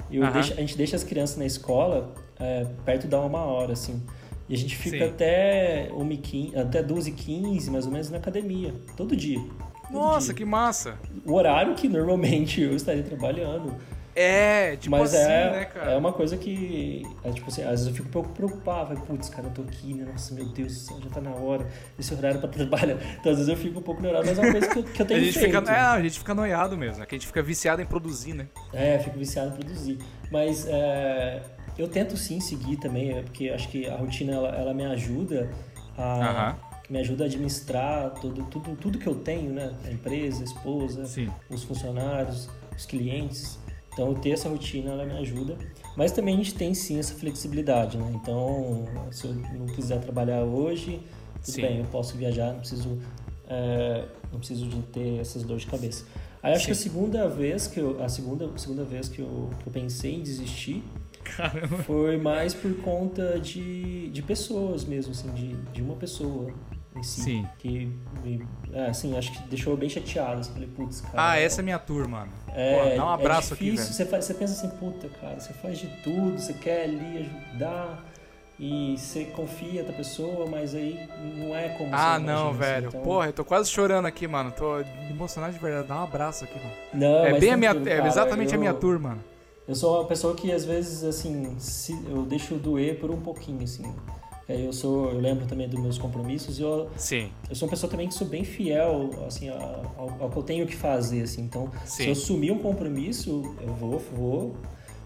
E 0.09 0.17
eu 0.17 0.24
Aham. 0.24 0.32
deixo- 0.34 0.53
a 0.53 0.57
gente 0.57 0.76
deixa 0.76 0.95
as 0.95 1.03
crianças 1.03 1.38
na 1.38 1.45
escola 1.45 2.13
é, 2.39 2.65
perto 2.84 3.05
da 3.07 3.19
uma 3.22 3.41
hora, 3.45 3.74
assim. 3.74 4.01
E 4.49 4.55
a 4.55 4.57
gente 4.57 4.76
fica 4.76 5.05
Sim. 5.05 5.11
até, 5.11 5.89
1 5.93 6.17
15, 6.17 6.57
até 6.57 6.82
12h15, 6.82 7.69
mais 7.69 7.86
ou 7.86 7.91
menos, 7.91 8.09
na 8.09 8.17
academia. 8.17 8.74
Todo 8.97 9.15
dia. 9.15 9.39
Todo 9.39 9.93
Nossa, 9.93 10.28
dia. 10.28 10.36
que 10.36 10.45
massa. 10.45 10.97
O 11.24 11.34
horário 11.34 11.76
que 11.76 11.88
normalmente 11.88 12.59
eu 12.59 12.76
estaria 12.76 13.03
trabalhando. 13.03 13.76
É, 14.16 14.76
tipo 14.76 14.91
Mas 14.91 15.14
assim, 15.14 15.32
é, 15.32 15.51
né, 15.51 15.66
cara? 15.66 15.91
é 15.91 15.97
uma 15.97 16.12
coisa 16.12 16.36
que, 16.36 17.03
é, 17.24 17.32
tipo 17.32 17.47
assim, 17.47 17.64
às 17.64 17.70
vezes 17.70 17.88
eu 17.88 17.93
fico 17.93 18.07
um 18.07 18.12
pouco 18.12 18.30
preocupado. 18.30 18.99
Putz, 19.01 19.30
cara, 19.30 19.47
eu 19.47 19.51
tô 19.51 19.62
aqui, 19.62 19.93
né? 19.93 20.05
Nossa, 20.09 20.34
meu 20.34 20.45
Deus 20.45 20.74
do 20.74 20.80
céu, 20.80 20.97
já 21.01 21.09
tá 21.09 21.22
na 21.22 21.32
hora. 21.32 21.66
Esse 21.97 22.14
horário 22.14 22.39
pra 22.39 22.49
trabalhar. 22.51 22.97
Então, 23.20 23.32
às 23.32 23.38
vezes 23.38 23.47
eu 23.47 23.55
fico 23.57 23.80
um 23.80 23.84
pouco 23.84 24.01
neurado, 24.01 24.26
mas 24.26 24.38
é 24.38 24.41
uma 24.41 24.51
coisa 24.51 24.68
que 24.70 24.80
eu, 24.80 24.84
que 24.84 25.01
eu 25.01 25.05
A 25.05 25.07
tenho 25.07 25.24
gente, 25.24 25.39
feito. 25.39 25.57
fica, 25.59 25.72
é, 25.72 25.80
a 25.80 26.01
gente 26.01 26.20
fica 26.20 26.34
noiado 26.36 26.78
mesmo, 26.78 27.01
é 27.03 27.05
que 27.05 27.16
a 27.16 27.18
gente 27.18 27.28
fica 27.28 27.41
viciado 27.41 27.82
em 27.82 27.86
produzir, 27.86 28.34
né? 28.34 28.47
É, 28.74 28.99
fico 28.99 29.18
viciado 29.18 29.49
em 29.49 29.53
produzir. 29.53 29.97
Mas 30.30 30.66
é, 30.68 31.41
eu 31.78 31.88
tento 31.88 32.18
sim 32.18 32.39
seguir 32.41 32.78
também, 32.78 33.12
é, 33.18 33.22
porque 33.22 33.49
acho 33.49 33.70
que 33.70 33.88
a 33.88 33.95
rotina 33.95 34.34
ela, 34.34 34.49
ela 34.49 34.74
me 34.74 34.86
ajuda 34.86 35.49
a 35.97 36.03
Aham. 36.03 36.55
me 36.89 36.99
ajuda 36.99 37.24
a 37.24 37.28
administrar 37.28 38.09
tudo, 38.20 38.43
tudo, 38.45 38.76
tudo 38.76 38.97
que 38.99 39.07
eu 39.07 39.16
tenho, 39.16 39.53
né? 39.53 39.74
A 39.86 39.91
empresa, 39.91 40.41
a 40.41 40.43
esposa, 40.45 41.05
Sim. 41.05 41.32
os 41.49 41.64
funcionários, 41.64 42.49
os 42.78 42.86
clientes. 42.86 43.57
Então, 43.94 44.08
eu 44.08 44.16
ter 44.16 44.32
essa 44.32 44.48
rotina, 44.48 44.92
ela 44.92 45.06
me 45.06 45.14
ajuda. 45.14 45.58
Mas 45.96 46.12
também 46.12 46.36
a 46.36 46.38
gente 46.38 46.54
tem 46.54 46.74
sim 46.74 46.98
essa 46.98 47.14
flexibilidade, 47.14 47.98
né? 47.98 48.12
Então, 48.16 48.86
se 49.12 49.26
eu 49.26 49.34
não 49.34 49.66
quiser 49.68 50.00
trabalhar 50.00 50.44
hoje, 50.44 51.02
tudo 51.44 51.56
Sim. 51.56 51.62
bem, 51.62 51.80
eu 51.80 51.86
posso 51.86 52.16
viajar, 52.16 52.54
não 52.54 52.60
preciso, 52.60 53.00
é, 53.48 54.06
não 54.32 54.39
preciso 54.39 54.68
de 54.68 54.82
ter 54.84 55.20
essas 55.20 55.44
dores 55.44 55.64
de 55.64 55.70
cabeça. 55.70 56.06
Aí 56.42 56.54
acho 56.54 56.66
que 56.66 56.72
a 56.72 56.76
segunda 56.76 57.28
vez 57.28 57.68
que 57.68 57.80
eu, 57.80 58.02
a 58.02 58.10
segunda, 58.10 58.50
segunda 58.58 58.84
vez 58.84 59.08
que 59.08 59.20
eu, 59.20 59.50
que 59.62 59.68
eu 59.68 59.74
pensei 59.74 60.16
em 60.16 60.24
desistir 60.24 60.84
foi 61.86 62.18
mais 62.18 62.54
por 62.54 62.74
conta 62.78 63.39
de, 63.39 64.10
de 64.10 64.22
pessoas 64.24 64.84
mesmo, 64.84 65.12
assim, 65.12 65.32
de, 65.34 65.56
de 65.72 65.82
uma 65.82 65.96
pessoa 65.96 66.52
em 66.96 67.04
si. 67.04 67.22
Sim. 67.22 67.48
Que 67.60 67.92
é, 68.74 68.88
assim, 68.88 69.18
acho 69.18 69.32
que 69.32 69.39
deixou 69.50 69.76
bem 69.78 69.89
chateado. 69.89 70.42
Assim, 70.42 70.52
falei, 70.54 70.68
putz, 70.70 71.02
cara. 71.02 71.14
Ah, 71.32 71.38
essa 71.39 71.62
é 71.62 71.64
minha 71.64 71.80
tour, 71.80 72.08
mano. 72.08 72.32
É, 72.54 72.92
Pô, 72.92 72.98
dá 72.98 73.06
um 73.06 73.10
abraço 73.10 73.54
é 73.54 73.56
aqui, 73.56 73.66
difícil. 73.66 73.86
velho. 73.86 73.96
Você, 73.96 74.06
faz- 74.06 74.26
você 74.26 74.34
pensa 74.34 74.54
assim, 74.54 74.76
puta, 74.78 75.08
cara, 75.22 75.39
você 75.39 75.54
faz 75.54 75.78
de 75.80 75.88
tudo, 76.04 76.38
você 76.39 76.54
quer 76.54 76.84
ali 76.84 77.30
ajudar 77.52 78.06
e 78.60 78.96
você 78.98 79.26
confia 79.26 79.82
na 79.84 79.94
pessoa, 79.94 80.46
mas 80.48 80.76
aí 80.76 81.08
não 81.38 81.56
é 81.56 81.70
como 81.70 81.89
Ah, 81.96 82.20
você 82.20 82.26
não, 82.26 82.50
imagina, 82.52 82.54
velho. 82.54 82.88
assim, 82.89 82.98
então- 82.98 83.02
Porra, 83.02 83.26
eu 83.28 83.34
tô 83.34 83.46
quase 83.46 83.70
chorando 83.72 84.06
aqui, 84.06 84.28
mano. 84.28 84.52
Tô 84.52 84.80
emocionado 85.10 85.54
de 85.54 85.60
verdade. 85.60 85.88
Dá 85.88 85.96
um 85.96 86.04
abraço 86.04 86.44
aqui, 86.44 86.56
mano. 86.60 86.72
Não, 86.94 87.26
é 87.26 87.39
bem 87.39 87.52
a 87.52 87.58
minha, 87.58 87.72
tranquilo, 87.72 87.94
é 87.94 87.98
cara, 87.98 88.08
exatamente 88.10 88.52
a 88.52 88.56
eu- 88.56 88.60
minha 88.60 88.74
tour, 88.74 89.00
mano. 89.00 89.24
Eu 89.68 89.76
sou 89.76 90.00
uma 90.00 90.06
pessoa 90.08 90.36
que 90.36 90.52
às 90.52 90.66
vezes, 90.66 91.04
assim, 91.04 91.56
se, 91.58 91.94
eu 92.10 92.24
deixo 92.24 92.56
doer 92.56 93.00
por 93.00 93.10
um 93.10 93.22
pouquinho, 93.22 93.64
assim. 93.64 93.96
Eu 94.50 94.74
sou, 94.74 95.12
eu 95.12 95.20
lembro 95.20 95.46
também 95.46 95.68
dos 95.70 95.80
meus 95.80 95.98
compromissos 95.98 96.60
e 96.60 96.62
eu, 96.62 96.89
Sim. 96.98 97.30
eu 97.50 97.56
sou 97.56 97.68
uma 97.68 97.70
pessoa 97.72 97.89
também 97.89 98.08
que 98.08 98.14
sou 98.14 98.28
bem 98.28 98.44
fiel, 98.44 99.10
assim, 99.26 99.50
ao, 99.50 100.18
ao 100.20 100.30
que 100.30 100.38
eu 100.38 100.44
tenho 100.44 100.66
que 100.68 100.76
fazer, 100.76 101.22
assim. 101.22 101.44
Então, 101.44 101.72
Sim. 101.86 102.04
se 102.04 102.06
eu 102.08 102.12
assumir 102.12 102.52
um 102.52 102.60
compromisso, 102.60 103.56
eu 103.62 103.74
vou, 103.76 104.00
vou, 104.00 104.56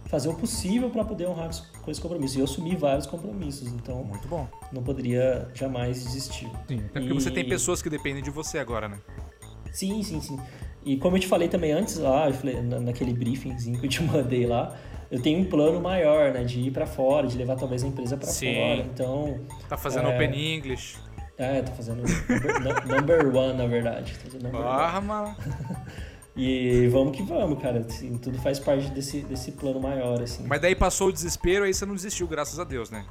fazer 0.06 0.30
o 0.30 0.34
possível 0.34 0.90
para 0.90 1.04
poder 1.04 1.28
honrar 1.28 1.50
com 1.82 1.92
esse 1.92 2.00
compromisso. 2.02 2.38
E 2.38 2.40
eu 2.42 2.46
assumi 2.46 2.76
vários 2.76 3.06
compromissos, 3.06 3.68
então 3.68 4.04
Muito 4.04 4.28
bom. 4.28 4.48
não 4.72 4.82
poderia 4.82 5.48
jamais 5.54 6.02
desistir. 6.04 6.50
Sim, 6.68 6.78
até 6.86 7.00
porque 7.00 7.14
você 7.14 7.30
E- 7.30 7.34
tem 7.34 7.48
pessoas 7.48 7.82
que 7.82 7.90
dependem 7.90 8.24
de 8.24 8.30
você 8.32 8.58
agora, 8.58 8.88
né? 8.88 8.98
Sim, 9.72 10.02
sim, 10.04 10.22
sim. 10.22 10.40
E 10.86 10.98
como 10.98 11.18
eu 11.18 11.20
te 11.20 11.28
falei 11.28 11.48
também 11.50 11.72
antes 11.72 11.98
lá, 11.98 12.28
eu 12.30 12.34
falei, 12.34 12.62
na- 12.62 12.80
naquele 12.80 13.14
briefingzinho 13.14 13.80
que 13.80 13.86
eu 13.86 13.90
te 13.90 14.02
mandei 14.04 14.46
lá, 14.46 14.76
eu 15.12 15.22
tenho 15.22 15.40
um 15.40 15.46
plano 15.46 15.80
maior, 15.82 16.32
né, 16.34 16.44
de 16.44 16.60
ir 16.60 16.72
para 16.72 16.86
fora, 16.86 17.28
de 17.28 17.38
levar 17.38 17.56
talvez 17.56 17.84
a 17.84 17.88
empresa 17.88 18.18
para 18.18 18.28
fora. 18.28 18.76
Então, 18.78 19.40
Tá 19.70 19.78
fazendo 19.78 20.10
É. 20.10 20.16
Open 20.16 20.56
English. 20.56 20.98
é, 21.38 21.62
tô 21.62 21.72
fazendo 21.74 22.02
number, 22.02 22.88
number 22.88 23.36
one, 23.36 23.54
na 23.58 23.66
verdade. 23.68 24.14
Tô 24.14 24.26
fazendo 24.26 24.44
number 24.44 24.62
one. 24.62 24.70
Ah, 24.70 25.02
mano. 25.02 25.36
E 26.38 26.88
vamos 26.90 27.16
que 27.16 27.24
vamos, 27.24 27.62
cara. 27.62 27.80
Assim, 27.80 28.18
tudo 28.18 28.38
faz 28.40 28.60
parte 28.60 28.90
desse, 28.90 29.22
desse 29.22 29.54
plano 29.54 29.80
maior, 29.80 30.22
assim. 30.22 30.44
Mas 30.46 30.60
daí 30.60 30.76
passou 30.76 31.08
o 31.08 31.14
desespero, 31.14 31.64
aí 31.64 31.74
você 31.74 31.86
não 31.86 31.96
desistiu, 31.96 32.28
graças 32.28 32.60
a 32.60 32.66
Deus, 32.66 32.90
né? 32.90 33.06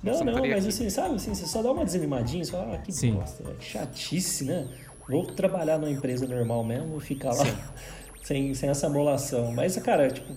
Não, 0.00 0.14
Você 0.14 0.22
não 0.22 0.34
não, 0.34 0.40
mas 0.42 0.58
aqui. 0.58 0.68
assim, 0.68 0.88
sabe, 0.88 1.16
assim, 1.16 1.34
você 1.34 1.46
só 1.46 1.60
dá 1.62 1.72
uma 1.72 1.84
desanimadinha, 1.84 2.44
você 2.44 2.52
fala, 2.52 2.74
ah, 2.76 2.78
que 2.78 2.92
Sim. 2.92 3.14
bosta, 3.14 3.42
velho, 3.42 3.56
que 3.56 3.64
chatice, 3.64 4.44
né? 4.44 4.68
Vou 5.08 5.26
trabalhar 5.26 5.78
numa 5.78 5.90
empresa 5.90 6.28
normal 6.28 6.62
mesmo, 6.62 7.00
ficar 7.00 7.32
lá 7.34 7.44
sem, 8.22 8.54
sem 8.54 8.68
essa 8.70 8.88
molação. 8.88 9.50
Mas, 9.52 9.76
cara, 9.78 10.08
tipo, 10.08 10.32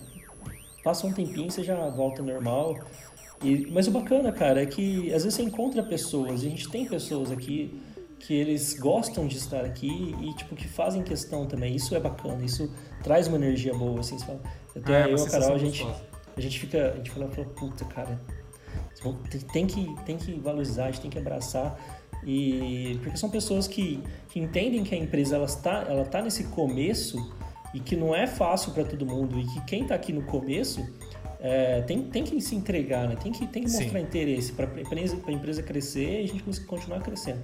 passa 0.88 1.06
um 1.06 1.12
tempinho, 1.12 1.50
você 1.50 1.62
já 1.62 1.86
volta 1.90 2.22
normal. 2.22 2.78
E, 3.44 3.66
mas 3.70 3.86
o 3.88 3.90
bacana, 3.90 4.32
cara, 4.32 4.62
é 4.62 4.66
que 4.66 5.12
às 5.12 5.22
vezes 5.22 5.34
você 5.34 5.42
encontra 5.42 5.82
pessoas, 5.82 6.42
e 6.42 6.46
a 6.46 6.50
gente 6.50 6.66
tem 6.70 6.86
pessoas 6.86 7.30
aqui 7.30 7.78
que 8.18 8.32
eles 8.32 8.72
gostam 8.72 9.28
de 9.28 9.36
estar 9.36 9.66
aqui 9.66 10.16
e, 10.18 10.34
tipo, 10.34 10.56
que 10.56 10.66
fazem 10.66 11.02
questão 11.02 11.46
também. 11.46 11.76
Isso 11.76 11.94
é 11.94 12.00
bacana, 12.00 12.42
isso 12.42 12.72
traz 13.02 13.28
uma 13.28 13.36
energia 13.36 13.74
boa, 13.74 14.00
assim, 14.00 14.18
fala. 14.18 14.40
Até 14.74 15.02
É, 15.02 15.06
uma 15.06 15.10
eu 15.10 15.18
e 15.18 15.26
a 15.26 15.30
Carol, 15.30 15.54
a 15.54 15.58
gente, 15.58 15.86
a 16.36 16.40
gente 16.40 16.58
fica, 16.58 16.92
a 16.92 16.96
gente 16.96 17.10
fala, 17.10 17.28
fala, 17.28 17.46
puta, 17.48 17.84
cara, 17.84 18.18
tem, 19.30 19.40
tem 19.40 19.66
que, 19.66 20.04
tem 20.06 20.16
que 20.16 20.40
valorizar, 20.40 20.86
a 20.86 20.90
gente 20.90 21.02
tem 21.02 21.10
que 21.10 21.18
abraçar. 21.18 21.78
E 22.24 22.98
porque 23.02 23.18
são 23.18 23.28
pessoas 23.28 23.68
que, 23.68 24.02
que 24.30 24.40
entendem 24.40 24.82
que 24.82 24.94
a 24.94 24.98
empresa 24.98 25.36
ela 25.36 25.44
está, 25.44 25.84
ela 25.86 26.06
tá 26.06 26.22
nesse 26.22 26.44
começo 26.44 27.30
e 27.74 27.80
que 27.80 27.94
não 27.96 28.14
é 28.14 28.26
fácil 28.26 28.72
para 28.72 28.84
todo 28.84 29.04
mundo 29.04 29.38
e 29.38 29.44
que 29.46 29.60
quem 29.66 29.82
está 29.82 29.94
aqui 29.94 30.12
no 30.12 30.22
começo 30.22 30.86
é, 31.40 31.82
tem, 31.82 32.02
tem 32.02 32.24
que 32.24 32.40
se 32.40 32.54
entregar, 32.56 33.08
né? 33.08 33.16
tem 33.16 33.30
que, 33.30 33.46
tem 33.46 33.62
que 33.62 33.70
Sim. 33.70 33.82
mostrar 33.84 34.00
interesse 34.00 34.52
para 34.52 34.66
a 34.66 34.80
empresa, 34.80 35.16
pra 35.16 35.32
empresa 35.32 35.62
crescer 35.62 36.22
e 36.22 36.24
a 36.24 36.28
gente 36.28 36.42
cons- 36.42 36.58
continuar 36.60 37.00
crescendo. 37.00 37.40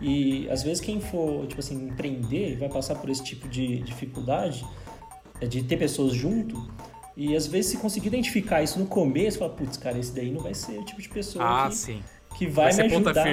E 0.00 0.48
às 0.50 0.62
vezes 0.62 0.80
quem 0.80 1.00
for 1.00 1.46
tipo 1.46 1.60
assim, 1.60 1.86
empreender 1.88 2.56
vai 2.56 2.68
passar 2.68 2.94
por 2.96 3.08
esse 3.10 3.22
tipo 3.24 3.48
de 3.48 3.78
dificuldade 3.82 4.64
é 5.40 5.46
de 5.46 5.62
ter 5.62 5.76
pessoas 5.76 6.12
junto. 6.12 6.68
E 7.16 7.34
às 7.34 7.48
vezes, 7.48 7.72
se 7.72 7.78
conseguir 7.78 8.06
identificar 8.08 8.62
isso 8.62 8.78
no 8.78 8.86
começo, 8.86 9.38
fala, 9.40 9.52
putz, 9.52 9.76
cara, 9.76 9.98
esse 9.98 10.14
daí 10.14 10.30
não 10.30 10.40
vai 10.40 10.54
ser 10.54 10.78
o 10.78 10.84
tipo 10.84 11.02
de 11.02 11.08
pessoa 11.08 11.44
Ah, 11.44 11.68
que, 11.68 11.74
sim. 11.74 12.00
que 12.36 12.46
vai, 12.46 12.72
Vai 12.72 12.86
me 12.88 12.94
ajudar 12.94 13.26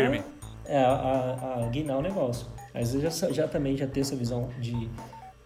a, 0.68 0.80
a, 0.80 1.66
a 1.66 1.68
guinar 1.70 2.00
o 2.00 2.02
negócio. 2.02 2.48
Às 2.74 2.94
vezes 2.94 3.20
já, 3.20 3.32
já 3.32 3.48
também 3.48 3.78
já 3.78 3.86
ter 3.86 4.00
essa 4.00 4.16
visão 4.16 4.50
de, 4.60 4.90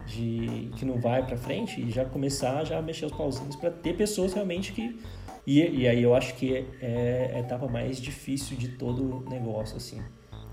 de 0.09 0.71
que 0.75 0.85
não 0.85 0.99
vai 0.99 1.25
pra 1.25 1.37
frente 1.37 1.79
e 1.81 1.91
já 1.91 2.03
começar 2.05 2.63
já 2.65 2.79
a 2.79 2.81
mexer 2.81 3.05
os 3.05 3.11
pauzinhos 3.11 3.55
para 3.55 3.69
ter 3.69 3.95
pessoas 3.95 4.33
realmente 4.33 4.71
que 4.73 4.99
e, 5.45 5.61
e 5.81 5.87
aí 5.87 6.03
eu 6.03 6.13
acho 6.13 6.35
que 6.35 6.65
é 6.81 7.31
a 7.35 7.39
etapa 7.39 7.67
mais 7.67 7.99
difícil 7.99 8.57
de 8.57 8.69
todo 8.69 9.25
o 9.25 9.29
negócio 9.29 9.77
assim. 9.77 10.01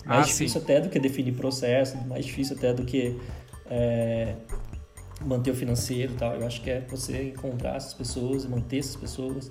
Mais 0.04 0.22
Ah, 0.22 0.22
difícil 0.22 0.60
sim. 0.60 0.64
até 0.64 0.80
do 0.80 0.88
que 0.88 0.98
definir 0.98 1.34
processo, 1.34 1.98
mais 2.06 2.24
difícil 2.24 2.56
até 2.56 2.72
do 2.72 2.84
que 2.84 3.18
é, 3.68 4.36
manter 5.20 5.50
o 5.50 5.54
financeiro 5.54 6.12
e 6.12 6.16
tal. 6.16 6.34
Eu 6.34 6.46
acho 6.46 6.62
que 6.62 6.70
é 6.70 6.80
você 6.88 7.24
encontrar 7.24 7.76
essas 7.76 7.92
pessoas 7.92 8.44
e 8.44 8.48
manter 8.48 8.78
essas 8.78 8.96
pessoas. 8.96 9.50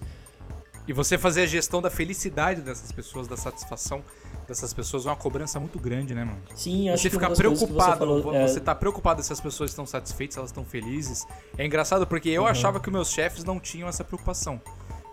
E 0.88 0.94
você 0.94 1.18
fazer 1.18 1.42
a 1.42 1.46
gestão 1.46 1.82
da 1.82 1.90
felicidade 1.90 2.62
dessas 2.62 2.92
pessoas, 2.92 3.28
da 3.28 3.36
satisfação 3.36 4.04
dessas 4.48 4.72
pessoas, 4.74 5.06
é 5.06 5.10
uma 5.10 5.16
cobrança 5.16 5.60
muito 5.60 5.80
grande, 5.80 6.14
né, 6.14 6.24
mano? 6.24 6.38
Sim, 6.56 6.90
acho 6.90 7.02
Você 7.02 7.10
que 7.10 7.16
ficar 7.16 7.32
preocupado, 7.32 7.92
você 7.92 7.98
falou, 7.98 8.36
é, 8.36 8.48
você 8.48 8.60
tá 8.60 8.76
preocupado 8.76 9.24
se 9.24 9.34
as 9.34 9.42
pessoas 9.42 9.72
estão 9.72 9.86
satisfeitas, 9.88 10.36
se 10.36 10.40
elas 10.40 10.50
estão 10.52 10.64
felizes. 10.64 11.26
É 11.58 11.66
engraçado 11.66 12.06
porque 12.06 12.30
eu 12.30 12.44
Uhum. 12.44 12.48
achava 12.48 12.80
que 12.80 12.88
os 12.88 12.94
meus 12.94 13.10
chefes 13.12 13.44
não 13.44 13.60
tinham 13.60 13.90
essa 13.90 14.04
preocupação. 14.04 14.62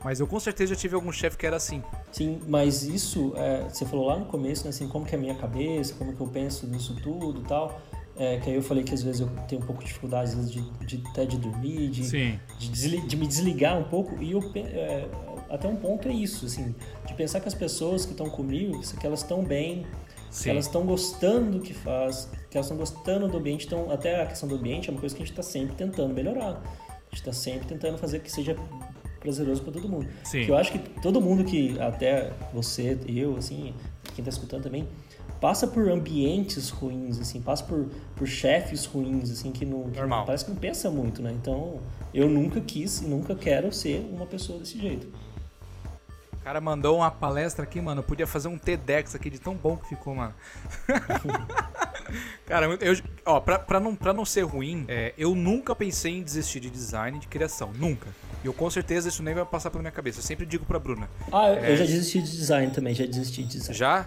Mas 0.04 0.18
eu 0.20 0.26
com 0.26 0.38
certeza 0.40 0.74
já 0.74 0.80
tive 0.80 0.94
algum 0.96 1.12
chefe 1.12 1.38
que 1.38 1.46
era 1.46 1.56
assim. 1.56 1.82
Sim, 2.10 2.40
mas 2.48 2.82
isso, 2.82 3.32
é, 3.36 3.62
você 3.68 3.86
falou 3.86 4.06
lá 4.06 4.18
no 4.18 4.26
começo, 4.26 4.64
né, 4.64 4.70
assim, 4.70 4.88
como 4.88 5.06
que 5.06 5.14
é 5.14 5.18
a 5.18 5.20
minha 5.20 5.34
cabeça, 5.36 5.94
como 5.94 6.12
que 6.12 6.20
eu 6.20 6.26
penso 6.26 6.66
nisso 6.66 6.94
tudo 7.02 7.40
e 7.40 7.44
tal. 7.44 7.80
É, 8.14 8.38
que 8.40 8.50
aí 8.50 8.56
eu 8.56 8.62
falei 8.62 8.84
que 8.84 8.92
às 8.92 9.02
vezes 9.02 9.22
eu 9.22 9.28
tenho 9.48 9.62
um 9.62 9.64
pouco 9.64 9.80
de 9.80 9.86
dificuldade 9.86 10.30
às 10.30 10.34
vezes, 10.34 10.50
de, 10.52 10.60
de, 10.84 11.02
até 11.08 11.24
de 11.24 11.38
dormir, 11.38 11.88
de, 11.88 12.38
de, 12.58 13.00
de 13.06 13.16
me 13.16 13.26
desligar 13.26 13.78
um 13.78 13.84
pouco. 13.84 14.20
E 14.22 14.32
eu, 14.32 14.40
é, 14.54 15.08
até 15.52 15.68
um 15.68 15.76
ponto 15.76 16.08
é 16.08 16.12
isso, 16.12 16.46
assim, 16.46 16.74
de 17.06 17.12
pensar 17.12 17.38
que 17.38 17.46
as 17.46 17.52
pessoas 17.52 18.06
que 18.06 18.12
estão 18.12 18.30
comigo, 18.30 18.80
que 18.98 19.06
elas 19.06 19.20
estão 19.20 19.44
bem, 19.44 19.86
que 20.30 20.36
Sim. 20.36 20.50
elas 20.50 20.64
estão 20.64 20.86
gostando 20.86 21.58
do 21.58 21.60
que 21.60 21.74
faz, 21.74 22.30
que 22.50 22.56
elas 22.56 22.64
estão 22.64 22.78
gostando 22.78 23.28
do 23.28 23.36
ambiente. 23.36 23.66
Então, 23.66 23.90
até 23.90 24.22
a 24.22 24.26
questão 24.26 24.48
do 24.48 24.54
ambiente 24.54 24.88
é 24.88 24.90
uma 24.92 24.98
coisa 24.98 25.14
que 25.14 25.22
a 25.22 25.26
gente 25.26 25.38
está 25.38 25.42
sempre 25.42 25.76
tentando 25.76 26.14
melhorar. 26.14 26.62
A 26.88 27.04
gente 27.10 27.16
está 27.16 27.34
sempre 27.34 27.68
tentando 27.68 27.98
fazer 27.98 28.20
que 28.20 28.32
seja 28.32 28.56
prazeroso 29.20 29.62
para 29.62 29.72
todo 29.72 29.86
mundo. 29.86 30.08
Sim. 30.24 30.46
Que 30.46 30.50
eu 30.50 30.56
acho 30.56 30.72
que 30.72 30.78
todo 31.02 31.20
mundo 31.20 31.44
que, 31.44 31.78
até 31.78 32.32
você, 32.54 32.98
eu, 33.06 33.36
assim, 33.36 33.74
quem 34.14 34.24
tá 34.24 34.30
escutando 34.30 34.62
também, 34.62 34.88
passa 35.38 35.66
por 35.66 35.86
ambientes 35.90 36.70
ruins, 36.70 37.20
assim, 37.20 37.42
passa 37.42 37.62
por, 37.64 37.90
por 38.16 38.26
chefes 38.26 38.86
ruins, 38.86 39.30
assim, 39.30 39.52
que 39.52 39.66
não, 39.66 39.90
que 39.90 39.98
Normal. 39.98 40.24
parece 40.24 40.46
que 40.46 40.50
não 40.50 40.58
pensa 40.58 40.90
muito, 40.90 41.20
né? 41.20 41.30
Então, 41.30 41.78
eu 42.14 42.26
nunca 42.26 42.58
quis 42.58 43.02
e 43.02 43.04
nunca 43.04 43.34
quero 43.34 43.70
ser 43.70 44.00
uma 44.10 44.24
pessoa 44.24 44.58
desse 44.58 44.80
jeito. 44.80 45.06
O 46.42 46.44
cara 46.44 46.60
mandou 46.60 46.96
uma 46.96 47.08
palestra 47.10 47.62
aqui, 47.62 47.80
mano. 47.80 48.00
Eu 48.00 48.04
podia 48.04 48.26
fazer 48.26 48.48
um 48.48 48.58
TEDx 48.58 49.14
aqui 49.14 49.30
de 49.30 49.38
tão 49.38 49.54
bom 49.54 49.76
que 49.76 49.90
ficou, 49.90 50.12
mano. 50.16 50.34
cara, 52.44 52.66
eu, 52.80 53.00
ó, 53.24 53.38
pra, 53.38 53.60
pra, 53.60 53.78
não, 53.78 53.94
pra 53.94 54.12
não 54.12 54.24
ser 54.24 54.42
ruim, 54.42 54.84
é, 54.88 55.14
eu 55.16 55.36
nunca 55.36 55.74
pensei 55.74 56.18
em 56.18 56.22
desistir 56.22 56.58
de 56.58 56.68
design, 56.68 57.18
de 57.20 57.28
criação. 57.28 57.70
Nunca. 57.76 58.08
E 58.42 58.46
eu 58.46 58.52
com 58.52 58.68
certeza 58.68 59.08
isso 59.08 59.22
nem 59.22 59.34
vai 59.34 59.44
passar 59.44 59.70
pela 59.70 59.82
minha 59.82 59.92
cabeça. 59.92 60.18
Eu 60.18 60.24
sempre 60.24 60.44
digo 60.44 60.64
pra 60.64 60.80
Bruna. 60.80 61.08
Ah, 61.32 61.48
eu, 61.48 61.64
É. 61.64 61.72
eu 61.72 61.76
já 61.76 61.84
desisti 61.84 62.20
de 62.20 62.32
design 62.36 62.72
também, 62.72 62.92
já 62.92 63.06
desisti 63.06 63.44
de 63.44 63.48
design. 63.58 63.74
Já? 63.74 64.06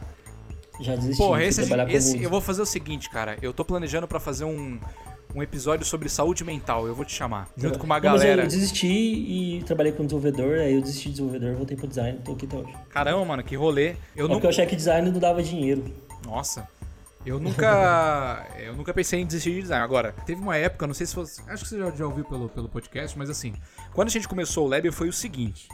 Já 0.81 0.93
desisti 0.95 1.17
Porra, 1.17 1.39
de 1.39 1.45
esse, 1.45 1.61
trabalhar 1.61 1.86
com 1.86 1.91
esse 1.93 2.07
música. 2.07 2.23
eu 2.25 2.29
vou 2.29 2.41
fazer 2.41 2.61
o 2.61 2.65
seguinte, 2.65 3.09
cara. 3.09 3.38
Eu 3.41 3.53
tô 3.53 3.63
planejando 3.63 4.09
pra 4.09 4.19
fazer 4.19 4.43
um, 4.43 4.77
um 5.36 5.43
episódio 5.43 5.86
sobre 5.86 6.07
saúde 6.09 6.43
mental. 6.43 6.88
Eu 6.88 6.95
vou 6.95 7.03
te 7.05 7.13
chamar. 7.13 7.49
Junto 7.57 7.77
com 7.77 7.86
uma 7.86 7.99
Não, 7.99 8.11
mas 8.11 8.21
eu- 8.21 8.27
galera. 8.27 8.43
Eu 8.43 8.47
desisti 8.47 8.88
e 8.88 9.63
trabalhei 9.65 9.91
com 9.91 10.05
desenvolvedor, 10.05 10.59
aí 10.59 10.73
eu 10.75 10.81
desisti 10.81 11.09
de 11.09 11.15
desenvolvedor, 11.15 11.55
voltei 11.55 11.75
pro 11.77 11.88
design, 11.88 12.19
tô 12.23 12.31
aqui 12.33 12.45
até 12.45 12.57
hoje. 12.57 12.73
Caramba, 12.89 13.25
mano, 13.25 13.43
que 13.43 13.55
rolê. 13.55 13.89
Eu 14.15 14.25
É 14.25 14.27
nunca. 14.29 14.33
porque 14.36 14.45
eu 14.45 14.49
achei 14.49 14.65
que 14.65 14.75
design 14.75 15.11
não 15.11 15.19
dava 15.19 15.43
dinheiro. 15.43 15.83
Nossa. 16.25 16.67
Eu 17.25 17.39
nunca. 17.39 18.45
eu 18.59 18.75
nunca 18.75 18.93
pensei 18.93 19.19
em 19.19 19.25
desistir 19.25 19.53
de 19.55 19.61
design. 19.63 19.83
Agora, 19.83 20.13
teve 20.25 20.39
uma 20.41 20.55
época, 20.55 20.86
não 20.88 20.93
sei 20.93 21.05
se 21.07 21.15
você. 21.15 21.41
Acho 21.47 21.63
que 21.63 21.69
você 21.69 21.77
já, 21.79 21.91
já 21.91 22.05
ouviu 22.05 22.23
pelo, 22.23 22.47
pelo 22.49 22.69
podcast, 22.69 23.17
mas 23.17 23.29
assim, 23.29 23.53
quando 23.93 24.07
a 24.07 24.11
gente 24.11 24.27
começou 24.27 24.65
o 24.65 24.69
Lab 24.69 24.89
foi 24.91 25.09
o 25.09 25.13
seguinte. 25.13 25.67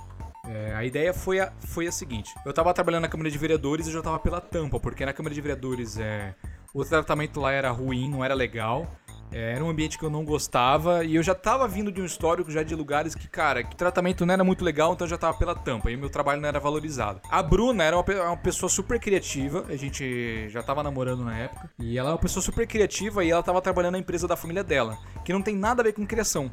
é, 0.47 0.73
a 0.73 0.83
ideia 0.85 1.13
foi 1.13 1.39
a, 1.41 1.51
foi 1.59 1.87
a 1.87 1.91
seguinte: 1.91 2.33
eu 2.45 2.53
tava 2.53 2.73
trabalhando 2.73 3.01
na 3.03 3.09
Câmara 3.09 3.29
de 3.29 3.37
Vereadores 3.37 3.85
e 3.87 3.91
já 3.91 4.01
tava 4.01 4.17
pela 4.17 4.39
tampa, 4.41 4.79
porque 4.79 5.05
na 5.05 5.11
Câmara 5.13 5.35
de 5.35 5.41
Vereadores 5.41 5.97
é, 5.99 6.33
o 6.73 6.85
tratamento 6.85 7.39
lá 7.41 7.51
era 7.51 7.69
ruim, 7.69 8.09
não 8.09 8.23
era 8.23 8.33
legal. 8.33 8.89
É, 9.31 9.53
era 9.53 9.63
um 9.63 9.69
ambiente 9.69 9.97
que 9.97 10.03
eu 10.03 10.09
não 10.09 10.25
gostava 10.25 11.03
e 11.03 11.15
eu 11.15 11.23
já 11.23 11.33
tava 11.33 11.67
vindo 11.67 11.91
de 11.91 12.01
um 12.01 12.05
histórico 12.05 12.51
já 12.51 12.63
de 12.63 12.75
lugares 12.75 13.15
que, 13.15 13.27
cara, 13.27 13.63
que 13.63 13.75
tratamento 13.75 14.25
não 14.25 14.33
era 14.33 14.43
muito 14.43 14.63
legal, 14.63 14.93
então 14.93 15.05
eu 15.05 15.09
já 15.09 15.17
tava 15.17 15.37
pela 15.37 15.55
tampa 15.55 15.89
e 15.89 15.97
meu 15.97 16.09
trabalho 16.09 16.41
não 16.41 16.49
era 16.49 16.59
valorizado. 16.59 17.21
A 17.29 17.41
Bruna 17.41 17.83
era 17.83 17.97
uma, 17.97 18.03
uma 18.03 18.37
pessoa 18.37 18.69
super 18.69 18.99
criativa, 18.99 19.65
a 19.69 19.75
gente 19.75 20.49
já 20.49 20.61
tava 20.61 20.83
namorando 20.83 21.23
na 21.23 21.37
época, 21.37 21.69
e 21.79 21.97
ela 21.97 22.09
é 22.09 22.13
uma 22.13 22.19
pessoa 22.19 22.43
super 22.43 22.67
criativa 22.67 23.23
e 23.23 23.31
ela 23.31 23.41
tava 23.41 23.61
trabalhando 23.61 23.93
na 23.93 23.99
empresa 23.99 24.27
da 24.27 24.35
família 24.35 24.63
dela, 24.63 24.97
que 25.23 25.31
não 25.31 25.41
tem 25.41 25.55
nada 25.55 25.81
a 25.81 25.85
ver 25.85 25.93
com 25.93 26.05
criação. 26.05 26.51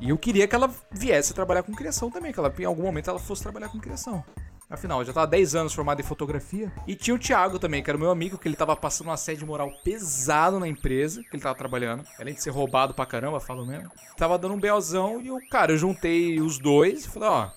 E 0.00 0.10
eu 0.10 0.18
queria 0.18 0.46
que 0.46 0.54
ela 0.54 0.70
viesse 0.92 1.34
trabalhar 1.34 1.62
com 1.62 1.74
criação 1.74 2.10
também, 2.10 2.32
que 2.32 2.38
ela, 2.38 2.52
em 2.58 2.64
algum 2.64 2.82
momento 2.82 3.10
ela 3.10 3.18
fosse 3.18 3.42
trabalhar 3.42 3.68
com 3.68 3.80
criação. 3.80 4.24
Afinal, 4.70 5.00
eu 5.00 5.06
já 5.06 5.14
tava 5.14 5.24
há 5.24 5.30
10 5.30 5.54
anos 5.54 5.72
formado 5.72 6.00
em 6.00 6.04
fotografia. 6.04 6.70
E 6.86 6.94
tinha 6.94 7.14
o 7.14 7.18
Thiago 7.18 7.58
também, 7.58 7.82
que 7.82 7.88
era 7.88 7.98
meu 7.98 8.10
amigo, 8.10 8.36
que 8.36 8.46
ele 8.46 8.56
tava 8.56 8.76
passando 8.76 9.08
um 9.08 9.12
assédio 9.12 9.46
moral 9.46 9.72
pesado 9.82 10.60
na 10.60 10.68
empresa 10.68 11.22
que 11.22 11.34
ele 11.34 11.42
tava 11.42 11.54
trabalhando. 11.54 12.04
Além 12.18 12.34
de 12.34 12.42
ser 12.42 12.50
roubado 12.50 12.92
pra 12.92 13.06
caramba, 13.06 13.40
falo 13.40 13.64
mesmo. 13.64 13.90
Tava 14.16 14.38
dando 14.38 14.54
um 14.54 14.60
belzão 14.60 15.22
e 15.22 15.30
o 15.30 15.40
cara, 15.48 15.72
eu 15.72 15.78
juntei 15.78 16.38
os 16.38 16.58
dois 16.58 17.06
e 17.06 17.08
falei, 17.08 17.28
ó, 17.30 17.50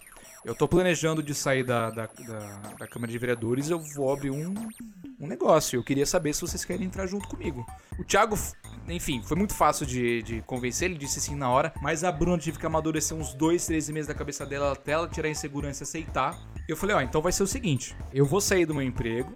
eu 0.43 0.55
tô 0.55 0.67
planejando 0.67 1.21
de 1.21 1.35
sair 1.35 1.63
da, 1.63 1.89
da, 1.89 2.07
da, 2.07 2.61
da 2.79 2.87
Câmara 2.87 3.11
de 3.11 3.17
Vereadores, 3.17 3.69
eu 3.69 3.79
vou 3.79 4.11
abrir 4.11 4.31
um, 4.31 4.53
um 5.19 5.27
negócio. 5.27 5.77
Eu 5.77 5.83
queria 5.83 6.05
saber 6.05 6.33
se 6.33 6.41
vocês 6.41 6.65
querem 6.65 6.87
entrar 6.87 7.05
junto 7.05 7.27
comigo. 7.27 7.65
O 7.99 8.03
Thiago, 8.03 8.35
enfim, 8.87 9.21
foi 9.23 9.37
muito 9.37 9.53
fácil 9.53 9.85
de, 9.85 10.23
de 10.23 10.41
convencer, 10.41 10.89
ele 10.89 10.97
disse 10.97 11.21
sim 11.21 11.35
na 11.35 11.49
hora, 11.49 11.71
mas 11.81 12.03
a 12.03 12.11
Bruna 12.11 12.37
tive 12.39 12.57
que 12.57 12.65
amadurecer 12.65 13.15
uns 13.15 13.33
dois, 13.33 13.65
três 13.65 13.87
meses 13.89 14.07
da 14.07 14.15
cabeça 14.15 14.45
dela 14.45 14.71
até 14.71 14.93
ela 14.93 15.07
tirar 15.07 15.27
a 15.27 15.31
insegurança 15.31 15.83
e 15.83 15.85
aceitar. 15.85 16.39
Eu 16.67 16.75
falei, 16.75 16.95
ó, 16.95 17.01
então 17.01 17.21
vai 17.21 17.31
ser 17.31 17.43
o 17.43 17.47
seguinte: 17.47 17.95
eu 18.11 18.25
vou 18.25 18.41
sair 18.41 18.65
do 18.65 18.73
meu 18.73 18.83
emprego, 18.83 19.35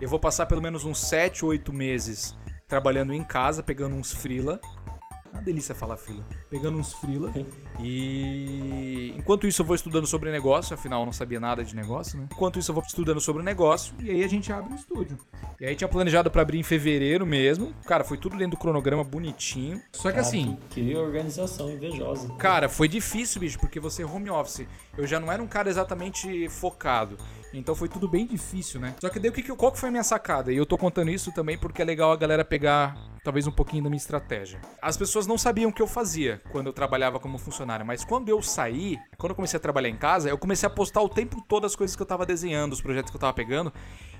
eu 0.00 0.08
vou 0.08 0.18
passar 0.18 0.46
pelo 0.46 0.62
menos 0.62 0.84
uns 0.84 1.00
7, 1.00 1.44
8 1.44 1.72
meses 1.72 2.34
trabalhando 2.66 3.12
em 3.12 3.22
casa, 3.22 3.62
pegando 3.62 3.94
uns 3.94 4.12
frila. 4.12 4.60
Uma 5.36 5.42
delícia 5.44 5.74
falar 5.74 5.96
frila. 5.96 6.24
Pegando 6.50 6.78
uns 6.78 6.92
frila. 6.94 7.32
E 7.78 9.12
enquanto 9.16 9.46
isso 9.46 9.62
eu 9.62 9.66
vou 9.66 9.74
estudando 9.76 10.06
sobre 10.06 10.30
negócio, 10.30 10.74
afinal 10.74 11.00
eu 11.00 11.06
não 11.06 11.12
sabia 11.12 11.38
nada 11.40 11.64
de 11.64 11.74
negócio, 11.74 12.18
né? 12.18 12.26
Enquanto 12.32 12.58
isso 12.58 12.70
eu 12.70 12.74
vou 12.74 12.84
estudando 12.84 13.20
sobre 13.20 13.42
o 13.42 13.44
negócio 13.44 13.94
e 14.00 14.10
aí 14.10 14.24
a 14.24 14.28
gente 14.28 14.52
abre 14.52 14.72
um 14.72 14.76
estúdio. 14.76 15.18
E 15.60 15.66
aí 15.66 15.74
tinha 15.76 15.88
planejado 15.88 16.30
pra 16.30 16.42
abrir 16.42 16.58
em 16.58 16.62
fevereiro 16.62 17.26
mesmo. 17.26 17.72
Cara, 17.86 18.04
foi 18.04 18.18
tudo 18.18 18.36
dentro 18.36 18.56
do 18.56 18.60
cronograma 18.60 19.02
bonitinho. 19.04 19.80
Só 19.92 20.10
que 20.12 20.18
assim, 20.18 20.56
Que, 20.70 20.94
organização 20.96 21.70
invejosa. 21.70 22.28
Cara, 22.34 22.68
foi 22.68 22.88
difícil, 22.88 23.40
bicho, 23.40 23.58
porque 23.58 23.80
você 23.80 24.02
é 24.02 24.06
home 24.06 24.30
office. 24.30 24.66
Eu 24.96 25.06
já 25.06 25.18
não 25.20 25.30
era 25.30 25.42
um 25.42 25.46
cara 25.46 25.68
exatamente 25.68 26.48
focado. 26.48 27.16
Então 27.52 27.74
foi 27.74 27.88
tudo 27.88 28.08
bem 28.08 28.26
difícil, 28.26 28.80
né? 28.80 28.94
Só 29.00 29.08
que 29.08 29.18
daí 29.18 29.30
o 29.30 29.32
que, 29.32 29.42
que- 29.42 29.54
qual 29.54 29.72
que 29.72 29.78
foi 29.78 29.88
a 29.88 29.92
minha 29.92 30.04
sacada? 30.04 30.52
E 30.52 30.56
eu 30.56 30.66
tô 30.66 30.76
contando 30.76 31.10
isso 31.10 31.32
também 31.32 31.56
porque 31.56 31.80
é 31.80 31.84
legal 31.84 32.12
a 32.12 32.16
galera 32.16 32.44
pegar 32.44 32.96
talvez 33.26 33.44
um 33.44 33.50
pouquinho 33.50 33.82
da 33.82 33.90
minha 33.90 33.96
estratégia. 33.96 34.60
As 34.80 34.96
pessoas 34.96 35.26
não 35.26 35.36
sabiam 35.36 35.70
o 35.70 35.72
que 35.72 35.82
eu 35.82 35.86
fazia 35.88 36.40
quando 36.52 36.68
eu 36.68 36.72
trabalhava 36.72 37.18
como 37.18 37.38
funcionário, 37.38 37.84
mas 37.84 38.04
quando 38.04 38.28
eu 38.28 38.40
saí, 38.40 39.00
quando 39.18 39.32
eu 39.32 39.34
comecei 39.34 39.56
a 39.56 39.60
trabalhar 39.60 39.88
em 39.88 39.96
casa, 39.96 40.28
eu 40.28 40.38
comecei 40.38 40.64
a 40.64 40.70
postar 40.70 41.02
o 41.02 41.08
tempo 41.08 41.42
todo 41.48 41.66
as 41.66 41.74
coisas 41.74 41.96
que 41.96 42.00
eu 42.00 42.06
tava 42.06 42.24
desenhando, 42.24 42.72
os 42.72 42.80
projetos 42.80 43.10
que 43.10 43.16
eu 43.16 43.20
tava 43.20 43.32
pegando. 43.32 43.72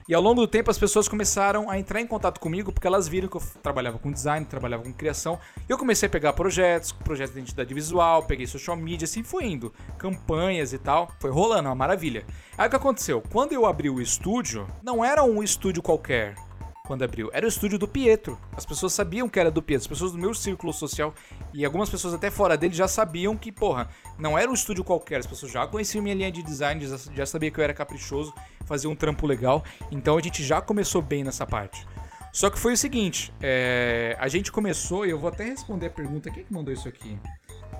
E 0.08 0.14
ao 0.14 0.20
longo 0.20 0.40
do 0.40 0.48
tempo 0.48 0.72
as 0.72 0.78
pessoas 0.78 1.08
começaram 1.08 1.70
a 1.70 1.78
entrar 1.78 2.00
em 2.00 2.06
contato 2.06 2.40
comigo 2.40 2.72
porque 2.72 2.86
elas 2.86 3.06
viram 3.06 3.28
que 3.28 3.36
eu 3.36 3.42
trabalhava 3.62 3.96
com 3.96 4.10
design, 4.10 4.44
trabalhava 4.44 4.82
com 4.82 4.92
criação. 4.92 5.38
E 5.68 5.72
eu 5.72 5.78
comecei 5.78 6.08
a 6.08 6.10
pegar 6.10 6.32
projetos, 6.32 6.90
projetos 6.90 7.34
de 7.34 7.40
identidade 7.40 7.72
visual, 7.72 8.24
peguei 8.24 8.46
social 8.46 8.76
media, 8.76 9.04
assim 9.04 9.22
foi 9.22 9.44
indo. 9.46 9.72
Campanhas 9.98 10.72
e 10.72 10.78
tal. 10.78 11.12
Foi 11.20 11.30
rolando, 11.30 11.68
uma 11.68 11.74
maravilha. 11.76 12.24
Aí 12.58 12.66
o 12.66 12.70
que 12.70 12.76
aconteceu? 12.76 13.22
Quando 13.32 13.52
eu 13.52 13.66
abri 13.66 13.88
o 13.88 14.00
estúdio, 14.00 14.66
não 14.82 15.04
era 15.04 15.22
um 15.22 15.42
estúdio 15.44 15.80
qualquer 15.82 16.34
quando 16.86 17.02
abriu. 17.02 17.28
Era 17.32 17.44
o 17.44 17.48
estúdio 17.48 17.78
do 17.78 17.88
Pietro. 17.88 18.38
As 18.56 18.64
pessoas 18.64 18.92
sabiam 18.92 19.28
que 19.28 19.38
era 19.38 19.50
do 19.50 19.60
Pietro. 19.60 19.84
As 19.84 19.88
pessoas 19.88 20.12
do 20.12 20.18
meu 20.18 20.32
círculo 20.32 20.72
social 20.72 21.12
e 21.52 21.64
algumas 21.64 21.90
pessoas 21.90 22.14
até 22.14 22.30
fora 22.30 22.56
dele 22.56 22.74
já 22.74 22.88
sabiam 22.88 23.36
que, 23.36 23.50
porra, 23.50 23.88
não 24.18 24.38
era 24.38 24.50
um 24.50 24.54
estúdio 24.54 24.84
qualquer. 24.84 25.18
As 25.18 25.26
pessoas 25.26 25.52
já 25.52 25.66
conheciam 25.66 26.02
minha 26.02 26.14
linha 26.14 26.30
de 26.30 26.42
design, 26.42 26.80
já, 27.14 27.26
sabia 27.26 27.50
que 27.50 27.58
eu 27.58 27.64
era 27.64 27.74
caprichoso, 27.74 28.32
fazia 28.64 28.88
um 28.88 28.94
trampo 28.94 29.26
legal. 29.26 29.64
Então 29.90 30.16
a 30.16 30.20
gente 30.20 30.42
já 30.44 30.60
começou 30.60 31.02
bem 31.02 31.24
nessa 31.24 31.46
parte. 31.46 31.86
Só 32.32 32.50
que 32.50 32.58
foi 32.58 32.74
o 32.74 32.76
seguinte, 32.76 33.32
é, 33.40 34.14
a 34.20 34.28
gente 34.28 34.52
começou, 34.52 35.06
e 35.06 35.10
eu 35.10 35.18
vou 35.18 35.28
até 35.28 35.44
responder 35.44 35.86
a 35.86 35.90
pergunta, 35.90 36.30
quem 36.30 36.44
que 36.44 36.52
mandou 36.52 36.72
isso 36.72 36.86
aqui? 36.86 37.18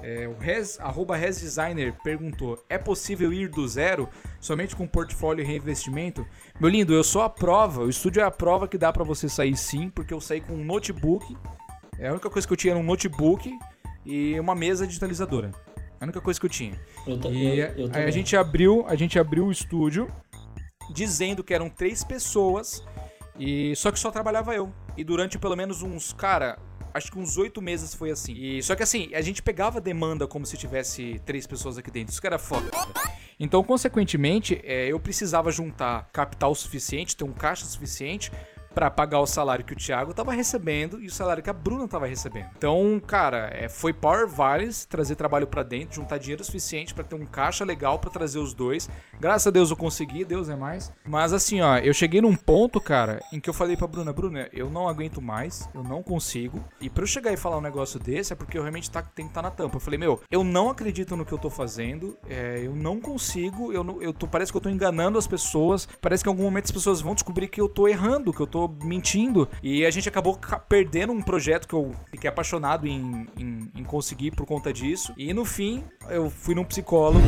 É, 0.02 0.28
o 0.28 0.38
Res, 0.38 0.78
arroba 0.78 1.16
ResDesigner 1.16 1.94
perguntou: 2.04 2.62
é 2.68 2.78
possível 2.78 3.32
ir 3.32 3.48
do 3.48 3.66
zero 3.66 4.08
somente 4.40 4.76
com 4.76 4.86
portfólio 4.86 5.42
e 5.42 5.46
reinvestimento? 5.46 6.26
Meu 6.60 6.70
lindo, 6.70 6.92
eu 6.92 7.02
sou 7.02 7.22
a 7.22 7.28
prova, 7.28 7.82
o 7.82 7.88
estúdio 7.88 8.20
é 8.20 8.24
a 8.24 8.30
prova 8.30 8.68
que 8.68 8.78
dá 8.78 8.92
pra 8.92 9.04
você 9.04 9.28
sair 9.28 9.56
sim, 9.56 9.90
porque 9.90 10.14
eu 10.14 10.20
saí 10.20 10.40
com 10.40 10.54
um 10.54 10.64
notebook. 10.64 11.36
É 11.98 12.08
a 12.08 12.12
única 12.12 12.30
coisa 12.30 12.46
que 12.46 12.52
eu 12.52 12.56
tinha 12.56 12.72
era 12.72 12.80
um 12.80 12.84
notebook 12.84 13.50
e 14.04 14.38
uma 14.38 14.54
mesa 14.54 14.86
digitalizadora. 14.86 15.50
A 16.00 16.04
única 16.04 16.20
coisa 16.20 16.38
que 16.38 16.46
eu 16.46 16.50
tinha. 16.50 16.78
Eu, 17.06 17.18
E 17.32 17.58
eu, 17.58 17.88
eu 17.88 17.90
a 17.92 18.10
gente 18.10 18.36
abriu, 18.36 18.84
a 18.86 18.94
gente 18.94 19.18
abriu 19.18 19.46
o 19.46 19.50
estúdio 19.50 20.08
dizendo 20.92 21.42
que 21.42 21.54
eram 21.54 21.68
três 21.68 22.04
pessoas 22.04 22.84
e 23.38 23.74
só 23.76 23.90
que 23.90 23.98
só 23.98 24.10
trabalhava 24.10 24.54
eu. 24.54 24.72
E 24.96 25.04
durante 25.04 25.38
pelo 25.38 25.56
menos 25.56 25.82
uns, 25.82 26.12
cara, 26.12 26.58
acho 26.96 27.12
que 27.12 27.18
uns 27.18 27.36
oito 27.36 27.60
meses 27.60 27.94
foi 27.94 28.10
assim. 28.10 28.32
E 28.32 28.62
só 28.62 28.74
que 28.74 28.82
assim, 28.82 29.10
a 29.14 29.20
gente 29.20 29.42
pegava 29.42 29.80
demanda 29.80 30.26
como 30.26 30.46
se 30.46 30.56
tivesse 30.56 31.20
três 31.24 31.46
pessoas 31.46 31.76
aqui 31.78 31.90
dentro. 31.90 32.12
Isso 32.12 32.20
que 32.20 32.26
era 32.26 32.38
foda. 32.38 32.70
Então, 33.38 33.62
consequentemente, 33.62 34.60
é, 34.64 34.86
eu 34.90 34.98
precisava 34.98 35.52
juntar 35.52 36.08
capital 36.12 36.54
suficiente, 36.54 37.14
ter 37.14 37.24
um 37.24 37.32
caixa 37.32 37.66
suficiente 37.66 38.32
pra 38.76 38.90
pagar 38.90 39.20
o 39.20 39.26
salário 39.26 39.64
que 39.64 39.72
o 39.72 39.76
Thiago 39.76 40.12
tava 40.12 40.34
recebendo 40.34 41.00
e 41.00 41.06
o 41.06 41.10
salário 41.10 41.42
que 41.42 41.48
a 41.48 41.52
Bruna 41.54 41.88
tava 41.88 42.06
recebendo. 42.06 42.50
Então, 42.58 43.00
cara, 43.06 43.48
é, 43.50 43.70
foi 43.70 43.90
Power 43.90 44.28
Values 44.28 44.84
trazer 44.84 45.14
trabalho 45.14 45.46
pra 45.46 45.62
dentro, 45.62 45.96
juntar 45.96 46.18
dinheiro 46.18 46.44
suficiente 46.44 46.92
pra 46.92 47.02
ter 47.02 47.14
um 47.14 47.24
caixa 47.24 47.64
legal 47.64 47.98
pra 47.98 48.10
trazer 48.10 48.38
os 48.38 48.52
dois. 48.52 48.86
Graças 49.18 49.46
a 49.46 49.50
Deus 49.50 49.70
eu 49.70 49.76
consegui, 49.78 50.26
Deus 50.26 50.50
é 50.50 50.56
mais. 50.56 50.92
Mas 51.06 51.32
assim, 51.32 51.62
ó, 51.62 51.78
eu 51.78 51.94
cheguei 51.94 52.20
num 52.20 52.36
ponto, 52.36 52.78
cara, 52.78 53.22
em 53.32 53.40
que 53.40 53.48
eu 53.48 53.54
falei 53.54 53.78
pra 53.78 53.86
Bruna, 53.86 54.12
Bruna, 54.12 54.46
eu 54.52 54.68
não 54.68 54.86
aguento 54.86 55.22
mais, 55.22 55.66
eu 55.74 55.82
não 55.82 56.02
consigo. 56.02 56.62
E 56.78 56.90
pra 56.90 57.02
eu 57.02 57.06
chegar 57.06 57.32
e 57.32 57.36
falar 57.38 57.56
um 57.56 57.62
negócio 57.62 57.98
desse 57.98 58.34
é 58.34 58.36
porque 58.36 58.58
eu 58.58 58.62
realmente 58.62 58.90
tá, 58.90 59.00
tenho 59.00 59.28
que 59.28 59.30
estar 59.30 59.40
na 59.40 59.50
tampa. 59.50 59.76
Eu 59.76 59.80
falei, 59.80 59.98
meu, 59.98 60.20
eu 60.30 60.44
não 60.44 60.68
acredito 60.68 61.16
no 61.16 61.24
que 61.24 61.32
eu 61.32 61.38
tô 61.38 61.48
fazendo, 61.48 62.14
é, 62.28 62.60
eu 62.62 62.76
não 62.76 63.00
consigo, 63.00 63.72
eu, 63.72 64.02
eu 64.02 64.12
tô, 64.12 64.28
parece 64.28 64.52
que 64.52 64.58
eu 64.58 64.62
tô 64.62 64.68
enganando 64.68 65.16
as 65.16 65.26
pessoas, 65.26 65.88
parece 65.98 66.22
que 66.22 66.28
em 66.28 66.32
algum 66.32 66.44
momento 66.44 66.66
as 66.66 66.72
pessoas 66.72 67.00
vão 67.00 67.14
descobrir 67.14 67.48
que 67.48 67.58
eu 67.58 67.70
tô 67.70 67.88
errando, 67.88 68.34
que 68.34 68.40
eu 68.40 68.46
tô 68.46 68.65
mentindo. 68.82 69.48
E 69.62 69.84
a 69.84 69.90
gente 69.90 70.08
acabou 70.08 70.36
ca- 70.36 70.58
perdendo 70.58 71.12
um 71.12 71.22
projeto 71.22 71.66
que 71.68 71.74
eu 71.74 71.92
fiquei 72.10 72.28
apaixonado 72.28 72.86
em, 72.86 73.26
em, 73.38 73.70
em 73.76 73.84
conseguir 73.84 74.30
por 74.32 74.46
conta 74.46 74.72
disso. 74.72 75.12
E 75.16 75.32
no 75.32 75.44
fim, 75.44 75.84
eu 76.08 76.30
fui 76.30 76.54
num 76.54 76.64
psicólogo. 76.64 77.24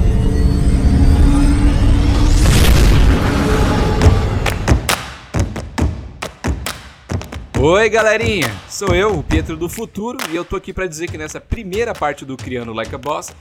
Oi, 7.60 7.88
galerinha! 7.90 8.48
Sou 8.68 8.94
eu, 8.94 9.18
o 9.18 9.22
Pietro 9.22 9.56
do 9.56 9.68
Futuro, 9.68 10.16
e 10.30 10.36
eu 10.36 10.44
tô 10.44 10.54
aqui 10.56 10.72
pra 10.72 10.86
dizer 10.86 11.08
que 11.10 11.18
nessa 11.18 11.40
primeira 11.40 11.92
parte 11.92 12.24
do 12.24 12.36
Criando 12.36 12.72
Like 12.72 12.94
a 12.94 12.98
Boss, 12.98 13.34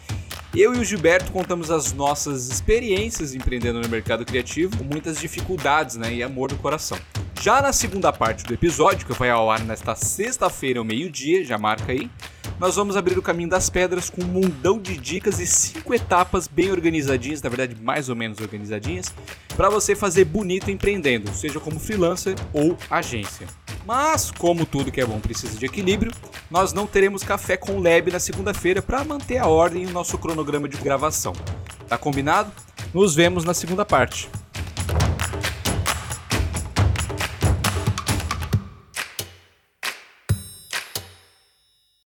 eu 0.61 0.73
e 0.73 0.79
o 0.79 0.83
Gilberto 0.83 1.31
contamos 1.31 1.69
as 1.69 1.93
nossas 1.93 2.49
experiências 2.49 3.35
empreendendo 3.35 3.79
no 3.79 3.87
mercado 3.87 4.25
criativo, 4.25 4.75
com 4.75 4.83
muitas 4.83 5.19
dificuldades 5.19 5.97
né, 5.97 6.11
e 6.11 6.23
amor 6.23 6.51
no 6.51 6.57
coração. 6.57 6.97
Já 7.39 7.61
na 7.61 7.71
segunda 7.71 8.11
parte 8.11 8.43
do 8.43 8.55
episódio, 8.55 9.05
que 9.05 9.13
vai 9.13 9.29
ao 9.29 9.51
ar 9.51 9.59
nesta 9.59 9.93
sexta-feira 9.93 10.79
ao 10.79 10.85
meio-dia, 10.85 11.45
já 11.45 11.59
marca 11.59 11.91
aí, 11.91 12.09
nós 12.59 12.75
vamos 12.75 12.97
abrir 12.97 13.19
o 13.19 13.21
caminho 13.21 13.49
das 13.49 13.69
pedras 13.69 14.09
com 14.09 14.23
um 14.23 14.27
mundão 14.27 14.79
de 14.79 14.97
dicas 14.97 15.39
e 15.39 15.45
cinco 15.45 15.93
etapas 15.93 16.47
bem 16.47 16.71
organizadinhas, 16.71 17.39
na 17.39 17.49
verdade 17.49 17.79
mais 17.79 18.09
ou 18.09 18.15
menos 18.15 18.39
organizadinhas, 18.39 19.13
para 19.55 19.69
você 19.69 19.95
fazer 19.95 20.25
bonito 20.25 20.71
empreendendo, 20.71 21.31
seja 21.33 21.59
como 21.59 21.79
freelancer 21.79 22.35
ou 22.51 22.75
agência. 22.89 23.45
Mas, 23.85 24.31
como 24.31 24.65
tudo 24.65 24.91
que 24.91 24.99
é 24.99 25.05
bom 25.05 25.19
precisa 25.19 25.57
de 25.57 25.65
equilíbrio, 25.65 26.11
nós 26.51 26.73
não 26.73 26.85
teremos 26.85 27.23
café 27.23 27.55
com 27.55 27.79
lab 27.79 28.11
na 28.11 28.19
segunda-feira 28.19 28.81
para 28.81 29.05
manter 29.05 29.37
a 29.37 29.47
ordem 29.47 29.83
e 29.83 29.85
o 29.85 29.91
nosso 29.91 30.17
cronograma 30.47 30.69
de 30.69 30.77
gravação. 30.77 31.33
Tá 31.89 31.97
combinado? 31.97 32.51
Nos 32.93 33.13
vemos 33.13 33.43
na 33.43 33.53
segunda 33.53 33.83
parte. 33.83 34.29